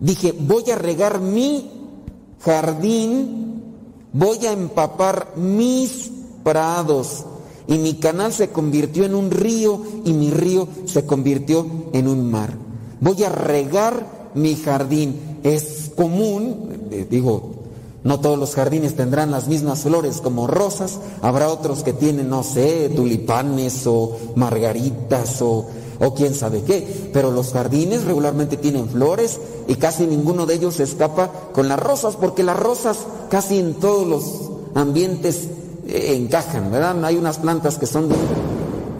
Dije, 0.00 0.34
voy 0.38 0.70
a 0.70 0.76
regar 0.76 1.18
mi 1.18 1.70
jardín, 2.44 3.62
voy 4.12 4.44
a 4.44 4.52
empapar 4.52 5.32
mis 5.36 6.10
prados. 6.44 7.24
Y 7.68 7.78
mi 7.78 7.94
canal 7.94 8.32
se 8.32 8.48
convirtió 8.48 9.04
en 9.04 9.14
un 9.14 9.30
río 9.30 9.80
y 10.04 10.12
mi 10.12 10.30
río 10.30 10.66
se 10.86 11.04
convirtió 11.04 11.66
en 11.92 12.08
un 12.08 12.30
mar. 12.30 12.54
Voy 13.00 13.22
a 13.22 13.28
regar 13.28 14.30
mi 14.34 14.56
jardín. 14.56 15.38
Es 15.44 15.92
común, 15.94 16.88
eh, 16.90 17.06
digo, 17.08 17.52
no 18.02 18.20
todos 18.20 18.38
los 18.38 18.54
jardines 18.54 18.96
tendrán 18.96 19.30
las 19.30 19.48
mismas 19.48 19.82
flores 19.82 20.20
como 20.20 20.46
rosas, 20.46 20.98
habrá 21.22 21.48
otros 21.48 21.82
que 21.82 21.92
tienen, 21.92 22.28
no 22.28 22.42
sé, 22.42 22.90
tulipanes 22.94 23.86
o 23.86 24.16
margaritas 24.34 25.40
o 25.42 25.66
o 26.00 26.14
quién 26.14 26.34
sabe 26.34 26.62
qué. 26.62 27.10
Pero 27.12 27.30
los 27.30 27.52
jardines 27.52 28.04
regularmente 28.04 28.56
tienen 28.56 28.88
flores 28.88 29.40
y 29.66 29.74
casi 29.76 30.06
ninguno 30.06 30.46
de 30.46 30.54
ellos 30.54 30.76
se 30.76 30.84
escapa 30.84 31.30
con 31.52 31.68
las 31.68 31.78
rosas, 31.78 32.16
porque 32.16 32.42
las 32.42 32.58
rosas 32.58 32.98
casi 33.30 33.58
en 33.58 33.74
todos 33.74 34.06
los 34.06 34.50
ambientes 34.74 35.48
encajan, 35.88 36.70
¿verdad? 36.70 37.04
Hay 37.04 37.16
unas 37.16 37.38
plantas 37.38 37.78
que 37.78 37.86
son 37.86 38.08
de 38.08 38.16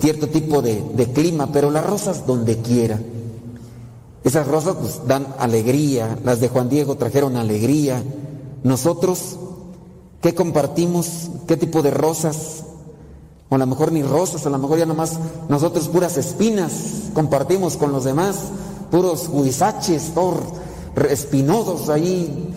cierto 0.00 0.28
tipo 0.28 0.62
de, 0.62 1.10
clima, 1.14 1.50
pero 1.52 1.70
las 1.70 1.84
rosas 1.84 2.26
donde 2.26 2.58
quiera. 2.58 3.00
Esas 4.24 4.46
rosas 4.46 4.76
pues, 4.80 5.00
dan 5.06 5.26
alegría, 5.38 6.18
las 6.24 6.40
de 6.40 6.48
Juan 6.48 6.68
Diego 6.68 6.96
trajeron 6.96 7.36
alegría. 7.36 8.02
Nosotros, 8.62 9.38
¿qué 10.20 10.34
compartimos? 10.34 11.30
¿Qué 11.46 11.56
tipo 11.56 11.82
de 11.82 11.90
rosas? 11.90 12.64
O 13.48 13.54
a 13.54 13.58
lo 13.58 13.66
mejor 13.66 13.92
ni 13.92 14.02
rosas, 14.02 14.46
a 14.46 14.50
lo 14.50 14.58
mejor 14.58 14.78
ya 14.78 14.86
nomás 14.86 15.18
nosotros 15.48 15.88
puras 15.88 16.18
espinas 16.18 17.08
compartimos 17.14 17.76
con 17.78 17.92
los 17.92 18.04
demás, 18.04 18.36
puros 18.90 19.28
huizaches, 19.32 20.12
espinosos 21.08 21.88
ahí. 21.88 22.47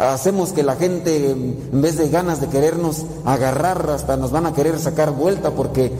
Hacemos 0.00 0.52
que 0.52 0.62
la 0.62 0.76
gente, 0.76 1.30
en 1.30 1.82
vez 1.82 1.96
de 1.98 2.08
ganas 2.08 2.40
de 2.40 2.46
querernos 2.48 3.04
agarrar, 3.24 3.90
hasta 3.90 4.16
nos 4.16 4.30
van 4.30 4.46
a 4.46 4.54
querer 4.54 4.78
sacar 4.78 5.10
vuelta 5.12 5.50
porque 5.50 5.92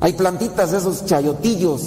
Hay 0.00 0.12
plantitas 0.14 0.72
esos 0.74 1.06
chayotillos 1.06 1.82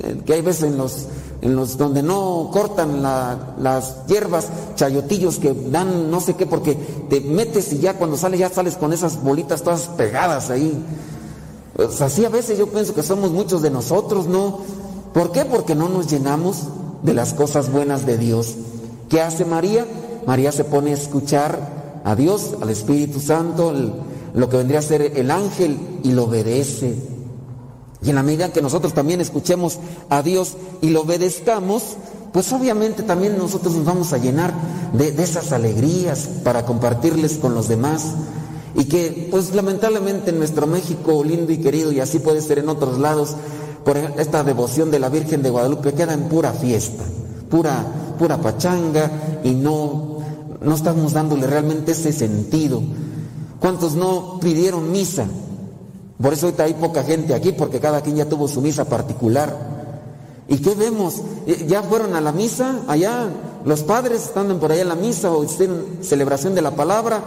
eh, 0.00 0.22
que 0.26 0.32
hay 0.32 0.40
veces 0.40 0.64
en 0.64 0.76
los, 0.78 1.06
en 1.40 1.54
los 1.54 1.76
donde 1.76 2.02
no 2.02 2.50
cortan 2.52 3.00
la- 3.02 3.54
las 3.60 4.06
hierbas, 4.08 4.48
chayotillos 4.74 5.38
que 5.38 5.54
dan 5.70 6.10
no 6.10 6.20
sé 6.20 6.34
qué, 6.34 6.46
porque 6.46 6.74
te 7.08 7.20
metes 7.20 7.72
y 7.72 7.78
ya 7.78 7.94
cuando 7.94 8.16
sales 8.16 8.40
ya 8.40 8.48
sales 8.50 8.76
con 8.76 8.92
esas 8.92 9.22
bolitas 9.22 9.62
todas 9.62 9.82
pegadas 9.96 10.50
ahí. 10.50 10.82
Así 12.00 12.24
a 12.24 12.28
veces 12.28 12.58
yo 12.58 12.66
pienso 12.66 12.92
que 12.94 13.02
somos 13.04 13.30
muchos 13.30 13.62
de 13.62 13.70
nosotros, 13.70 14.26
¿no? 14.26 14.60
¿Por 15.14 15.30
qué? 15.30 15.44
Porque 15.44 15.74
no 15.76 15.88
nos 15.88 16.08
llenamos 16.10 16.62
de 17.02 17.14
las 17.14 17.34
cosas 17.34 17.70
buenas 17.70 18.04
de 18.04 18.18
Dios. 18.18 18.54
¿Qué 19.08 19.20
hace 19.20 19.44
María? 19.44 19.86
María 20.26 20.52
se 20.52 20.64
pone 20.64 20.90
a 20.90 20.94
escuchar 20.94 22.00
a 22.04 22.14
Dios, 22.14 22.54
al 22.60 22.70
Espíritu 22.70 23.20
Santo, 23.20 23.72
lo 24.34 24.48
que 24.48 24.56
vendría 24.56 24.78
a 24.78 24.82
ser 24.82 25.12
el 25.16 25.30
ángel, 25.30 25.78
y 26.02 26.12
lo 26.12 26.24
obedece. 26.24 26.94
Y 28.02 28.08
en 28.08 28.14
la 28.14 28.22
medida 28.22 28.52
que 28.52 28.62
nosotros 28.62 28.94
también 28.94 29.20
escuchemos 29.20 29.78
a 30.08 30.22
Dios 30.22 30.56
y 30.80 30.88
lo 30.90 31.02
obedezcamos, 31.02 31.96
pues 32.32 32.50
obviamente 32.52 33.02
también 33.02 33.36
nosotros 33.36 33.74
nos 33.74 33.84
vamos 33.84 34.12
a 34.12 34.18
llenar 34.18 34.54
de, 34.94 35.12
de 35.12 35.22
esas 35.22 35.52
alegrías 35.52 36.28
para 36.42 36.64
compartirles 36.64 37.34
con 37.34 37.54
los 37.54 37.68
demás. 37.68 38.14
Y 38.74 38.84
que 38.84 39.28
pues 39.30 39.54
lamentablemente 39.54 40.30
en 40.30 40.38
nuestro 40.38 40.66
México 40.66 41.22
lindo 41.24 41.52
y 41.52 41.58
querido, 41.58 41.92
y 41.92 42.00
así 42.00 42.20
puede 42.20 42.40
ser 42.40 42.60
en 42.60 42.68
otros 42.68 42.98
lados, 42.98 43.36
por 43.84 43.96
esta 43.96 44.44
devoción 44.44 44.90
de 44.90 44.98
la 44.98 45.08
Virgen 45.08 45.42
de 45.42 45.50
Guadalupe 45.50 45.92
queda 45.92 46.12
en 46.12 46.28
pura 46.28 46.52
fiesta, 46.52 47.02
pura, 47.50 47.84
pura 48.18 48.38
pachanga, 48.38 49.40
y 49.42 49.52
no, 49.52 50.09
no 50.60 50.74
estamos 50.74 51.12
dándole 51.12 51.46
realmente 51.46 51.92
ese 51.92 52.12
sentido. 52.12 52.82
¿Cuántos 53.60 53.94
no 53.94 54.38
pidieron 54.40 54.90
misa? 54.92 55.26
Por 56.20 56.32
eso 56.34 56.52
hay 56.58 56.74
poca 56.74 57.02
gente 57.02 57.34
aquí, 57.34 57.52
porque 57.52 57.80
cada 57.80 58.00
quien 58.02 58.16
ya 58.16 58.28
tuvo 58.28 58.46
su 58.48 58.60
misa 58.60 58.84
particular. 58.84 59.56
¿Y 60.48 60.58
qué 60.58 60.74
vemos? 60.74 61.22
Eh, 61.46 61.64
Ya 61.68 61.82
fueron 61.82 62.14
a 62.16 62.20
la 62.20 62.32
misa, 62.32 62.80
allá, 62.88 63.28
los 63.64 63.82
padres 63.82 64.24
están 64.24 64.58
por 64.58 64.72
allá 64.72 64.82
en 64.82 64.88
la 64.88 64.94
misa 64.96 65.30
o 65.30 65.44
hicieron 65.44 65.98
celebración 66.02 66.54
de 66.54 66.62
la 66.62 66.72
palabra, 66.72 67.22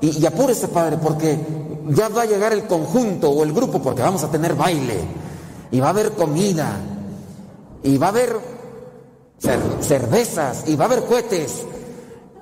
y, 0.00 0.18
y 0.18 0.26
apúrese, 0.26 0.68
padre, 0.68 0.98
porque 0.98 1.38
ya 1.88 2.08
va 2.08 2.22
a 2.22 2.26
llegar 2.26 2.52
el 2.52 2.66
conjunto 2.66 3.30
o 3.30 3.42
el 3.44 3.52
grupo, 3.52 3.80
porque 3.80 4.02
vamos 4.02 4.22
a 4.24 4.30
tener 4.30 4.54
baile, 4.54 4.98
y 5.70 5.80
va 5.80 5.86
a 5.88 5.90
haber 5.90 6.12
comida, 6.12 6.76
y 7.82 7.96
va 7.96 8.06
a 8.06 8.10
haber 8.10 8.36
cer- 9.40 9.80
cervezas, 9.80 10.64
y 10.66 10.76
va 10.76 10.84
a 10.84 10.88
haber 10.88 11.04
cohetes, 11.04 11.64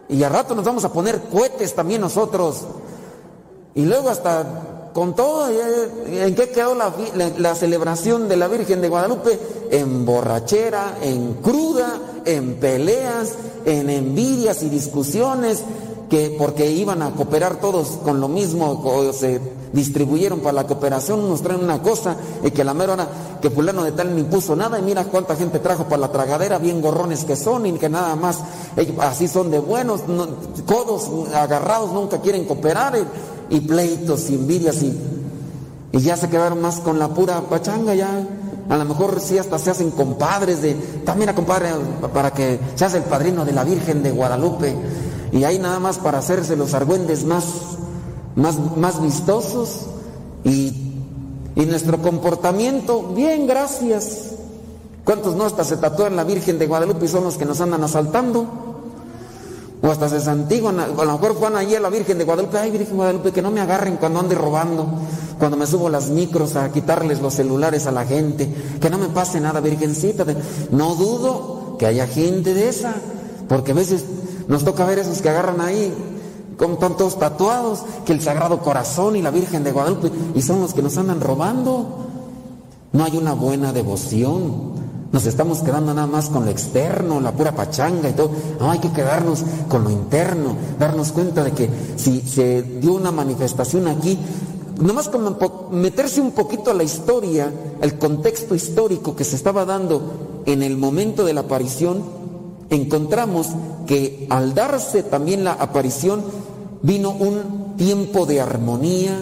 y 0.09 0.23
al 0.23 0.33
rato 0.33 0.55
nos 0.55 0.65
vamos 0.65 0.85
a 0.85 0.93
poner 0.93 1.21
cohetes 1.33 1.75
también 1.75 2.01
nosotros. 2.01 2.63
Y 3.75 3.85
luego 3.85 4.09
hasta 4.11 4.91
con 4.93 5.17
todo, 5.17 5.49
¿en 5.49 6.35
qué 6.37 6.51
quedó 6.51 6.75
la- 6.75 6.93
la 7.39 7.55
celebración 7.57 8.29
de 8.29 8.37
la 8.37 8.47
Virgen 8.47 8.81
de 8.81 8.89
Guadalupe? 8.89 9.39
En 9.71 10.05
borrachera, 10.07 10.99
en 11.03 11.35
cruda, 11.35 11.99
en 12.25 12.55
peleas, 12.61 13.33
en 13.65 13.91
envidias 13.91 14.63
y 14.63 14.69
discusiones, 14.69 15.63
que 16.09 16.37
porque 16.39 16.71
iban 16.71 17.03
a 17.03 17.11
cooperar 17.13 17.57
todos 17.61 17.89
con 18.05 18.21
lo 18.21 18.29
mismo, 18.29 18.81
o 18.85 19.13
se 19.13 19.41
distribuyeron 19.75 20.41
para 20.41 20.53
la 20.55 20.67
cooperación, 20.67 21.23
unos 21.23 21.43
traen 21.43 21.63
una 21.63 21.83
cosa, 21.83 22.17
y 22.43 22.51
que 22.53 22.63
a 22.63 22.65
la 22.65 22.73
mera 22.73 22.93
hora, 22.95 23.09
que 23.43 23.51
fulano 23.51 23.83
de 23.83 23.93
tal 23.93 24.15
ni 24.17 24.23
puso 24.23 24.55
nada, 24.57 24.79
y 24.79 24.83
mira 24.83 25.05
cuánta 25.05 25.37
gente 25.37 25.59
trajo 25.59 25.85
para 25.85 25.99
la 25.99 26.13
tragadera, 26.13 26.59
bien 26.59 26.81
gorrones 26.81 27.25
que 27.25 27.37
son, 27.37 27.67
y 27.67 27.73
que 27.73 27.89
nada 27.89 28.15
más, 28.17 28.39
ellos 28.77 28.97
así 29.01 29.29
son 29.29 29.51
de 29.51 29.59
buenos, 29.59 30.07
no- 30.09 30.29
codos 30.65 31.11
agarrados, 31.35 31.93
nunca 31.93 32.21
quieren 32.21 32.45
cooperar, 32.47 32.97
y, 33.51 33.61
pleitos, 33.61 34.31
y 34.31 34.37
envidias, 34.37 34.83
y, 34.83 34.99
y 35.93 36.01
ya 36.01 36.17
se 36.17 36.29
quedaron 36.31 36.63
más 36.63 36.79
con 36.81 36.99
la 36.99 37.09
pura 37.09 37.41
pachanga, 37.43 37.95
ya. 37.95 38.09
A 38.71 38.79
lo 38.79 38.85
mejor 38.87 39.21
sí 39.21 39.37
hasta 39.37 39.59
se 39.59 39.71
hacen 39.71 39.91
compadres 39.91 40.63
de, 40.63 40.73
también 41.05 41.29
a 41.29 41.35
compadre 41.35 41.69
para 42.15 42.33
que 42.33 42.59
se 42.77 42.87
el 42.87 43.03
padrino 43.03 43.45
de 43.45 43.53
la 43.53 43.63
Virgen 43.63 44.03
de 44.03 44.11
Guadalupe. 44.11 44.75
Y 45.33 45.45
ahí 45.45 45.59
nada 45.59 45.79
más 45.81 45.99
para 45.99 46.19
hacerse 46.19 46.57
los 46.57 46.73
argüendes 46.73 47.25
más, 47.25 47.45
más, 48.37 48.57
más 48.77 49.01
vistosos. 49.03 49.87
Y, 50.45 50.95
y 51.57 51.67
nuestro 51.67 52.01
comportamiento, 52.03 53.03
bien, 53.15 53.47
gracias. 53.47 54.33
¿Cuántos 55.05 55.37
no 55.37 55.45
hasta 55.45 55.65
se 55.65 55.77
tatúan 55.77 56.17
la 56.17 56.25
Virgen 56.25 56.59
de 56.59 56.67
Guadalupe 56.67 57.05
y 57.05 57.09
son 57.09 57.25
los 57.25 57.37
que 57.37 57.45
nos 57.45 57.61
andan 57.61 57.85
asaltando? 57.85 58.47
O 59.83 59.91
hasta 59.91 60.09
se 60.09 60.19
santiguan, 60.19 60.81
a 60.81 60.87
lo 60.87 61.13
mejor 61.13 61.39
van 61.39 61.57
allí 61.57 61.75
a 61.75 61.81
la 61.81 61.91
Virgen 61.91 62.17
de 62.17 62.25
Guadalupe, 62.25 62.57
ay 62.57 62.71
Virgen 62.71 62.91
de 62.91 62.97
Guadalupe, 62.97 63.33
que 63.33 63.43
no 63.43 63.51
me 63.51 63.61
agarren 63.61 63.99
cuando 63.99 64.21
ande 64.21 64.35
robando, 64.35 64.87
cuando 65.39 65.59
me 65.59 65.67
subo 65.67 65.91
las 65.91 66.09
micros 66.09 66.57
a 66.57 66.73
quitarles 66.73 67.21
los 67.21 67.35
celulares 67.35 67.87
a 67.87 67.93
la 67.93 68.07
gente, 68.07 68.49
que 68.81 68.89
no 68.89 68.97
me 68.97 69.09
pase 69.09 69.41
nada, 69.41 69.61
Virgencita. 69.61 70.25
No 70.71 70.95
dudo 70.95 71.77
que 71.79 71.85
haya 71.85 72.07
gente 72.07 72.55
de 72.55 72.71
esa, 72.71 72.95
porque 73.47 73.73
a 73.73 73.75
veces 73.75 74.05
nos 74.49 74.65
toca 74.65 74.87
ver 74.87 75.01
esos 75.01 75.21
que 75.21 75.29
agarran 75.29 75.61
ahí, 75.61 75.93
como 76.59 76.75
están 76.75 76.97
todos 76.97 77.19
tatuados, 77.19 77.81
que 78.05 78.13
el 78.13 78.21
Sagrado 78.21 78.61
Corazón 78.61 79.17
y 79.17 79.23
la 79.23 79.31
Virgen 79.31 79.65
de 79.65 79.73
Guadalupe, 79.73 80.11
y 80.35 80.43
son 80.43 80.61
los 80.61 80.75
que 80.75 80.83
nos 80.83 80.97
andan 80.99 81.21
robando. 81.21 81.87
No 82.93 83.05
hay 83.05 83.17
una 83.17 83.33
buena 83.35 83.73
devoción. 83.73 84.85
Nos 85.11 85.27
estamos 85.27 85.61
quedando 85.61 85.95
nada 85.95 86.07
más 86.09 86.29
con 86.29 86.45
lo 86.45 86.51
externo, 86.51 87.21
la 87.21 87.33
pura 87.33 87.53
pachanga 87.55 88.09
y 88.09 88.13
todo. 88.15 88.31
No, 88.59 88.71
hay 88.71 88.81
que 88.81 88.91
quedarnos 88.91 89.45
con 89.69 89.85
lo 89.85 89.91
interno, 89.91 90.57
darnos 90.79 91.13
cuenta 91.13 91.45
de 91.45 91.53
que 91.53 91.71
si 91.97 92.21
se 92.21 92.63
dio 92.63 92.95
una 92.95 93.13
manifestación 93.13 93.87
aquí, 93.87 94.19
nomás 94.81 95.09
po- 95.09 95.69
meterse 95.71 96.21
un 96.21 96.33
poquito 96.33 96.73
a 96.73 96.75
la 96.75 96.83
historia, 96.83 97.53
el 97.81 97.97
contexto 97.97 98.57
histórico 98.57 99.15
que 99.15 99.23
se 99.23 99.37
estaba 99.37 99.65
dando 99.65 100.43
en 100.47 100.65
el 100.65 100.77
momento 100.77 101.25
de 101.25 101.33
la 101.33 101.43
aparición, 101.43 102.03
encontramos 102.71 103.51
que 103.87 104.27
al 104.31 104.55
darse 104.55 105.03
también 105.05 105.45
la 105.45 105.53
aparición 105.53 106.25
vino 106.85 107.11
un 107.11 107.77
tiempo 107.77 108.27
de 108.27 108.41
armonía, 108.41 109.19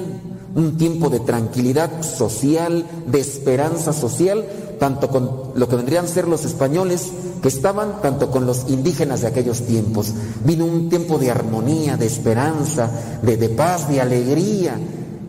un 0.55 0.77
tiempo 0.77 1.09
de 1.09 1.21
tranquilidad 1.21 2.03
social, 2.03 2.85
de 3.07 3.21
esperanza 3.21 3.93
social, 3.93 4.45
tanto 4.81 5.09
con 5.09 5.53
lo 5.55 5.69
que 5.69 5.77
vendrían 5.77 6.05
a 6.05 6.09
ser 6.09 6.27
los 6.27 6.45
españoles 6.45 7.13
que 7.41 7.49
estaban, 7.49 8.03
tanto 8.03 8.31
con 8.31 8.47
los 8.47 8.69
indígenas 8.69 9.21
de 9.21 9.29
aquellos 9.29 9.63
tiempos. 9.63 10.13
Vino 10.45 10.67
un 10.67 10.89
tiempo 10.89 11.19
de 11.19 11.31
armonía, 11.31 11.97
de 11.97 12.07
esperanza, 12.07 12.91
de, 13.23 13.49
paz, 13.49 13.89
de 13.89 14.01
alegría. 14.01 14.77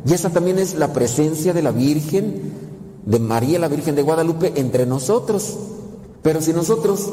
Y 0.05 0.11
esa 0.11 0.31
también 0.31 0.57
es 0.57 0.73
la 0.73 0.91
presencia 0.91 1.53
de 1.53 1.61
la 1.61 1.71
Virgen, 1.71 2.51
de 3.05 3.19
María 3.19 3.59
la 3.59 3.67
Virgen 3.67 3.95
de 3.95 4.01
Guadalupe 4.01 4.53
entre 4.55 4.87
nosotros. 4.87 5.55
Pero 6.23 6.41
si 6.41 6.51
nosotros 6.51 7.09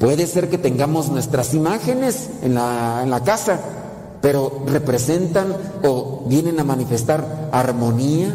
puede 0.00 0.26
ser 0.26 0.50
que 0.50 0.58
tengamos 0.58 1.10
nuestras 1.10 1.54
imágenes 1.54 2.28
en 2.42 2.54
la 2.54 3.22
casa, 3.24 3.60
pero 4.20 4.62
representan 4.66 5.56
o 5.84 6.24
vienen 6.26 6.58
a 6.60 6.64
manifestar 6.64 7.48
armonía, 7.52 8.34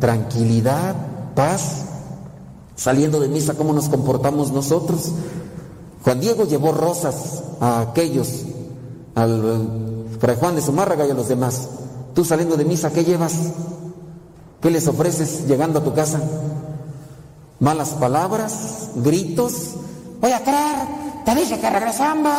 tranquilidad, 0.00 0.94
paz. 1.34 1.86
Saliendo 2.76 3.20
de 3.20 3.28
misa, 3.28 3.54
¿cómo 3.54 3.72
nos 3.72 3.88
comportamos 3.88 4.52
nosotros? 4.52 5.12
Juan 6.02 6.20
Diego 6.20 6.44
llevó 6.44 6.72
rosas 6.72 7.42
a 7.60 7.80
aquellos, 7.80 8.42
al 9.14 10.06
Fray 10.20 10.36
Juan 10.36 10.56
de 10.56 10.62
Zumárraga 10.62 11.06
y 11.06 11.10
a 11.10 11.14
los 11.14 11.28
demás. 11.28 11.68
Tú 12.14 12.24
saliendo 12.24 12.56
de 12.56 12.64
misa, 12.64 12.92
¿qué 12.92 13.04
llevas? 13.04 13.34
¿Qué 14.60 14.70
les 14.70 14.86
ofreces 14.86 15.46
llegando 15.46 15.80
a 15.80 15.84
tu 15.84 15.94
casa? 15.94 16.20
Malas 17.60 17.90
palabras, 17.90 18.90
gritos. 18.96 19.52
Voy 20.20 20.32
a 20.32 20.42
creer, 20.42 20.76
te 21.24 21.34
dije 21.34 21.58
que 21.58 21.70
regresando 21.70 22.30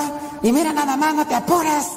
y 0.44 0.52
mira 0.52 0.72
nada 0.74 0.96
más, 0.98 1.16
no 1.16 1.26
te 1.26 1.36
apures. 1.36 1.88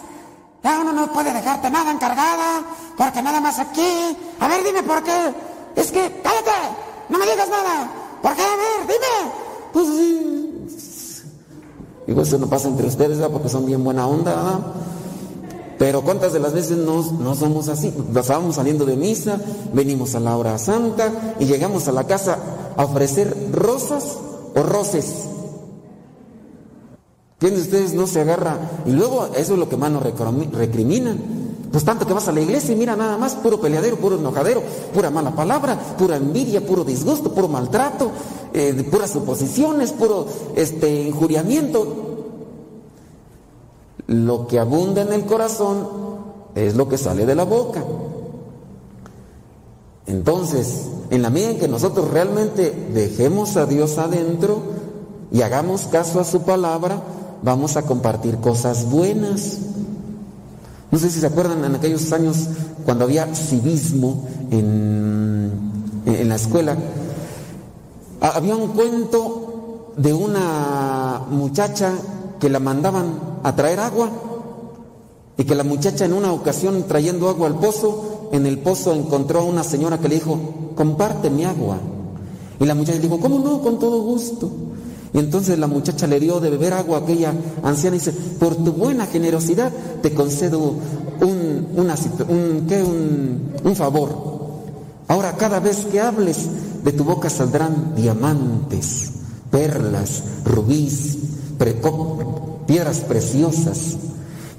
Ya 0.62 0.80
uno 0.80 0.92
no 0.92 1.12
puede 1.12 1.32
dejarte 1.32 1.70
nada 1.70 1.92
encargada, 1.92 2.62
porque 2.96 3.22
nada 3.22 3.40
más 3.40 3.58
aquí. 3.58 4.16
A 4.40 4.48
ver, 4.48 4.64
dime 4.64 4.82
por 4.82 5.02
qué. 5.02 5.34
Es 5.76 5.92
que, 5.92 6.20
cállate, 6.22 6.50
no 7.08 7.18
me 7.18 7.24
digas 7.24 7.48
nada. 7.48 7.88
¿Por 8.22 8.34
qué? 8.34 8.42
A 8.42 8.56
ver, 8.56 8.86
dime. 8.86 9.32
Pues 9.72 9.86
sí. 9.86 10.48
Digo, 12.06 12.22
eso 12.22 12.38
no 12.38 12.46
pasa 12.48 12.68
entre 12.68 12.86
ustedes, 12.86 13.18
¿verdad? 13.18 13.30
Porque 13.30 13.48
son 13.48 13.66
bien 13.66 13.84
buena 13.84 14.06
onda, 14.06 14.34
¿verdad? 14.34 14.60
Pero 15.78 16.02
cuántas 16.02 16.32
de 16.32 16.40
las 16.40 16.52
veces 16.52 16.76
no, 16.76 17.02
no 17.02 17.34
somos 17.36 17.68
así. 17.68 17.94
Estábamos 18.16 18.56
saliendo 18.56 18.84
de 18.84 18.96
misa, 18.96 19.38
venimos 19.72 20.14
a 20.14 20.20
la 20.20 20.36
hora 20.36 20.58
santa 20.58 21.36
y 21.38 21.44
llegamos 21.44 21.86
a 21.86 21.92
la 21.92 22.04
casa 22.04 22.38
a 22.76 22.84
ofrecer 22.84 23.52
rosas 23.52 24.18
o 24.56 24.62
roces. 24.62 25.28
¿Quién 27.38 27.54
de 27.54 27.60
ustedes 27.60 27.94
no 27.94 28.06
se 28.06 28.20
agarra? 28.20 28.58
Y 28.84 28.90
luego 28.90 29.26
eso 29.36 29.52
es 29.52 29.58
lo 29.58 29.68
que 29.68 29.76
más 29.76 29.90
nos 29.90 30.02
recriminan. 30.02 31.18
Pues 31.70 31.84
tanto 31.84 32.06
que 32.06 32.14
vas 32.14 32.26
a 32.28 32.32
la 32.32 32.40
iglesia 32.40 32.74
y 32.74 32.76
mira 32.76 32.96
nada 32.96 33.16
más, 33.18 33.34
puro 33.34 33.60
peleadero, 33.60 33.96
puro 33.96 34.18
enojadero, 34.18 34.62
pura 34.92 35.10
mala 35.10 35.36
palabra, 35.36 35.78
pura 35.98 36.16
envidia, 36.16 36.66
puro 36.66 36.82
disgusto, 36.82 37.32
puro 37.32 37.46
maltrato, 37.46 38.10
eh, 38.54 38.88
puras 38.90 39.10
suposiciones, 39.10 39.92
puro 39.92 40.26
este, 40.56 41.02
injuriamiento. 41.02 42.06
Lo 44.06 44.46
que 44.46 44.58
abunda 44.58 45.02
en 45.02 45.12
el 45.12 45.26
corazón 45.26 45.86
es 46.54 46.74
lo 46.74 46.88
que 46.88 46.96
sale 46.96 47.26
de 47.26 47.34
la 47.34 47.44
boca. 47.44 47.84
Entonces, 50.06 50.86
en 51.10 51.20
la 51.20 51.28
medida 51.28 51.50
en 51.50 51.58
que 51.58 51.68
nosotros 51.68 52.10
realmente 52.10 52.88
dejemos 52.94 53.58
a 53.58 53.66
Dios 53.66 53.98
adentro 53.98 54.62
y 55.30 55.42
hagamos 55.42 55.82
caso 55.82 56.18
a 56.18 56.24
su 56.24 56.42
palabra, 56.42 57.02
vamos 57.42 57.76
a 57.76 57.82
compartir 57.82 58.38
cosas 58.38 58.90
buenas. 58.90 59.58
No 60.90 60.98
sé 60.98 61.10
si 61.10 61.20
se 61.20 61.26
acuerdan 61.26 61.64
en 61.64 61.74
aquellos 61.74 62.12
años 62.12 62.48
cuando 62.84 63.04
había 63.04 63.26
civismo 63.34 64.26
en, 64.50 65.52
en 66.06 66.28
la 66.28 66.36
escuela, 66.36 66.76
había 68.20 68.56
un 68.56 68.68
cuento 68.68 69.92
de 69.96 70.12
una 70.14 71.22
muchacha 71.30 71.92
que 72.40 72.48
la 72.48 72.60
mandaban 72.60 73.20
a 73.42 73.54
traer 73.54 73.80
agua 73.80 74.10
y 75.36 75.44
que 75.44 75.54
la 75.54 75.64
muchacha 75.64 76.04
en 76.04 76.12
una 76.12 76.32
ocasión 76.32 76.84
trayendo 76.88 77.28
agua 77.28 77.46
al 77.46 77.58
pozo, 77.58 78.30
en 78.32 78.46
el 78.46 78.58
pozo 78.58 78.92
encontró 78.92 79.40
a 79.40 79.44
una 79.44 79.62
señora 79.62 79.98
que 79.98 80.08
le 80.08 80.16
dijo, 80.16 80.38
comparte 80.74 81.30
mi 81.30 81.44
agua. 81.44 81.78
Y 82.58 82.64
la 82.64 82.74
muchacha 82.74 82.98
dijo, 82.98 83.20
¿cómo 83.20 83.38
no? 83.38 83.60
Con 83.62 83.78
todo 83.78 84.02
gusto. 84.02 84.50
Y 85.12 85.18
entonces 85.18 85.58
la 85.58 85.66
muchacha 85.66 86.06
le 86.06 86.20
dio 86.20 86.40
de 86.40 86.50
beber 86.50 86.74
agua 86.74 86.98
a 86.98 87.00
aquella 87.00 87.32
anciana 87.62 87.96
y 87.96 87.98
dice, 87.98 88.12
por 88.12 88.56
tu 88.56 88.72
buena 88.72 89.06
generosidad 89.06 89.72
te 90.02 90.12
concedo 90.12 90.74
un, 91.20 91.66
un 93.64 93.76
favor. 93.76 94.38
Ahora 95.08 95.36
cada 95.36 95.60
vez 95.60 95.86
que 95.90 96.00
hables, 96.00 96.48
de 96.84 96.92
tu 96.92 97.04
boca 97.04 97.30
saldrán 97.30 97.94
diamantes, 97.96 99.10
perlas, 99.50 100.22
rubíes, 100.44 101.16
piedras 102.66 103.00
preciosas. 103.00 103.96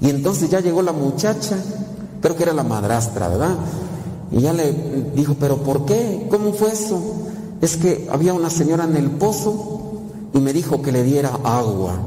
Y 0.00 0.10
entonces 0.10 0.50
ya 0.50 0.60
llegó 0.60 0.82
la 0.82 0.92
muchacha, 0.92 1.56
creo 2.20 2.36
que 2.36 2.42
era 2.42 2.52
la 2.52 2.64
madrastra, 2.64 3.28
¿verdad? 3.28 3.54
Y 4.32 4.40
ya 4.40 4.52
le 4.52 4.72
dijo, 5.14 5.36
pero 5.38 5.58
¿por 5.58 5.84
qué? 5.86 6.26
¿Cómo 6.30 6.52
fue 6.52 6.72
eso? 6.72 7.00
Es 7.60 7.76
que 7.76 8.08
había 8.10 8.32
una 8.32 8.50
señora 8.50 8.84
en 8.84 8.96
el 8.96 9.10
pozo 9.10 9.79
y 10.32 10.38
me 10.38 10.52
dijo 10.52 10.82
que 10.82 10.92
le 10.92 11.02
diera 11.02 11.30
agua. 11.44 11.98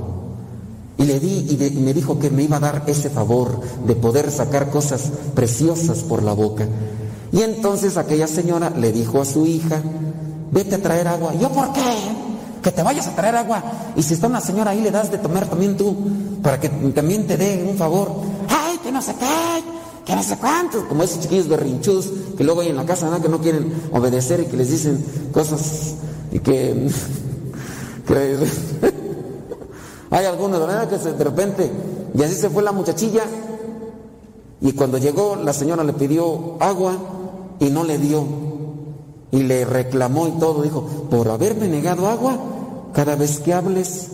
Y 0.98 1.06
le 1.06 1.20
di 1.20 1.48
y, 1.50 1.80
me 1.80 1.94
dijo 1.94 2.20
que 2.20 2.30
me 2.30 2.44
iba 2.44 2.58
a 2.58 2.60
dar 2.60 2.84
ese 2.88 3.10
favor 3.10 3.60
de 3.86 3.96
poder 3.96 4.32
sacar 4.32 4.70
cosas 4.70 5.12
preciosas 5.34 6.00
por 6.00 6.24
la 6.24 6.34
boca. 6.34 6.68
Y 7.32 7.42
entonces 7.42 7.98
aquella 7.98 8.28
señora 8.28 8.70
le 8.70 8.92
dijo 8.92 9.20
a 9.20 9.26
su 9.26 9.46
hija, 9.46 9.82
vete 10.52 10.76
a 10.76 10.82
traer 10.82 11.08
agua. 11.08 11.34
¿Yo 11.36 11.50
por 11.50 11.74
qué? 11.74 11.82
Que 12.62 12.72
te 12.72 12.84
vayas 12.84 13.08
a 13.08 13.16
traer 13.16 13.36
agua. 13.36 13.64
Y 13.96 14.04
si 14.04 14.14
está 14.14 14.28
una 14.28 14.40
señora 14.40 14.72
ahí, 14.72 14.82
le 14.82 14.92
das 14.92 15.12
de 15.12 15.18
tomar 15.18 15.48
también 15.48 15.76
tú, 15.76 15.96
para 16.44 16.60
que 16.60 16.70
también 16.70 17.26
te 17.26 17.36
dé 17.36 17.66
un 17.68 17.76
favor. 17.76 18.12
¡Ay, 18.48 18.78
que 18.84 18.92
no 18.92 19.02
sé 19.02 19.16
qué! 19.20 19.64
Que 20.06 20.16
no 20.16 20.24
sé 20.24 20.38
cuántos. 20.38 20.84
Como 20.84 21.04
esos 21.04 21.22
chiquillos 21.22 21.48
berrinchus 21.48 22.12
que 22.38 22.44
luego 22.44 22.62
hay 22.62 22.70
en 22.70 22.76
la 22.76 22.86
casa, 22.86 23.10
¿no? 23.10 23.22
Que 23.22 23.30
no 23.30 23.40
quieren 23.40 23.74
obedecer 23.92 24.42
y 24.42 24.46
que 24.46 24.58
les 24.58 24.70
dicen 24.70 25.04
cosas 25.32 25.96
y 26.32 26.40
que 26.40 26.90
Hay 30.12 30.26
algunos, 30.26 30.60
¿verdad? 30.60 30.90
Que 30.90 30.98
de 30.98 31.24
repente, 31.24 31.72
y 32.14 32.24
así 32.24 32.36
se 32.36 32.50
fue 32.50 32.64
la 32.64 32.72
muchachilla, 32.72 33.24
y 34.62 34.74
cuando 34.74 34.98
llegó 34.98 35.36
la 35.36 35.54
señora 35.54 35.84
le 35.84 35.94
pidió 35.94 36.58
agua 36.60 36.98
y 37.60 37.70
no 37.70 37.84
le 37.84 37.98
dio, 37.98 38.24
y 39.32 39.44
le 39.44 39.66
reclamó 39.66 40.28
y 40.28 40.32
todo, 40.32 40.62
dijo, 40.62 40.84
por 41.10 41.28
haberme 41.30 41.68
negado 41.68 42.08
agua, 42.08 42.38
cada 42.94 43.16
vez 43.16 43.40
que 43.40 43.54
hables, 43.54 44.10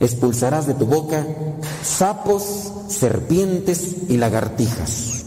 expulsarás 0.00 0.66
de 0.66 0.74
tu 0.74 0.86
boca 0.86 1.24
sapos, 1.82 2.72
serpientes 2.88 3.96
y 4.08 4.16
lagartijas. 4.16 5.24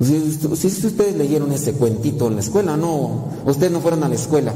Si, 0.00 0.86
ustedes 0.86 1.16
leyeron 1.16 1.52
ese 1.52 1.72
cuentito 1.72 2.28
en 2.28 2.34
la 2.34 2.40
escuela, 2.40 2.76
no, 2.76 3.24
ustedes 3.46 3.72
no 3.72 3.80
fueron 3.80 4.04
a 4.04 4.08
la 4.08 4.14
escuela. 4.14 4.52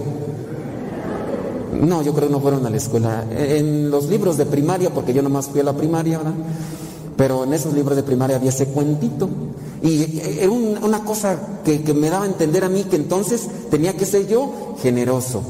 No, 1.80 2.02
yo 2.02 2.12
creo 2.12 2.28
que 2.28 2.32
no 2.32 2.40
fueron 2.40 2.66
a 2.66 2.70
la 2.70 2.76
escuela. 2.76 3.24
En 3.30 3.90
los 3.90 4.06
libros 4.06 4.36
de 4.36 4.46
primaria, 4.46 4.90
porque 4.90 5.12
yo 5.12 5.22
nomás 5.22 5.48
fui 5.48 5.60
a 5.60 5.64
la 5.64 5.72
primaria, 5.72 6.18
¿verdad? 6.18 6.34
Pero 7.16 7.44
en 7.44 7.52
esos 7.52 7.72
libros 7.72 7.96
de 7.96 8.02
primaria 8.02 8.36
había 8.36 8.50
ese 8.50 8.66
cuentito. 8.66 9.28
Y 9.82 10.20
era 10.38 10.50
una 10.50 11.04
cosa 11.04 11.38
que, 11.64 11.82
que 11.82 11.94
me 11.94 12.10
daba 12.10 12.24
a 12.24 12.28
entender 12.28 12.64
a 12.64 12.68
mí 12.68 12.84
que 12.84 12.96
entonces 12.96 13.48
tenía 13.70 13.94
que 13.94 14.04
ser 14.04 14.28
yo 14.28 14.74
generoso, 14.82 15.42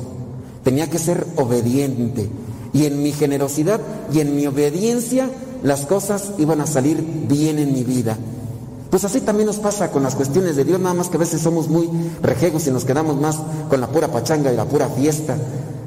tenía 0.62 0.89
que 0.89 0.98
ser 0.98 1.27
obediente. 1.36 2.28
Y 2.73 2.85
en 2.85 3.02
mi 3.02 3.11
generosidad 3.11 3.81
y 4.12 4.20
en 4.20 4.36
mi 4.36 4.47
obediencia 4.47 5.28
las 5.65 5.86
cosas 5.86 6.32
iban 6.39 6.61
a 6.61 6.66
salir 6.66 7.05
bien 7.28 7.59
en 7.59 7.73
mi 7.73 7.82
vida. 7.82 8.16
Pues 8.90 9.05
así 9.05 9.20
también 9.20 9.47
nos 9.47 9.59
pasa 9.59 9.90
con 9.90 10.02
las 10.02 10.16
cuestiones 10.16 10.57
de 10.57 10.65
Dios, 10.65 10.81
nada 10.81 10.94
más 10.94 11.09
que 11.09 11.16
a 11.16 11.20
veces 11.20 11.40
somos 11.40 11.69
muy 11.69 11.89
rejegos 12.23 12.66
y 12.66 12.70
nos 12.70 12.85
quedamos 12.85 13.20
más 13.20 13.39
con 13.69 13.81
la 13.81 13.89
pura 13.89 14.09
pachanga 14.09 14.52
y 14.52 14.57
la 14.57 14.65
pura 14.65 14.89
fiesta. 14.89 15.36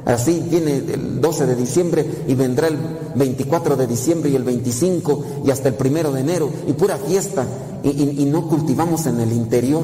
Así 0.06 0.44
viene 0.50 0.78
el 0.78 1.22
12 1.22 1.46
de 1.46 1.56
diciembre 1.56 2.06
y 2.28 2.36
vendrá 2.36 2.68
el 2.68 2.78
24 3.16 3.78
de 3.78 3.88
diciembre 3.88 4.30
y 4.30 4.36
el 4.36 4.44
25 4.44 5.24
y 5.46 5.52
hasta 5.52 5.70
el 5.70 5.76
primero 5.76 6.12
de 6.12 6.22
enero. 6.22 6.50
Y 6.68 6.74
pura 6.74 6.98
fiesta. 6.98 7.46
Y, 7.84 8.26
no 8.26 8.48
cultivamos 8.48 9.06
en 9.06 9.20
el 9.20 9.32
interior. 9.32 9.84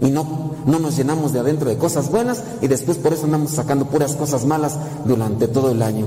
Y 0.00 0.10
no, 0.10 0.54
no 0.66 0.78
nos 0.78 0.96
llenamos 0.96 1.32
de 1.32 1.40
adentro 1.40 1.68
de 1.68 1.76
cosas 1.76 2.10
buenas 2.10 2.42
y 2.62 2.68
después 2.68 2.98
por 2.98 3.12
eso 3.12 3.24
andamos 3.24 3.50
sacando 3.50 3.86
puras 3.86 4.14
cosas 4.14 4.44
malas 4.44 4.78
durante 5.04 5.48
todo 5.48 5.70
el 5.72 5.82
año. 5.82 6.06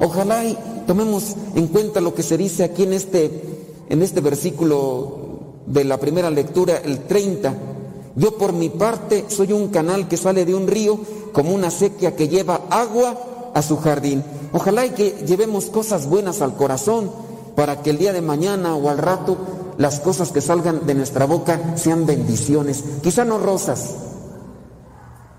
Ojalá 0.00 0.44
y 0.44 0.58
tomemos 0.86 1.36
en 1.54 1.68
cuenta 1.68 2.00
lo 2.00 2.14
que 2.14 2.22
se 2.22 2.36
dice 2.36 2.64
aquí 2.64 2.82
en 2.82 2.94
este, 2.94 3.30
en 3.88 4.02
este 4.02 4.20
versículo 4.20 5.18
de 5.66 5.84
la 5.84 5.98
primera 5.98 6.30
lectura, 6.30 6.78
el 6.84 7.00
30 7.00 7.54
yo 8.14 8.36
por 8.36 8.52
mi 8.52 8.68
parte 8.68 9.24
soy 9.28 9.52
un 9.52 9.68
canal 9.68 10.06
que 10.08 10.16
sale 10.16 10.44
de 10.44 10.54
un 10.54 10.66
río 10.66 11.00
como 11.32 11.54
una 11.54 11.70
sequía 11.70 12.16
que 12.16 12.28
lleva 12.28 12.62
agua 12.70 13.50
a 13.54 13.62
su 13.62 13.76
jardín. 13.78 14.22
Ojalá 14.52 14.86
y 14.86 14.90
que 14.90 15.24
llevemos 15.26 15.66
cosas 15.66 16.06
buenas 16.06 16.42
al 16.42 16.56
corazón 16.56 17.10
para 17.56 17.82
que 17.82 17.90
el 17.90 17.98
día 17.98 18.12
de 18.12 18.22
mañana 18.22 18.74
o 18.74 18.88
al 18.88 18.98
rato 18.98 19.36
las 19.78 20.00
cosas 20.00 20.32
que 20.32 20.40
salgan 20.40 20.86
de 20.86 20.94
nuestra 20.94 21.26
boca 21.26 21.76
sean 21.76 22.06
bendiciones. 22.06 22.84
Quizá 23.02 23.24
no 23.24 23.38
rosas, 23.38 23.94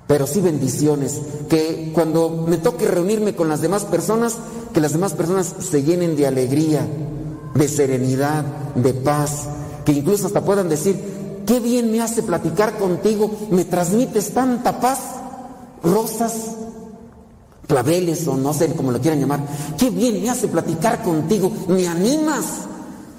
pero 0.08 0.28
sí 0.28 0.42
bendiciones. 0.42 1.22
Que 1.50 1.92
cuando 1.94 2.30
me 2.48 2.58
toque 2.58 2.88
reunirme 2.88 3.36
con 3.36 3.50
las 3.50 3.62
demás 3.62 3.86
personas, 3.86 4.38
que 4.74 4.82
las 4.82 4.94
demás 4.94 5.14
personas 5.14 5.54
se 5.60 5.84
llenen 5.84 6.16
de 6.16 6.28
alegría, 6.28 6.88
de 7.54 7.68
serenidad, 7.68 8.44
de 8.76 8.94
paz, 8.94 9.48
que 9.86 9.92
incluso 9.92 10.28
hasta 10.28 10.44
puedan 10.44 10.70
decir, 10.70 11.44
qué 11.46 11.60
bien 11.60 11.92
me 11.92 12.02
hace 12.02 12.24
platicar 12.24 12.78
contigo, 12.78 13.32
me 13.52 13.66
transmites 13.66 14.34
tanta 14.34 14.80
paz, 14.80 15.00
rosas, 15.84 16.56
claveles 17.68 18.28
o 18.28 18.36
no 18.36 18.54
sé 18.54 18.74
cómo 18.74 18.92
lo 18.92 19.00
quieran 19.00 19.20
llamar, 19.20 19.42
qué 19.78 19.90
bien 19.90 20.22
me 20.22 20.30
hace 20.30 20.48
platicar 20.48 21.04
contigo, 21.04 21.52
me 21.68 21.88
animas, 21.88 22.46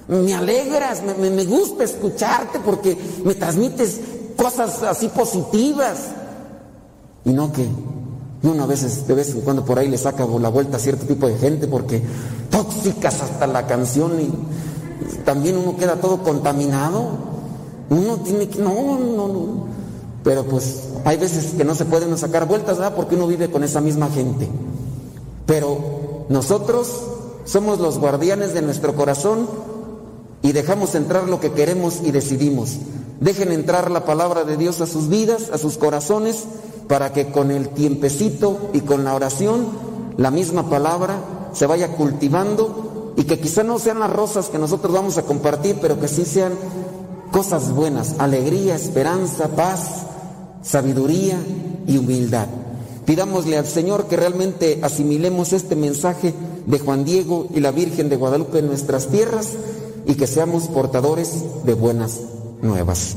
me 0.08 0.34
alegras, 0.34 1.02
me, 1.02 1.44
gusta 1.44 1.84
escucharte 1.84 2.60
porque 2.60 2.96
me 3.24 3.34
transmites 3.34 4.00
cosas 4.36 4.82
así 4.82 5.08
positivas. 5.08 6.08
Y 7.24 7.32
no 7.32 7.52
que 7.52 7.66
uno 8.42 8.62
a 8.62 8.66
veces 8.66 9.06
de 9.06 9.14
vez 9.14 9.30
en 9.30 9.40
cuando 9.40 9.64
por 9.64 9.78
ahí 9.78 9.88
le 9.88 9.96
saca 9.96 10.26
la 10.26 10.50
vuelta 10.50 10.76
a 10.76 10.80
cierto 10.80 11.06
tipo 11.06 11.26
de 11.26 11.38
gente 11.38 11.66
porque 11.66 12.02
tóxicas 12.50 13.22
hasta 13.22 13.46
la 13.46 13.66
canción 13.66 14.20
y 14.20 14.30
también 15.24 15.56
uno 15.56 15.76
queda 15.76 15.96
todo 15.96 16.22
contaminado. 16.22 17.34
Uno 17.90 18.16
tiene 18.18 18.48
que, 18.48 18.60
no, 18.60 18.98
no, 18.98 19.28
no. 19.28 19.73
Pero 20.24 20.44
pues 20.44 20.80
hay 21.04 21.18
veces 21.18 21.52
que 21.52 21.64
no 21.64 21.74
se 21.74 21.84
pueden 21.84 22.16
sacar 22.16 22.48
vueltas, 22.48 22.78
¿verdad? 22.78 22.96
Porque 22.96 23.14
uno 23.14 23.26
vive 23.26 23.50
con 23.50 23.62
esa 23.62 23.80
misma 23.80 24.08
gente. 24.08 24.48
Pero 25.46 26.24
nosotros 26.30 26.88
somos 27.44 27.78
los 27.78 27.98
guardianes 27.98 28.54
de 28.54 28.62
nuestro 28.62 28.96
corazón 28.96 29.46
y 30.42 30.52
dejamos 30.52 30.94
entrar 30.94 31.28
lo 31.28 31.40
que 31.40 31.52
queremos 31.52 32.00
y 32.02 32.10
decidimos. 32.10 32.78
Dejen 33.20 33.52
entrar 33.52 33.90
la 33.90 34.06
palabra 34.06 34.44
de 34.44 34.56
Dios 34.56 34.80
a 34.80 34.86
sus 34.86 35.08
vidas, 35.08 35.50
a 35.52 35.58
sus 35.58 35.76
corazones, 35.76 36.44
para 36.88 37.12
que 37.12 37.30
con 37.30 37.50
el 37.50 37.68
tiempecito 37.68 38.70
y 38.72 38.80
con 38.80 39.04
la 39.04 39.14
oración, 39.14 39.66
la 40.16 40.30
misma 40.30 40.70
palabra 40.70 41.16
se 41.52 41.66
vaya 41.66 41.96
cultivando 41.96 43.12
y 43.16 43.24
que 43.24 43.38
quizá 43.38 43.62
no 43.62 43.78
sean 43.78 44.00
las 44.00 44.12
rosas 44.12 44.48
que 44.48 44.58
nosotros 44.58 44.92
vamos 44.92 45.18
a 45.18 45.22
compartir, 45.22 45.78
pero 45.80 46.00
que 46.00 46.08
sí 46.08 46.24
sean 46.24 46.52
cosas 47.30 47.72
buenas, 47.72 48.16
alegría, 48.18 48.74
esperanza, 48.74 49.48
paz, 49.48 50.06
sabiduría 50.64 51.38
y 51.86 51.98
humildad. 51.98 52.48
Pidámosle 53.04 53.58
al 53.58 53.66
Señor 53.66 54.06
que 54.08 54.16
realmente 54.16 54.80
asimilemos 54.82 55.52
este 55.52 55.76
mensaje 55.76 56.34
de 56.66 56.78
Juan 56.78 57.04
Diego 57.04 57.48
y 57.54 57.60
la 57.60 57.70
Virgen 57.70 58.08
de 58.08 58.16
Guadalupe 58.16 58.58
en 58.58 58.66
nuestras 58.66 59.08
tierras 59.08 59.50
y 60.06 60.14
que 60.14 60.26
seamos 60.26 60.64
portadores 60.68 61.44
de 61.64 61.74
buenas 61.74 62.20
nuevas. 62.62 63.16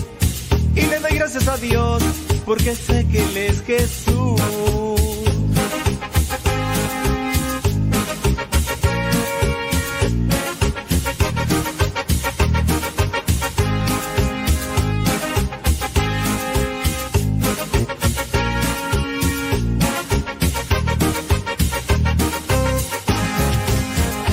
Gracias 1.13 1.47
a 1.47 1.57
Dios, 1.57 2.03
porque 2.45 2.75
sé 2.75 3.07
que 3.07 3.23
Él 3.23 3.37
es 3.37 3.61
Jesús. 3.63 4.41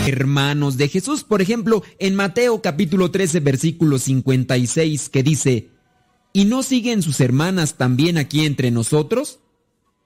Hermanos 0.06 0.76
de 0.76 0.88
Jesús, 0.88 1.22
por 1.22 1.42
ejemplo, 1.42 1.82
en 1.98 2.14
Mateo 2.14 2.62
capítulo 2.62 3.10
13, 3.10 3.40
versículo 3.40 3.98
56, 3.98 5.10
que 5.10 5.22
dice, 5.22 5.77
¿y 6.32 6.44
no 6.44 6.62
siguen 6.62 7.02
sus 7.02 7.20
hermanas 7.20 7.74
también 7.74 8.18
aquí 8.18 8.44
entre 8.44 8.70
nosotros? 8.70 9.40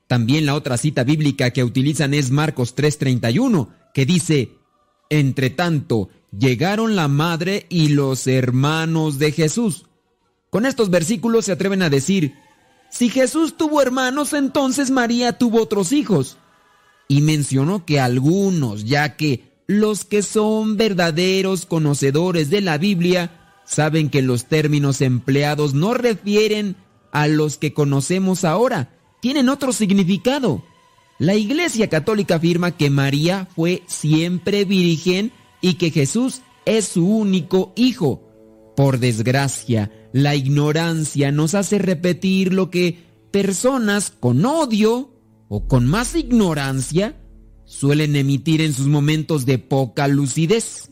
También 0.07 0.47
la 0.47 0.55
otra 0.55 0.77
cita 0.77 1.05
bíblica 1.05 1.51
que 1.51 1.65
utilizan 1.65 2.15
es 2.15 2.31
Marcos 2.31 2.75
3:31, 2.75 3.69
que 3.95 4.07
dice, 4.07 4.57
Entre 5.11 5.51
tanto, 5.51 6.09
llegaron 6.37 6.97
la 6.97 7.09
madre 7.09 7.67
y 7.69 7.89
los 7.89 8.27
hermanos 8.27 9.19
de 9.19 9.33
Jesús. 9.33 9.87
Con 10.51 10.67
estos 10.67 10.91
versículos 10.91 11.47
se 11.47 11.53
atreven 11.53 11.83
a 11.83 11.91
decir, 11.91 12.35
si 12.91 13.09
Jesús 13.09 13.57
tuvo 13.57 13.81
hermanos, 13.81 14.35
entonces 14.35 14.91
María 14.91 15.39
tuvo 15.39 15.63
otros 15.63 15.93
hijos. 15.93 16.37
Y 17.09 17.23
mencionó 17.23 17.87
que 17.87 17.99
algunos, 17.99 18.85
ya 18.85 19.17
que 19.17 19.51
los 19.67 20.05
que 20.05 20.23
son 20.23 20.77
verdaderos 20.77 21.65
conocedores 21.65 22.51
de 22.51 22.61
la 22.61 22.77
Biblia, 22.77 23.42
saben 23.65 24.11
que 24.11 24.23
los 24.23 24.47
términos 24.47 25.01
empleados 25.01 25.75
no 25.75 25.95
refieren 25.95 26.77
a 27.13 27.27
los 27.29 27.59
que 27.59 27.73
conocemos 27.73 28.45
ahora, 28.45 28.91
tienen 29.21 29.49
otro 29.49 29.73
significado. 29.73 30.63
La 31.19 31.35
Iglesia 31.35 31.89
Católica 31.89 32.37
afirma 32.37 32.77
que 32.77 32.91
María 32.91 33.49
fue 33.55 33.83
siempre 33.87 34.65
virgen 34.65 35.33
y 35.61 35.75
que 35.75 35.91
Jesús 35.91 36.43
es 36.65 36.87
su 36.87 37.07
único 37.07 37.73
hijo. 37.77 38.23
Por 38.77 38.99
desgracia, 38.99 39.91
la 40.13 40.35
ignorancia 40.35 41.31
nos 41.31 41.55
hace 41.55 41.79
repetir 41.79 42.53
lo 42.53 42.71
que 42.71 42.99
personas 43.31 44.11
con 44.11 44.45
odio 44.45 45.15
o 45.49 45.67
con 45.69 45.87
más 45.87 46.15
ignorancia 46.15 47.17
suelen 47.65 48.17
emitir 48.17 48.61
en 48.61 48.73
sus 48.73 48.87
momentos 48.87 49.47
de 49.47 49.59
poca 49.59 50.09
lucidez. 50.09 50.91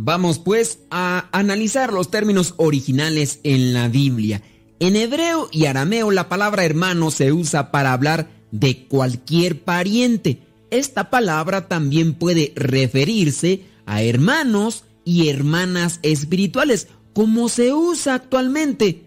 Vamos 0.00 0.38
pues 0.38 0.78
a 0.92 1.28
analizar 1.32 1.92
los 1.92 2.08
términos 2.08 2.54
originales 2.56 3.40
en 3.42 3.74
la 3.74 3.88
Biblia. 3.88 4.42
En 4.78 4.94
hebreo 4.94 5.48
y 5.50 5.66
arameo 5.66 6.12
la 6.12 6.28
palabra 6.28 6.64
hermano 6.64 7.10
se 7.10 7.32
usa 7.32 7.72
para 7.72 7.92
hablar 7.92 8.30
de 8.52 8.86
cualquier 8.86 9.60
pariente. 9.64 10.38
Esta 10.70 11.10
palabra 11.10 11.66
también 11.66 12.14
puede 12.14 12.52
referirse 12.54 13.64
a 13.86 14.04
hermanos 14.04 14.84
y 15.04 15.30
hermanas 15.30 15.98
espirituales, 16.02 16.86
como 17.12 17.48
se 17.48 17.74
usa 17.74 18.14
actualmente. 18.14 19.04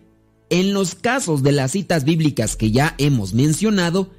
En 0.49 0.73
los 0.73 0.95
casos 0.95 1.41
de 1.41 1.53
las 1.53 1.71
citas 1.71 2.03
bíblicas 2.03 2.57
que 2.57 2.71
ya 2.71 2.95
hemos 2.97 3.33
mencionado, 3.33 4.09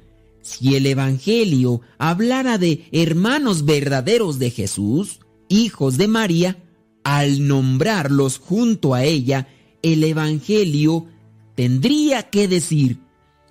si 0.41 0.75
el 0.75 0.87
Evangelio 0.87 1.81
hablara 1.99 2.57
de 2.57 2.87
hermanos 2.91 3.63
verdaderos 3.63 4.39
de 4.39 4.49
Jesús, 4.49 5.19
hijos 5.49 5.97
de 5.97 6.07
María, 6.07 6.62
al 7.03 7.47
nombrarlos 7.47 8.37
junto 8.37 8.93
a 8.93 9.03
ella, 9.03 9.47
el 9.81 10.03
Evangelio 10.03 11.07
tendría 11.55 12.29
que 12.29 12.47
decir, 12.47 12.99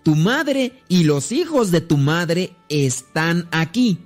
tu 0.02 0.16
madre 0.16 0.82
y 0.88 1.04
los 1.04 1.32
hijos 1.32 1.70
de 1.70 1.80
tu 1.80 1.96
madre 1.96 2.56
están 2.68 3.48
aquí. 3.52 3.98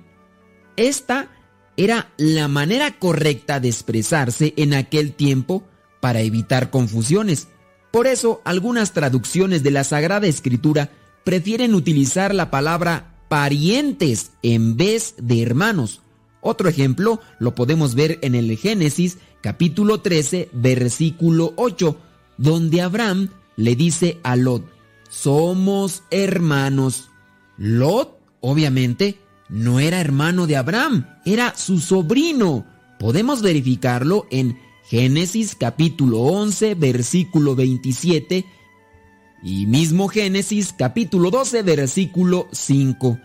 Esta 0.75 1.29
era 1.75 2.11
la 2.17 2.47
manera 2.47 2.99
correcta 2.99 3.59
de 3.59 3.69
expresarse 3.69 4.53
en 4.57 4.73
aquel 4.73 5.13
tiempo 5.13 5.63
para 5.99 6.21
evitar 6.21 6.69
confusiones. 6.69 7.47
Por 7.91 8.07
eso 8.07 8.41
algunas 8.45 8.93
traducciones 8.93 9.63
de 9.63 9.71
la 9.71 9.83
Sagrada 9.83 10.27
Escritura 10.27 10.91
prefieren 11.23 11.73
utilizar 11.73 12.35
la 12.35 12.51
palabra 12.51 13.15
parientes 13.27 14.31
en 14.43 14.77
vez 14.77 15.15
de 15.17 15.41
hermanos. 15.41 16.01
Otro 16.41 16.69
ejemplo 16.69 17.19
lo 17.39 17.55
podemos 17.55 17.95
ver 17.95 18.19
en 18.21 18.35
el 18.35 18.55
Génesis 18.57 19.17
capítulo 19.41 20.01
13 20.01 20.49
versículo 20.53 21.53
8, 21.55 21.97
donde 22.37 22.81
Abraham 22.81 23.29
le 23.55 23.75
dice 23.75 24.19
a 24.23 24.35
Lot, 24.35 24.63
somos 25.09 26.03
hermanos. 26.11 27.09
Lot, 27.57 28.19
obviamente, 28.41 29.19
no 29.49 29.79
era 29.79 30.01
hermano 30.01 30.47
de 30.47 30.57
Abraham, 30.57 31.07
era 31.25 31.55
su 31.55 31.79
sobrino. 31.79 32.65
Podemos 32.99 33.41
verificarlo 33.41 34.27
en 34.31 34.57
Génesis 34.89 35.55
capítulo 35.55 36.19
11 36.21 36.75
versículo 36.75 37.55
27 37.55 38.45
y 39.43 39.65
mismo 39.65 40.07
Génesis 40.07 40.73
capítulo 40.77 41.29
12 41.29 41.61
versículo 41.63 42.47
5. 42.51 43.19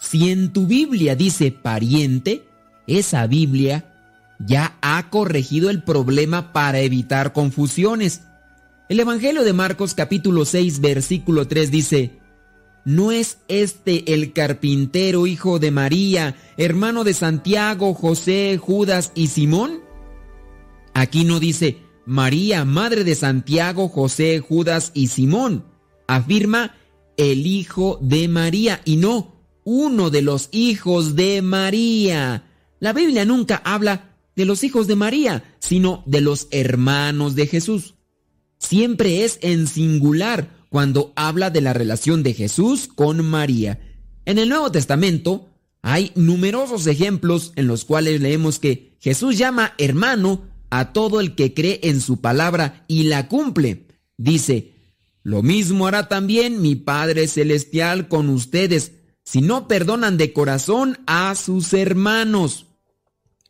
Si 0.00 0.30
en 0.30 0.52
tu 0.52 0.66
Biblia 0.66 1.14
dice 1.14 1.50
pariente, 1.50 2.44
esa 2.86 3.26
Biblia 3.26 3.87
ya 4.38 4.76
ha 4.80 5.10
corregido 5.10 5.70
el 5.70 5.82
problema 5.82 6.52
para 6.52 6.80
evitar 6.80 7.32
confusiones. 7.32 8.22
El 8.88 9.00
Evangelio 9.00 9.44
de 9.44 9.52
Marcos 9.52 9.94
capítulo 9.94 10.44
6 10.44 10.80
versículo 10.80 11.46
3 11.46 11.70
dice, 11.70 12.18
¿No 12.84 13.12
es 13.12 13.38
este 13.48 14.14
el 14.14 14.32
carpintero 14.32 15.26
hijo 15.26 15.58
de 15.58 15.70
María, 15.70 16.36
hermano 16.56 17.04
de 17.04 17.14
Santiago, 17.14 17.92
José, 17.94 18.58
Judas 18.58 19.12
y 19.14 19.26
Simón? 19.26 19.80
Aquí 20.94 21.24
no 21.24 21.38
dice 21.38 21.78
María, 22.06 22.64
madre 22.64 23.04
de 23.04 23.14
Santiago, 23.14 23.88
José, 23.88 24.38
Judas 24.38 24.92
y 24.94 25.08
Simón. 25.08 25.64
Afirma 26.06 26.74
el 27.18 27.46
hijo 27.46 27.98
de 28.00 28.28
María 28.28 28.80
y 28.86 28.96
no 28.96 29.36
uno 29.64 30.08
de 30.08 30.22
los 30.22 30.48
hijos 30.50 31.14
de 31.14 31.42
María. 31.42 32.44
La 32.80 32.94
Biblia 32.94 33.26
nunca 33.26 33.60
habla 33.62 34.07
de 34.38 34.44
los 34.44 34.62
hijos 34.62 34.86
de 34.86 34.94
María, 34.94 35.42
sino 35.58 36.04
de 36.06 36.20
los 36.20 36.46
hermanos 36.52 37.34
de 37.34 37.48
Jesús. 37.48 37.96
siempre 38.60 39.24
es 39.24 39.38
en 39.42 39.66
singular 39.66 40.50
cuando 40.68 41.12
habla 41.16 41.50
de 41.50 41.60
la 41.60 41.72
relación 41.72 42.22
de 42.22 42.34
Jesús 42.34 42.88
con 42.92 43.24
María. 43.24 43.80
En 44.26 44.38
el 44.38 44.48
Nuevo 44.48 44.70
Testamento 44.70 45.48
hay 45.82 46.12
numerosos 46.14 46.86
ejemplos 46.86 47.52
en 47.56 47.66
los 47.66 47.84
cuales 47.84 48.20
leemos 48.20 48.60
que 48.60 48.96
Jesús 49.00 49.38
llama 49.38 49.74
hermano 49.76 50.42
a 50.70 50.92
todo 50.92 51.20
el 51.20 51.34
que 51.34 51.52
cree 51.52 51.80
en 51.82 52.00
su 52.00 52.20
palabra 52.20 52.84
y 52.86 53.04
la 53.04 53.26
cumple. 53.26 53.86
Dice, 54.18 54.74
lo 55.24 55.42
mismo 55.42 55.88
hará 55.88 56.06
también 56.06 56.62
mi 56.62 56.76
Padre 56.76 57.26
Celestial 57.26 58.06
con 58.06 58.28
ustedes 58.28 58.92
si 59.24 59.40
no 59.40 59.66
perdonan 59.66 60.16
de 60.16 60.32
corazón 60.32 60.98
a 61.06 61.34
sus 61.34 61.72
hermanos. 61.72 62.67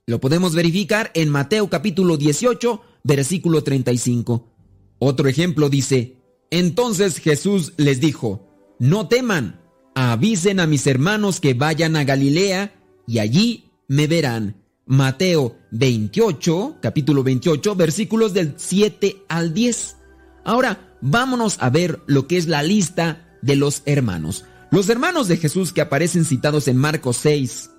Lo 0.09 0.20
podemos 0.20 0.55
verificar 0.55 1.10
en 1.12 1.28
Mateo 1.28 1.68
capítulo 1.68 2.16
18, 2.16 2.80
versículo 3.05 3.62
35. 3.62 4.51
Otro 4.98 5.28
ejemplo 5.28 5.68
dice, 5.68 6.16
entonces 6.51 7.18
Jesús 7.18 7.74
les 7.76 8.01
dijo, 8.01 8.48
no 8.78 9.06
teman, 9.09 9.60
avisen 9.94 10.60
a 10.60 10.66
mis 10.66 10.86
hermanos 10.86 11.40
que 11.40 11.52
vayan 11.52 11.94
a 11.94 12.05
Galilea 12.05 12.72
y 13.06 13.18
allí 13.18 13.70
me 13.86 14.06
verán. 14.06 14.56
Mateo 14.86 15.59
28, 15.72 16.78
capítulo 16.80 17.22
28, 17.22 17.76
versículos 17.76 18.32
del 18.32 18.55
7 18.56 19.24
al 19.28 19.52
10. 19.52 19.98
Ahora 20.43 20.97
vámonos 21.02 21.59
a 21.60 21.68
ver 21.68 22.01
lo 22.06 22.26
que 22.26 22.39
es 22.39 22.47
la 22.47 22.62
lista 22.62 23.39
de 23.43 23.56
los 23.56 23.82
hermanos. 23.85 24.47
Los 24.70 24.89
hermanos 24.89 25.28
de 25.28 25.36
Jesús 25.36 25.74
que 25.74 25.82
aparecen 25.82 26.24
citados 26.24 26.66
en 26.66 26.78
Marcos 26.78 27.18
6, 27.18 27.72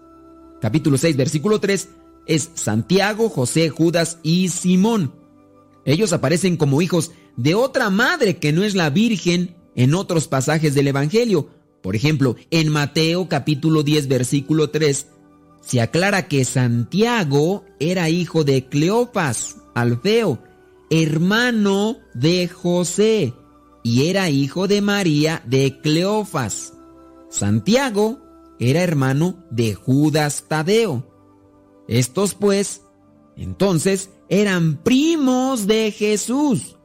capítulo 0.62 1.00
6, 1.00 1.18
versículo 1.18 1.60
3, 1.60 1.90
es 2.26 2.52
Santiago, 2.54 3.30
José, 3.30 3.70
Judas 3.70 4.20
y 4.24 4.50
Simón. 4.50 5.14
Ellos 5.86 6.14
aparecen 6.14 6.58
como 6.58 6.82
hijos 6.82 7.12
de 7.38 7.56
otra 7.56 7.90
madre 7.90 8.38
que 8.38 8.52
no 8.52 8.64
es 8.64 8.76
la 8.76 8.90
Virgen 8.90 9.56
en 9.76 9.94
otros 9.94 10.28
pasajes 10.28 10.76
del 10.76 10.88
Evangelio. 10.88 11.50
Por 11.82 11.96
ejemplo, 11.96 12.36
en 12.52 12.70
Mateo 12.70 13.30
capítulo 13.30 13.84
10 13.84 14.08
versículo 14.08 14.70
3 14.70 15.08
se 15.62 15.82
aclara 15.82 16.28
que 16.28 16.46
Santiago 16.46 17.66
era 17.80 18.10
hijo 18.10 18.44
de 18.44 18.66
Cleopas, 18.66 19.58
Alfeo, 19.76 20.40
hermano 20.90 21.98
de 22.14 22.48
José, 22.48 23.34
y 23.84 24.08
era 24.08 24.30
hijo 24.30 24.68
de 24.68 24.82
María 24.82 25.42
de 25.46 25.80
Cleofas. 25.82 26.74
Santiago 27.30 28.20
era 28.60 28.82
hermano 28.82 29.46
de 29.52 29.76
Judas 29.76 30.46
Tadeo. 30.48 31.09
Estos 31.90 32.36
pues, 32.36 32.84
entonces, 33.36 34.12
eran 34.30 34.78
primos 34.84 35.66
de 35.66 35.92
Jesús. 35.92 36.78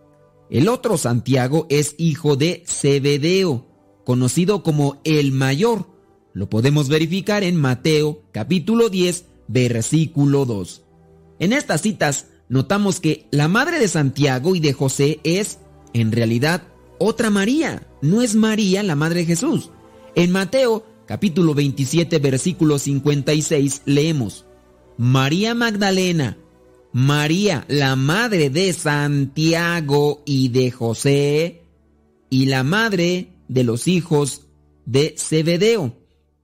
El 0.48 0.66
otro 0.66 0.96
Santiago 0.96 1.66
es 1.68 1.94
hijo 1.98 2.36
de 2.36 2.64
Zebedeo, 2.66 3.66
conocido 4.06 4.62
como 4.62 5.02
el 5.04 5.30
mayor. 5.30 5.90
Lo 6.32 6.48
podemos 6.48 6.88
verificar 6.88 7.42
en 7.42 7.56
Mateo 7.56 8.22
capítulo 8.32 8.88
10, 8.88 9.26
versículo 9.46 10.46
2. 10.46 10.84
En 11.38 11.52
estas 11.52 11.82
citas 11.82 12.28
notamos 12.48 12.98
que 12.98 13.26
la 13.30 13.46
madre 13.46 13.78
de 13.78 13.88
Santiago 13.88 14.56
y 14.56 14.60
de 14.60 14.72
José 14.72 15.20
es, 15.22 15.58
en 15.92 16.12
realidad, 16.12 16.62
otra 16.98 17.28
María. 17.28 17.86
No 18.00 18.22
es 18.22 18.36
María 18.36 18.82
la 18.82 18.96
madre 18.96 19.20
de 19.20 19.26
Jesús. 19.26 19.70
En 20.14 20.32
Mateo 20.32 20.86
capítulo 21.06 21.52
27, 21.52 22.18
versículo 22.20 22.78
56 22.78 23.82
leemos, 23.84 24.46
María 24.96 25.54
Magdalena, 25.54 26.36
María, 26.92 27.64
la 27.68 27.96
madre 27.96 28.50
de 28.50 28.72
Santiago 28.72 30.22
y 30.24 30.50
de 30.50 30.70
José, 30.70 31.62
y 32.30 32.46
la 32.46 32.62
madre 32.62 33.30
de 33.48 33.64
los 33.64 33.88
hijos 33.88 34.42
de 34.86 35.16
Zebedeo. 35.18 35.96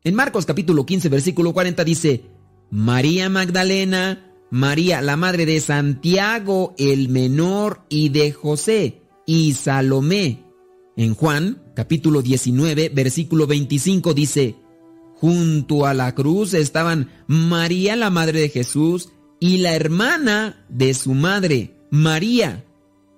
En 0.02 0.14
Marcos 0.14 0.46
capítulo 0.46 0.84
15, 0.84 1.08
versículo 1.08 1.52
40 1.52 1.84
dice, 1.84 2.24
María 2.70 3.28
Magdalena, 3.28 4.32
María, 4.50 5.00
la 5.00 5.16
madre 5.16 5.46
de 5.46 5.60
Santiago 5.60 6.74
el 6.78 7.08
menor 7.08 7.82
y 7.88 8.08
de 8.08 8.32
José, 8.32 9.02
y 9.26 9.52
Salomé. 9.52 10.44
En 10.96 11.14
Juan 11.14 11.62
capítulo 11.76 12.20
19, 12.20 12.88
versículo 12.88 13.46
25 13.46 14.12
dice, 14.12 14.56
Junto 15.20 15.86
a 15.86 15.92
la 15.92 16.14
cruz 16.14 16.54
estaban 16.54 17.10
María, 17.26 17.94
la 17.94 18.08
madre 18.08 18.40
de 18.40 18.48
Jesús, 18.48 19.10
y 19.38 19.58
la 19.58 19.74
hermana 19.74 20.64
de 20.68 20.94
su 20.94 21.12
madre, 21.12 21.76
María, 21.90 22.64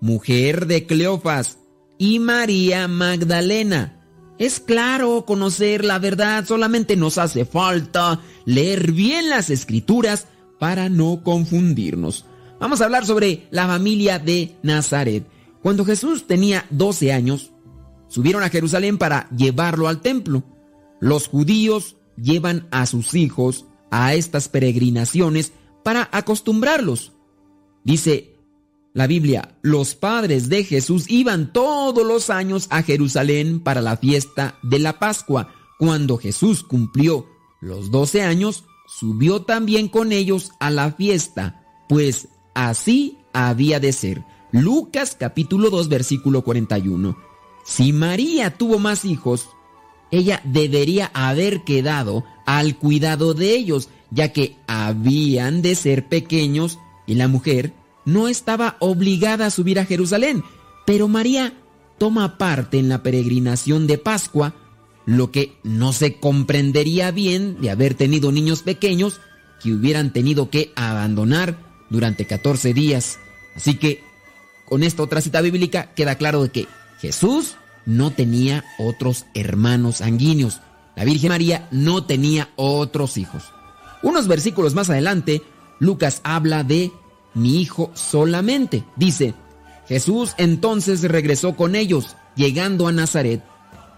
mujer 0.01 0.67
de 0.67 0.87
Cleofas, 0.87 1.59
y 1.99 2.19
María 2.19 2.89
Magdalena. 2.89 4.01
Es 4.39 4.59
claro 4.59 5.25
conocer 5.25 5.85
la 5.85 6.01
verdad, 6.01 6.45
solamente 6.45 6.97
nos 6.97 7.19
hace 7.19 7.45
falta 7.45 8.21
leer 8.45 8.91
bien 8.91 9.31
las 9.31 9.51
escrituras 9.51 10.27
para 10.59 10.89
no 10.89 11.23
confundirnos. 11.23 12.25
Vamos 12.59 12.81
a 12.81 12.87
hablar 12.87 13.07
sobre 13.07 13.47
la 13.51 13.67
familia 13.67 14.19
de 14.19 14.57
Nazaret. 14.63 15.25
Cuando 15.63 15.85
Jesús 15.85 16.27
tenía 16.27 16.67
12 16.71 17.13
años, 17.13 17.53
subieron 18.09 18.43
a 18.43 18.49
Jerusalén 18.49 18.99
para 18.99 19.29
llevarlo 19.31 19.87
al 19.87 20.01
templo. 20.01 20.43
Los 21.03 21.27
judíos 21.27 21.97
llevan 22.17 22.69
a 22.71 22.87
sus 22.87 23.15
hijos 23.15 23.67
a 23.91 24.15
estas 24.15 24.49
peregrinaciones 24.49 25.53
para 25.83 26.09
acostumbrarlos. 26.13 27.11
Dice 27.83 28.37
la 28.95 29.09
Biblia, 29.09 29.59
los 29.63 29.97
padres 29.97 30.49
de 30.49 30.63
Jesús 30.63 31.07
iban 31.09 31.53
todos 31.53 32.07
los 32.07 32.31
años 32.31 32.69
a 32.71 32.85
Jerusalén 32.85 33.59
para 33.59 33.81
la 33.81 33.97
fiesta 33.97 34.61
de 34.63 34.79
la 34.79 35.01
Pascua. 35.01 35.53
Cuando 35.77 36.19
Jesús 36.19 36.63
cumplió 36.63 37.27
los 37.61 37.91
doce 37.91 38.23
años, 38.23 38.63
subió 38.87 39.43
también 39.43 39.89
con 39.89 40.13
ellos 40.13 40.53
a 40.61 40.71
la 40.71 40.93
fiesta, 40.93 41.65
pues 41.89 42.29
así 42.55 43.19
había 43.33 43.81
de 43.81 43.93
ser. 43.93 44.25
Lucas 44.53 45.17
capítulo 45.19 45.69
2 45.69 45.89
versículo 45.89 46.45
41. 46.45 47.19
Si 47.65 47.93
María 47.93 48.57
tuvo 48.57 48.79
más 48.79 49.05
hijos, 49.05 49.49
ella 50.13 50.43
debería 50.45 51.11
haber 51.15 51.65
quedado 51.65 52.25
al 52.47 52.77
cuidado 52.77 53.35
de 53.35 53.57
ellos, 53.57 53.89
ya 54.11 54.33
que 54.33 54.57
habían 54.69 55.63
de 55.63 55.75
ser 55.75 56.07
pequeños 56.07 56.79
y 57.07 57.15
la 57.15 57.29
mujer 57.29 57.73
no 58.05 58.29
estaba 58.29 58.77
obligada 58.79 59.47
a 59.47 59.51
subir 59.51 59.81
a 59.81 59.87
Jerusalén. 59.87 60.45
Pero 60.87 61.09
María 61.09 61.55
toma 61.99 62.37
parte 62.37 62.79
en 62.79 62.91
la 62.91 63.03
peregrinación 63.03 63.87
de 63.87 63.97
Pascua, 63.97 64.55
lo 65.07 65.33
que 65.33 65.57
no 65.65 65.93
se 65.95 66.17
comprendería 66.17 67.11
bien 67.11 67.61
de 67.61 67.71
haber 67.71 67.95
tenido 67.95 68.31
niños 68.33 68.63
pequeños 68.63 69.19
que 69.63 69.73
hubieran 69.73 70.13
tenido 70.13 70.51
que 70.51 70.73
abandonar 70.77 71.57
durante 71.89 72.27
14 72.27 72.75
días. 72.75 73.19
Así 73.57 73.77
que 73.77 74.03
con 74.67 74.83
esta 74.83 75.03
otra 75.03 75.23
cita 75.23 75.41
bíblica 75.41 75.95
queda 75.95 76.17
claro 76.17 76.43
de 76.43 76.51
que 76.51 76.69
Jesús 77.01 77.57
no 77.87 78.11
tenía 78.11 78.65
otros 78.79 79.27
hermanos 79.35 79.97
sanguíneos. 79.97 80.61
La 80.97 81.05
Virgen 81.05 81.31
María 81.31 81.69
no 81.71 82.05
tenía 82.05 82.51
otros 82.57 83.17
hijos. 83.17 83.45
Unos 84.03 84.29
versículos 84.29 84.75
más 84.75 84.91
adelante, 84.91 85.43
Lucas 85.79 86.21
habla 86.25 86.65
de 86.65 86.93
mi 87.35 87.61
hijo 87.61 87.91
solamente. 87.95 88.85
Dice, 88.97 89.35
Jesús 89.89 90.35
entonces 90.39 91.03
regresó 91.03 91.57
con 91.57 91.75
ellos, 91.75 92.17
llegando 92.37 92.89
a 92.89 92.93
Nazaret. 92.93 93.43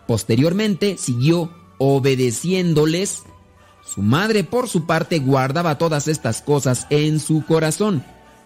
Posteriormente 0.07 0.97
siguió 0.99 1.51
obedeciéndoles. 1.79 3.23
Su 3.85 4.03
madre, 4.03 4.45
por 4.45 4.69
su 4.69 4.87
parte, 4.87 5.19
guardaba 5.19 5.79
todas 5.79 6.09
estas 6.09 6.43
cosas 6.43 6.87
en 6.91 7.21
su 7.21 7.45
corazón. 7.45 8.05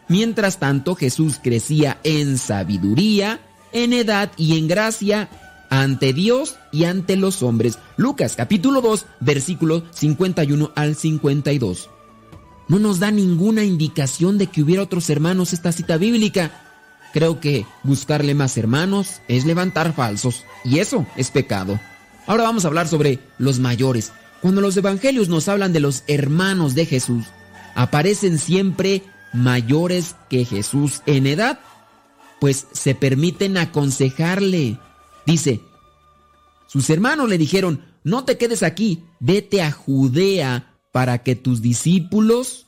Mientras 0.09 0.59
tanto, 0.59 0.95
Jesús 0.95 1.39
crecía 1.43 1.99
en 2.03 2.39
sabiduría, 2.39 3.41
en 3.73 3.93
edad 3.93 4.31
y 4.37 4.59
en 4.59 4.69
gracia 4.69 5.29
ante 5.71 6.13
Dios 6.13 6.57
y 6.73 6.85
ante 6.85 7.17
los 7.17 7.43
hombres. 7.43 7.79
Lucas 7.97 8.35
capítulo 8.37 8.81
2, 8.81 9.07
versículo 9.21 9.85
51 9.91 10.73
al 10.75 10.97
52. 10.97 11.91
No 12.69 12.79
nos 12.79 13.01
da 13.01 13.11
ninguna 13.11 13.65
indicación 13.65 14.39
de 14.39 14.47
que 14.47 14.63
hubiera 14.63 14.83
otros 14.83 15.09
hermanos 15.11 15.53
esta 15.53 15.73
cita 15.73 15.97
bíblica. 15.97 16.51
Creo 17.13 17.41
que 17.41 17.65
buscarle 17.83 18.35
más 18.35 18.59
hermanos 18.59 19.23
es 19.29 19.47
levantar 19.47 19.95
falsos, 19.95 20.45
y 20.65 20.79
eso 20.79 21.07
es 21.17 21.31
pecado. 21.31 21.81
Ahora 22.27 22.43
vamos 22.43 22.65
a 22.65 22.69
hablar 22.69 22.87
sobre 22.87 23.21
los 23.39 23.59
mayores. 23.59 24.13
Cuando 24.43 24.61
los 24.61 24.77
evangelios 24.77 25.31
nos 25.31 25.49
hablan 25.49 25.73
de 25.73 25.81
los 25.81 26.05
hermanos 26.07 26.75
de 26.75 26.85
Jesús, 26.85 27.25
aparecen 27.75 28.39
siempre 28.39 29.03
mayores 29.33 30.15
que 30.29 30.45
Jesús 30.45 31.03
en 31.07 31.27
edad, 31.27 31.61
pues 32.41 32.67
se 32.73 32.95
permiten 32.95 33.57
aconsejarle. 33.57 34.79
Dice, 35.27 35.61
sus 36.67 36.89
hermanos 36.91 37.29
le 37.29 37.39
dijeron, 37.39 37.85
no 38.05 38.25
te 38.25 38.39
quedes 38.39 38.63
aquí, 38.63 39.05
vete 39.21 39.63
a 39.63 39.73
Judea 39.73 40.75
para 40.93 41.23
que 41.23 41.37
tus 41.37 41.63
discípulos 41.63 42.67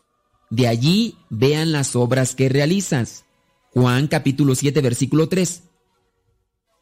de 0.51 0.69
allí 0.69 1.17
vean 1.31 1.73
las 1.73 1.97
obras 1.97 2.35
que 2.35 2.49
realizas. 2.49 3.25
Juan 3.73 4.09
capítulo 4.09 4.55
7 4.55 4.81
versículo 4.81 5.29
3. 5.29 5.63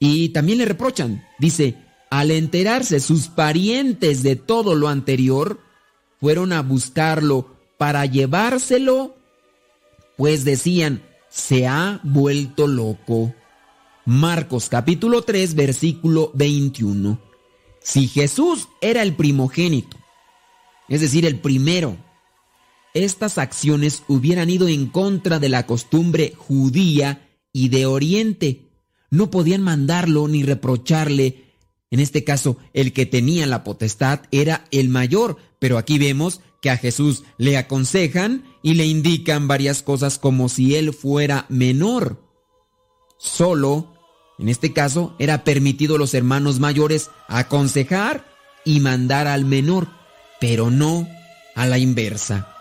Y 0.00 0.30
también 0.30 0.58
le 0.58 0.64
reprochan, 0.64 1.24
dice, 1.38 1.76
al 2.10 2.30
enterarse 2.30 3.00
sus 3.00 3.28
parientes 3.28 4.22
de 4.22 4.36
todo 4.36 4.74
lo 4.74 4.88
anterior, 4.88 5.60
fueron 6.20 6.52
a 6.52 6.62
buscarlo 6.62 7.56
para 7.76 8.06
llevárselo, 8.06 9.16
pues 10.16 10.44
decían, 10.44 11.02
se 11.38 11.66
ha 11.68 12.00
vuelto 12.02 12.66
loco. 12.66 13.32
Marcos 14.04 14.68
capítulo 14.68 15.22
3 15.22 15.54
versículo 15.54 16.32
21. 16.34 17.20
Si 17.80 18.08
Jesús 18.08 18.68
era 18.80 19.02
el 19.02 19.14
primogénito, 19.14 19.96
es 20.88 21.00
decir, 21.00 21.24
el 21.24 21.38
primero, 21.38 21.96
estas 22.92 23.38
acciones 23.38 24.02
hubieran 24.08 24.50
ido 24.50 24.66
en 24.66 24.86
contra 24.86 25.38
de 25.38 25.48
la 25.48 25.64
costumbre 25.66 26.32
judía 26.36 27.28
y 27.52 27.68
de 27.68 27.86
Oriente. 27.86 28.62
No 29.10 29.30
podían 29.30 29.62
mandarlo 29.62 30.26
ni 30.26 30.42
reprocharle. 30.42 31.54
En 31.90 32.00
este 32.00 32.24
caso, 32.24 32.58
el 32.72 32.92
que 32.92 33.06
tenía 33.06 33.46
la 33.46 33.62
potestad 33.62 34.22
era 34.32 34.64
el 34.70 34.88
mayor, 34.88 35.36
pero 35.58 35.78
aquí 35.78 35.98
vemos 35.98 36.40
que 36.60 36.70
a 36.70 36.76
Jesús 36.76 37.22
le 37.36 37.56
aconsejan 37.56 38.44
y 38.62 38.74
le 38.74 38.86
indican 38.86 39.48
varias 39.48 39.82
cosas 39.82 40.18
como 40.18 40.48
si 40.48 40.74
él 40.74 40.92
fuera 40.92 41.46
menor. 41.48 42.22
Solo, 43.18 43.94
en 44.38 44.48
este 44.48 44.72
caso, 44.72 45.14
era 45.18 45.44
permitido 45.44 45.96
a 45.96 45.98
los 45.98 46.14
hermanos 46.14 46.60
mayores 46.60 47.10
aconsejar 47.28 48.24
y 48.64 48.80
mandar 48.80 49.26
al 49.26 49.44
menor, 49.44 49.88
pero 50.40 50.70
no 50.70 51.08
a 51.54 51.66
la 51.66 51.78
inversa. 51.78 52.54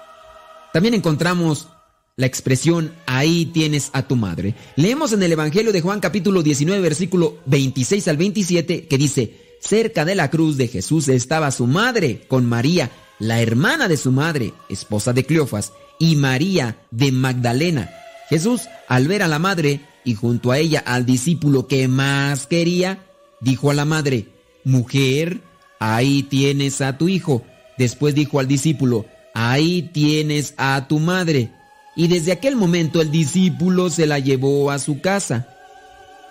También 0.73 0.93
encontramos 0.93 1.67
la 2.15 2.25
expresión 2.25 2.93
ahí 3.05 3.45
tienes 3.45 3.91
a 3.93 4.07
tu 4.07 4.15
madre. 4.15 4.55
Leemos 4.75 5.13
en 5.13 5.21
el 5.21 5.31
Evangelio 5.31 5.71
de 5.71 5.81
Juan 5.81 5.99
capítulo 5.99 6.41
19 6.41 6.81
versículo 6.81 7.37
26 7.45 8.07
al 8.07 8.17
27 8.17 8.87
que 8.87 8.97
dice, 8.97 9.57
cerca 9.61 10.03
de 10.03 10.15
la 10.15 10.31
cruz 10.31 10.57
de 10.57 10.67
Jesús 10.67 11.07
estaba 11.09 11.51
su 11.51 11.67
madre 11.67 12.25
con 12.27 12.45
María, 12.47 12.89
la 13.19 13.41
hermana 13.41 13.87
de 13.87 13.97
su 13.97 14.11
madre, 14.11 14.53
esposa 14.69 15.13
de 15.13 15.25
Cleofas, 15.25 15.73
y 15.99 16.15
María 16.15 16.77
de 16.91 17.11
Magdalena. 17.11 17.89
Jesús, 18.29 18.63
al 18.87 19.07
ver 19.07 19.23
a 19.23 19.27
la 19.27 19.39
madre 19.39 19.81
y 20.03 20.13
junto 20.15 20.51
a 20.51 20.59
ella 20.59 20.83
al 20.85 21.05
discípulo 21.05 21.67
que 21.67 21.87
más 21.87 22.47
quería, 22.47 23.05
dijo 23.41 23.71
a 23.71 23.73
la 23.73 23.85
madre, 23.85 24.27
Mujer, 24.63 25.41
ahí 25.79 26.23
tienes 26.23 26.81
a 26.81 26.97
tu 26.97 27.07
hijo. 27.07 27.43
Después 27.77 28.15
dijo 28.15 28.39
al 28.39 28.47
discípulo, 28.47 29.05
Ahí 29.33 29.83
tienes 29.93 30.53
a 30.57 30.87
tu 30.87 30.99
madre. 30.99 31.51
Y 31.95 32.07
desde 32.07 32.31
aquel 32.31 32.55
momento 32.55 33.01
el 33.01 33.11
discípulo 33.11 33.89
se 33.89 34.07
la 34.07 34.19
llevó 34.19 34.71
a 34.71 34.79
su 34.79 34.99
casa. 34.99 35.47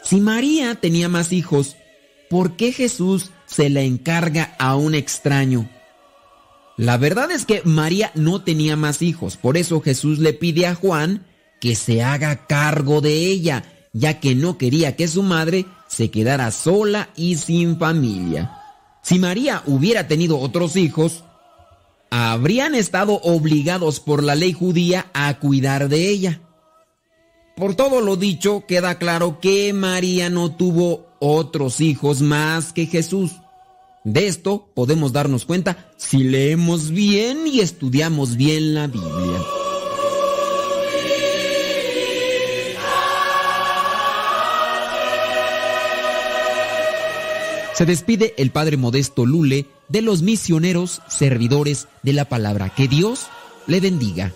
Si 0.03 0.21
María 0.21 0.75
tenía 0.77 1.09
más 1.09 1.33
hijos, 1.33 1.77
¿por 2.29 2.57
qué 2.57 2.73
Jesús 2.73 3.31
se 3.47 3.71
la 3.71 3.83
encarga 3.83 4.55
a 4.59 4.77
un 4.77 4.95
extraño? 4.95 5.69
La 6.77 6.99
verdad 6.99 7.31
es 7.31 7.47
que 7.47 7.63
María 7.65 8.13
no 8.15 8.43
tenía 8.43 8.77
más 8.77 9.01
hijos, 9.01 9.37
por 9.37 9.57
eso 9.57 9.81
Jesús 9.81 10.19
le 10.19 10.35
pide 10.35 10.67
a 10.67 10.75
Juan 10.75 11.25
que 11.61 11.75
se 11.75 12.03
haga 12.03 12.47
cargo 12.47 13.01
de 13.01 13.15
ella, 13.15 13.65
ya 13.93 14.21
que 14.21 14.35
no 14.35 14.59
quería 14.59 14.95
que 14.95 15.09
su 15.09 15.23
madre 15.23 15.65
se 15.89 16.11
quedara 16.11 16.51
sola 16.51 17.09
y 17.17 17.37
sin 17.37 17.79
familia. 17.79 18.61
Si 19.03 19.19
María 19.19 19.63
hubiera 19.67 20.07
tenido 20.07 20.39
otros 20.39 20.77
hijos, 20.77 21.25
habrían 22.11 22.75
estado 22.75 23.21
obligados 23.23 24.01
por 24.01 24.23
la 24.23 24.35
ley 24.35 24.53
judía 24.53 25.07
a 25.15 25.39
cuidar 25.39 25.89
de 25.89 26.09
ella. 26.09 26.41
Por 27.57 27.75
todo 27.75 28.03
lo 28.03 28.17
dicho, 28.17 28.65
queda 28.69 28.99
claro 28.99 29.41
que 29.41 29.73
María 29.73 30.29
no 30.29 30.55
tuvo 30.55 31.07
otros 31.21 31.81
hijos 31.81 32.21
más 32.21 32.75
que 32.75 32.85
Jesús. 32.85 33.33
De 34.07 34.29
esto 34.29 34.69
podemos 34.73 35.13
darnos 35.13 35.47
cuenta 35.47 35.91
si 35.97 36.19
leemos 36.19 36.91
bien 36.91 37.49
y 37.49 37.59
estudiamos 37.59 38.37
bien 38.37 38.73
la 38.73 38.87
Biblia. 38.87 39.43
Se 47.75 47.85
despide 47.85 48.33
el 48.39 48.53
Padre 48.53 48.77
Modesto 48.77 49.27
Lule 49.27 49.67
de 49.89 50.03
los 50.03 50.23
misioneros 50.23 51.03
servidores 51.09 51.89
de 52.05 52.13
la 52.13 52.27
palabra. 52.27 52.73
Que 52.73 52.87
Dios 52.87 53.27
le 53.67 53.81
bendiga. 53.81 54.33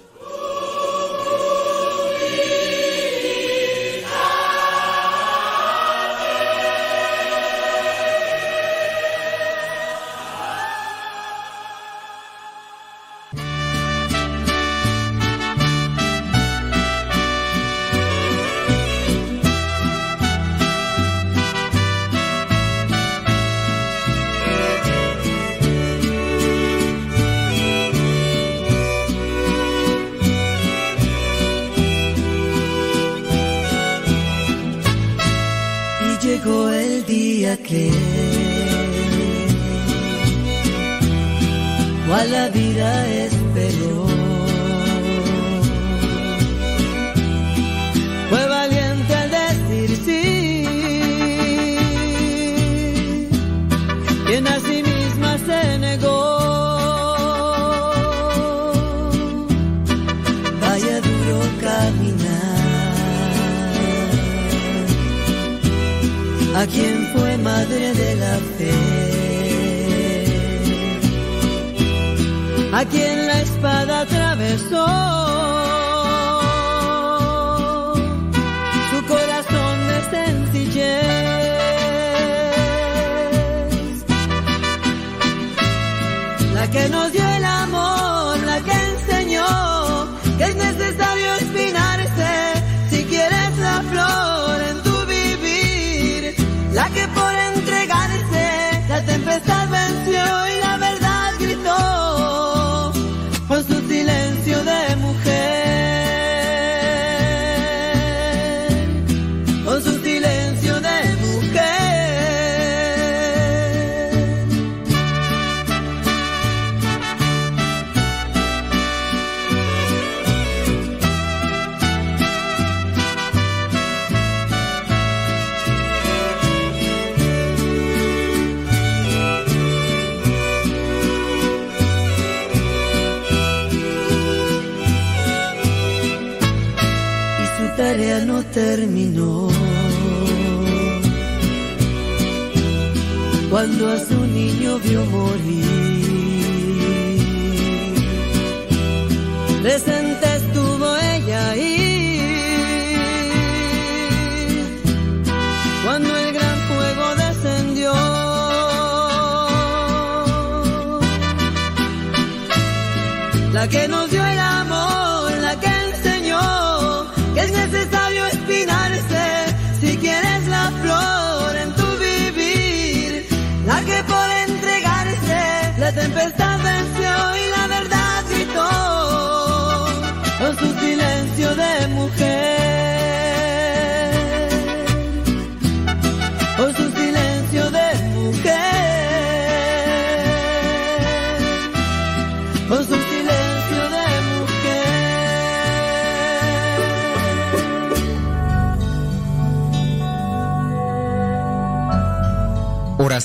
Su 144.60 144.66
niño 144.66 144.78
vio 144.78 145.59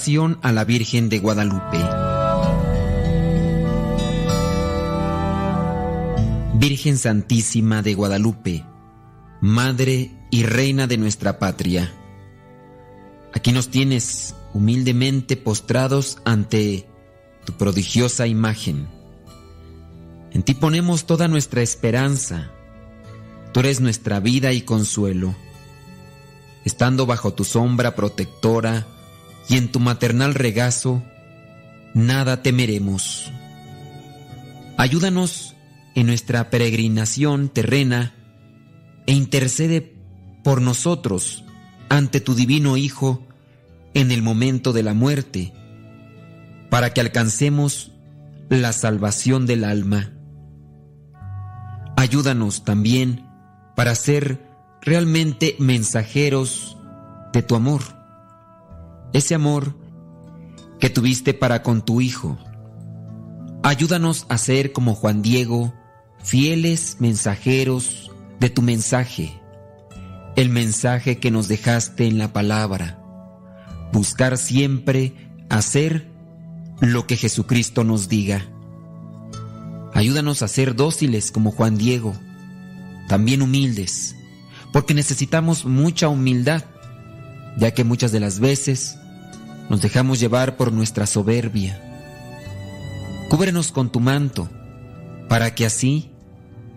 A 0.08 0.52
la 0.52 0.66
Virgen 0.66 1.10
de 1.10 1.18
Guadalupe. 1.18 1.80
Virgen 6.54 7.00
Santísima 7.00 7.82
de 7.82 7.96
Guadalupe, 7.96 8.64
Madre 9.42 10.12
y 10.30 10.44
Reina 10.44 10.86
de 10.86 10.98
nuestra 11.00 11.40
patria. 11.40 11.92
Aquí 13.34 13.52
nos 13.52 13.70
tienes 13.70 14.36
humildemente 14.54 15.38
postrados 15.38 16.20
ante 16.24 16.88
tu 17.44 17.54
prodigiosa 17.54 18.28
imagen. 18.28 18.88
En 20.34 20.44
ti 20.44 20.54
ponemos 20.54 21.08
toda 21.08 21.28
nuestra 21.28 21.64
esperanza. 21.64 22.52
Tú 23.54 23.62
eres 23.62 23.82
nuestra 23.82 24.20
vida 24.20 24.54
y 24.54 24.62
consuelo. 24.62 25.34
Estando 26.64 27.08
bajo 27.08 27.34
tu 27.34 27.44
sombra 27.44 27.96
protectora 27.96 28.86
y 29.50 29.58
en 29.58 29.72
tu 29.72 29.80
maternal 29.80 30.34
regazo, 30.34 31.04
nada 31.94 32.42
temeremos. 32.42 33.32
Ayúdanos 34.78 35.56
en 35.96 36.08
nuestra 36.08 36.50
peregrinación 36.50 37.50
terrena 37.50 38.14
e 39.08 39.14
intercede 39.14 39.96
por 40.44 40.62
nosotros 40.62 41.44
ante 41.90 42.20
tu 42.20 42.36
divino 42.36 42.78
Hijo 42.78 43.26
en 43.94 44.12
el 44.12 44.22
momento 44.22 44.74
de 44.74 44.84
la 44.84 44.94
muerte, 44.94 45.54
para 46.70 46.94
que 46.94 47.02
alcancemos 47.02 47.94
la 48.50 48.74
salvación 48.74 49.46
del 49.46 49.64
alma. 49.64 50.12
Ayúdanos 51.96 52.66
también 52.66 53.26
para 53.76 53.96
ser 53.96 54.46
realmente 54.82 55.56
mensajeros 55.60 56.78
de 57.32 57.42
tu 57.42 57.56
amor, 57.56 57.82
ese 59.16 59.34
amor 59.34 59.78
que 60.78 60.90
tuviste 60.90 61.34
para 61.34 61.64
con 61.64 61.86
tu 61.86 62.02
Hijo. 62.02 62.38
Ayúdanos 63.64 64.26
a 64.28 64.38
ser 64.38 64.74
como 64.74 64.94
Juan 64.94 65.22
Diego, 65.22 65.74
fieles 66.22 66.98
mensajeros 67.00 68.12
de 68.42 68.50
tu 68.50 68.62
mensaje, 68.62 69.42
el 70.36 70.50
mensaje 70.50 71.18
que 71.18 71.32
nos 71.32 71.48
dejaste 71.48 72.08
en 72.08 72.18
la 72.18 72.34
palabra. 72.34 73.00
Buscar 73.94 74.38
siempre 74.38 75.14
hacer 75.50 76.12
lo 76.82 77.08
que 77.08 77.16
Jesucristo 77.16 77.86
nos 77.86 78.10
diga. 78.10 78.46
Ayúdanos 79.94 80.42
a 80.42 80.50
ser 80.50 80.76
dóciles 80.76 81.32
como 81.32 81.52
Juan 81.52 81.78
Diego, 81.78 82.14
también 83.08 83.42
humildes, 83.42 84.14
porque 84.74 84.94
necesitamos 84.94 85.64
mucha 85.64 86.10
humildad, 86.10 86.66
ya 87.58 87.72
que 87.74 87.86
muchas 87.86 88.12
de 88.12 88.20
las 88.20 88.42
veces 88.42 88.98
nos 89.70 89.82
dejamos 89.82 90.20
llevar 90.20 90.58
por 90.58 90.72
nuestra 90.72 91.06
soberbia. 91.06 91.82
Cúbrenos 93.30 93.72
con 93.72 93.92
tu 93.92 94.00
manto, 94.00 94.50
para 95.28 95.56
que 95.56 95.66
así 95.66 96.12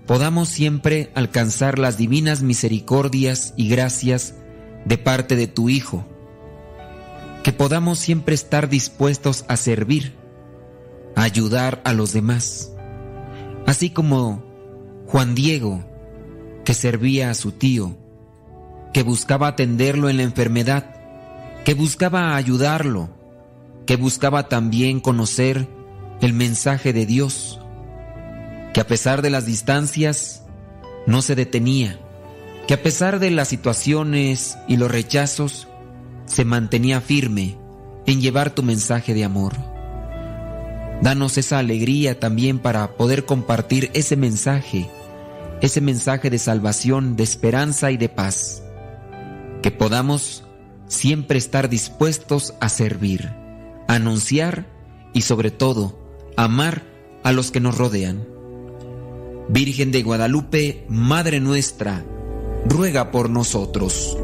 podamos 0.06 0.48
siempre 0.48 1.10
alcanzar 1.14 1.78
las 1.78 1.98
divinas 1.98 2.42
misericordias 2.42 3.52
y 3.56 3.68
gracias 3.68 4.34
de 4.84 4.96
parte 4.96 5.36
de 5.36 5.46
tu 5.46 5.68
Hijo, 5.68 6.06
que 7.42 7.52
podamos 7.52 7.98
siempre 7.98 8.34
estar 8.34 8.68
dispuestos 8.68 9.44
a 9.48 9.56
servir, 9.56 10.14
a 11.14 11.22
ayudar 11.22 11.82
a 11.84 11.92
los 11.92 12.12
demás, 12.12 12.72
así 13.66 13.90
como 13.90 14.42
Juan 15.06 15.34
Diego, 15.34 15.84
que 16.64 16.72
servía 16.74 17.30
a 17.30 17.34
su 17.34 17.52
tío, 17.52 17.96
que 18.94 19.02
buscaba 19.02 19.48
atenderlo 19.48 20.08
en 20.08 20.16
la 20.16 20.22
enfermedad, 20.22 20.97
que 21.68 21.74
buscaba 21.74 22.34
ayudarlo, 22.34 23.10
que 23.84 23.96
buscaba 23.96 24.48
también 24.48 25.00
conocer 25.00 25.68
el 26.22 26.32
mensaje 26.32 26.94
de 26.94 27.04
Dios, 27.04 27.60
que 28.72 28.80
a 28.80 28.86
pesar 28.86 29.20
de 29.20 29.28
las 29.28 29.44
distancias 29.44 30.46
no 31.06 31.20
se 31.20 31.34
detenía, 31.34 32.00
que 32.66 32.72
a 32.72 32.82
pesar 32.82 33.18
de 33.18 33.30
las 33.30 33.48
situaciones 33.48 34.56
y 34.66 34.78
los 34.78 34.90
rechazos 34.90 35.68
se 36.24 36.46
mantenía 36.46 37.02
firme 37.02 37.58
en 38.06 38.22
llevar 38.22 38.48
tu 38.54 38.62
mensaje 38.62 39.12
de 39.12 39.24
amor. 39.24 39.52
Danos 41.02 41.36
esa 41.36 41.58
alegría 41.58 42.18
también 42.18 42.60
para 42.60 42.96
poder 42.96 43.26
compartir 43.26 43.90
ese 43.92 44.16
mensaje, 44.16 44.88
ese 45.60 45.82
mensaje 45.82 46.30
de 46.30 46.38
salvación, 46.38 47.14
de 47.14 47.24
esperanza 47.24 47.90
y 47.90 47.98
de 47.98 48.08
paz. 48.08 48.62
Que 49.60 49.70
podamos 49.70 50.47
siempre 50.88 51.38
estar 51.38 51.68
dispuestos 51.68 52.54
a 52.60 52.68
servir, 52.68 53.30
anunciar 53.86 54.66
y 55.12 55.22
sobre 55.22 55.50
todo 55.50 55.98
amar 56.36 56.82
a 57.24 57.32
los 57.32 57.50
que 57.50 57.60
nos 57.60 57.78
rodean. 57.78 58.26
Virgen 59.48 59.92
de 59.92 60.02
Guadalupe, 60.02 60.84
Madre 60.88 61.40
nuestra, 61.40 62.04
ruega 62.66 63.10
por 63.10 63.30
nosotros. 63.30 64.18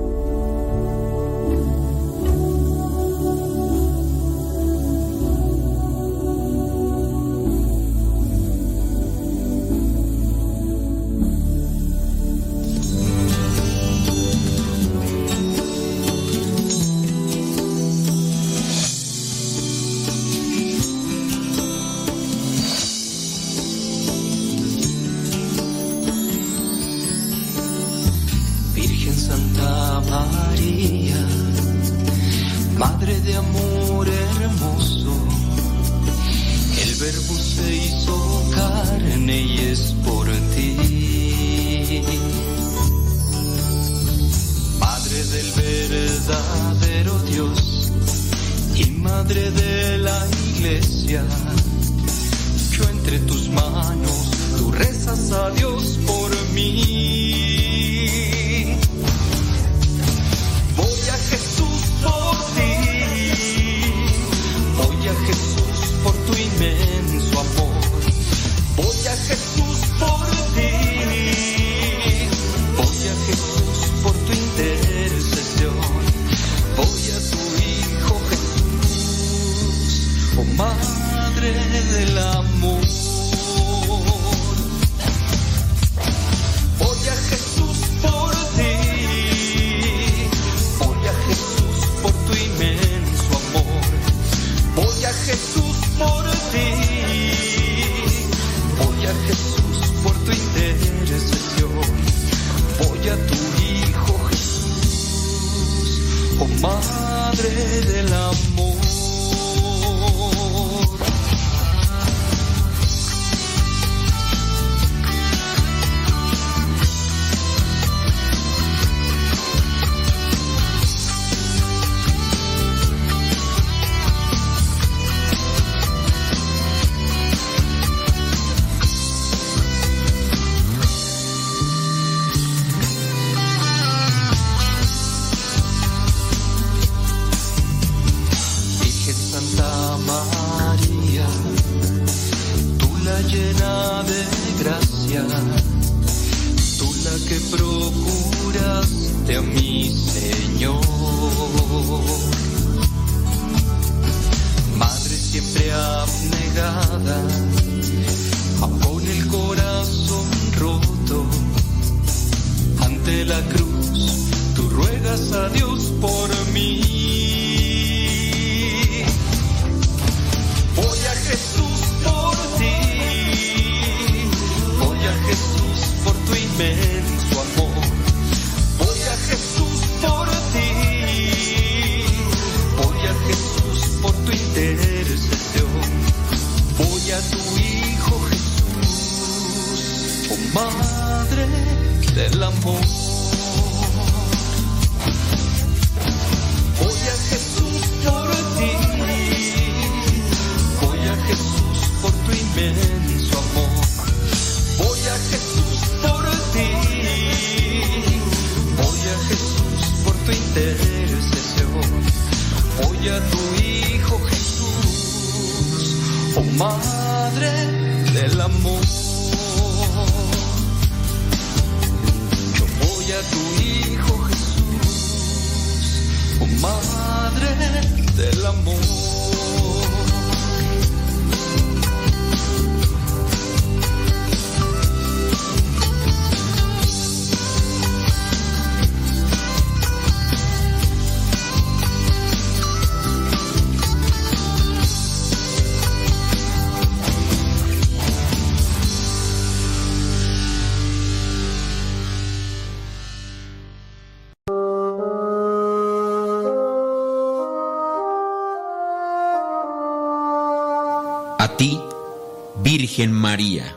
Virgen 262.85 263.13
María, 263.13 263.75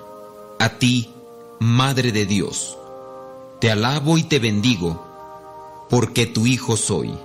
a 0.60 0.68
ti, 0.80 1.14
Madre 1.60 2.12
de 2.12 2.26
Dios, 2.26 2.78
te 3.62 3.72
alabo 3.72 4.18
y 4.18 4.24
te 4.24 4.38
bendigo, 4.38 5.02
porque 5.90 6.26
tu 6.26 6.46
Hijo 6.46 6.76
soy. 6.76 7.18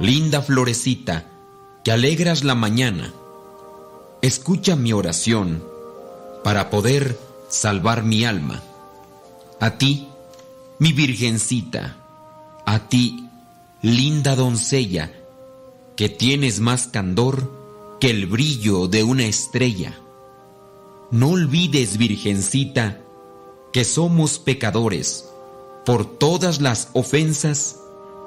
Linda 0.00 0.42
florecita, 0.42 1.24
que 1.84 1.92
alegras 1.92 2.42
la 2.42 2.56
mañana, 2.56 3.14
escucha 4.22 4.74
mi 4.74 4.92
oración 4.92 5.62
para 6.42 6.68
poder 6.68 7.16
salvar 7.48 8.02
mi 8.02 8.24
alma. 8.24 8.60
A 9.60 9.78
ti, 9.78 10.08
mi 10.80 10.92
Virgencita, 10.92 11.96
a 12.66 12.80
ti, 12.88 13.28
linda 13.82 14.34
doncella, 14.34 15.12
que 15.94 16.08
tienes 16.08 16.58
más 16.58 16.88
candor 16.88 17.52
que 18.00 18.10
el 18.10 18.26
brillo 18.26 18.88
de 18.88 19.04
una 19.04 19.26
estrella. 19.26 20.00
No 21.10 21.28
olvides, 21.30 21.98
Virgencita, 21.98 22.98
que 23.72 23.84
somos 23.84 24.40
pecadores. 24.40 25.28
Por 25.84 26.04
todas 26.04 26.60
las 26.60 26.88
ofensas, 26.94 27.76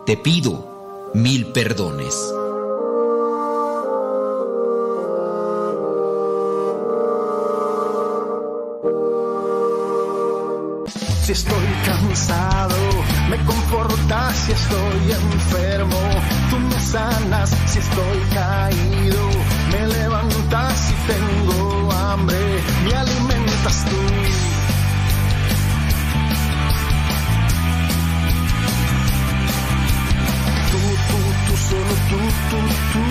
te 0.06 0.16
pido 0.16 1.11
mil 1.14 1.48
perdones. 1.48 2.16
Si 11.24 11.33
estoy 11.33 11.67
cansado, 11.85 12.75
me 13.30 13.38
confortas 13.43 14.38
si 14.38 14.53
estoy 14.53 15.11
enfermo. 15.11 15.99
Tú 16.49 16.59
me 16.59 16.80
sanas 16.80 17.49
si 17.67 17.80
estoy 17.80 18.19
caído. 18.33 19.30
Me 19.69 19.85
levantas 19.85 20.80
si 20.80 20.93
tengo 21.11 21.78
hambre. 22.10 22.38
Me 22.86 22.94
alimentas 22.94 23.86
tú. 23.86 23.98
Tú, 30.72 30.82
tú, 31.10 31.20
tú, 31.46 31.54
solo 31.70 31.96
tú, 32.10 32.20
tú, 32.50 32.60
tú. 32.94 33.04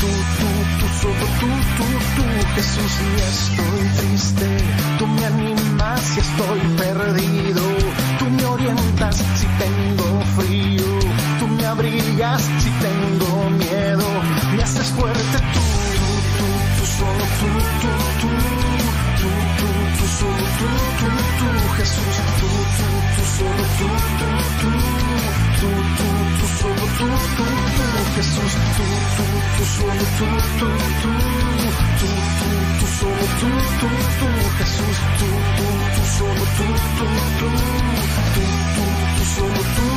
Tú, 0.00 0.06
tú, 0.38 0.48
tú, 0.78 0.86
solo 1.00 1.26
tú, 1.40 1.48
tú, 1.76 1.86
tú. 2.16 2.24
Jesús, 2.54 2.90
si 2.98 3.06
estoy 3.32 3.84
triste, 3.98 4.46
tú 4.98 5.06
me 5.06 5.24
animas 5.26 6.00
si 6.00 6.20
estoy 6.20 6.60
perdido. 6.76 7.62
Tú 8.18 8.30
me 8.30 8.44
orientas 8.44 9.16
si 9.16 9.46
tengo 9.64 10.20
frío. 10.36 10.90
Tú 11.38 11.46
me 11.48 11.66
abrigas 11.66 12.42
si 12.42 12.70
tengo 12.86 13.50
miedo. 13.50 14.06
Me 14.56 14.62
haces 14.62 14.88
fuerte 14.88 15.38
tú, 15.54 15.60
solo 16.98 17.24
tú, 17.38 17.50
tú, 17.80 17.90
tú. 18.20 18.30
Tú, 19.18 19.30
tú, 19.58 19.68
tú, 19.98 20.04
solo 20.18 20.46
tú, 20.58 20.68
tú, 20.98 21.08
tú. 21.38 21.48
Jesús, 21.76 22.16
tú, 22.38 22.48
tú, 22.76 22.88
tú, 23.14 23.22
solo 23.36 23.64
tú, 23.78 23.88
tú, 24.18 24.28
tú. 24.58 24.70
Tú, 25.58 25.70
tú, 25.98 26.08
tú, 26.38 26.46
solo 26.58 26.84
tú, 26.98 27.06
tú, 27.36 27.46
tú. 27.68 27.86
Jesús, 28.16 28.54
tú, 28.76 28.84
tú, 29.16 29.24
tú, 29.54 29.64
solo 29.74 30.04
tú, 30.18 30.28
tú, 30.58 30.68
tú. 31.02 31.10
Tú, 31.98 32.08
tú, 32.38 32.48
tú, 32.78 32.86
solo 32.98 33.24
tú, 33.40 33.48
tú, 33.80 33.88
tú. 34.18 34.28
Jesús, 34.58 34.98
tú, 35.18 35.28
tú, 35.56 35.66
tú, 35.94 36.02
solo 36.16 36.44
tú, 36.56 36.66
tú, 36.98 37.06
tú. 37.38 37.48
Tú, 38.34 38.42
tú, 38.74 39.24
solo 39.34 39.62
tú. 39.76 39.87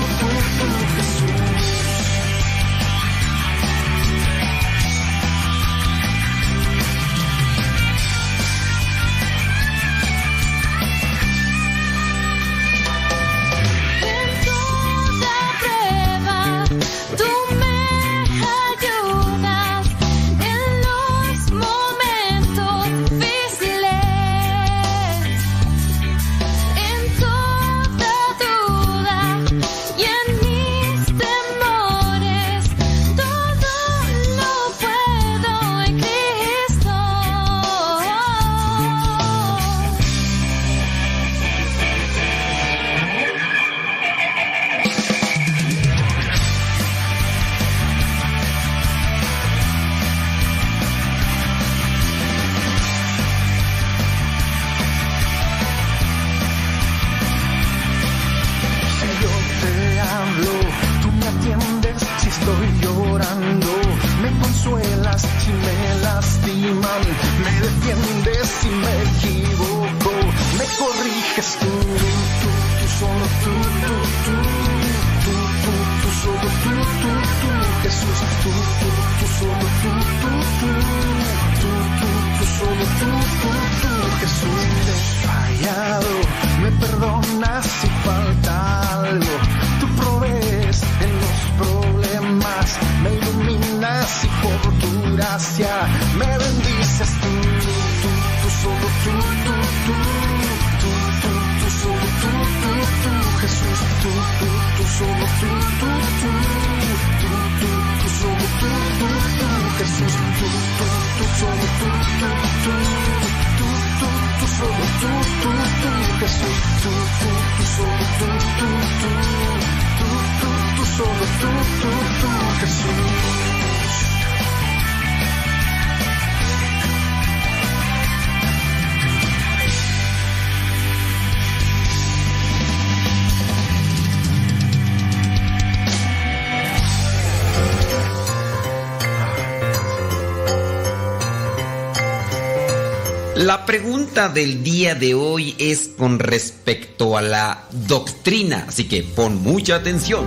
Pregunta 144.12 144.34
del 144.34 144.62
día 144.62 144.94
de 144.94 145.14
hoy 145.14 145.56
es 145.58 145.90
con 145.98 146.20
respecto 146.20 147.16
a 147.16 147.22
la 147.22 147.64
doctrina, 147.88 148.66
así 148.68 148.84
que 148.86 149.04
pon 149.04 149.42
mucha 149.42 149.76
atención. 149.76 150.26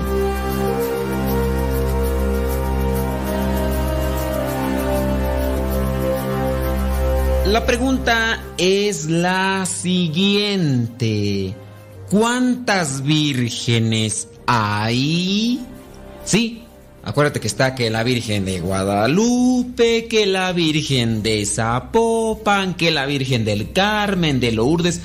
La 7.47 7.67
pregunta 7.67 8.43
es 8.57 9.05
la 9.05 9.67
siguiente. 9.67 11.55
¿Cuántas 12.11 13.03
vírgenes 13.03 14.29
hay? 14.47 15.61
Sí, 16.25 16.64
Acuérdate 17.07 17.39
que 17.39 17.47
está 17.47 17.75
que 17.75 17.91
la 17.91 18.03
Virgen 18.03 18.47
de 18.47 18.61
Guadalupe, 18.61 20.07
que 20.09 20.25
la 20.25 20.53
Virgen 20.53 21.23
de 21.23 21.45
Zapopan, 21.45 22.75
que 22.75 22.91
la 22.91 23.05
Virgen 23.05 23.45
del 23.45 23.73
Carmen, 23.73 24.41
de 24.41 24.53
Lourdes. 24.53 25.03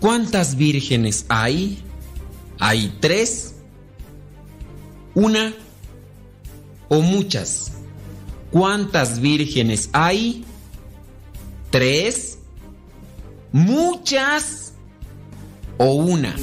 ¿Cuántas 0.00 0.56
vírgenes 0.56 1.26
hay? 1.28 1.78
¿Hay 2.58 2.96
tres? 3.00 3.54
¿Una? 5.14 5.54
¿O 6.88 7.02
muchas? 7.02 7.72
¿Cuántas 8.50 9.20
vírgenes 9.20 9.90
hay? 9.92 10.42
¿Tres? 11.70 12.38
¿Muchas? 13.52 14.72
¿O 15.76 15.92
una? 15.96 16.34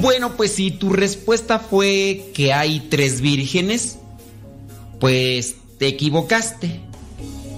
Bueno, 0.00 0.36
pues 0.36 0.52
si 0.52 0.70
tu 0.70 0.92
respuesta 0.92 1.58
fue 1.58 2.30
que 2.34 2.52
hay 2.52 2.80
tres 2.88 3.20
vírgenes, 3.20 3.98
pues 4.98 5.56
te 5.78 5.88
equivocaste. 5.88 6.80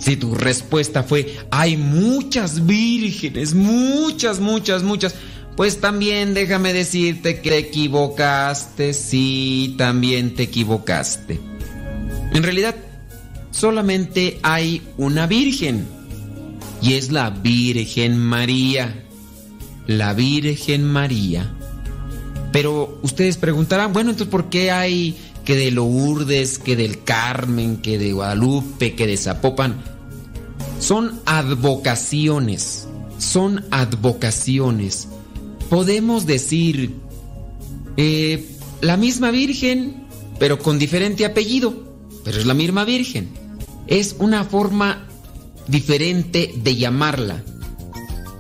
Si 0.01 0.17
tu 0.17 0.35
respuesta 0.35 1.05
fue 1.05 1.37
hay 1.51 1.77
muchas 1.77 2.67
vírgenes, 2.67 3.55
muchas, 3.55 4.41
muchas, 4.41 4.83
muchas, 4.83 5.15
pues 5.57 5.81
también 5.81 6.35
déjame 6.35 6.73
decirte 6.73 7.41
que 7.41 7.51
te 7.51 7.59
equivocaste, 7.59 8.95
sí, 8.95 9.75
también 9.79 10.35
te 10.35 10.45
equivocaste. 10.45 11.39
En 12.33 12.43
realidad, 12.43 12.75
solamente 13.53 14.41
hay 14.43 14.83
una 14.97 15.27
virgen, 15.29 15.87
y 16.83 16.95
es 16.95 17.13
la 17.13 17.31
Virgen 17.31 18.19
María. 18.19 19.05
La 19.87 20.15
Virgen 20.15 20.85
María. 20.85 21.55
Pero 22.53 22.99
ustedes 23.03 23.39
preguntarán, 23.39 23.93
bueno, 23.93 24.11
entonces 24.11 24.31
¿por 24.31 24.51
qué 24.51 24.71
hay 24.71 25.17
que 25.45 25.57
de 25.57 25.71
Lourdes, 25.71 26.59
que 26.59 26.77
del 26.77 27.03
Carmen, 27.03 27.79
que 27.79 27.99
de 27.99 28.13
Guadalupe, 28.13 28.95
que 28.95 29.07
de 29.07 29.17
Zapopan? 29.17 29.83
Son 30.79 31.21
advocaciones, 31.25 32.87
son 33.19 33.65
advocaciones. 33.71 35.09
Podemos 35.71 36.27
decir 36.27 36.95
eh, 37.97 38.47
la 38.83 38.99
misma 38.99 39.31
Virgen, 39.31 40.05
pero 40.39 40.59
con 40.59 40.79
diferente 40.79 41.25
apellido, 41.25 41.97
pero 42.25 42.39
es 42.39 42.45
la 42.45 42.55
misma 42.55 42.85
Virgen. 42.85 43.31
Es 43.87 44.17
una 44.19 44.45
forma 44.45 45.07
diferente 45.69 46.53
de 46.57 46.77
llamarla. 46.77 47.43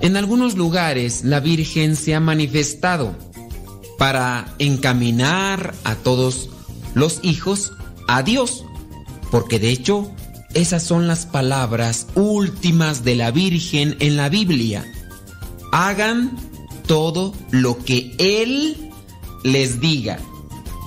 En 0.01 0.17
algunos 0.17 0.57
lugares 0.57 1.25
la 1.25 1.41
Virgen 1.41 1.97
se 1.97 2.15
ha 2.15 2.21
manifestado 2.21 3.17
para 4.03 4.53
encaminar 4.59 5.77
a 5.85 5.95
todos 5.95 6.49
los 6.93 7.21
hijos 7.23 7.71
a 8.09 8.25
Dios, 8.25 8.65
porque 9.31 9.61
de 9.61 9.71
hecho 9.71 10.11
esas 10.55 10.83
son 10.83 11.07
las 11.07 11.25
palabras 11.25 12.09
últimas 12.17 13.05
de 13.05 13.15
la 13.15 13.31
Virgen 13.31 13.95
en 14.01 14.17
la 14.17 14.29
Biblia. 14.29 14.85
Hagan 15.71 16.37
todo 16.89 17.33
lo 17.53 17.79
que 17.79 18.13
Él 18.19 18.91
les 19.45 19.81
diga. 19.81 20.19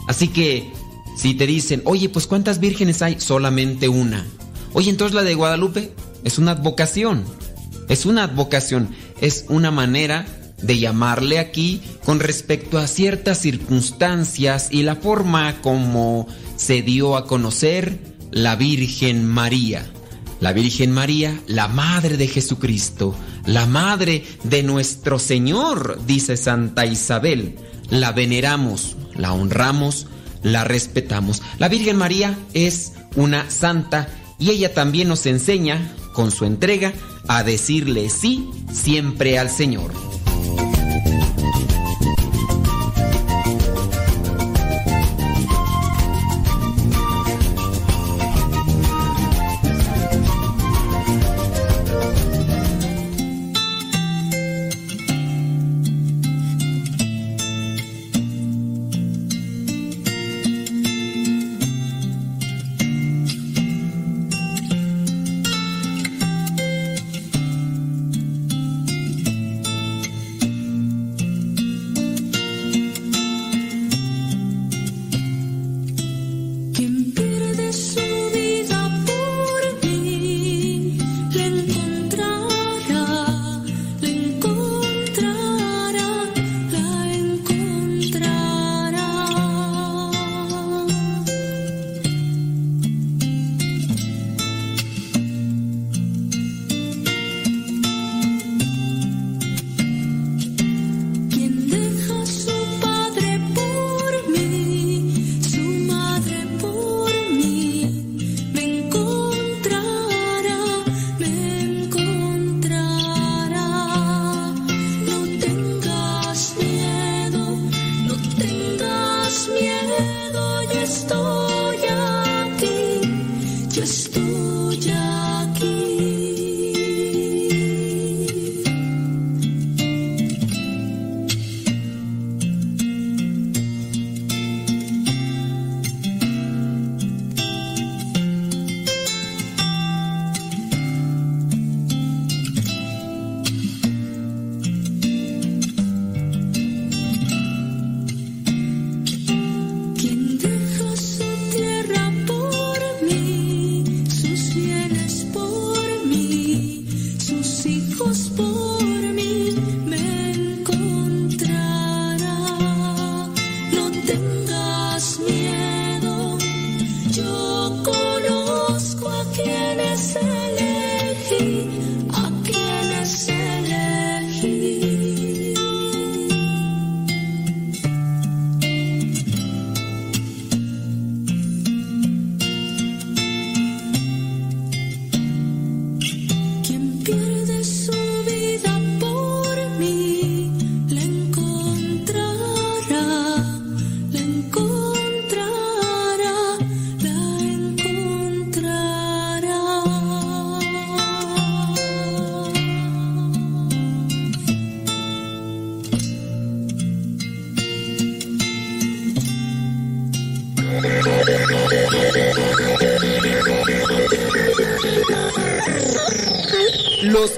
Así 0.10 0.28
que 0.28 0.70
si 1.16 1.36
te 1.36 1.48
dicen, 1.48 1.84
oye, 1.86 2.10
pues 2.10 2.28
¿cuántas 2.28 2.60
vírgenes 2.60 3.02
hay? 3.02 3.22
Solamente 3.22 3.88
una. 3.88 4.26
Oye, 4.74 4.90
entonces 4.90 5.16
la 5.16 5.24
de 5.24 5.36
Guadalupe 5.36 5.94
es 6.26 6.38
una 6.38 6.52
advocación. 6.52 7.24
Es 7.88 8.06
una 8.06 8.26
advocación. 8.26 8.90
Es 9.22 9.46
una 9.48 9.72
manera 9.72 10.26
de 10.66 10.80
llamarle 10.80 11.40
aquí 11.40 11.82
con 12.04 12.20
respecto 12.20 12.78
a 12.78 12.88
ciertas 12.88 13.40
circunstancias 13.40 14.70
y 14.72 14.84
la 14.84 14.96
forma 14.96 15.62
como 15.62 16.28
se 16.56 16.82
dio 16.82 17.18
a 17.18 17.26
conocer 17.26 18.00
la 18.32 18.56
Virgen 18.56 19.26
María. 19.26 19.86
La 20.40 20.52
Virgen 20.54 20.92
María, 20.92 21.40
la 21.48 21.68
Madre 21.68 22.18
de 22.18 22.28
Jesucristo, 22.28 23.16
la 23.46 23.66
Madre 23.66 24.24
de 24.44 24.64
nuestro 24.64 25.18
Señor, 25.20 26.00
dice 26.06 26.36
Santa 26.36 26.86
Isabel. 26.86 27.56
La 27.90 28.12
veneramos, 28.12 28.98
la 29.16 29.34
honramos, 29.34 30.08
la 30.44 30.64
respetamos. 30.64 31.42
La 31.60 31.70
Virgen 31.70 31.98
María 31.98 32.38
es 32.54 32.94
una 33.16 33.50
santa 33.50 34.10
y 34.40 34.50
ella 34.50 34.74
también 34.74 35.08
nos 35.08 35.26
enseña, 35.26 35.94
con 36.14 36.32
su 36.32 36.46
entrega, 36.46 36.94
a 37.28 37.44
decirle 37.44 38.10
sí 38.10 38.50
siempre 38.72 39.40
al 39.40 39.50
Señor. 39.50 40.15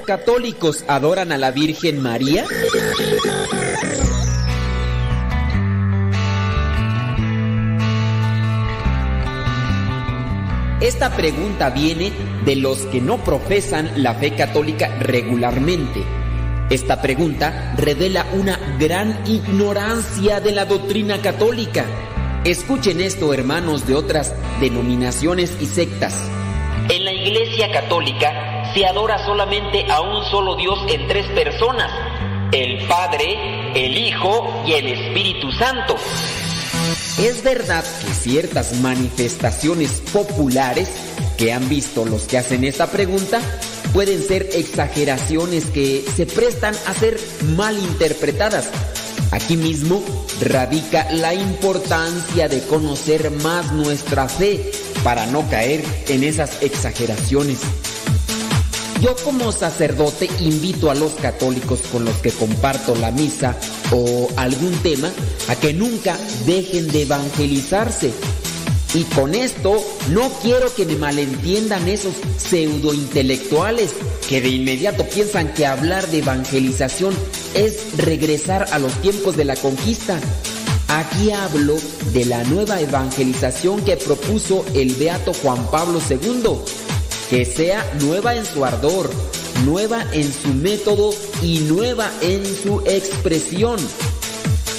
Católicos 0.08 0.86
adoran 0.88 1.32
a 1.32 1.36
la 1.36 1.50
Virgen 1.50 2.00
María? 2.00 2.46
Esta 10.80 11.14
pregunta 11.14 11.68
viene 11.68 12.10
de 12.46 12.56
los 12.56 12.86
que 12.86 13.02
no 13.02 13.22
profesan 13.22 14.02
la 14.02 14.14
fe 14.14 14.34
católica 14.34 14.88
regularmente. 14.98 16.02
Esta 16.70 17.02
pregunta 17.02 17.74
revela 17.76 18.24
una 18.32 18.58
gran 18.78 19.20
ignorancia 19.26 20.40
de 20.40 20.52
la 20.52 20.64
doctrina 20.64 21.20
católica. 21.20 21.84
Escuchen 22.44 23.02
esto, 23.02 23.34
hermanos 23.34 23.86
de 23.86 23.94
otras 23.94 24.34
denominaciones 24.58 25.54
y 25.60 25.66
sectas. 25.66 26.14
En 26.88 27.04
la 27.04 27.12
Iglesia 27.12 27.70
Católica 27.70 28.47
se 28.74 28.86
adora 28.86 29.24
solamente 29.24 29.86
a 29.90 30.00
un 30.00 30.24
solo 30.24 30.56
Dios 30.56 30.78
en 30.88 31.06
tres 31.06 31.26
personas, 31.28 31.90
el 32.52 32.86
Padre, 32.86 33.72
el 33.74 33.96
Hijo 33.96 34.62
y 34.66 34.72
el 34.72 34.88
Espíritu 34.88 35.50
Santo. 35.52 35.96
Es 37.18 37.42
verdad 37.42 37.84
que 38.00 38.14
ciertas 38.14 38.74
manifestaciones 38.80 40.02
populares 40.12 40.88
que 41.36 41.52
han 41.52 41.68
visto 41.68 42.04
los 42.04 42.22
que 42.22 42.38
hacen 42.38 42.64
esta 42.64 42.90
pregunta 42.90 43.40
pueden 43.92 44.22
ser 44.22 44.48
exageraciones 44.54 45.66
que 45.66 46.04
se 46.16 46.26
prestan 46.26 46.74
a 46.86 46.94
ser 46.94 47.18
mal 47.56 47.76
interpretadas. 47.78 48.70
Aquí 49.30 49.56
mismo 49.56 50.02
radica 50.40 51.10
la 51.12 51.34
importancia 51.34 52.48
de 52.48 52.62
conocer 52.62 53.30
más 53.30 53.72
nuestra 53.72 54.28
fe 54.28 54.70
para 55.04 55.26
no 55.26 55.48
caer 55.50 55.84
en 56.08 56.24
esas 56.24 56.62
exageraciones. 56.62 57.58
Yo 59.00 59.14
como 59.24 59.52
sacerdote 59.52 60.28
invito 60.40 60.90
a 60.90 60.94
los 60.94 61.12
católicos 61.12 61.80
con 61.92 62.04
los 62.04 62.16
que 62.16 62.32
comparto 62.32 62.96
la 62.96 63.12
misa 63.12 63.56
o 63.92 64.28
algún 64.36 64.72
tema 64.82 65.08
a 65.46 65.54
que 65.54 65.72
nunca 65.72 66.18
dejen 66.46 66.88
de 66.88 67.02
evangelizarse. 67.02 68.12
Y 68.94 69.04
con 69.04 69.36
esto 69.36 69.80
no 70.10 70.30
quiero 70.42 70.74
que 70.74 70.84
me 70.84 70.96
malentiendan 70.96 71.86
esos 71.88 72.14
pseudo 72.38 72.92
intelectuales 72.92 73.90
que 74.28 74.40
de 74.40 74.48
inmediato 74.48 75.04
piensan 75.04 75.54
que 75.54 75.66
hablar 75.66 76.08
de 76.08 76.18
evangelización 76.18 77.14
es 77.54 77.96
regresar 77.98 78.66
a 78.72 78.80
los 78.80 78.92
tiempos 79.00 79.36
de 79.36 79.44
la 79.44 79.54
conquista. 79.54 80.18
Aquí 80.88 81.30
hablo 81.30 81.76
de 82.12 82.24
la 82.24 82.42
nueva 82.44 82.80
evangelización 82.80 83.84
que 83.84 83.96
propuso 83.96 84.64
el 84.74 84.94
beato 84.94 85.32
Juan 85.34 85.70
Pablo 85.70 86.00
II 86.10 86.87
que 87.28 87.44
sea 87.44 87.84
nueva 88.00 88.34
en 88.34 88.46
su 88.46 88.64
ardor, 88.64 89.10
nueva 89.64 90.06
en 90.12 90.32
su 90.32 90.48
método 90.48 91.10
y 91.42 91.60
nueva 91.60 92.10
en 92.22 92.44
su 92.44 92.80
expresión. 92.86 93.78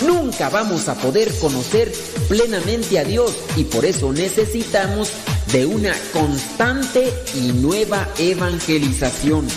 Nunca 0.05 0.49
vamos 0.49 0.87
a 0.87 0.95
poder 0.95 1.31
conocer 1.39 1.91
plenamente 2.27 2.99
a 2.99 3.03
Dios 3.03 3.35
y 3.55 3.65
por 3.65 3.85
eso 3.85 4.11
necesitamos 4.11 5.11
de 5.51 5.65
una 5.65 5.93
constante 6.13 7.13
y 7.35 7.51
nueva 7.51 8.07
evangelización. 8.17 9.47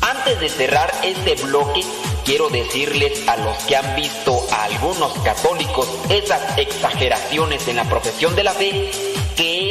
Antes 0.00 0.40
de 0.40 0.48
cerrar 0.48 0.92
este 1.02 1.34
bloque, 1.44 1.82
quiero 2.24 2.48
decirles 2.50 3.26
a 3.28 3.36
los 3.38 3.56
que 3.64 3.76
han 3.76 3.96
visto 3.96 4.46
a 4.52 4.64
algunos 4.64 5.12
católicos 5.20 5.88
esas 6.10 6.58
exageraciones 6.58 7.66
en 7.68 7.76
la 7.76 7.84
profesión 7.88 8.34
de 8.36 8.44
la 8.44 8.52
fe, 8.52 8.90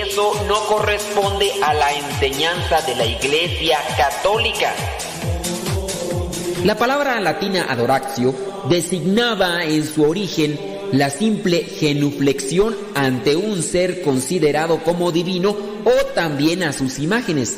eso 0.08 0.34
no 0.48 0.60
corresponde 0.68 1.52
a 1.64 1.74
la 1.74 1.92
enseñanza 1.94 2.82
de 2.82 2.96
la 2.96 3.06
Iglesia 3.06 3.80
Católica. 3.98 4.74
La 6.64 6.78
palabra 6.78 7.20
latina 7.20 7.66
adoraxio 7.70 8.36
designaba 8.70 9.64
en 9.64 9.86
su 9.86 10.04
origen 10.04 10.60
la 10.92 11.10
simple 11.10 11.64
genuflexión 11.64 12.76
ante 12.94 13.36
un 13.36 13.62
ser 13.64 14.02
considerado 14.02 14.84
como 14.84 15.12
divino 15.12 15.56
o 15.84 16.06
también 16.14 16.64
a 16.64 16.74
sus 16.74 17.00
imágenes. 17.00 17.58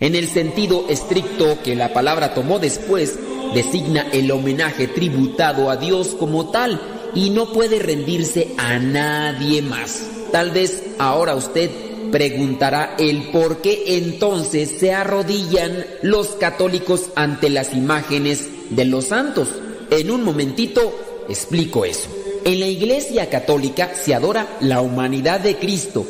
En 0.00 0.14
el 0.14 0.28
sentido 0.28 0.86
estricto 0.88 1.58
que 1.62 1.74
la 1.74 1.92
palabra 1.92 2.34
tomó 2.34 2.58
después, 2.58 3.18
designa 3.54 4.06
el 4.12 4.30
homenaje 4.30 4.88
tributado 4.88 5.70
a 5.70 5.76
Dios 5.76 6.16
como 6.18 6.50
tal 6.50 6.80
y 7.14 7.30
no 7.30 7.52
puede 7.52 7.78
rendirse 7.78 8.54
a 8.58 8.78
nadie 8.78 9.62
más. 9.62 10.15
Tal 10.32 10.50
vez 10.50 10.82
ahora 10.98 11.34
usted 11.34 11.70
preguntará 12.10 12.94
el 12.98 13.30
por 13.30 13.60
qué 13.60 13.98
entonces 13.98 14.70
se 14.78 14.92
arrodillan 14.92 15.84
los 16.02 16.28
católicos 16.28 17.10
ante 17.14 17.50
las 17.50 17.74
imágenes 17.74 18.48
de 18.70 18.84
los 18.84 19.06
santos. 19.06 19.48
En 19.90 20.10
un 20.10 20.24
momentito 20.24 21.24
explico 21.28 21.84
eso. 21.84 22.08
En 22.44 22.60
la 22.60 22.66
Iglesia 22.66 23.28
Católica 23.28 23.92
se 23.94 24.14
adora 24.14 24.46
la 24.60 24.80
humanidad 24.80 25.40
de 25.40 25.56
Cristo, 25.56 26.06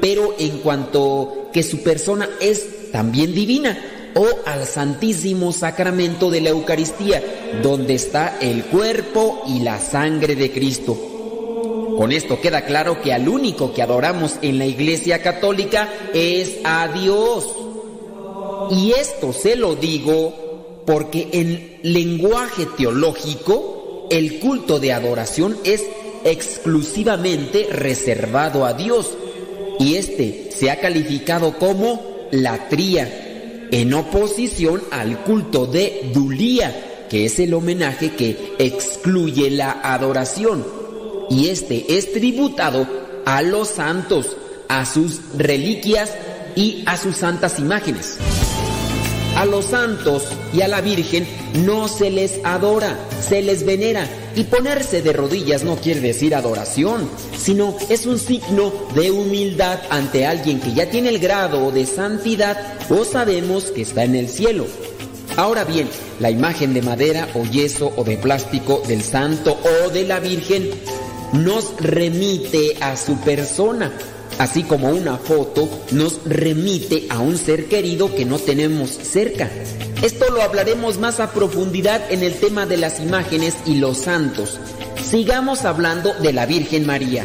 pero 0.00 0.34
en 0.38 0.58
cuanto 0.58 1.50
que 1.52 1.62
su 1.62 1.82
persona 1.82 2.28
es 2.40 2.92
también 2.92 3.34
divina, 3.34 3.76
o 4.14 4.26
al 4.46 4.64
Santísimo 4.64 5.52
Sacramento 5.52 6.30
de 6.30 6.40
la 6.40 6.50
Eucaristía, 6.50 7.22
donde 7.62 7.94
está 7.94 8.38
el 8.40 8.64
cuerpo 8.64 9.42
y 9.46 9.60
la 9.60 9.78
sangre 9.78 10.36
de 10.36 10.50
Cristo. 10.50 11.15
Con 11.96 12.12
esto 12.12 12.40
queda 12.40 12.66
claro 12.66 13.00
que 13.00 13.14
al 13.14 13.26
único 13.28 13.72
que 13.72 13.80
adoramos 13.80 14.36
en 14.42 14.58
la 14.58 14.66
Iglesia 14.66 15.22
Católica 15.22 15.88
es 16.12 16.58
a 16.64 16.88
Dios. 16.88 17.48
Y 18.70 18.92
esto 18.92 19.32
se 19.32 19.56
lo 19.56 19.76
digo 19.76 20.82
porque 20.84 21.28
en 21.32 21.78
lenguaje 21.82 22.66
teológico 22.76 24.08
el 24.10 24.38
culto 24.40 24.78
de 24.78 24.92
adoración 24.92 25.56
es 25.64 25.84
exclusivamente 26.24 27.68
reservado 27.70 28.66
a 28.66 28.74
Dios 28.74 29.14
y 29.78 29.94
este 29.94 30.50
se 30.52 30.70
ha 30.70 30.80
calificado 30.80 31.56
como 31.58 32.28
latría 32.30 33.68
en 33.70 33.94
oposición 33.94 34.82
al 34.90 35.22
culto 35.22 35.66
de 35.66 36.10
Dulía, 36.12 37.06
que 37.08 37.24
es 37.24 37.38
el 37.38 37.54
homenaje 37.54 38.12
que 38.12 38.54
excluye 38.58 39.50
la 39.50 39.80
adoración 39.82 40.85
y 41.30 41.48
este 41.48 41.96
es 41.96 42.12
tributado 42.12 42.86
a 43.24 43.42
los 43.42 43.68
santos, 43.68 44.36
a 44.68 44.86
sus 44.86 45.20
reliquias 45.36 46.12
y 46.54 46.82
a 46.86 46.96
sus 46.96 47.16
santas 47.16 47.58
imágenes. 47.58 48.18
A 49.36 49.44
los 49.44 49.66
santos 49.66 50.22
y 50.54 50.62
a 50.62 50.68
la 50.68 50.80
Virgen 50.80 51.26
no 51.66 51.88
se 51.88 52.10
les 52.10 52.40
adora, 52.42 52.96
se 53.28 53.42
les 53.42 53.66
venera. 53.66 54.08
Y 54.34 54.44
ponerse 54.44 55.02
de 55.02 55.12
rodillas 55.12 55.62
no 55.62 55.76
quiere 55.76 56.00
decir 56.00 56.34
adoración, 56.34 57.08
sino 57.38 57.76
es 57.90 58.06
un 58.06 58.18
signo 58.18 58.72
de 58.94 59.10
humildad 59.10 59.80
ante 59.90 60.24
alguien 60.24 60.58
que 60.60 60.72
ya 60.72 60.88
tiene 60.88 61.10
el 61.10 61.18
grado 61.18 61.70
de 61.70 61.84
santidad 61.84 62.58
o 62.88 63.04
sabemos 63.04 63.64
que 63.64 63.82
está 63.82 64.04
en 64.04 64.14
el 64.14 64.30
cielo. 64.30 64.66
Ahora 65.36 65.64
bien, 65.64 65.86
la 66.18 66.30
imagen 66.30 66.72
de 66.72 66.80
madera 66.80 67.28
o 67.34 67.44
yeso 67.44 67.92
o 67.96 68.04
de 68.04 68.16
plástico 68.16 68.82
del 68.88 69.02
santo 69.02 69.58
o 69.84 69.90
de 69.90 70.04
la 70.04 70.18
Virgen 70.18 70.70
nos 71.32 71.76
remite 71.80 72.76
a 72.80 72.96
su 72.96 73.16
persona, 73.20 73.92
así 74.38 74.62
como 74.62 74.90
una 74.90 75.16
foto 75.16 75.68
nos 75.92 76.20
remite 76.24 77.06
a 77.10 77.18
un 77.18 77.36
ser 77.36 77.66
querido 77.66 78.14
que 78.14 78.24
no 78.24 78.38
tenemos 78.38 78.90
cerca. 78.90 79.50
Esto 80.02 80.26
lo 80.32 80.42
hablaremos 80.42 80.98
más 80.98 81.20
a 81.20 81.32
profundidad 81.32 82.12
en 82.12 82.22
el 82.22 82.34
tema 82.34 82.66
de 82.66 82.76
las 82.76 83.00
imágenes 83.00 83.56
y 83.64 83.76
los 83.76 83.98
santos. 83.98 84.58
Sigamos 85.02 85.64
hablando 85.64 86.14
de 86.14 86.32
la 86.32 86.46
Virgen 86.46 86.86
María. 86.86 87.24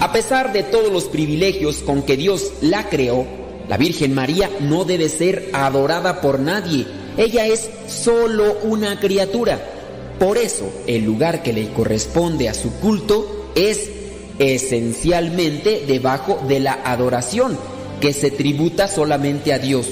A 0.00 0.12
pesar 0.12 0.52
de 0.52 0.62
todos 0.62 0.92
los 0.92 1.04
privilegios 1.04 1.78
con 1.78 2.02
que 2.02 2.16
Dios 2.16 2.52
la 2.60 2.88
creó, 2.88 3.26
la 3.68 3.76
Virgen 3.76 4.14
María 4.14 4.50
no 4.60 4.84
debe 4.84 5.08
ser 5.08 5.50
adorada 5.52 6.20
por 6.20 6.38
nadie. 6.38 6.86
Ella 7.16 7.46
es 7.46 7.68
solo 7.88 8.58
una 8.62 9.00
criatura 9.00 9.77
por 10.18 10.36
eso, 10.36 10.70
el 10.86 11.04
lugar 11.04 11.42
que 11.42 11.52
le 11.52 11.68
corresponde 11.72 12.48
a 12.48 12.54
su 12.54 12.72
culto 12.80 13.50
es 13.54 13.90
esencialmente 14.38 15.84
debajo 15.86 16.40
de 16.48 16.60
la 16.60 16.78
adoración, 16.84 17.58
que 18.00 18.12
se 18.12 18.30
tributa 18.30 18.88
solamente 18.88 19.52
a 19.52 19.58
Dios. 19.58 19.86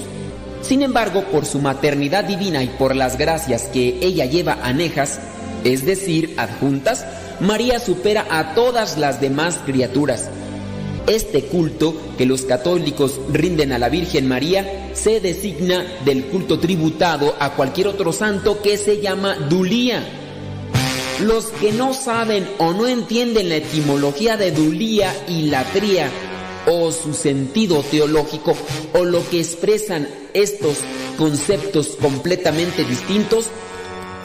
Sin 0.62 0.82
embargo, 0.82 1.24
por 1.30 1.46
su 1.46 1.60
maternidad 1.60 2.24
divina 2.24 2.62
y 2.62 2.68
por 2.68 2.96
las 2.96 3.18
gracias 3.18 3.64
que 3.64 3.98
ella 4.00 4.26
lleva 4.26 4.58
anejas, 4.62 5.20
es 5.64 5.84
decir, 5.84 6.34
adjuntas, 6.36 7.04
María 7.40 7.78
supera 7.78 8.26
a 8.30 8.54
todas 8.54 8.98
las 8.98 9.20
demás 9.20 9.60
criaturas. 9.64 10.28
Este 11.06 11.42
culto 11.44 11.94
que 12.18 12.26
los 12.26 12.42
católicos 12.42 13.20
rinden 13.32 13.72
a 13.72 13.78
la 13.78 13.88
Virgen 13.88 14.26
María 14.26 14.90
se 14.94 15.20
designa 15.20 15.84
del 16.04 16.24
culto 16.26 16.58
tributado 16.58 17.36
a 17.38 17.54
cualquier 17.54 17.88
otro 17.88 18.12
santo 18.12 18.60
que 18.60 18.76
se 18.76 19.00
llama 19.00 19.36
Dulía. 19.36 20.04
Los 21.20 21.46
que 21.46 21.70
no 21.70 21.94
saben 21.94 22.48
o 22.58 22.72
no 22.72 22.88
entienden 22.88 23.48
la 23.48 23.56
etimología 23.56 24.36
de 24.36 24.50
Dulía 24.50 25.14
y 25.28 25.42
Latría 25.42 26.10
o 26.66 26.90
su 26.90 27.14
sentido 27.14 27.84
teológico 27.84 28.56
o 28.92 29.04
lo 29.04 29.28
que 29.30 29.38
expresan 29.38 30.08
estos 30.34 30.78
conceptos 31.16 31.96
completamente 32.00 32.84
distintos, 32.84 33.46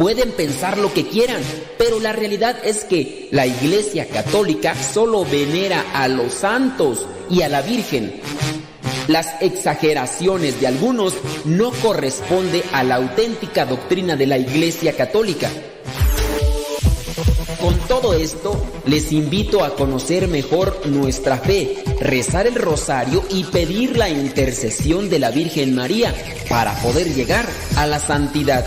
pueden 0.02 0.32
pensar 0.32 0.80
lo 0.80 0.92
que 0.92 1.08
quieran, 1.08 1.44
pero 1.78 2.00
la 2.00 2.12
realidad 2.12 2.58
es 2.64 2.86
que 2.86 3.28
la 3.30 3.46
Iglesia 3.46 4.08
Católica 4.08 4.74
solo 4.74 5.24
venera 5.26 5.86
a 5.94 6.08
los 6.08 6.34
santos 6.34 7.06
y 7.30 7.44
a 7.44 7.50
la 7.50 7.62
Virgen. 7.62 8.20
Las 9.08 9.40
exageraciones 9.44 10.60
de 10.60 10.66
algunos 10.66 11.14
no 11.46 11.70
corresponde 11.70 12.64
a 12.74 12.84
la 12.84 12.96
auténtica 12.96 13.68
doctrina 13.68 14.16
de 14.16 14.26
la 14.26 14.40
Iglesia 14.40 14.94
Católica. 14.98 15.52
Con 17.62 17.78
todo 17.88 18.16
esto, 18.16 18.60
les 18.88 19.12
invito 19.12 19.64
a 19.64 19.76
conocer 19.76 20.28
mejor 20.28 20.88
nuestra 20.88 21.38
fe, 21.38 21.84
rezar 22.00 22.48
el 22.48 22.56
rosario 22.56 23.24
y 23.30 23.44
pedir 23.44 23.98
la 23.98 24.10
intercesión 24.10 25.12
de 25.12 25.20
la 25.20 25.30
Virgen 25.30 25.76
María 25.76 26.12
para 26.50 26.74
poder 26.82 27.14
llegar 27.14 27.46
a 27.76 27.86
la 27.86 28.00
santidad. 28.00 28.66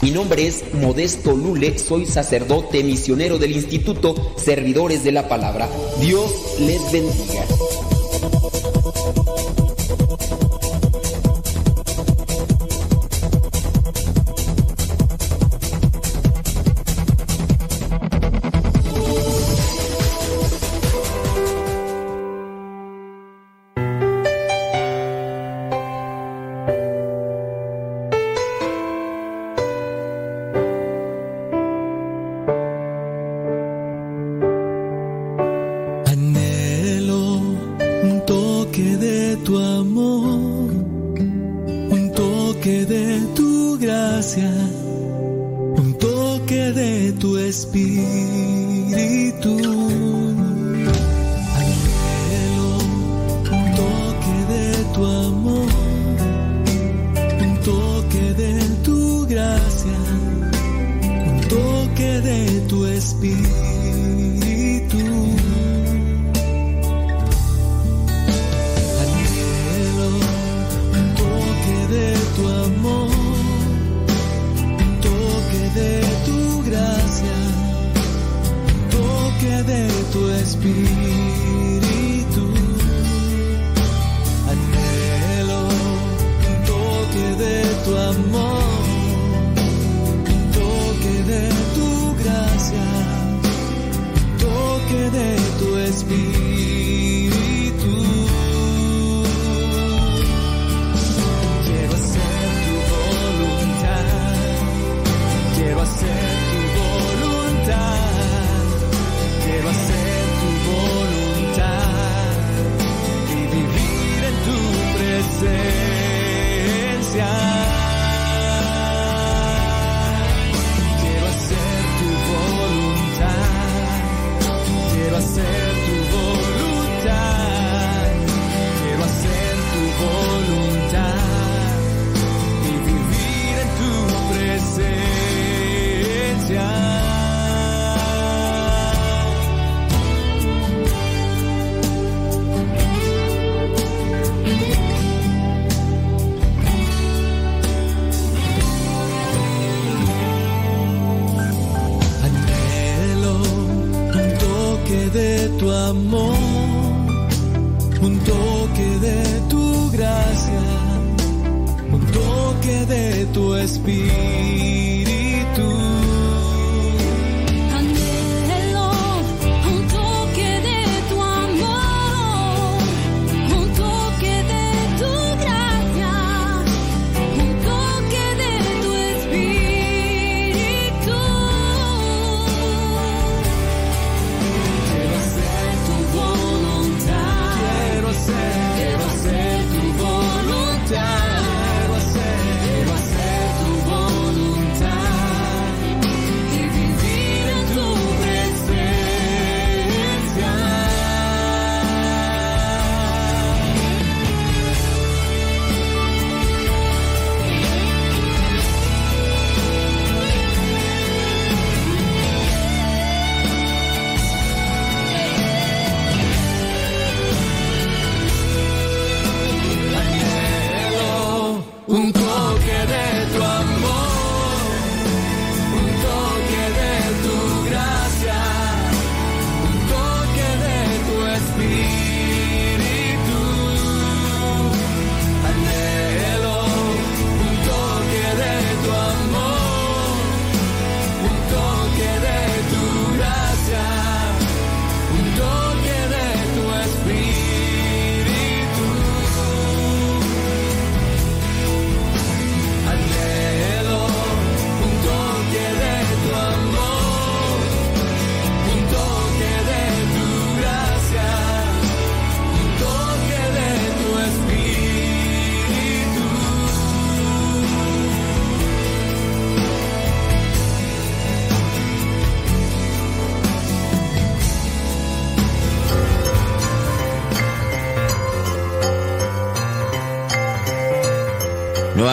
Mi 0.00 0.12
nombre 0.12 0.46
es 0.46 0.62
Modesto 0.74 1.32
Lule, 1.32 1.76
soy 1.76 2.06
sacerdote 2.06 2.84
misionero 2.84 3.36
del 3.36 3.50
Instituto 3.50 4.14
Servidores 4.36 5.02
de 5.02 5.10
la 5.10 5.28
Palabra. 5.28 5.68
Dios 6.00 6.30
les 6.60 6.92
bendiga. 6.92 7.44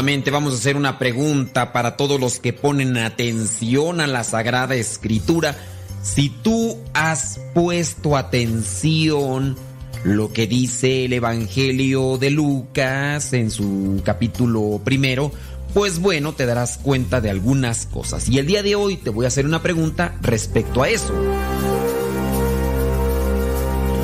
Vamos 0.05 0.53
a 0.53 0.57
hacer 0.57 0.77
una 0.77 0.99
pregunta 0.99 1.73
para 1.73 1.97
todos 1.97 2.19
los 2.19 2.39
que 2.39 2.53
ponen 2.53 2.95
atención 2.95 3.99
a 3.99 4.05
la 4.05 4.23
Sagrada 4.23 4.75
Escritura. 4.75 5.57
Si 6.03 6.29
tú 6.29 6.77
has 6.93 7.39
puesto 7.55 8.15
atención 8.15 9.57
lo 10.03 10.31
que 10.31 10.45
dice 10.45 11.05
el 11.05 11.13
Evangelio 11.13 12.19
de 12.19 12.29
Lucas 12.29 13.33
en 13.33 13.49
su 13.49 13.99
capítulo 14.05 14.79
primero, 14.83 15.31
pues 15.73 15.97
bueno, 15.97 16.33
te 16.33 16.45
darás 16.45 16.77
cuenta 16.77 17.19
de 17.19 17.31
algunas 17.31 17.87
cosas. 17.87 18.29
Y 18.29 18.37
el 18.37 18.45
día 18.45 18.61
de 18.61 18.75
hoy 18.75 18.97
te 18.97 19.09
voy 19.09 19.25
a 19.25 19.29
hacer 19.29 19.47
una 19.47 19.63
pregunta 19.63 20.13
respecto 20.21 20.83
a 20.83 20.89
eso. 20.89 21.15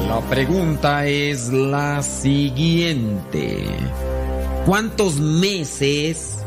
La 0.08 0.20
pregunta 0.22 1.06
es 1.06 1.50
la 1.50 2.02
siguiente. 2.02 3.68
¿Cuántos 4.66 5.20
meses, 5.20 6.38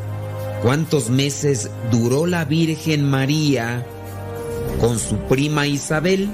cuántos 0.62 1.10
meses 1.10 1.68
duró 1.90 2.26
la 2.26 2.44
Virgen 2.44 3.10
María 3.10 3.84
con 4.80 5.00
su 5.00 5.16
prima 5.16 5.66
Isabel? 5.66 6.28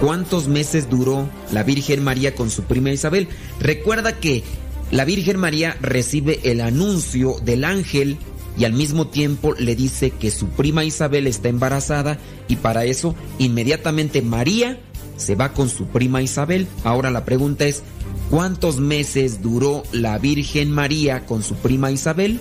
¿Cuántos 0.00 0.48
meses 0.48 0.90
duró 0.90 1.28
la 1.52 1.62
Virgen 1.62 2.02
María 2.02 2.34
con 2.34 2.50
su 2.50 2.64
prima 2.64 2.90
Isabel? 2.90 3.28
Recuerda 3.60 4.18
que 4.18 4.42
la 4.90 5.04
Virgen 5.04 5.38
María 5.38 5.76
recibe 5.80 6.40
el 6.42 6.60
anuncio 6.60 7.36
del 7.44 7.64
ángel 7.64 8.18
y 8.58 8.64
al 8.64 8.72
mismo 8.72 9.06
tiempo 9.06 9.54
le 9.54 9.76
dice 9.76 10.10
que 10.10 10.32
su 10.32 10.48
prima 10.48 10.84
Isabel 10.84 11.28
está 11.28 11.48
embarazada 11.48 12.18
y 12.48 12.56
para 12.56 12.84
eso 12.84 13.14
inmediatamente 13.38 14.20
María 14.20 14.80
se 15.16 15.36
va 15.36 15.52
con 15.52 15.68
su 15.68 15.86
prima 15.86 16.22
Isabel. 16.22 16.66
Ahora 16.82 17.10
la 17.10 17.24
pregunta 17.24 17.66
es, 17.66 17.84
¿cuántos 18.30 18.78
meses 18.78 19.42
duró 19.42 19.82
la 19.92 20.18
Virgen 20.18 20.70
María 20.70 21.26
con 21.26 21.42
su 21.42 21.54
prima 21.54 21.90
Isabel? 21.90 22.40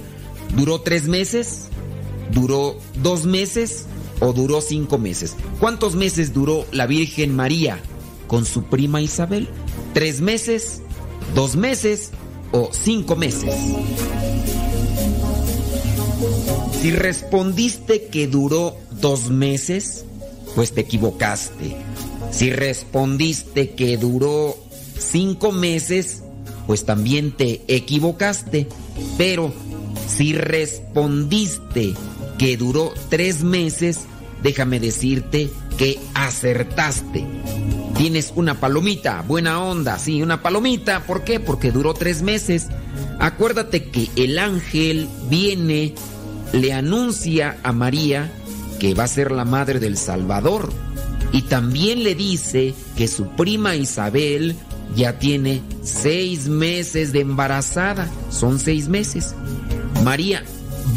¿Duró 0.56 0.82
tres 0.82 1.08
meses? 1.08 1.68
¿Duró 2.32 2.78
dos 3.02 3.26
meses? 3.26 3.86
¿O 4.20 4.34
duró 4.34 4.62
cinco 4.62 4.98
meses? 4.98 5.36
¿Cuántos 5.60 5.96
meses 5.96 6.34
duró 6.34 6.66
la 6.72 6.88
Virgen 6.88 7.36
María 7.36 7.80
con 8.28 8.46
su 8.46 8.64
prima 8.64 9.02
Isabel? 9.02 9.50
¿Tres 9.94 10.22
meses? 10.22 10.82
¿Dos 11.34 11.56
meses? 11.56 12.12
¿O 12.52 12.70
cinco 12.72 13.16
meses? 13.16 13.54
Si 16.82 16.92
respondiste 16.92 18.08
que 18.08 18.28
duró 18.28 18.78
dos 19.02 19.30
meses, 19.30 20.06
pues 20.56 20.72
te 20.72 20.82
equivocaste. 20.82 21.76
Si 22.32 22.52
respondiste 22.52 23.72
que 23.72 23.98
duró 23.98 24.58
cinco 24.98 25.52
meses, 25.52 26.24
pues 26.68 26.86
también 26.86 27.32
te 27.32 27.62
equivocaste. 27.68 28.68
Pero 29.18 29.54
si 30.08 30.34
respondiste 30.34 31.94
que 32.38 32.58
duró 32.58 32.94
tres 33.10 33.44
meses, 33.44 34.02
déjame 34.44 34.80
decirte 34.80 35.50
que 35.78 36.00
acertaste. 36.14 37.26
Tienes 37.98 38.34
una 38.36 38.60
palomita, 38.60 39.22
buena 39.22 39.64
onda, 39.64 39.98
sí, 39.98 40.22
una 40.22 40.42
palomita. 40.42 41.06
¿Por 41.06 41.24
qué? 41.24 41.40
Porque 41.40 41.72
duró 41.72 41.94
tres 41.94 42.22
meses. 42.22 42.68
Acuérdate 43.20 43.90
que 43.90 44.10
el 44.16 44.38
ángel 44.38 45.08
viene, 45.30 45.96
le 46.52 46.74
anuncia 46.74 47.58
a 47.64 47.72
María 47.72 48.32
que 48.80 48.94
va 48.94 49.06
a 49.06 49.08
ser 49.08 49.32
la 49.32 49.46
madre 49.46 49.80
del 49.80 49.98
Salvador. 49.98 50.72
Y 51.32 51.44
también 51.44 52.04
le 52.04 52.16
dice 52.16 52.74
que 52.96 53.08
su 53.08 53.28
prima 53.30 53.76
Isabel 53.76 54.56
ya 54.96 55.20
tiene 55.20 55.62
seis 55.84 56.48
meses 56.48 57.12
de 57.14 57.22
embarazada. 57.22 58.10
Son 58.30 58.60
seis 58.60 58.88
meses. 58.88 59.36
María 60.04 60.44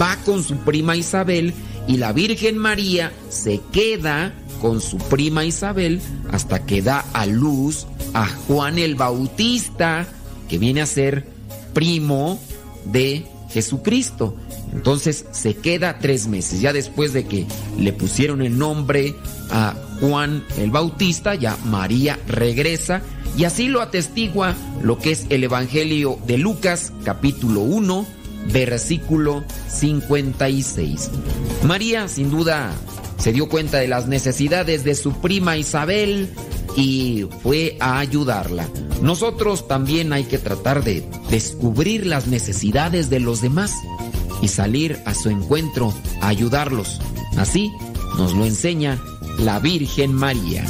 va 0.01 0.17
con 0.25 0.43
su 0.43 0.57
prima 0.59 0.97
Isabel 0.97 1.55
y 1.87 1.97
la 1.97 2.13
Virgen 2.13 2.59
María 2.59 3.13
se 3.29 3.61
queda 3.73 4.35
con 4.61 4.81
su 4.81 4.99
prima 4.99 5.45
Isabel 5.45 6.01
hasta 6.31 6.67
que 6.67 6.83
da 6.83 7.05
a 7.13 7.27
luz 7.27 7.87
a 8.15 8.27
Juan 8.27 8.79
el 8.79 8.95
Bautista, 8.95 10.07
que 10.49 10.59
viene 10.59 10.83
a 10.83 10.87
ser 10.87 11.27
primo 11.73 12.41
de 12.85 13.27
Jesucristo. 13.51 14.37
Entonces 14.73 15.25
se 15.33 15.55
queda 15.55 15.99
tres 15.99 16.27
meses. 16.27 16.61
Ya 16.61 16.73
después 16.73 17.13
de 17.13 17.27
que 17.27 17.47
le 17.79 17.93
pusieron 17.93 18.43
el 18.43 18.59
nombre 18.59 19.15
a 19.51 19.75
Juan 20.01 20.45
el 20.59 20.71
Bautista, 20.71 21.35
ya 21.35 21.57
María 21.65 22.19
regresa 22.27 23.03
y 23.37 23.45
así 23.45 23.69
lo 23.69 23.83
atestigua 23.83 24.55
lo 24.83 24.99
que 24.99 25.13
es 25.13 25.27
el 25.31 25.45
Evangelio 25.45 26.19
de 26.27 26.39
Lucas 26.39 26.93
capítulo 27.05 27.61
1 27.61 28.07
versículo 28.53 29.45
56. 29.69 31.11
María 31.65 32.09
sin 32.09 32.31
duda 32.31 32.73
se 33.19 33.33
dio 33.33 33.49
cuenta 33.49 33.79
de 33.79 33.89
las 33.89 34.07
necesidades 34.07 34.85
de 34.85 34.95
su 34.95 35.13
prima 35.21 35.57
Isabel 35.57 36.29
y 36.77 37.27
fue 37.43 37.77
a 37.81 37.99
ayudarla. 37.99 38.69
Nosotros 39.03 39.69
también 39.69 40.13
hay 40.13 40.25
que 40.25 40.39
tratar 40.39 40.85
de 40.85 41.05
descubrir 41.31 42.07
las 42.07 42.27
necesidades 42.27 43.11
de 43.11 43.21
los 43.21 43.41
demás 43.41 43.73
y 44.43 44.49
salir 44.49 44.99
a 45.05 45.15
su 45.15 45.31
encuentro 45.31 45.93
a 46.21 46.29
ayudarlos. 46.29 47.01
Así 47.37 47.71
nos 48.17 48.35
lo 48.35 48.45
enseña 48.45 48.99
la 49.39 49.59
Virgen 49.59 50.13
María. 50.13 50.65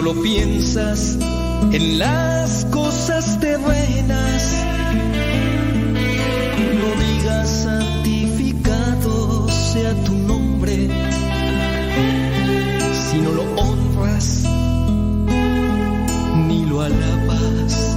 Solo 0.00 0.22
piensas 0.22 1.18
en 1.72 1.98
las 1.98 2.64
cosas 2.66 3.38
terrenas. 3.38 4.64
No 6.80 6.88
digas 7.04 7.50
santificado 7.64 9.46
sea 9.50 9.92
tu 10.04 10.14
nombre 10.14 10.88
si 13.10 13.18
no 13.18 13.30
lo 13.32 13.42
honras 13.60 14.44
ni 16.48 16.64
lo 16.64 16.80
alabas. 16.80 17.96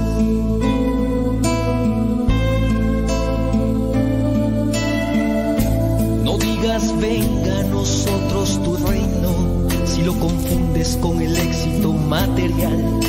No 6.22 6.36
digas 6.36 7.00
venga 7.00 7.60
a 7.60 7.62
nosotros 7.62 8.62
tu 8.62 8.76
reino 8.76 9.54
si 9.86 10.02
lo 10.02 10.12
confundes 10.18 10.98
con 11.00 11.22
el 11.22 11.34
éxito 11.36 11.63
material. 12.08 13.00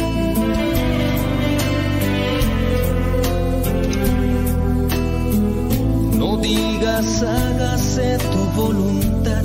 No 6.17 6.37
digas 6.37 7.23
hágase 7.23 8.17
tu 8.17 8.61
voluntad 8.61 9.43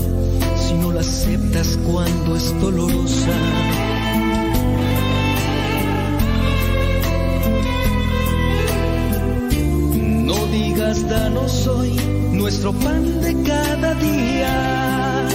si 0.57 0.75
no 0.75 0.93
la 0.93 1.01
aceptas 1.01 1.79
cuando 1.87 2.37
es 2.37 2.61
dolorosa. 2.61 3.37
No 10.29 10.47
digas 10.47 11.09
danos 11.09 11.67
hoy 11.67 11.97
nuestro 12.33 12.73
pan 12.73 13.21
de 13.21 13.43
cada 13.43 13.95
día 13.95 15.29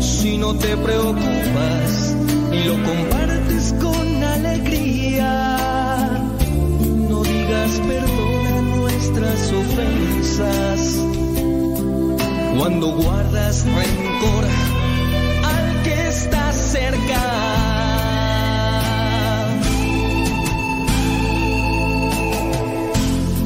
si 0.00 0.38
no 0.38 0.54
te 0.54 0.76
preocupas 0.76 2.05
lo 2.64 2.74
compartes 2.82 3.74
con 3.80 4.24
alegría. 4.24 5.58
No 7.10 7.22
digas 7.22 7.80
perdona 7.88 8.62
nuestras 8.76 9.52
ofensas 9.52 10.96
cuando 12.58 12.86
guardas 12.88 13.64
rencor 13.64 14.44
al 15.44 15.82
que 15.82 16.08
está 16.08 16.52
cerca. 16.52 17.22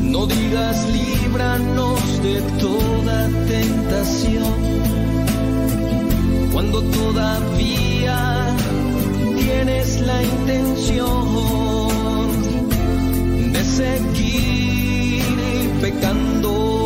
No 0.02 0.26
digas 0.26 0.86
líbranos 0.88 2.22
de 2.22 2.40
toda 2.60 3.28
tentación 3.48 4.54
cuando 6.52 6.82
todavía 6.82 8.49
tienes 9.50 10.00
la 10.02 10.22
intención 10.22 11.22
de 13.52 13.64
seguir 13.64 15.22
pecando. 15.80 16.84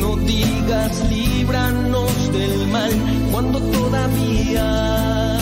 No 0.00 0.16
digas 0.16 0.92
líbranos 1.10 2.32
del 2.32 2.68
mal 2.68 2.92
cuando 3.32 3.58
todavía, 3.60 5.38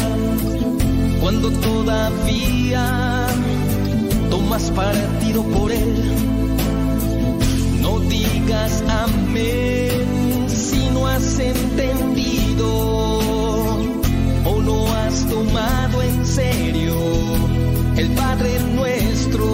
cuando 1.20 1.50
todavía 1.50 3.26
tomas 4.30 4.70
partido 4.70 5.42
por 5.44 5.70
él. 5.70 5.94
No 7.82 8.00
digas 8.00 8.82
amén 8.88 10.46
si 10.48 10.88
no 10.90 11.06
has 11.06 11.38
entendido 11.38 12.93
serio 16.34 16.96
el 17.96 18.10
Padre 18.10 18.58
nuestro. 18.74 19.46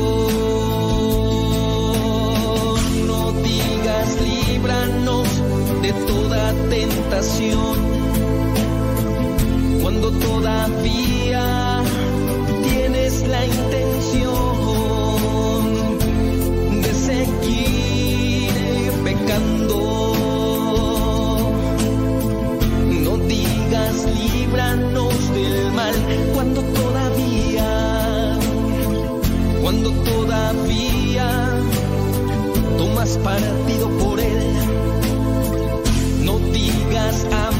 No 3.06 3.32
digas 3.48 4.08
líbranos 4.22 5.28
de 5.82 5.92
toda 6.10 6.52
tentación 6.70 7.76
cuando 9.82 10.10
todavía 10.12 11.82
tienes 12.62 13.28
la 13.28 13.44
intención 13.44 14.49
cuando 26.34 26.62
todavía, 26.62 28.38
cuando 29.62 29.90
todavía 29.90 31.28
tomas 32.78 33.16
partido 33.18 33.88
por 33.98 34.20
él. 34.20 34.54
No 36.24 36.38
digas 36.38 37.26
amén 37.32 37.59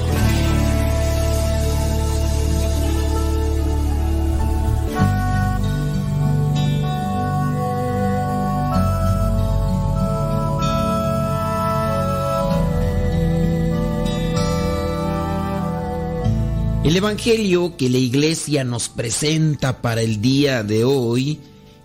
El 16.83 16.95
Evangelio 16.95 17.77
que 17.77 17.91
la 17.91 17.99
iglesia 17.99 18.63
nos 18.63 18.89
presenta 18.89 19.83
para 19.83 20.01
el 20.01 20.19
día 20.19 20.63
de 20.63 20.83
hoy 20.83 21.39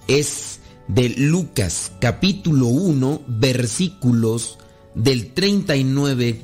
es 0.08 0.60
de 0.88 1.10
Lucas 1.10 1.92
capítulo 2.00 2.68
1 2.68 3.20
versículos 3.28 4.56
del 4.94 5.34
39 5.34 6.40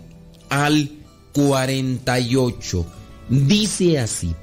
al 0.50 0.90
48. 1.32 2.86
Dice 3.30 3.98
así, 3.98 4.34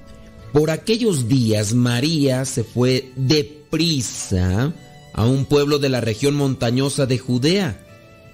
por 0.53 0.71
aquellos 0.71 1.27
días 1.27 1.75
María 1.75 2.45
se 2.45 2.63
fue 2.63 3.11
deprisa 3.15 4.73
a 5.13 5.25
un 5.27 5.45
pueblo 5.45 5.77
de 5.77 5.89
la 5.89 6.01
región 6.01 6.33
montañosa 6.33 7.05
de 7.05 7.19
Judea 7.19 7.79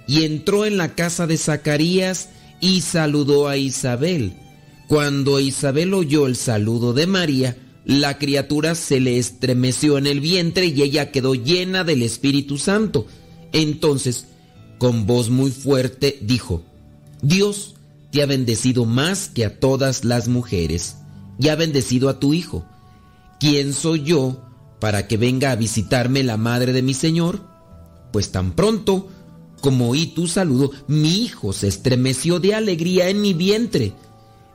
y 0.08 0.24
entró 0.24 0.64
en 0.64 0.78
la 0.78 0.94
casa 0.94 1.26
de 1.26 1.36
Zacarías 1.36 2.30
y 2.62 2.80
saludó 2.80 3.46
a 3.46 3.58
Isabel. 3.58 4.45
Cuando 4.88 5.40
Isabel 5.40 5.94
oyó 5.94 6.26
el 6.26 6.36
saludo 6.36 6.92
de 6.92 7.06
María, 7.06 7.56
la 7.84 8.18
criatura 8.18 8.74
se 8.74 9.00
le 9.00 9.18
estremeció 9.18 9.98
en 9.98 10.06
el 10.06 10.20
vientre 10.20 10.66
y 10.66 10.82
ella 10.82 11.10
quedó 11.10 11.34
llena 11.34 11.84
del 11.84 12.02
Espíritu 12.02 12.58
Santo. 12.58 13.06
Entonces, 13.52 14.26
con 14.78 15.06
voz 15.06 15.30
muy 15.30 15.50
fuerte, 15.50 16.18
dijo, 16.22 16.64
Dios 17.22 17.74
te 18.10 18.22
ha 18.22 18.26
bendecido 18.26 18.84
más 18.84 19.28
que 19.28 19.44
a 19.44 19.58
todas 19.58 20.04
las 20.04 20.28
mujeres 20.28 20.96
y 21.38 21.48
ha 21.48 21.56
bendecido 21.56 22.08
a 22.08 22.20
tu 22.20 22.32
Hijo. 22.32 22.64
¿Quién 23.40 23.72
soy 23.72 24.02
yo 24.04 24.42
para 24.80 25.08
que 25.08 25.16
venga 25.16 25.50
a 25.50 25.56
visitarme 25.56 26.22
la 26.22 26.36
madre 26.36 26.72
de 26.72 26.82
mi 26.82 26.94
Señor? 26.94 27.40
Pues 28.12 28.30
tan 28.30 28.52
pronto 28.52 29.08
como 29.60 29.90
oí 29.90 30.06
tu 30.06 30.26
saludo, 30.26 30.70
mi 30.86 31.24
hijo 31.24 31.52
se 31.52 31.68
estremeció 31.68 32.38
de 32.38 32.54
alegría 32.54 33.08
en 33.08 33.20
mi 33.20 33.34
vientre. 33.34 33.94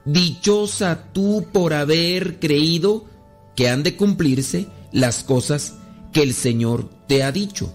Dichosa 0.06 1.12
tú 1.14 1.46
por 1.52 1.74
haber 1.74 2.40
creído 2.40 3.06
que 3.56 3.70
han 3.70 3.84
de 3.84 3.96
cumplirse 3.96 4.68
las 4.92 5.24
cosas 5.24 5.76
que 6.12 6.24
el 6.24 6.34
Señor 6.34 6.90
te 7.08 7.24
ha 7.24 7.32
dicho. 7.32 7.74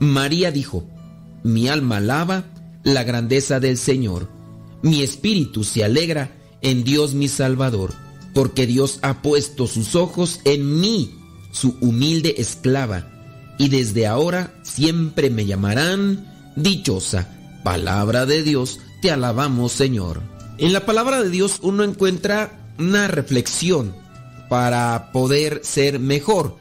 María 0.00 0.50
dijo, 0.50 0.84
mi 1.42 1.68
alma 1.68 1.98
alaba 1.98 2.44
la 2.82 3.02
grandeza 3.02 3.60
del 3.60 3.78
Señor, 3.78 4.28
mi 4.82 5.02
espíritu 5.02 5.64
se 5.64 5.84
alegra 5.84 6.36
en 6.60 6.84
Dios 6.84 7.14
mi 7.14 7.28
Salvador, 7.28 7.94
porque 8.34 8.66
Dios 8.66 8.98
ha 9.02 9.22
puesto 9.22 9.66
sus 9.66 9.94
ojos 9.94 10.40
en 10.44 10.80
mí, 10.80 11.14
su 11.52 11.76
humilde 11.80 12.34
esclava, 12.38 13.08
y 13.58 13.68
desde 13.68 14.06
ahora 14.06 14.54
siempre 14.62 15.30
me 15.30 15.46
llamarán 15.46 16.52
dichosa. 16.56 17.30
Palabra 17.62 18.26
de 18.26 18.42
Dios, 18.42 18.80
te 19.00 19.10
alabamos 19.10 19.72
Señor. 19.72 20.33
En 20.56 20.72
la 20.72 20.86
palabra 20.86 21.20
de 21.20 21.30
Dios 21.30 21.58
uno 21.62 21.82
encuentra 21.82 22.74
una 22.78 23.08
reflexión 23.08 23.94
para 24.48 25.10
poder 25.10 25.60
ser 25.64 25.98
mejor, 25.98 26.56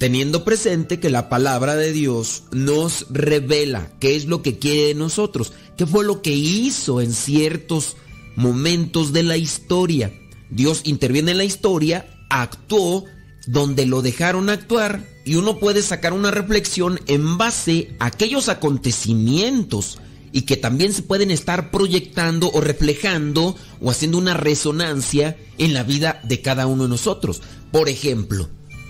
teniendo 0.00 0.44
presente 0.44 0.98
que 0.98 1.10
la 1.10 1.28
palabra 1.28 1.76
de 1.76 1.92
Dios 1.92 2.42
nos 2.50 3.06
revela 3.08 3.88
qué 4.00 4.16
es 4.16 4.24
lo 4.24 4.42
que 4.42 4.58
quiere 4.58 4.88
de 4.88 4.94
nosotros, 4.94 5.52
qué 5.76 5.86
fue 5.86 6.04
lo 6.04 6.22
que 6.22 6.32
hizo 6.32 7.00
en 7.00 7.12
ciertos 7.12 7.96
momentos 8.34 9.12
de 9.12 9.22
la 9.22 9.36
historia. 9.36 10.12
Dios 10.50 10.82
interviene 10.84 11.30
en 11.30 11.38
la 11.38 11.44
historia, 11.44 12.06
actuó 12.30 13.04
donde 13.46 13.86
lo 13.86 14.02
dejaron 14.02 14.50
actuar 14.50 15.06
y 15.24 15.36
uno 15.36 15.58
puede 15.58 15.82
sacar 15.82 16.14
una 16.14 16.32
reflexión 16.32 16.98
en 17.06 17.38
base 17.38 17.94
a 18.00 18.06
aquellos 18.06 18.48
acontecimientos 18.48 19.98
y 20.32 20.42
que 20.42 20.56
también 20.56 20.92
se 20.92 21.02
pueden 21.02 21.30
estar 21.30 21.70
proyectando 21.70 22.50
o 22.52 22.60
reflejando 22.60 23.56
o 23.80 23.90
haciendo 23.90 24.18
una 24.18 24.34
resonancia 24.34 25.36
en 25.58 25.74
la 25.74 25.82
vida 25.82 26.20
de 26.24 26.40
cada 26.40 26.66
uno 26.66 26.84
de 26.84 26.90
nosotros. 26.90 27.42
Por 27.72 27.88
ejemplo, 27.88 28.48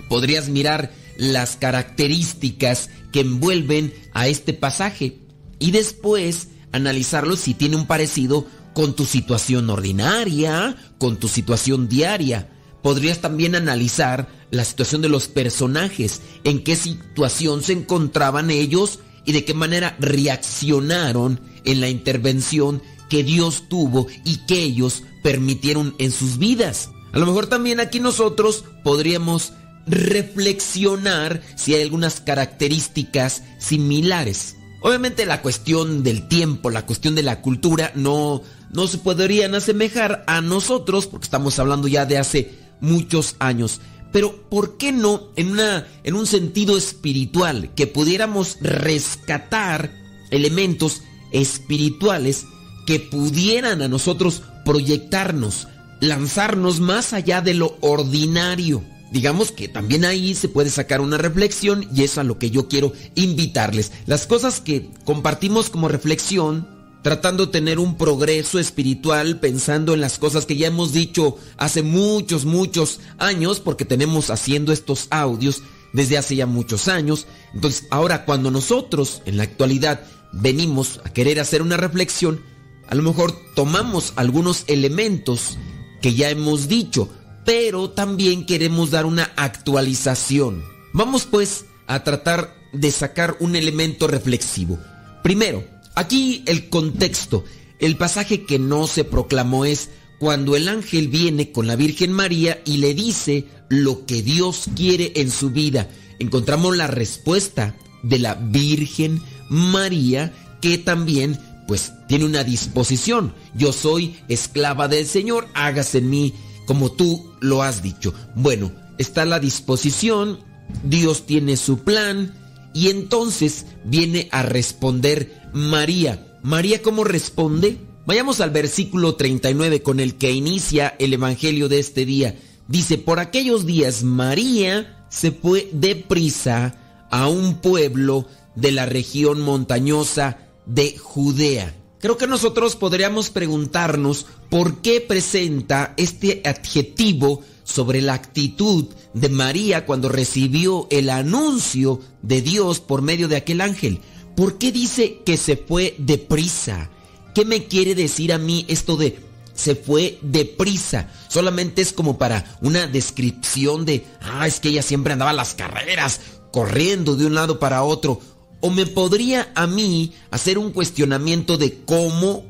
podrías 0.09 0.49
mirar 0.49 0.93
las 1.17 1.57
características 1.57 2.91
que 3.13 3.21
envuelven 3.21 3.93
a 4.13 4.29
este 4.29 4.55
pasaje 4.55 5.19
y 5.59 5.71
después 5.71 6.49
analizarlo 6.73 7.37
si 7.37 7.55
tiene 7.55 7.77
un 7.77 7.87
parecido 7.87 8.47
con 8.75 8.95
tu 8.95 9.05
situación 9.05 9.69
ordinaria, 9.71 10.77
con 10.99 11.17
tu 11.19 11.29
situación 11.29 11.89
diaria. 11.89 12.49
Podrías 12.83 13.21
también 13.21 13.55
analizar 13.55 14.29
la 14.51 14.65
situación 14.65 15.03
de 15.03 15.09
los 15.09 15.29
personajes, 15.29 16.23
en 16.45 16.65
qué 16.65 16.77
situación 16.77 17.63
se 17.63 17.75
encontraban 17.75 18.51
ellos 18.51 19.01
y 19.31 19.33
de 19.33 19.45
qué 19.45 19.55
manera 19.55 19.97
reaccionaron 20.01 21.41
en 21.65 21.81
la 21.81 21.89
intervención 21.89 22.83
que 23.09 23.23
Dios 23.23 23.69
tuvo 23.69 24.09
y 24.25 24.39
que 24.39 24.61
ellos 24.61 25.05
permitieron 25.23 25.95
en 25.99 26.11
sus 26.11 26.39
vidas. 26.39 26.91
A 27.13 27.19
lo 27.21 27.27
mejor 27.27 27.47
también 27.47 27.79
aquí 27.79 28.01
nosotros 28.01 28.65
podríamos 28.83 29.53
reflexionar 29.87 31.43
si 31.55 31.77
hay 31.77 31.83
algunas 31.83 32.21
características 32.21 33.45
similares. 33.59 34.57
Obviamente 34.81 35.25
la 35.27 35.43
cuestión 35.43 36.03
del 36.03 36.27
tiempo, 36.27 36.69
la 36.69 36.85
cuestión 36.85 37.15
de 37.15 37.23
la 37.23 37.41
cultura 37.41 37.93
no, 37.95 38.43
no 38.73 38.89
se 38.89 38.99
podrían 38.99 39.55
asemejar 39.55 40.25
a 40.27 40.41
nosotros 40.41 41.07
porque 41.07 41.27
estamos 41.27 41.57
hablando 41.61 41.87
ya 41.87 42.05
de 42.05 42.19
hace 42.19 42.59
muchos 42.81 43.37
años. 43.39 43.81
Pero 44.13 44.43
¿por 44.49 44.77
qué 44.77 44.93
no 44.93 45.29
en, 45.37 45.53
una, 45.53 45.87
en 46.05 46.15
un 46.15 46.27
sentido 46.27 46.77
espiritual 46.77 47.71
que 47.75 47.87
pudiéramos 47.87 48.59
rescatar 48.61 49.93
elementos 50.31 51.03
espirituales 51.33 52.47
que 52.87 52.99
pudieran 52.99 53.83
a 53.83 53.89
nosotros 53.89 54.43
proyectarnos, 54.65 55.69
lanzarnos 56.01 56.81
más 56.81 57.13
allá 57.13 57.41
de 57.41 57.55
lo 57.55 57.77
ordinario? 57.81 58.83
Digamos 59.13 59.51
que 59.51 59.69
también 59.69 60.05
ahí 60.05 60.35
se 60.35 60.49
puede 60.49 60.71
sacar 60.71 61.01
una 61.01 61.19
reflexión 61.19 61.89
y 61.95 62.05
es 62.05 62.17
a 62.17 62.25
lo 62.25 62.39
que 62.39 62.51
yo 62.51 62.69
quiero 62.69 62.93
invitarles. 63.17 63.91
Las 64.07 64.27
cosas 64.27 64.61
que 64.61 64.89
compartimos 65.05 65.69
como 65.69 65.89
reflexión 65.89 66.80
tratando 67.03 67.47
de 67.47 67.53
tener 67.53 67.79
un 67.79 67.97
progreso 67.97 68.59
espiritual, 68.59 69.41
pensando 69.41 69.95
en 69.95 70.01
las 70.01 70.19
cosas 70.19 70.47
que 70.47 70.57
ya 70.57 70.69
hemos 70.69 70.93
dicho 70.93 71.37
hace 71.57 71.83
muchos, 71.83 72.45
muchos 72.45 73.01
años, 73.19 73.61
porque 73.61 73.85
tenemos 73.85 74.31
haciendo 74.31 74.73
estos 74.73 75.07
audios 75.11 75.63
desde 75.93 76.19
hace 76.19 76.37
ya 76.37 76.47
muchos 76.47 76.89
años. 76.89 77.27
Entonces, 77.55 77.87
ahora 77.91 78.25
cuando 78.25 78.51
nosotros 78.51 79.23
en 79.25 79.37
la 79.37 79.45
actualidad 79.45 80.03
venimos 80.33 81.01
a 81.05 81.11
querer 81.11 81.41
hacer 81.41 81.63
una 81.63 81.77
reflexión, 81.77 82.43
a 82.87 82.95
lo 82.95 83.03
mejor 83.03 83.35
tomamos 83.55 84.13
algunos 84.17 84.65
elementos 84.67 85.57
que 86.03 86.15
ya 86.15 86.31
hemos 86.31 86.69
dicho, 86.69 87.09
pero 87.45 87.91
también 87.91 88.47
queremos 88.47 88.91
dar 88.91 89.07
una 89.07 89.33
actualización. 89.37 90.63
Vamos 90.93 91.25
pues 91.25 91.67
a 91.87 92.05
tratar 92.05 92.55
de 92.73 92.91
sacar 92.91 93.37
un 93.41 93.57
elemento 93.57 94.07
reflexivo. 94.07 94.79
Primero, 95.23 95.65
aquí 96.01 96.43
el 96.47 96.69
contexto. 96.69 97.45
El 97.79 97.97
pasaje 97.97 98.45
que 98.45 98.59
no 98.59 98.87
se 98.87 99.05
proclamó 99.05 99.65
es 99.65 99.91
cuando 100.19 100.57
el 100.57 100.69
ángel 100.69 101.09
viene 101.09 101.53
con 101.53 101.67
la 101.67 101.77
Virgen 101.77 102.13
María 102.13 102.61
y 102.65 102.79
le 102.79 102.95
dice 102.95 103.47
lo 103.69 104.05
que 104.05 104.23
Dios 104.23 104.65
quiere 104.75 105.13
en 105.17 105.31
su 105.31 105.51
vida. 105.51 105.89
Encontramos 106.19 106.77
la 106.77 106.87
respuesta 106.87 107.77
de 108.03 108.19
la 108.19 108.35
Virgen 108.35 109.23
María 109.49 110.33
que 110.61 110.77
también 110.79 111.39
pues 111.67 111.93
tiene 112.09 112.25
una 112.25 112.45
disposición. 112.45 113.33
Yo 113.55 113.73
soy 113.73 114.17
esclava 114.29 114.89
del 114.89 115.07
Señor, 115.07 115.49
hágase 115.55 115.99
en 115.99 116.11
mí 116.11 116.35
como 116.67 116.93
tú 116.93 117.33
lo 117.41 117.63
has 117.63 117.83
dicho. 117.83 118.13
Bueno, 118.35 118.73
está 118.99 119.25
la 119.25 119.41
disposición, 119.41 120.41
Dios 120.85 121.27
tiene 121.27 121.57
su 121.57 121.79
plan 121.79 122.35
y 122.73 122.89
entonces 122.89 123.67
viene 123.85 124.29
a 124.33 124.43
responder 124.43 125.49
María. 125.53 126.39
María, 126.43 126.83
¿cómo 126.83 127.05
responde? 127.05 127.79
Vayamos 128.07 128.41
al 128.41 128.51
versículo 128.51 129.15
39 129.15 129.83
con 129.83 130.01
el 130.01 130.17
que 130.17 130.33
inicia 130.33 130.95
el 130.99 131.13
Evangelio 131.13 131.69
de 131.69 131.79
este 131.79 132.05
día. 132.05 132.37
Dice, 132.67 132.99
por 132.99 133.19
aquellos 133.19 133.67
días 133.67 134.03
María 134.03 135.07
se 135.11 135.33
fue 135.33 135.69
deprisa 135.73 137.07
a 137.11 137.29
un 137.29 137.57
pueblo 137.57 138.27
de 138.55 138.73
la 138.73 138.87
región 138.87 139.41
montañosa 139.41 140.39
de 140.67 140.97
Judea. 140.97 141.75
Creo 141.99 142.17
que 142.17 142.27
nosotros 142.27 142.77
podríamos 142.77 143.31
preguntarnos 143.31 144.27
por 144.51 144.83
qué 144.83 145.01
presenta 145.01 145.95
este 145.97 146.43
adjetivo 146.45 147.43
sobre 147.65 148.03
la 148.03 148.15
actitud 148.15 148.87
de 149.15 149.29
María 149.29 149.87
cuando 149.87 150.09
recibió 150.09 150.89
el 150.91 151.09
anuncio 151.09 152.01
de 152.23 152.43
Dios 152.43 152.81
por 152.81 153.01
medio 153.01 153.29
de 153.29 153.37
aquel 153.37 153.61
ángel. 153.61 154.01
¿Por 154.37 154.59
qué 154.59 154.73
dice 154.73 155.21
que 155.25 155.37
se 155.37 155.57
fue 155.57 155.95
deprisa? 155.99 156.91
¿Qué 157.35 157.45
me 157.45 157.67
quiere 157.67 157.95
decir 157.95 158.33
a 158.33 158.39
mí 158.39 158.65
esto 158.69 158.97
de 158.97 159.19
se 159.55 159.77
fue 159.77 160.19
deprisa? 160.23 161.09
Solamente 161.29 161.81
es 161.81 161.93
como 161.93 162.19
para 162.19 162.59
una 162.61 162.89
descripción 162.89 163.85
de, 163.85 164.05
ah, 164.21 164.49
es 164.49 164.59
que 164.59 164.71
ella 164.71 164.83
siempre 164.83 165.13
andaba 165.13 165.31
a 165.31 165.35
las 165.35 165.55
carreras, 165.55 166.21
corriendo 166.53 167.15
de 167.15 167.27
un 167.27 167.35
lado 167.35 167.61
para 167.61 167.85
otro. 167.85 168.21
O 168.61 168.71
me 168.71 168.87
podría 168.87 169.53
a 169.55 169.69
mí 169.69 170.13
hacer 170.33 170.59
un 170.59 170.73
cuestionamiento 170.73 171.57
de 171.57 171.85
cómo 171.85 172.45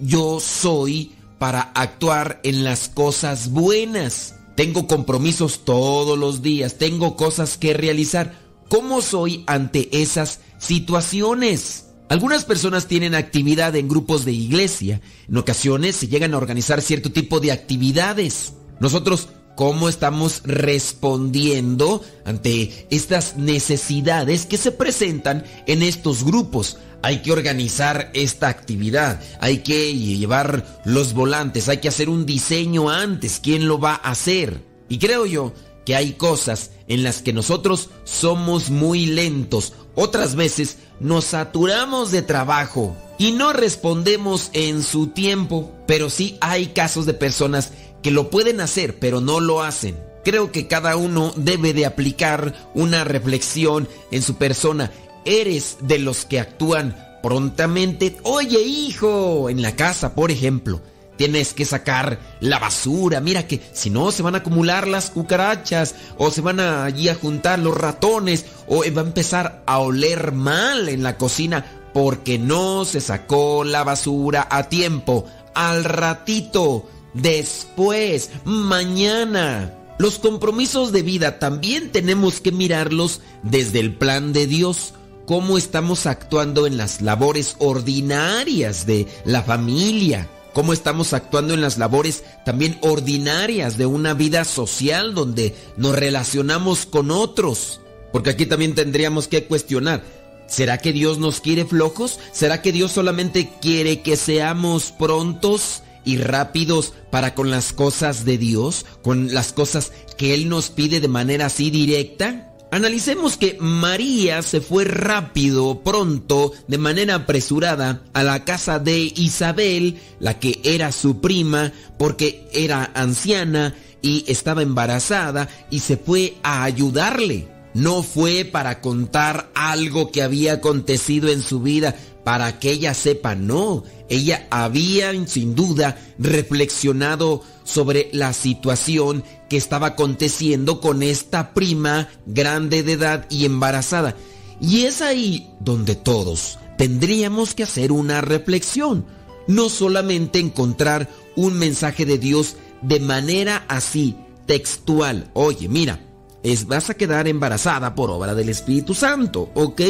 yo 0.00 0.40
soy 0.40 1.12
para 1.44 1.72
actuar 1.74 2.40
en 2.42 2.64
las 2.64 2.88
cosas 2.88 3.50
buenas. 3.50 4.36
Tengo 4.56 4.86
compromisos 4.86 5.66
todos 5.66 6.18
los 6.18 6.40
días, 6.40 6.78
tengo 6.78 7.16
cosas 7.16 7.58
que 7.58 7.74
realizar. 7.74 8.32
¿Cómo 8.70 9.02
soy 9.02 9.44
ante 9.46 10.00
esas 10.00 10.40
situaciones? 10.56 11.88
Algunas 12.08 12.46
personas 12.46 12.86
tienen 12.86 13.14
actividad 13.14 13.76
en 13.76 13.88
grupos 13.88 14.24
de 14.24 14.32
iglesia. 14.32 15.02
En 15.28 15.36
ocasiones 15.36 15.96
se 15.96 16.08
llegan 16.08 16.32
a 16.32 16.38
organizar 16.38 16.80
cierto 16.80 17.12
tipo 17.12 17.40
de 17.40 17.52
actividades. 17.52 18.54
Nosotros, 18.80 19.28
¿cómo 19.54 19.88
estamos 19.88 20.42
respondiendo 20.44 22.02
ante 22.24 22.86
estas 22.90 23.36
necesidades 23.36 24.46
que 24.46 24.56
se 24.56 24.72
presentan 24.72 25.44
en 25.66 25.82
estos 25.82 26.24
grupos? 26.24 26.78
Hay 27.02 27.18
que 27.18 27.32
organizar 27.32 28.10
esta 28.14 28.48
actividad, 28.48 29.20
hay 29.40 29.58
que 29.58 29.94
llevar 29.94 30.80
los 30.84 31.12
volantes, 31.12 31.68
hay 31.68 31.78
que 31.78 31.88
hacer 31.88 32.08
un 32.08 32.24
diseño 32.24 32.88
antes. 32.88 33.40
¿Quién 33.42 33.68
lo 33.68 33.78
va 33.78 33.92
a 33.92 34.10
hacer? 34.10 34.62
Y 34.88 34.98
creo 34.98 35.26
yo 35.26 35.52
que 35.84 35.94
hay 35.94 36.12
cosas 36.12 36.70
en 36.88 37.02
las 37.02 37.20
que 37.20 37.32
nosotros 37.32 37.90
somos 38.04 38.70
muy 38.70 39.06
lentos. 39.06 39.74
Otras 39.94 40.34
veces 40.34 40.78
nos 40.98 41.26
saturamos 41.26 42.10
de 42.10 42.22
trabajo 42.22 42.96
y 43.18 43.32
no 43.32 43.52
respondemos 43.52 44.50
en 44.52 44.82
su 44.82 45.08
tiempo. 45.08 45.70
Pero 45.86 46.08
sí 46.10 46.38
hay 46.40 46.68
casos 46.68 47.06
de 47.06 47.14
personas 47.14 47.72
que 48.04 48.12
lo 48.12 48.30
pueden 48.30 48.60
hacer, 48.60 49.00
pero 49.00 49.20
no 49.20 49.40
lo 49.40 49.64
hacen. 49.64 49.98
Creo 50.24 50.52
que 50.52 50.68
cada 50.68 50.94
uno 50.96 51.32
debe 51.34 51.72
de 51.72 51.86
aplicar 51.86 52.70
una 52.72 53.02
reflexión 53.02 53.88
en 54.12 54.22
su 54.22 54.36
persona. 54.36 54.92
¿Eres 55.24 55.78
de 55.80 55.98
los 55.98 56.24
que 56.24 56.38
actúan 56.38 56.96
prontamente? 57.20 58.16
Oye, 58.22 58.62
hijo, 58.62 59.50
en 59.50 59.60
la 59.60 59.74
casa, 59.74 60.14
por 60.14 60.30
ejemplo 60.30 60.80
Tienes 61.16 61.54
que 61.54 61.64
sacar 61.64 62.18
la 62.40 62.58
basura. 62.58 63.20
Mira 63.20 63.46
que 63.46 63.60
si 63.72 63.88
no 63.88 64.10
se 64.10 64.22
van 64.22 64.34
a 64.34 64.38
acumular 64.38 64.88
las 64.88 65.10
cucarachas 65.10 65.94
o 66.18 66.30
se 66.30 66.40
van 66.40 66.58
a, 66.58 66.84
allí 66.84 67.08
a 67.08 67.14
juntar 67.14 67.60
los 67.60 67.76
ratones 67.76 68.46
o 68.66 68.80
va 68.80 69.02
a 69.02 69.04
empezar 69.04 69.62
a 69.66 69.78
oler 69.78 70.32
mal 70.32 70.88
en 70.88 71.02
la 71.02 71.16
cocina 71.16 71.64
porque 71.92 72.38
no 72.38 72.84
se 72.84 73.00
sacó 73.00 73.62
la 73.62 73.84
basura 73.84 74.48
a 74.50 74.64
tiempo. 74.64 75.26
Al 75.54 75.84
ratito, 75.84 76.88
después, 77.14 78.30
mañana. 78.44 79.74
Los 79.98 80.18
compromisos 80.18 80.92
de 80.92 81.02
vida 81.02 81.38
también 81.38 81.90
tenemos 81.92 82.40
que 82.40 82.52
mirarlos 82.52 83.20
desde 83.42 83.80
el 83.80 83.94
plan 83.94 84.32
de 84.32 84.46
Dios 84.46 84.94
cómo 85.26 85.56
estamos 85.58 86.06
actuando 86.06 86.66
en 86.66 86.76
las 86.76 87.00
labores 87.00 87.56
ordinarias 87.58 88.86
de 88.86 89.06
la 89.24 89.42
familia, 89.42 90.28
cómo 90.52 90.72
estamos 90.72 91.12
actuando 91.12 91.54
en 91.54 91.60
las 91.60 91.78
labores 91.78 92.24
también 92.44 92.78
ordinarias 92.82 93.78
de 93.78 93.86
una 93.86 94.14
vida 94.14 94.44
social 94.44 95.14
donde 95.14 95.54
nos 95.76 95.96
relacionamos 95.96 96.86
con 96.86 97.10
otros. 97.10 97.80
Porque 98.12 98.30
aquí 98.30 98.46
también 98.46 98.74
tendríamos 98.74 99.26
que 99.26 99.44
cuestionar, 99.44 100.04
¿será 100.46 100.78
que 100.78 100.92
Dios 100.92 101.18
nos 101.18 101.40
quiere 101.40 101.64
flojos? 101.64 102.20
¿Será 102.32 102.62
que 102.62 102.72
Dios 102.72 102.92
solamente 102.92 103.50
quiere 103.60 104.02
que 104.02 104.16
seamos 104.16 104.92
prontos 104.92 105.82
y 106.04 106.18
rápidos 106.18 106.92
para 107.10 107.34
con 107.34 107.50
las 107.50 107.72
cosas 107.72 108.24
de 108.24 108.38
Dios, 108.38 108.86
con 109.02 109.32
las 109.34 109.52
cosas 109.52 109.92
que 110.16 110.34
Él 110.34 110.48
nos 110.48 110.70
pide 110.70 111.00
de 111.00 111.08
manera 111.08 111.46
así 111.46 111.70
directa? 111.70 112.50
Analicemos 112.74 113.36
que 113.36 113.56
María 113.60 114.42
se 114.42 114.60
fue 114.60 114.84
rápido, 114.84 115.84
pronto, 115.84 116.52
de 116.66 116.76
manera 116.76 117.14
apresurada 117.14 118.02
a 118.12 118.24
la 118.24 118.44
casa 118.44 118.80
de 118.80 119.12
Isabel, 119.14 120.00
la 120.18 120.40
que 120.40 120.60
era 120.64 120.90
su 120.90 121.20
prima, 121.20 121.72
porque 122.00 122.48
era 122.52 122.90
anciana 122.94 123.76
y 124.02 124.24
estaba 124.26 124.62
embarazada, 124.62 125.48
y 125.70 125.80
se 125.80 125.96
fue 125.96 126.34
a 126.42 126.64
ayudarle. 126.64 127.46
No 127.74 128.02
fue 128.02 128.44
para 128.44 128.80
contar 128.80 129.52
algo 129.54 130.10
que 130.10 130.22
había 130.22 130.54
acontecido 130.54 131.28
en 131.28 131.42
su 131.42 131.60
vida, 131.60 131.94
para 132.24 132.58
que 132.58 132.70
ella 132.72 132.94
sepa, 132.94 133.34
no. 133.34 133.84
Ella 134.08 134.46
había, 134.50 135.12
sin 135.26 135.54
duda, 135.54 135.98
reflexionado 136.18 137.42
sobre 137.64 138.08
la 138.12 138.32
situación 138.32 139.22
que 139.48 139.56
estaba 139.56 139.88
aconteciendo 139.88 140.80
con 140.80 141.02
esta 141.02 141.52
prima 141.52 142.08
grande 142.26 142.82
de 142.82 142.92
edad 142.92 143.26
y 143.30 143.44
embarazada. 143.44 144.16
Y 144.60 144.82
es 144.84 145.02
ahí 145.02 145.50
donde 145.60 145.94
todos 145.94 146.58
tendríamos 146.78 147.54
que 147.54 147.62
hacer 147.62 147.92
una 147.92 148.20
reflexión. 148.20 149.04
No 149.46 149.68
solamente 149.68 150.38
encontrar 150.38 151.10
un 151.36 151.58
mensaje 151.58 152.06
de 152.06 152.18
Dios 152.18 152.56
de 152.80 153.00
manera 153.00 153.64
así, 153.68 154.16
textual. 154.46 155.30
Oye, 155.34 155.68
mira, 155.68 156.00
es, 156.42 156.66
vas 156.66 156.88
a 156.88 156.94
quedar 156.94 157.28
embarazada 157.28 157.94
por 157.94 158.10
obra 158.10 158.34
del 158.34 158.48
Espíritu 158.48 158.94
Santo, 158.94 159.50
¿ok? 159.54 159.80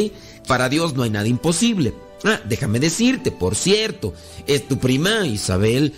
Para 0.47 0.67
Dios 0.69 0.93
no 0.93 1.03
hay 1.03 1.09
nada 1.09 1.27
imposible. 1.27 1.93
Ah, 2.25 2.41
déjame 2.43 2.79
decirte, 2.79 3.31
por 3.31 3.55
cierto, 3.55 4.15
es 4.47 4.67
tu 4.67 4.79
prima 4.79 5.27
Isabel, 5.27 5.93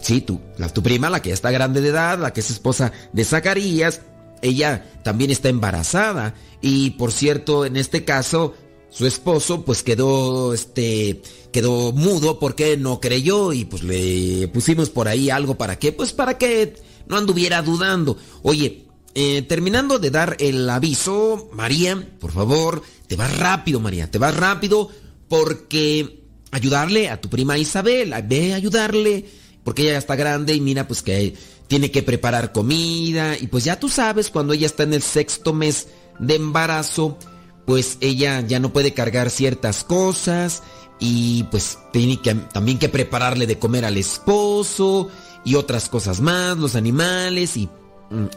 sí, 0.00 0.20
tu, 0.20 0.40
la, 0.58 0.68
tu 0.68 0.82
prima, 0.82 1.08
la 1.08 1.22
que 1.22 1.28
ya 1.28 1.34
está 1.34 1.52
grande 1.52 1.80
de 1.80 1.90
edad, 1.90 2.18
la 2.18 2.32
que 2.32 2.40
es 2.40 2.50
esposa 2.50 2.90
de 3.12 3.24
Zacarías, 3.24 4.00
ella 4.42 4.84
también 5.04 5.30
está 5.30 5.48
embarazada. 5.48 6.34
Y 6.60 6.90
por 6.90 7.12
cierto, 7.12 7.64
en 7.64 7.76
este 7.76 8.04
caso, 8.04 8.54
su 8.90 9.06
esposo 9.06 9.64
pues 9.64 9.84
quedó, 9.84 10.52
este, 10.52 11.22
quedó 11.52 11.92
mudo 11.92 12.40
porque 12.40 12.76
no 12.76 12.98
creyó 12.98 13.52
y 13.52 13.64
pues 13.64 13.84
le 13.84 14.48
pusimos 14.48 14.90
por 14.90 15.06
ahí 15.06 15.30
algo 15.30 15.54
para 15.56 15.78
qué, 15.78 15.92
pues 15.92 16.12
para 16.12 16.36
que 16.36 16.74
no 17.06 17.16
anduviera 17.16 17.62
dudando. 17.62 18.16
Oye, 18.42 18.86
eh, 19.14 19.42
terminando 19.42 20.00
de 20.00 20.10
dar 20.10 20.36
el 20.40 20.68
aviso, 20.68 21.48
María, 21.52 22.08
por 22.18 22.32
favor, 22.32 22.82
te 23.06 23.14
vas 23.14 23.38
rápido, 23.38 23.78
María, 23.78 24.10
te 24.10 24.18
vas 24.18 24.36
rápido 24.36 24.90
porque 25.34 26.22
ayudarle 26.52 27.10
a 27.10 27.20
tu 27.20 27.28
prima 27.28 27.58
Isabel, 27.58 28.14
ve 28.24 28.52
a 28.52 28.56
ayudarle, 28.56 29.28
porque 29.64 29.82
ella 29.82 29.92
ya 29.92 29.98
está 29.98 30.14
grande 30.14 30.54
y 30.54 30.60
mira 30.60 30.86
pues 30.86 31.02
que 31.02 31.34
tiene 31.66 31.90
que 31.90 32.04
preparar 32.04 32.52
comida 32.52 33.36
y 33.36 33.48
pues 33.48 33.64
ya 33.64 33.80
tú 33.80 33.88
sabes 33.88 34.30
cuando 34.30 34.52
ella 34.52 34.66
está 34.66 34.84
en 34.84 34.94
el 34.94 35.02
sexto 35.02 35.52
mes 35.52 35.88
de 36.20 36.36
embarazo, 36.36 37.18
pues 37.66 37.98
ella 38.00 38.42
ya 38.42 38.60
no 38.60 38.72
puede 38.72 38.94
cargar 38.94 39.28
ciertas 39.28 39.82
cosas 39.82 40.62
y 41.00 41.42
pues 41.50 41.78
tiene 41.92 42.22
que, 42.22 42.36
también 42.36 42.78
que 42.78 42.88
prepararle 42.88 43.48
de 43.48 43.58
comer 43.58 43.84
al 43.84 43.96
esposo 43.96 45.08
y 45.44 45.56
otras 45.56 45.88
cosas 45.88 46.20
más, 46.20 46.56
los 46.56 46.76
animales 46.76 47.56
y, 47.56 47.68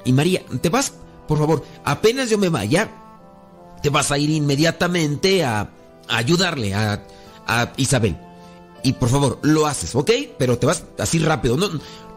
y 0.04 0.14
María, 0.14 0.42
te 0.62 0.70
vas, 0.70 0.94
por 1.28 1.38
favor, 1.38 1.64
apenas 1.86 2.32
yo 2.32 2.40
me 2.40 2.50
vaya, 2.50 2.90
te 3.84 3.92
vas 3.92 4.12
a 4.12 4.18
ir 4.18 4.32
inmediatamente 4.32 5.46
a, 5.46 5.72
ayudarle 6.10 6.74
a, 6.74 7.04
a, 7.48 7.74
Isabel. 7.78 8.18
Y 8.84 8.94
por 8.94 9.10
favor, 9.10 9.40
lo 9.42 9.66
haces, 9.66 9.96
¿ok? 9.96 10.12
Pero 10.38 10.58
te 10.58 10.66
vas 10.66 10.84
así 10.98 11.20
rápido. 11.20 11.58
No, 11.58 11.70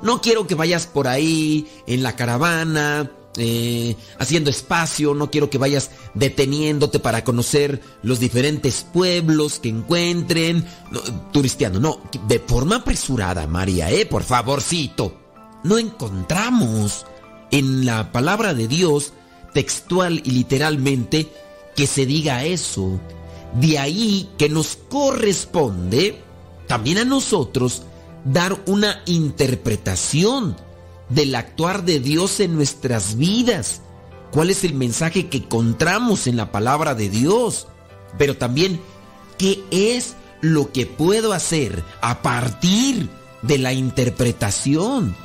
no 0.03 0.21
quiero 0.21 0.47
que 0.47 0.55
vayas 0.55 0.87
por 0.87 1.09
ahí 1.09 1.69
en 1.87 2.03
la 2.03 2.17
caravana, 2.17 3.11
eh, 3.37 3.97
haciendo 4.19 4.51
espacio, 4.51 5.15
no 5.15 5.31
quiero 5.31 5.51
que 5.51 5.59
vayas 5.59 5.91
deteniéndote 6.15 6.99
para 6.99 7.23
conocer 7.23 7.81
los 8.03 8.19
diferentes 8.19 8.85
pueblos 8.93 9.61
que 9.61 9.69
encuentren, 9.69 10.67
no, 10.91 11.01
turisteando, 11.33 11.79
no, 11.79 12.01
de 12.27 12.41
forma 12.41 12.77
apresurada, 12.77 13.47
María, 13.47 13.91
eh, 13.91 14.05
por 14.05 14.25
favorcito. 14.25 15.17
No 15.63 15.79
encontramos 15.79 17.07
en 17.53 17.87
la 17.87 18.11
palabra 18.11 18.53
de 18.53 18.67
Dios, 18.67 19.13
textual 19.55 20.21
y 20.25 20.33
literalmente, 20.33 21.29
que 21.77 21.87
se 21.87 22.07
diga 22.07 22.45
eso. 22.45 23.01
De 23.55 23.79
ahí 23.79 24.29
que 24.39 24.49
nos 24.49 24.79
corresponde 24.89 26.23
también 26.67 26.99
a 26.99 27.05
nosotros 27.05 27.83
dar 28.25 28.63
una 28.67 29.03
interpretación 29.07 30.57
del 31.09 31.35
actuar 31.35 31.85
de 31.85 32.01
Dios 32.01 32.41
en 32.41 32.55
nuestras 32.55 33.17
vidas. 33.17 33.83
¿Cuál 34.31 34.51
es 34.51 34.63
el 34.63 34.75
mensaje 34.75 35.29
que 35.29 35.39
encontramos 35.39 36.27
en 36.27 36.37
la 36.37 36.53
palabra 36.53 36.95
de 36.95 37.09
Dios? 37.09 37.67
Pero 38.17 38.37
también, 38.37 38.81
¿qué 39.37 39.65
es 39.71 40.15
lo 40.41 40.71
que 40.73 40.87
puedo 40.87 41.33
hacer 41.33 41.83
a 42.01 42.23
partir 42.23 43.09
de 43.43 43.59
la 43.59 43.73
interpretación? 43.73 45.17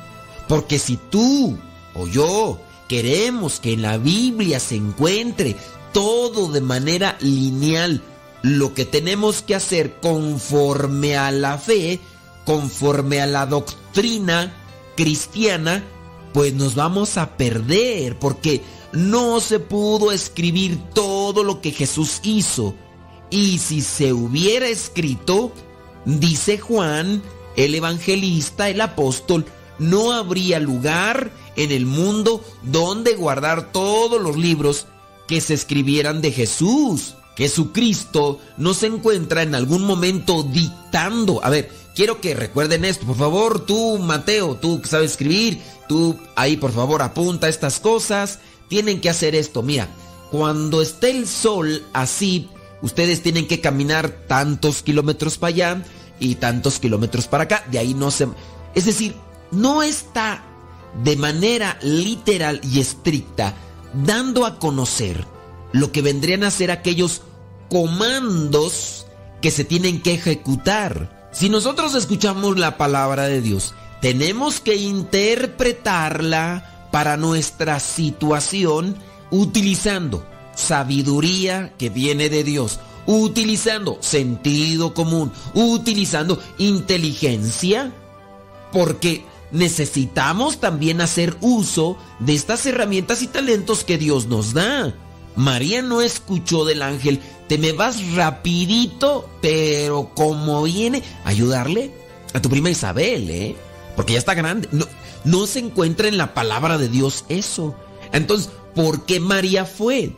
Porque 0.48 0.78
si 0.78 0.96
tú 0.96 1.56
o 1.94 2.06
yo 2.08 2.60
queremos 2.88 3.60
que 3.60 3.72
en 3.72 3.82
la 3.82 3.98
Biblia 3.98 4.58
se 4.58 4.76
encuentre 4.76 5.56
todo 5.92 6.50
de 6.50 6.60
manera 6.60 7.16
lineal, 7.20 8.02
lo 8.46 8.74
que 8.74 8.84
tenemos 8.84 9.42
que 9.42 9.56
hacer 9.56 9.98
conforme 10.00 11.16
a 11.16 11.32
la 11.32 11.58
fe, 11.58 11.98
conforme 12.44 13.20
a 13.20 13.26
la 13.26 13.44
doctrina 13.44 14.54
cristiana, 14.96 15.82
pues 16.32 16.54
nos 16.54 16.76
vamos 16.76 17.16
a 17.16 17.36
perder 17.36 18.16
porque 18.20 18.62
no 18.92 19.40
se 19.40 19.58
pudo 19.58 20.12
escribir 20.12 20.78
todo 20.94 21.42
lo 21.42 21.60
que 21.60 21.72
Jesús 21.72 22.20
hizo. 22.22 22.76
Y 23.30 23.58
si 23.58 23.80
se 23.80 24.12
hubiera 24.12 24.68
escrito, 24.68 25.50
dice 26.04 26.56
Juan, 26.58 27.24
el 27.56 27.74
evangelista, 27.74 28.68
el 28.68 28.80
apóstol, 28.80 29.44
no 29.80 30.12
habría 30.12 30.60
lugar 30.60 31.32
en 31.56 31.72
el 31.72 31.84
mundo 31.84 32.44
donde 32.62 33.16
guardar 33.16 33.72
todos 33.72 34.22
los 34.22 34.36
libros 34.36 34.86
que 35.26 35.40
se 35.40 35.54
escribieran 35.54 36.20
de 36.20 36.30
Jesús. 36.30 37.15
Jesucristo 37.36 38.40
no 38.56 38.72
se 38.72 38.86
encuentra 38.86 39.42
en 39.42 39.54
algún 39.54 39.82
momento 39.82 40.42
dictando. 40.42 41.44
A 41.44 41.50
ver, 41.50 41.70
quiero 41.94 42.20
que 42.20 42.34
recuerden 42.34 42.84
esto, 42.84 43.06
por 43.06 43.16
favor, 43.16 43.66
tú, 43.66 43.98
Mateo, 43.98 44.56
tú 44.56 44.80
que 44.80 44.88
sabes 44.88 45.12
escribir, 45.12 45.60
tú 45.88 46.18
ahí 46.34 46.56
por 46.56 46.72
favor 46.72 47.02
apunta 47.02 47.48
estas 47.48 47.78
cosas. 47.78 48.38
Tienen 48.68 49.00
que 49.00 49.10
hacer 49.10 49.34
esto, 49.34 49.62
mira, 49.62 49.88
cuando 50.30 50.80
esté 50.82 51.10
el 51.10 51.28
sol 51.28 51.84
así, 51.92 52.48
ustedes 52.82 53.22
tienen 53.22 53.46
que 53.46 53.60
caminar 53.60 54.10
tantos 54.26 54.82
kilómetros 54.82 55.38
para 55.38 55.48
allá 55.48 55.82
y 56.18 56.36
tantos 56.36 56.78
kilómetros 56.78 57.28
para 57.28 57.44
acá. 57.44 57.64
De 57.70 57.78
ahí 57.78 57.94
no 57.94 58.10
se... 58.10 58.28
Es 58.74 58.86
decir, 58.86 59.14
no 59.50 59.82
está 59.82 60.42
de 61.04 61.16
manera 61.16 61.78
literal 61.82 62.60
y 62.64 62.80
estricta 62.80 63.54
dando 63.92 64.46
a 64.46 64.58
conocer 64.58 65.35
lo 65.76 65.92
que 65.92 66.02
vendrían 66.02 66.44
a 66.44 66.50
ser 66.50 66.70
aquellos 66.70 67.22
comandos 67.70 69.06
que 69.42 69.50
se 69.50 69.64
tienen 69.64 70.02
que 70.02 70.14
ejecutar. 70.14 71.28
Si 71.32 71.48
nosotros 71.48 71.94
escuchamos 71.94 72.58
la 72.58 72.76
palabra 72.76 73.24
de 73.24 73.42
Dios, 73.42 73.74
tenemos 74.00 74.60
que 74.60 74.76
interpretarla 74.76 76.88
para 76.90 77.16
nuestra 77.16 77.80
situación 77.80 78.96
utilizando 79.30 80.24
sabiduría 80.54 81.74
que 81.76 81.90
viene 81.90 82.30
de 82.30 82.42
Dios, 82.42 82.80
utilizando 83.06 83.98
sentido 84.00 84.94
común, 84.94 85.30
utilizando 85.54 86.40
inteligencia, 86.56 87.92
porque 88.72 89.24
necesitamos 89.52 90.58
también 90.58 91.00
hacer 91.00 91.36
uso 91.40 91.98
de 92.18 92.34
estas 92.34 92.64
herramientas 92.64 93.22
y 93.22 93.26
talentos 93.26 93.84
que 93.84 93.98
Dios 93.98 94.26
nos 94.26 94.54
da. 94.54 94.94
María 95.36 95.82
no 95.82 96.00
escuchó 96.00 96.64
del 96.64 96.82
ángel, 96.82 97.20
te 97.48 97.58
me 97.58 97.72
vas 97.72 98.14
rapidito, 98.14 99.28
pero 99.40 100.10
como 100.14 100.62
viene, 100.62 101.02
ayudarle 101.24 101.92
a 102.32 102.40
tu 102.40 102.48
prima 102.48 102.70
Isabel, 102.70 103.30
¿eh? 103.30 103.56
Porque 103.94 104.14
ya 104.14 104.18
está 104.18 104.34
grande. 104.34 104.68
No, 104.72 104.86
no 105.24 105.46
se 105.46 105.60
encuentra 105.60 106.08
en 106.08 106.16
la 106.16 106.34
palabra 106.34 106.78
de 106.78 106.88
Dios 106.88 107.24
eso. 107.28 107.74
Entonces, 108.12 108.50
¿por 108.74 109.04
qué 109.04 109.20
María 109.20 109.64
fue? 109.64 110.12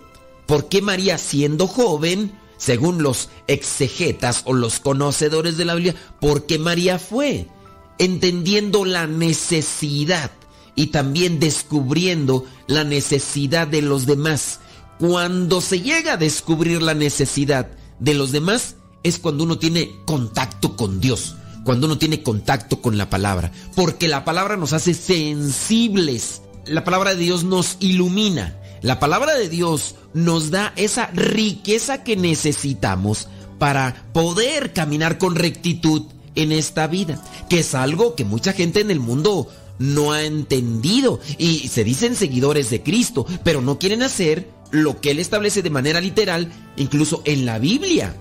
¿Por 0.47 0.69
qué 0.69 0.83
María 0.83 1.19
siendo 1.19 1.67
joven, 1.67 2.33
según 2.57 3.03
los 3.03 3.29
exegetas 3.47 4.43
o 4.45 4.53
los 4.53 4.81
conocedores 4.81 5.57
de 5.57 5.65
la 5.65 5.75
Biblia, 5.75 5.95
por 6.21 6.47
qué 6.47 6.59
María 6.59 6.99
fue? 6.99 7.47
Entendiendo 7.99 8.85
la 8.85 9.07
necesidad 9.07 10.31
y 10.75 10.87
también 10.89 11.41
descubriendo 11.41 12.45
la 12.67 12.85
necesidad 12.85 13.67
de 13.67 13.83
los 13.83 14.07
demás 14.07 14.61
cuando 14.99 15.61
se 15.61 15.81
llega 15.81 16.15
a 16.15 16.17
descubrir 16.17 16.83
la 16.83 16.95
necesidad 16.95 17.69
de 18.01 18.15
los 18.15 18.33
demás 18.33 18.77
es 19.03 19.19
cuando 19.19 19.45
uno 19.45 19.59
tiene 19.59 19.93
contacto 20.07 20.77
con 20.77 21.01
Dios, 21.01 21.37
cuando 21.65 21.87
uno 21.87 21.99
tiene 21.99 22.23
contacto 22.23 22.81
con 22.81 22.99
la 22.99 23.09
palabra, 23.09 23.53
porque 23.75 24.09
la 24.09 24.25
palabra 24.25 24.57
nos 24.57 24.73
hace 24.73 24.95
sensibles, 24.95 26.43
la 26.67 26.85
palabra 26.85 27.15
de 27.15 27.23
Dios 27.23 27.45
nos 27.45 27.77
ilumina, 27.81 28.57
la 28.83 28.99
palabra 28.99 29.35
de 29.35 29.49
Dios 29.49 29.95
nos 30.15 30.51
da 30.51 30.73
esa 30.77 31.07
riqueza 31.07 32.03
que 32.03 32.17
necesitamos 32.17 33.29
para 33.59 34.05
poder 34.13 34.73
caminar 34.73 35.19
con 35.19 35.35
rectitud 35.35 36.03
en 36.35 36.53
esta 36.53 36.87
vida, 36.87 37.23
que 37.49 37.61
es 37.61 37.75
algo 37.75 38.15
que 38.15 38.25
mucha 38.25 38.53
gente 38.53 38.81
en 38.81 38.91
el 38.91 39.01
mundo 39.01 39.49
no 39.79 40.13
ha 40.13 40.25
entendido. 40.25 41.21
Y 41.39 41.69
se 41.69 41.85
dicen 41.85 42.15
seguidores 42.15 42.71
de 42.71 42.83
Cristo, 42.83 43.27
pero 43.43 43.61
no 43.61 43.79
quieren 43.79 44.03
hacer 44.03 44.49
lo 44.71 45.01
que 45.01 45.11
él 45.11 45.19
establece 45.19 45.63
de 45.63 45.71
manera 45.71 46.01
literal, 46.01 46.53
incluso 46.77 47.23
en 47.25 47.47
la 47.47 47.59
Biblia. 47.59 48.15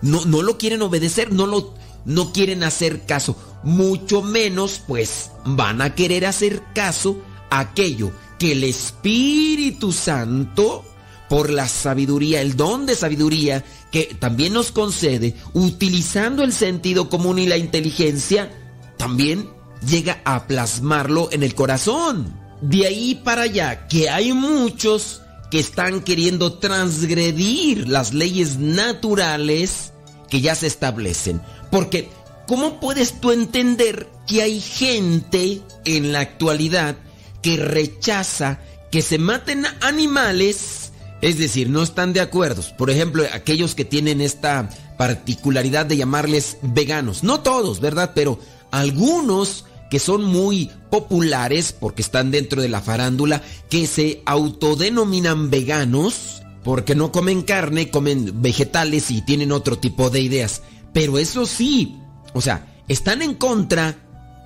No, 0.00 0.24
no 0.24 0.42
lo 0.42 0.58
quieren 0.58 0.82
obedecer, 0.82 1.32
no 1.32 1.46
lo 1.46 1.74
no 2.04 2.32
quieren 2.32 2.64
hacer 2.64 3.06
caso, 3.06 3.36
mucho 3.62 4.22
menos 4.22 4.82
pues 4.86 5.30
van 5.44 5.80
a 5.80 5.94
querer 5.94 6.26
hacer 6.26 6.62
caso 6.74 7.22
a 7.50 7.60
aquello 7.60 8.12
que 8.38 8.52
el 8.52 8.64
Espíritu 8.64 9.92
Santo 9.92 10.84
por 11.28 11.48
la 11.48 11.68
sabiduría, 11.68 12.42
el 12.42 12.56
don 12.56 12.86
de 12.86 12.94
sabiduría 12.94 13.64
que 13.90 14.16
también 14.18 14.52
nos 14.52 14.72
concede, 14.72 15.34
utilizando 15.54 16.42
el 16.42 16.52
sentido 16.52 17.08
común 17.08 17.38
y 17.38 17.46
la 17.46 17.56
inteligencia, 17.56 18.50
también 18.98 19.48
llega 19.86 20.20
a 20.24 20.46
plasmarlo 20.46 21.28
en 21.32 21.42
el 21.42 21.54
corazón. 21.54 22.38
De 22.60 22.86
ahí 22.86 23.20
para 23.24 23.42
allá, 23.42 23.88
que 23.88 24.10
hay 24.10 24.32
muchos 24.32 25.21
que 25.52 25.60
están 25.60 26.00
queriendo 26.00 26.54
transgredir 26.54 27.86
las 27.86 28.14
leyes 28.14 28.56
naturales 28.56 29.92
que 30.30 30.40
ya 30.40 30.54
se 30.54 30.66
establecen. 30.66 31.42
Porque, 31.70 32.08
¿cómo 32.46 32.80
puedes 32.80 33.20
tú 33.20 33.32
entender 33.32 34.08
que 34.26 34.40
hay 34.40 34.62
gente 34.62 35.60
en 35.84 36.10
la 36.10 36.20
actualidad 36.20 36.96
que 37.42 37.58
rechaza 37.58 38.60
que 38.90 39.02
se 39.02 39.18
maten 39.18 39.66
animales? 39.82 40.92
Es 41.20 41.36
decir, 41.36 41.68
no 41.68 41.82
están 41.82 42.14
de 42.14 42.22
acuerdo. 42.22 42.62
Por 42.78 42.88
ejemplo, 42.88 43.22
aquellos 43.30 43.74
que 43.74 43.84
tienen 43.84 44.22
esta 44.22 44.70
particularidad 44.96 45.84
de 45.84 45.98
llamarles 45.98 46.56
veganos. 46.62 47.24
No 47.24 47.40
todos, 47.40 47.78
¿verdad? 47.78 48.12
Pero 48.14 48.38
algunos 48.70 49.66
que 49.92 49.98
son 49.98 50.24
muy 50.24 50.70
populares 50.90 51.76
porque 51.78 52.00
están 52.00 52.30
dentro 52.30 52.62
de 52.62 52.70
la 52.70 52.80
farándula, 52.80 53.42
que 53.68 53.86
se 53.86 54.22
autodenominan 54.24 55.50
veganos 55.50 56.42
porque 56.64 56.94
no 56.94 57.12
comen 57.12 57.42
carne, 57.42 57.90
comen 57.90 58.40
vegetales 58.40 59.10
y 59.10 59.20
tienen 59.20 59.52
otro 59.52 59.76
tipo 59.76 60.08
de 60.08 60.22
ideas. 60.22 60.62
Pero 60.94 61.18
eso 61.18 61.44
sí, 61.44 61.98
o 62.32 62.40
sea, 62.40 62.74
están 62.88 63.20
en 63.20 63.34
contra 63.34 63.98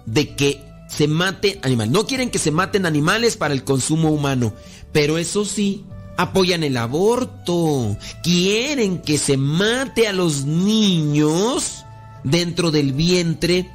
de 0.04 0.34
que 0.34 0.64
se 0.88 1.06
mate 1.06 1.60
animales. 1.62 1.92
No 1.92 2.08
quieren 2.08 2.30
que 2.30 2.40
se 2.40 2.50
maten 2.50 2.84
animales 2.84 3.36
para 3.36 3.54
el 3.54 3.62
consumo 3.62 4.10
humano. 4.10 4.52
Pero 4.90 5.16
eso 5.16 5.44
sí, 5.44 5.84
apoyan 6.16 6.64
el 6.64 6.76
aborto. 6.76 7.96
Quieren 8.24 9.00
que 9.00 9.16
se 9.16 9.36
mate 9.36 10.08
a 10.08 10.12
los 10.12 10.44
niños 10.44 11.84
dentro 12.24 12.72
del 12.72 12.92
vientre 12.92 13.70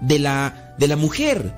de 0.00 0.18
la, 0.18 0.61
de 0.78 0.88
la 0.88 0.96
mujer. 0.96 1.54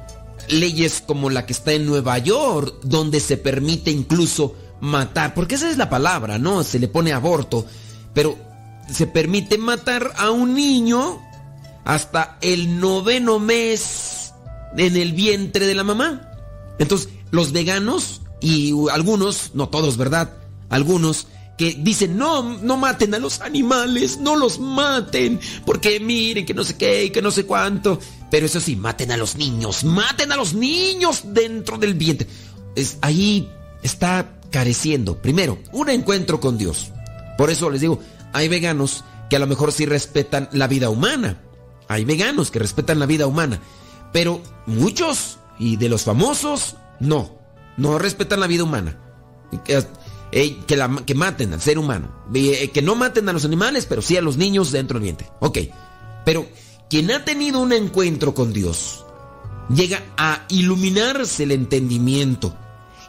Leyes 0.49 1.03
como 1.07 1.31
la 1.31 1.47
que 1.47 1.53
está 1.53 1.73
en 1.73 1.87
Nueva 1.87 2.19
York, 2.19 2.75
donde 2.83 3.21
se 3.21 3.37
permite 3.37 3.91
incluso 3.91 4.55
matar, 4.81 5.35
porque 5.35 5.55
esa 5.55 5.71
es 5.71 5.79
la 5.79 5.89
palabra, 5.89 6.39
¿no? 6.39 6.63
Se 6.63 6.79
le 6.79 6.89
pone 6.89 7.13
aborto, 7.13 7.65
pero 8.13 8.37
se 8.91 9.07
permite 9.07 9.57
matar 9.57 10.13
a 10.17 10.31
un 10.31 10.55
niño 10.55 11.21
hasta 11.85 12.39
el 12.41 12.81
noveno 12.81 13.39
mes 13.39 14.33
en 14.77 14.97
el 14.97 15.13
vientre 15.13 15.67
de 15.67 15.75
la 15.75 15.85
mamá. 15.85 16.31
Entonces, 16.79 17.09
los 17.31 17.53
veganos 17.53 18.21
y 18.41 18.75
algunos, 18.91 19.53
no 19.55 19.69
todos, 19.69 19.97
¿verdad? 19.97 20.35
Algunos 20.69 21.29
que 21.57 21.77
dicen, 21.79 22.17
no, 22.17 22.43
no 22.43 22.77
maten 22.77 23.15
a 23.15 23.19
los 23.19 23.41
animales, 23.41 24.19
no 24.19 24.37
los 24.37 24.59
maten, 24.59 25.41
porque 25.65 26.01
miren 26.01 26.45
que 26.45 26.55
no 26.55 26.65
sé 26.65 26.77
qué 26.77 27.05
y 27.05 27.11
que 27.11 27.23
no 27.23 27.31
sé 27.31 27.47
cuánto. 27.47 27.99
Pero 28.35 28.47
eso 28.47 28.59
sí, 28.59 28.75
maten 28.75 29.13
a 29.13 29.17
los 29.17 29.37
niños, 29.37 29.85
maten 29.85 30.33
a 30.33 30.37
los 30.37 30.55
niños 30.55 31.23
dentro 31.27 31.79
del 31.79 31.95
vientre. 31.95 32.27
Es, 32.75 32.99
ahí 33.01 33.49
está 33.81 34.41
careciendo, 34.51 35.23
primero, 35.23 35.57
un 35.71 35.89
encuentro 35.89 36.41
con 36.41 36.59
Dios. 36.59 36.91
Por 37.39 37.51
eso 37.51 37.71
les 37.71 37.81
digo, 37.81 38.01
hay 38.33 38.49
veganos 38.49 39.05
que 39.31 39.37
a 39.37 39.39
lo 39.39 39.47
mejor 39.47 39.71
sí 39.71 39.87
respetan 39.87 40.49
la 40.51 40.67
vida 40.67 40.91
humana. 40.91 41.43
Hay 41.87 42.05
veganos 42.05 42.51
que 42.51 42.59
respetan 42.59 42.99
la 42.99 43.07
vida 43.07 43.29
humana. 43.29 43.61
Pero 44.13 44.43
muchos, 44.67 45.39
y 45.61 45.77
de 45.77 45.89
los 45.89 46.03
famosos, 46.03 46.75
no. 46.99 47.39
No 47.77 48.01
respetan 48.01 48.41
la 48.41 48.49
vida 48.49 48.65
humana. 48.65 48.99
Que, 49.65 49.81
eh, 50.33 50.59
que, 50.67 51.15
maten 51.15 51.53
al 51.53 51.61
ser 51.61 51.79
humano. 51.79 52.11
Eh, 52.35 52.73
que 52.75 52.83
no 52.83 52.97
maten 52.97 53.29
a 53.29 53.33
los 53.33 53.45
animales, 53.45 53.87
pero 53.87 54.03
sí 54.03 54.17
a 54.17 54.23
los 54.23 54.37
niños 54.37 54.73
dentro 54.73 54.99
del 54.99 55.05
vientre. 55.05 55.29
Ok. 55.39 55.59
Pero 56.25 56.49
quien 56.89 57.11
ha 57.11 57.25
tenido 57.25 57.61
un 57.61 57.73
encuentro 57.73 58.35
con 58.35 58.53
Dios 58.53 59.05
llega 59.69 60.03
a 60.17 60.45
iluminarse 60.49 61.45
el 61.45 61.53
entendimiento 61.53 62.57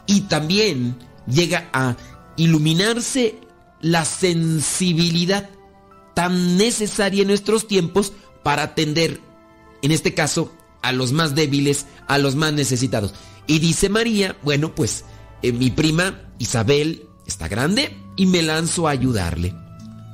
y 0.06 0.22
también 0.22 0.96
llega 1.26 1.68
a 1.72 1.96
iluminarse 2.36 3.40
la 3.80 4.04
sensibilidad 4.04 5.50
tan 6.14 6.56
necesaria 6.56 7.22
en 7.22 7.28
nuestros 7.28 7.66
tiempos 7.66 8.12
para 8.42 8.62
atender, 8.62 9.20
en 9.82 9.90
este 9.90 10.14
caso, 10.14 10.52
a 10.82 10.92
los 10.92 11.12
más 11.12 11.34
débiles, 11.34 11.86
a 12.06 12.18
los 12.18 12.36
más 12.36 12.52
necesitados. 12.52 13.12
Y 13.46 13.58
dice 13.58 13.88
María, 13.88 14.36
bueno, 14.42 14.74
pues 14.74 15.04
eh, 15.42 15.52
mi 15.52 15.70
prima 15.70 16.22
Isabel 16.38 17.04
está 17.26 17.48
grande 17.48 17.96
y 18.16 18.26
me 18.26 18.42
lanzo 18.42 18.88
a 18.88 18.92
ayudarle. 18.92 19.54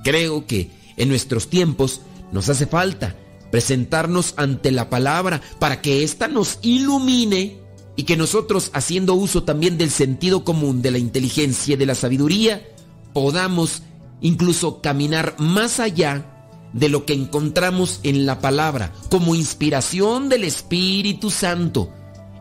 Creo 0.03 0.47
que 0.47 0.71
en 0.97 1.09
nuestros 1.09 1.49
tiempos 1.49 2.01
nos 2.33 2.49
hace 2.49 2.67
falta 2.67 3.17
presentarnos 3.53 4.33
ante 4.39 4.73
la 4.73 4.91
palabra 4.91 5.43
para 5.61 5.83
que 5.83 6.03
ésta 6.03 6.27
nos 6.27 6.59
ilumine 6.63 7.59
y 7.95 8.05
que 8.05 8.17
nosotros, 8.17 8.71
haciendo 8.73 9.15
uso 9.15 9.45
también 9.45 9.77
del 9.77 9.91
sentido 9.91 10.43
común, 10.43 10.81
de 10.81 10.91
la 10.91 10.99
inteligencia 10.99 11.75
y 11.75 11.77
de 11.77 11.85
la 11.85 11.95
sabiduría, 11.95 12.67
podamos 13.13 13.83
incluso 14.23 14.81
caminar 14.81 15.37
más 15.39 15.81
allá 15.81 16.49
de 16.73 16.89
lo 16.89 17.05
que 17.05 17.13
encontramos 17.13 18.01
en 18.03 18.25
la 18.25 18.41
palabra 18.41 18.95
como 19.11 19.35
inspiración 19.35 20.31
del 20.31 20.45
Espíritu 20.45 21.31
Santo 21.31 21.93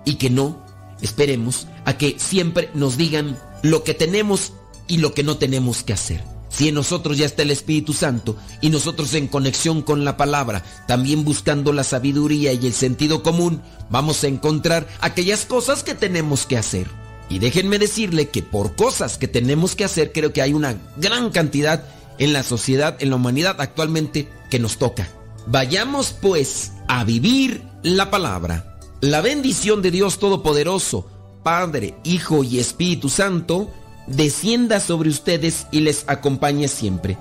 y 0.06 0.16
que 0.16 0.30
no 0.30 0.66
esperemos 1.02 1.68
a 1.84 1.98
que 1.98 2.16
siempre 2.20 2.70
nos 2.74 2.96
digan 2.96 3.38
lo 3.64 3.84
que 3.84 3.94
tenemos 3.94 4.54
y 4.88 5.00
lo 5.00 5.14
que 5.14 5.24
no 5.24 5.36
tenemos 5.36 5.84
que 5.84 5.92
hacer. 5.92 6.31
Si 6.52 6.68
en 6.68 6.76
nosotros 6.76 7.18
ya 7.18 7.26
está 7.26 7.44
el 7.44 7.52
Espíritu 7.52 7.94
Santo 7.94 8.36
y 8.60 8.70
nosotros 8.70 9.14
en 9.14 9.28
conexión 9.28 9.82
con 9.82 10.04
la 10.04 10.18
palabra, 10.18 10.64
también 10.88 11.24
buscando 11.24 11.72
la 11.72 11.86
sabiduría 11.86 12.52
y 12.52 12.68
el 12.68 12.74
sentido 12.74 13.24
común, 13.24 13.62
vamos 13.90 14.24
a 14.24 14.28
encontrar 14.28 14.88
aquellas 15.00 15.46
cosas 15.46 15.84
que 15.84 15.96
tenemos 15.96 16.46
que 16.46 16.58
hacer. 16.58 16.88
Y 17.30 17.40
déjenme 17.40 17.80
decirle 17.80 18.30
que 18.30 18.44
por 18.44 18.76
cosas 18.76 19.18
que 19.18 19.30
tenemos 19.30 19.76
que 19.76 19.86
hacer, 19.86 20.12
creo 20.12 20.34
que 20.34 20.42
hay 20.42 20.54
una 20.54 20.76
gran 20.98 21.32
cantidad 21.32 21.86
en 22.18 22.34
la 22.34 22.44
sociedad, 22.44 22.98
en 23.00 23.10
la 23.10 23.16
humanidad 23.16 23.62
actualmente 23.62 24.28
que 24.50 24.60
nos 24.60 24.78
toca. 24.78 25.10
Vayamos 25.48 26.12
pues 26.12 26.74
a 26.90 27.06
vivir 27.06 27.64
la 27.84 28.12
palabra. 28.12 28.78
La 29.00 29.22
bendición 29.22 29.82
de 29.82 29.90
Dios 29.90 30.20
Todopoderoso, 30.20 31.08
Padre, 31.42 31.96
Hijo 32.04 32.44
y 32.44 32.60
Espíritu 32.60 33.10
Santo, 33.10 33.72
descienda 34.16 34.80
sobre 34.80 35.10
ustedes 35.10 35.68
y 35.72 35.82
les 35.82 36.04
acompañe 36.08 36.68
siempre. 36.68 37.18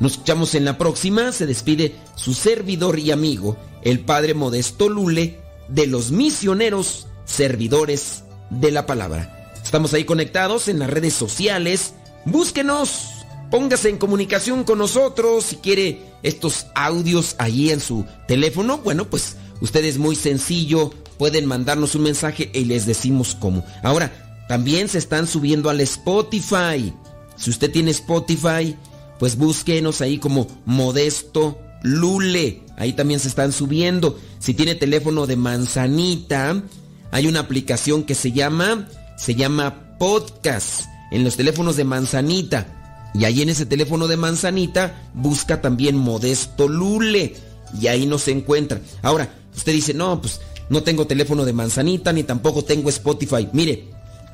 Nos 0.00 0.12
escuchamos 0.12 0.54
en 0.54 0.64
la 0.64 0.78
próxima. 0.78 1.32
Se 1.32 1.46
despide 1.46 1.94
su 2.16 2.34
servidor 2.34 2.98
y 2.98 3.10
amigo, 3.10 3.56
el 3.82 4.00
Padre 4.00 4.34
Modesto 4.34 4.88
Lule, 4.88 5.40
de 5.68 5.86
los 5.86 6.10
misioneros 6.10 7.06
servidores 7.24 8.24
de 8.50 8.70
la 8.70 8.86
palabra. 8.86 9.52
Estamos 9.62 9.94
ahí 9.94 10.04
conectados 10.04 10.68
en 10.68 10.78
las 10.78 10.90
redes 10.90 11.14
sociales. 11.14 11.94
Búsquenos, 12.24 13.08
póngase 13.50 13.88
en 13.88 13.98
comunicación 13.98 14.64
con 14.64 14.78
nosotros 14.78 15.44
si 15.44 15.56
quiere 15.56 16.02
estos 16.22 16.66
audios 16.74 17.36
ahí 17.38 17.70
en 17.70 17.80
su 17.80 18.04
teléfono. 18.26 18.78
Bueno, 18.78 19.08
pues 19.08 19.36
ustedes 19.60 19.98
muy 19.98 20.16
sencillo 20.16 20.92
pueden 21.16 21.46
mandarnos 21.46 21.94
un 21.94 22.02
mensaje 22.02 22.50
y 22.52 22.64
les 22.64 22.86
decimos 22.86 23.36
cómo. 23.38 23.64
Ahora, 23.82 24.31
también 24.48 24.88
se 24.88 24.98
están 24.98 25.26
subiendo 25.26 25.70
al 25.70 25.80
Spotify. 25.80 26.92
Si 27.36 27.50
usted 27.50 27.70
tiene 27.70 27.90
Spotify, 27.90 28.76
pues 29.18 29.36
búsquenos 29.36 30.00
ahí 30.00 30.18
como 30.18 30.46
Modesto 30.64 31.58
Lule. 31.82 32.62
Ahí 32.76 32.92
también 32.92 33.20
se 33.20 33.28
están 33.28 33.52
subiendo. 33.52 34.18
Si 34.38 34.54
tiene 34.54 34.74
teléfono 34.74 35.26
de 35.26 35.36
manzanita, 35.36 36.62
hay 37.10 37.26
una 37.26 37.40
aplicación 37.40 38.04
que 38.04 38.14
se 38.14 38.32
llama 38.32 38.88
se 39.16 39.36
llama 39.36 39.96
Podcast 39.98 40.86
en 41.12 41.22
los 41.22 41.36
teléfonos 41.36 41.76
de 41.76 41.84
manzanita. 41.84 42.66
Y 43.14 43.24
ahí 43.24 43.42
en 43.42 43.50
ese 43.50 43.66
teléfono 43.66 44.08
de 44.08 44.16
manzanita 44.16 45.08
busca 45.14 45.60
también 45.60 45.96
Modesto 45.96 46.66
Lule 46.66 47.36
y 47.80 47.86
ahí 47.86 48.06
nos 48.06 48.26
encuentra. 48.26 48.80
Ahora, 49.02 49.32
usted 49.54 49.72
dice, 49.72 49.94
"No, 49.94 50.20
pues 50.20 50.40
no 50.70 50.82
tengo 50.82 51.06
teléfono 51.06 51.44
de 51.44 51.52
manzanita 51.52 52.12
ni 52.12 52.24
tampoco 52.24 52.64
tengo 52.64 52.88
Spotify." 52.88 53.48
Mire, 53.52 53.90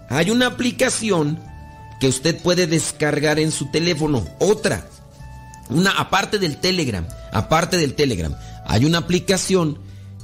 hay 0.08 0.30
una 0.30 0.46
aplicación 0.46 1.38
que 2.00 2.08
usted 2.08 2.40
puede 2.40 2.66
descargar 2.66 3.38
en 3.38 3.50
su 3.50 3.70
teléfono. 3.70 4.26
Otra. 4.38 4.88
Una 5.68 5.90
aparte 5.92 6.38
del 6.38 6.56
Telegram. 6.58 7.06
Aparte 7.32 7.76
del 7.76 7.94
Telegram. 7.94 8.34
Hay 8.66 8.84
una 8.84 8.98
aplicación 8.98 9.78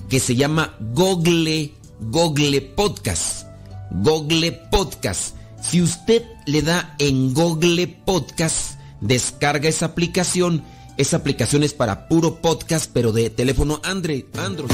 que 0.09 0.21
se 0.21 0.37
llama 0.37 0.75
Google, 0.81 1.75
Google 2.01 2.61
Podcast. 2.61 3.47
Google 3.91 4.53
Podcast. 4.71 5.37
Si 5.63 5.83
usted 5.83 6.23
le 6.47 6.63
da 6.63 6.95
en 6.99 7.35
Google 7.35 7.87
Podcast, 8.05 8.79
descarga 9.01 9.69
esa 9.69 9.87
aplicación. 9.87 10.65
Esa 10.97 11.17
aplicación 11.17 11.63
es 11.65 11.75
para 11.75 12.09
puro 12.09 12.41
podcast, 12.41 12.91
pero 12.93 13.13
de 13.13 13.31
teléfono 13.31 13.81
Android. 13.85 14.25
Android. 14.39 14.71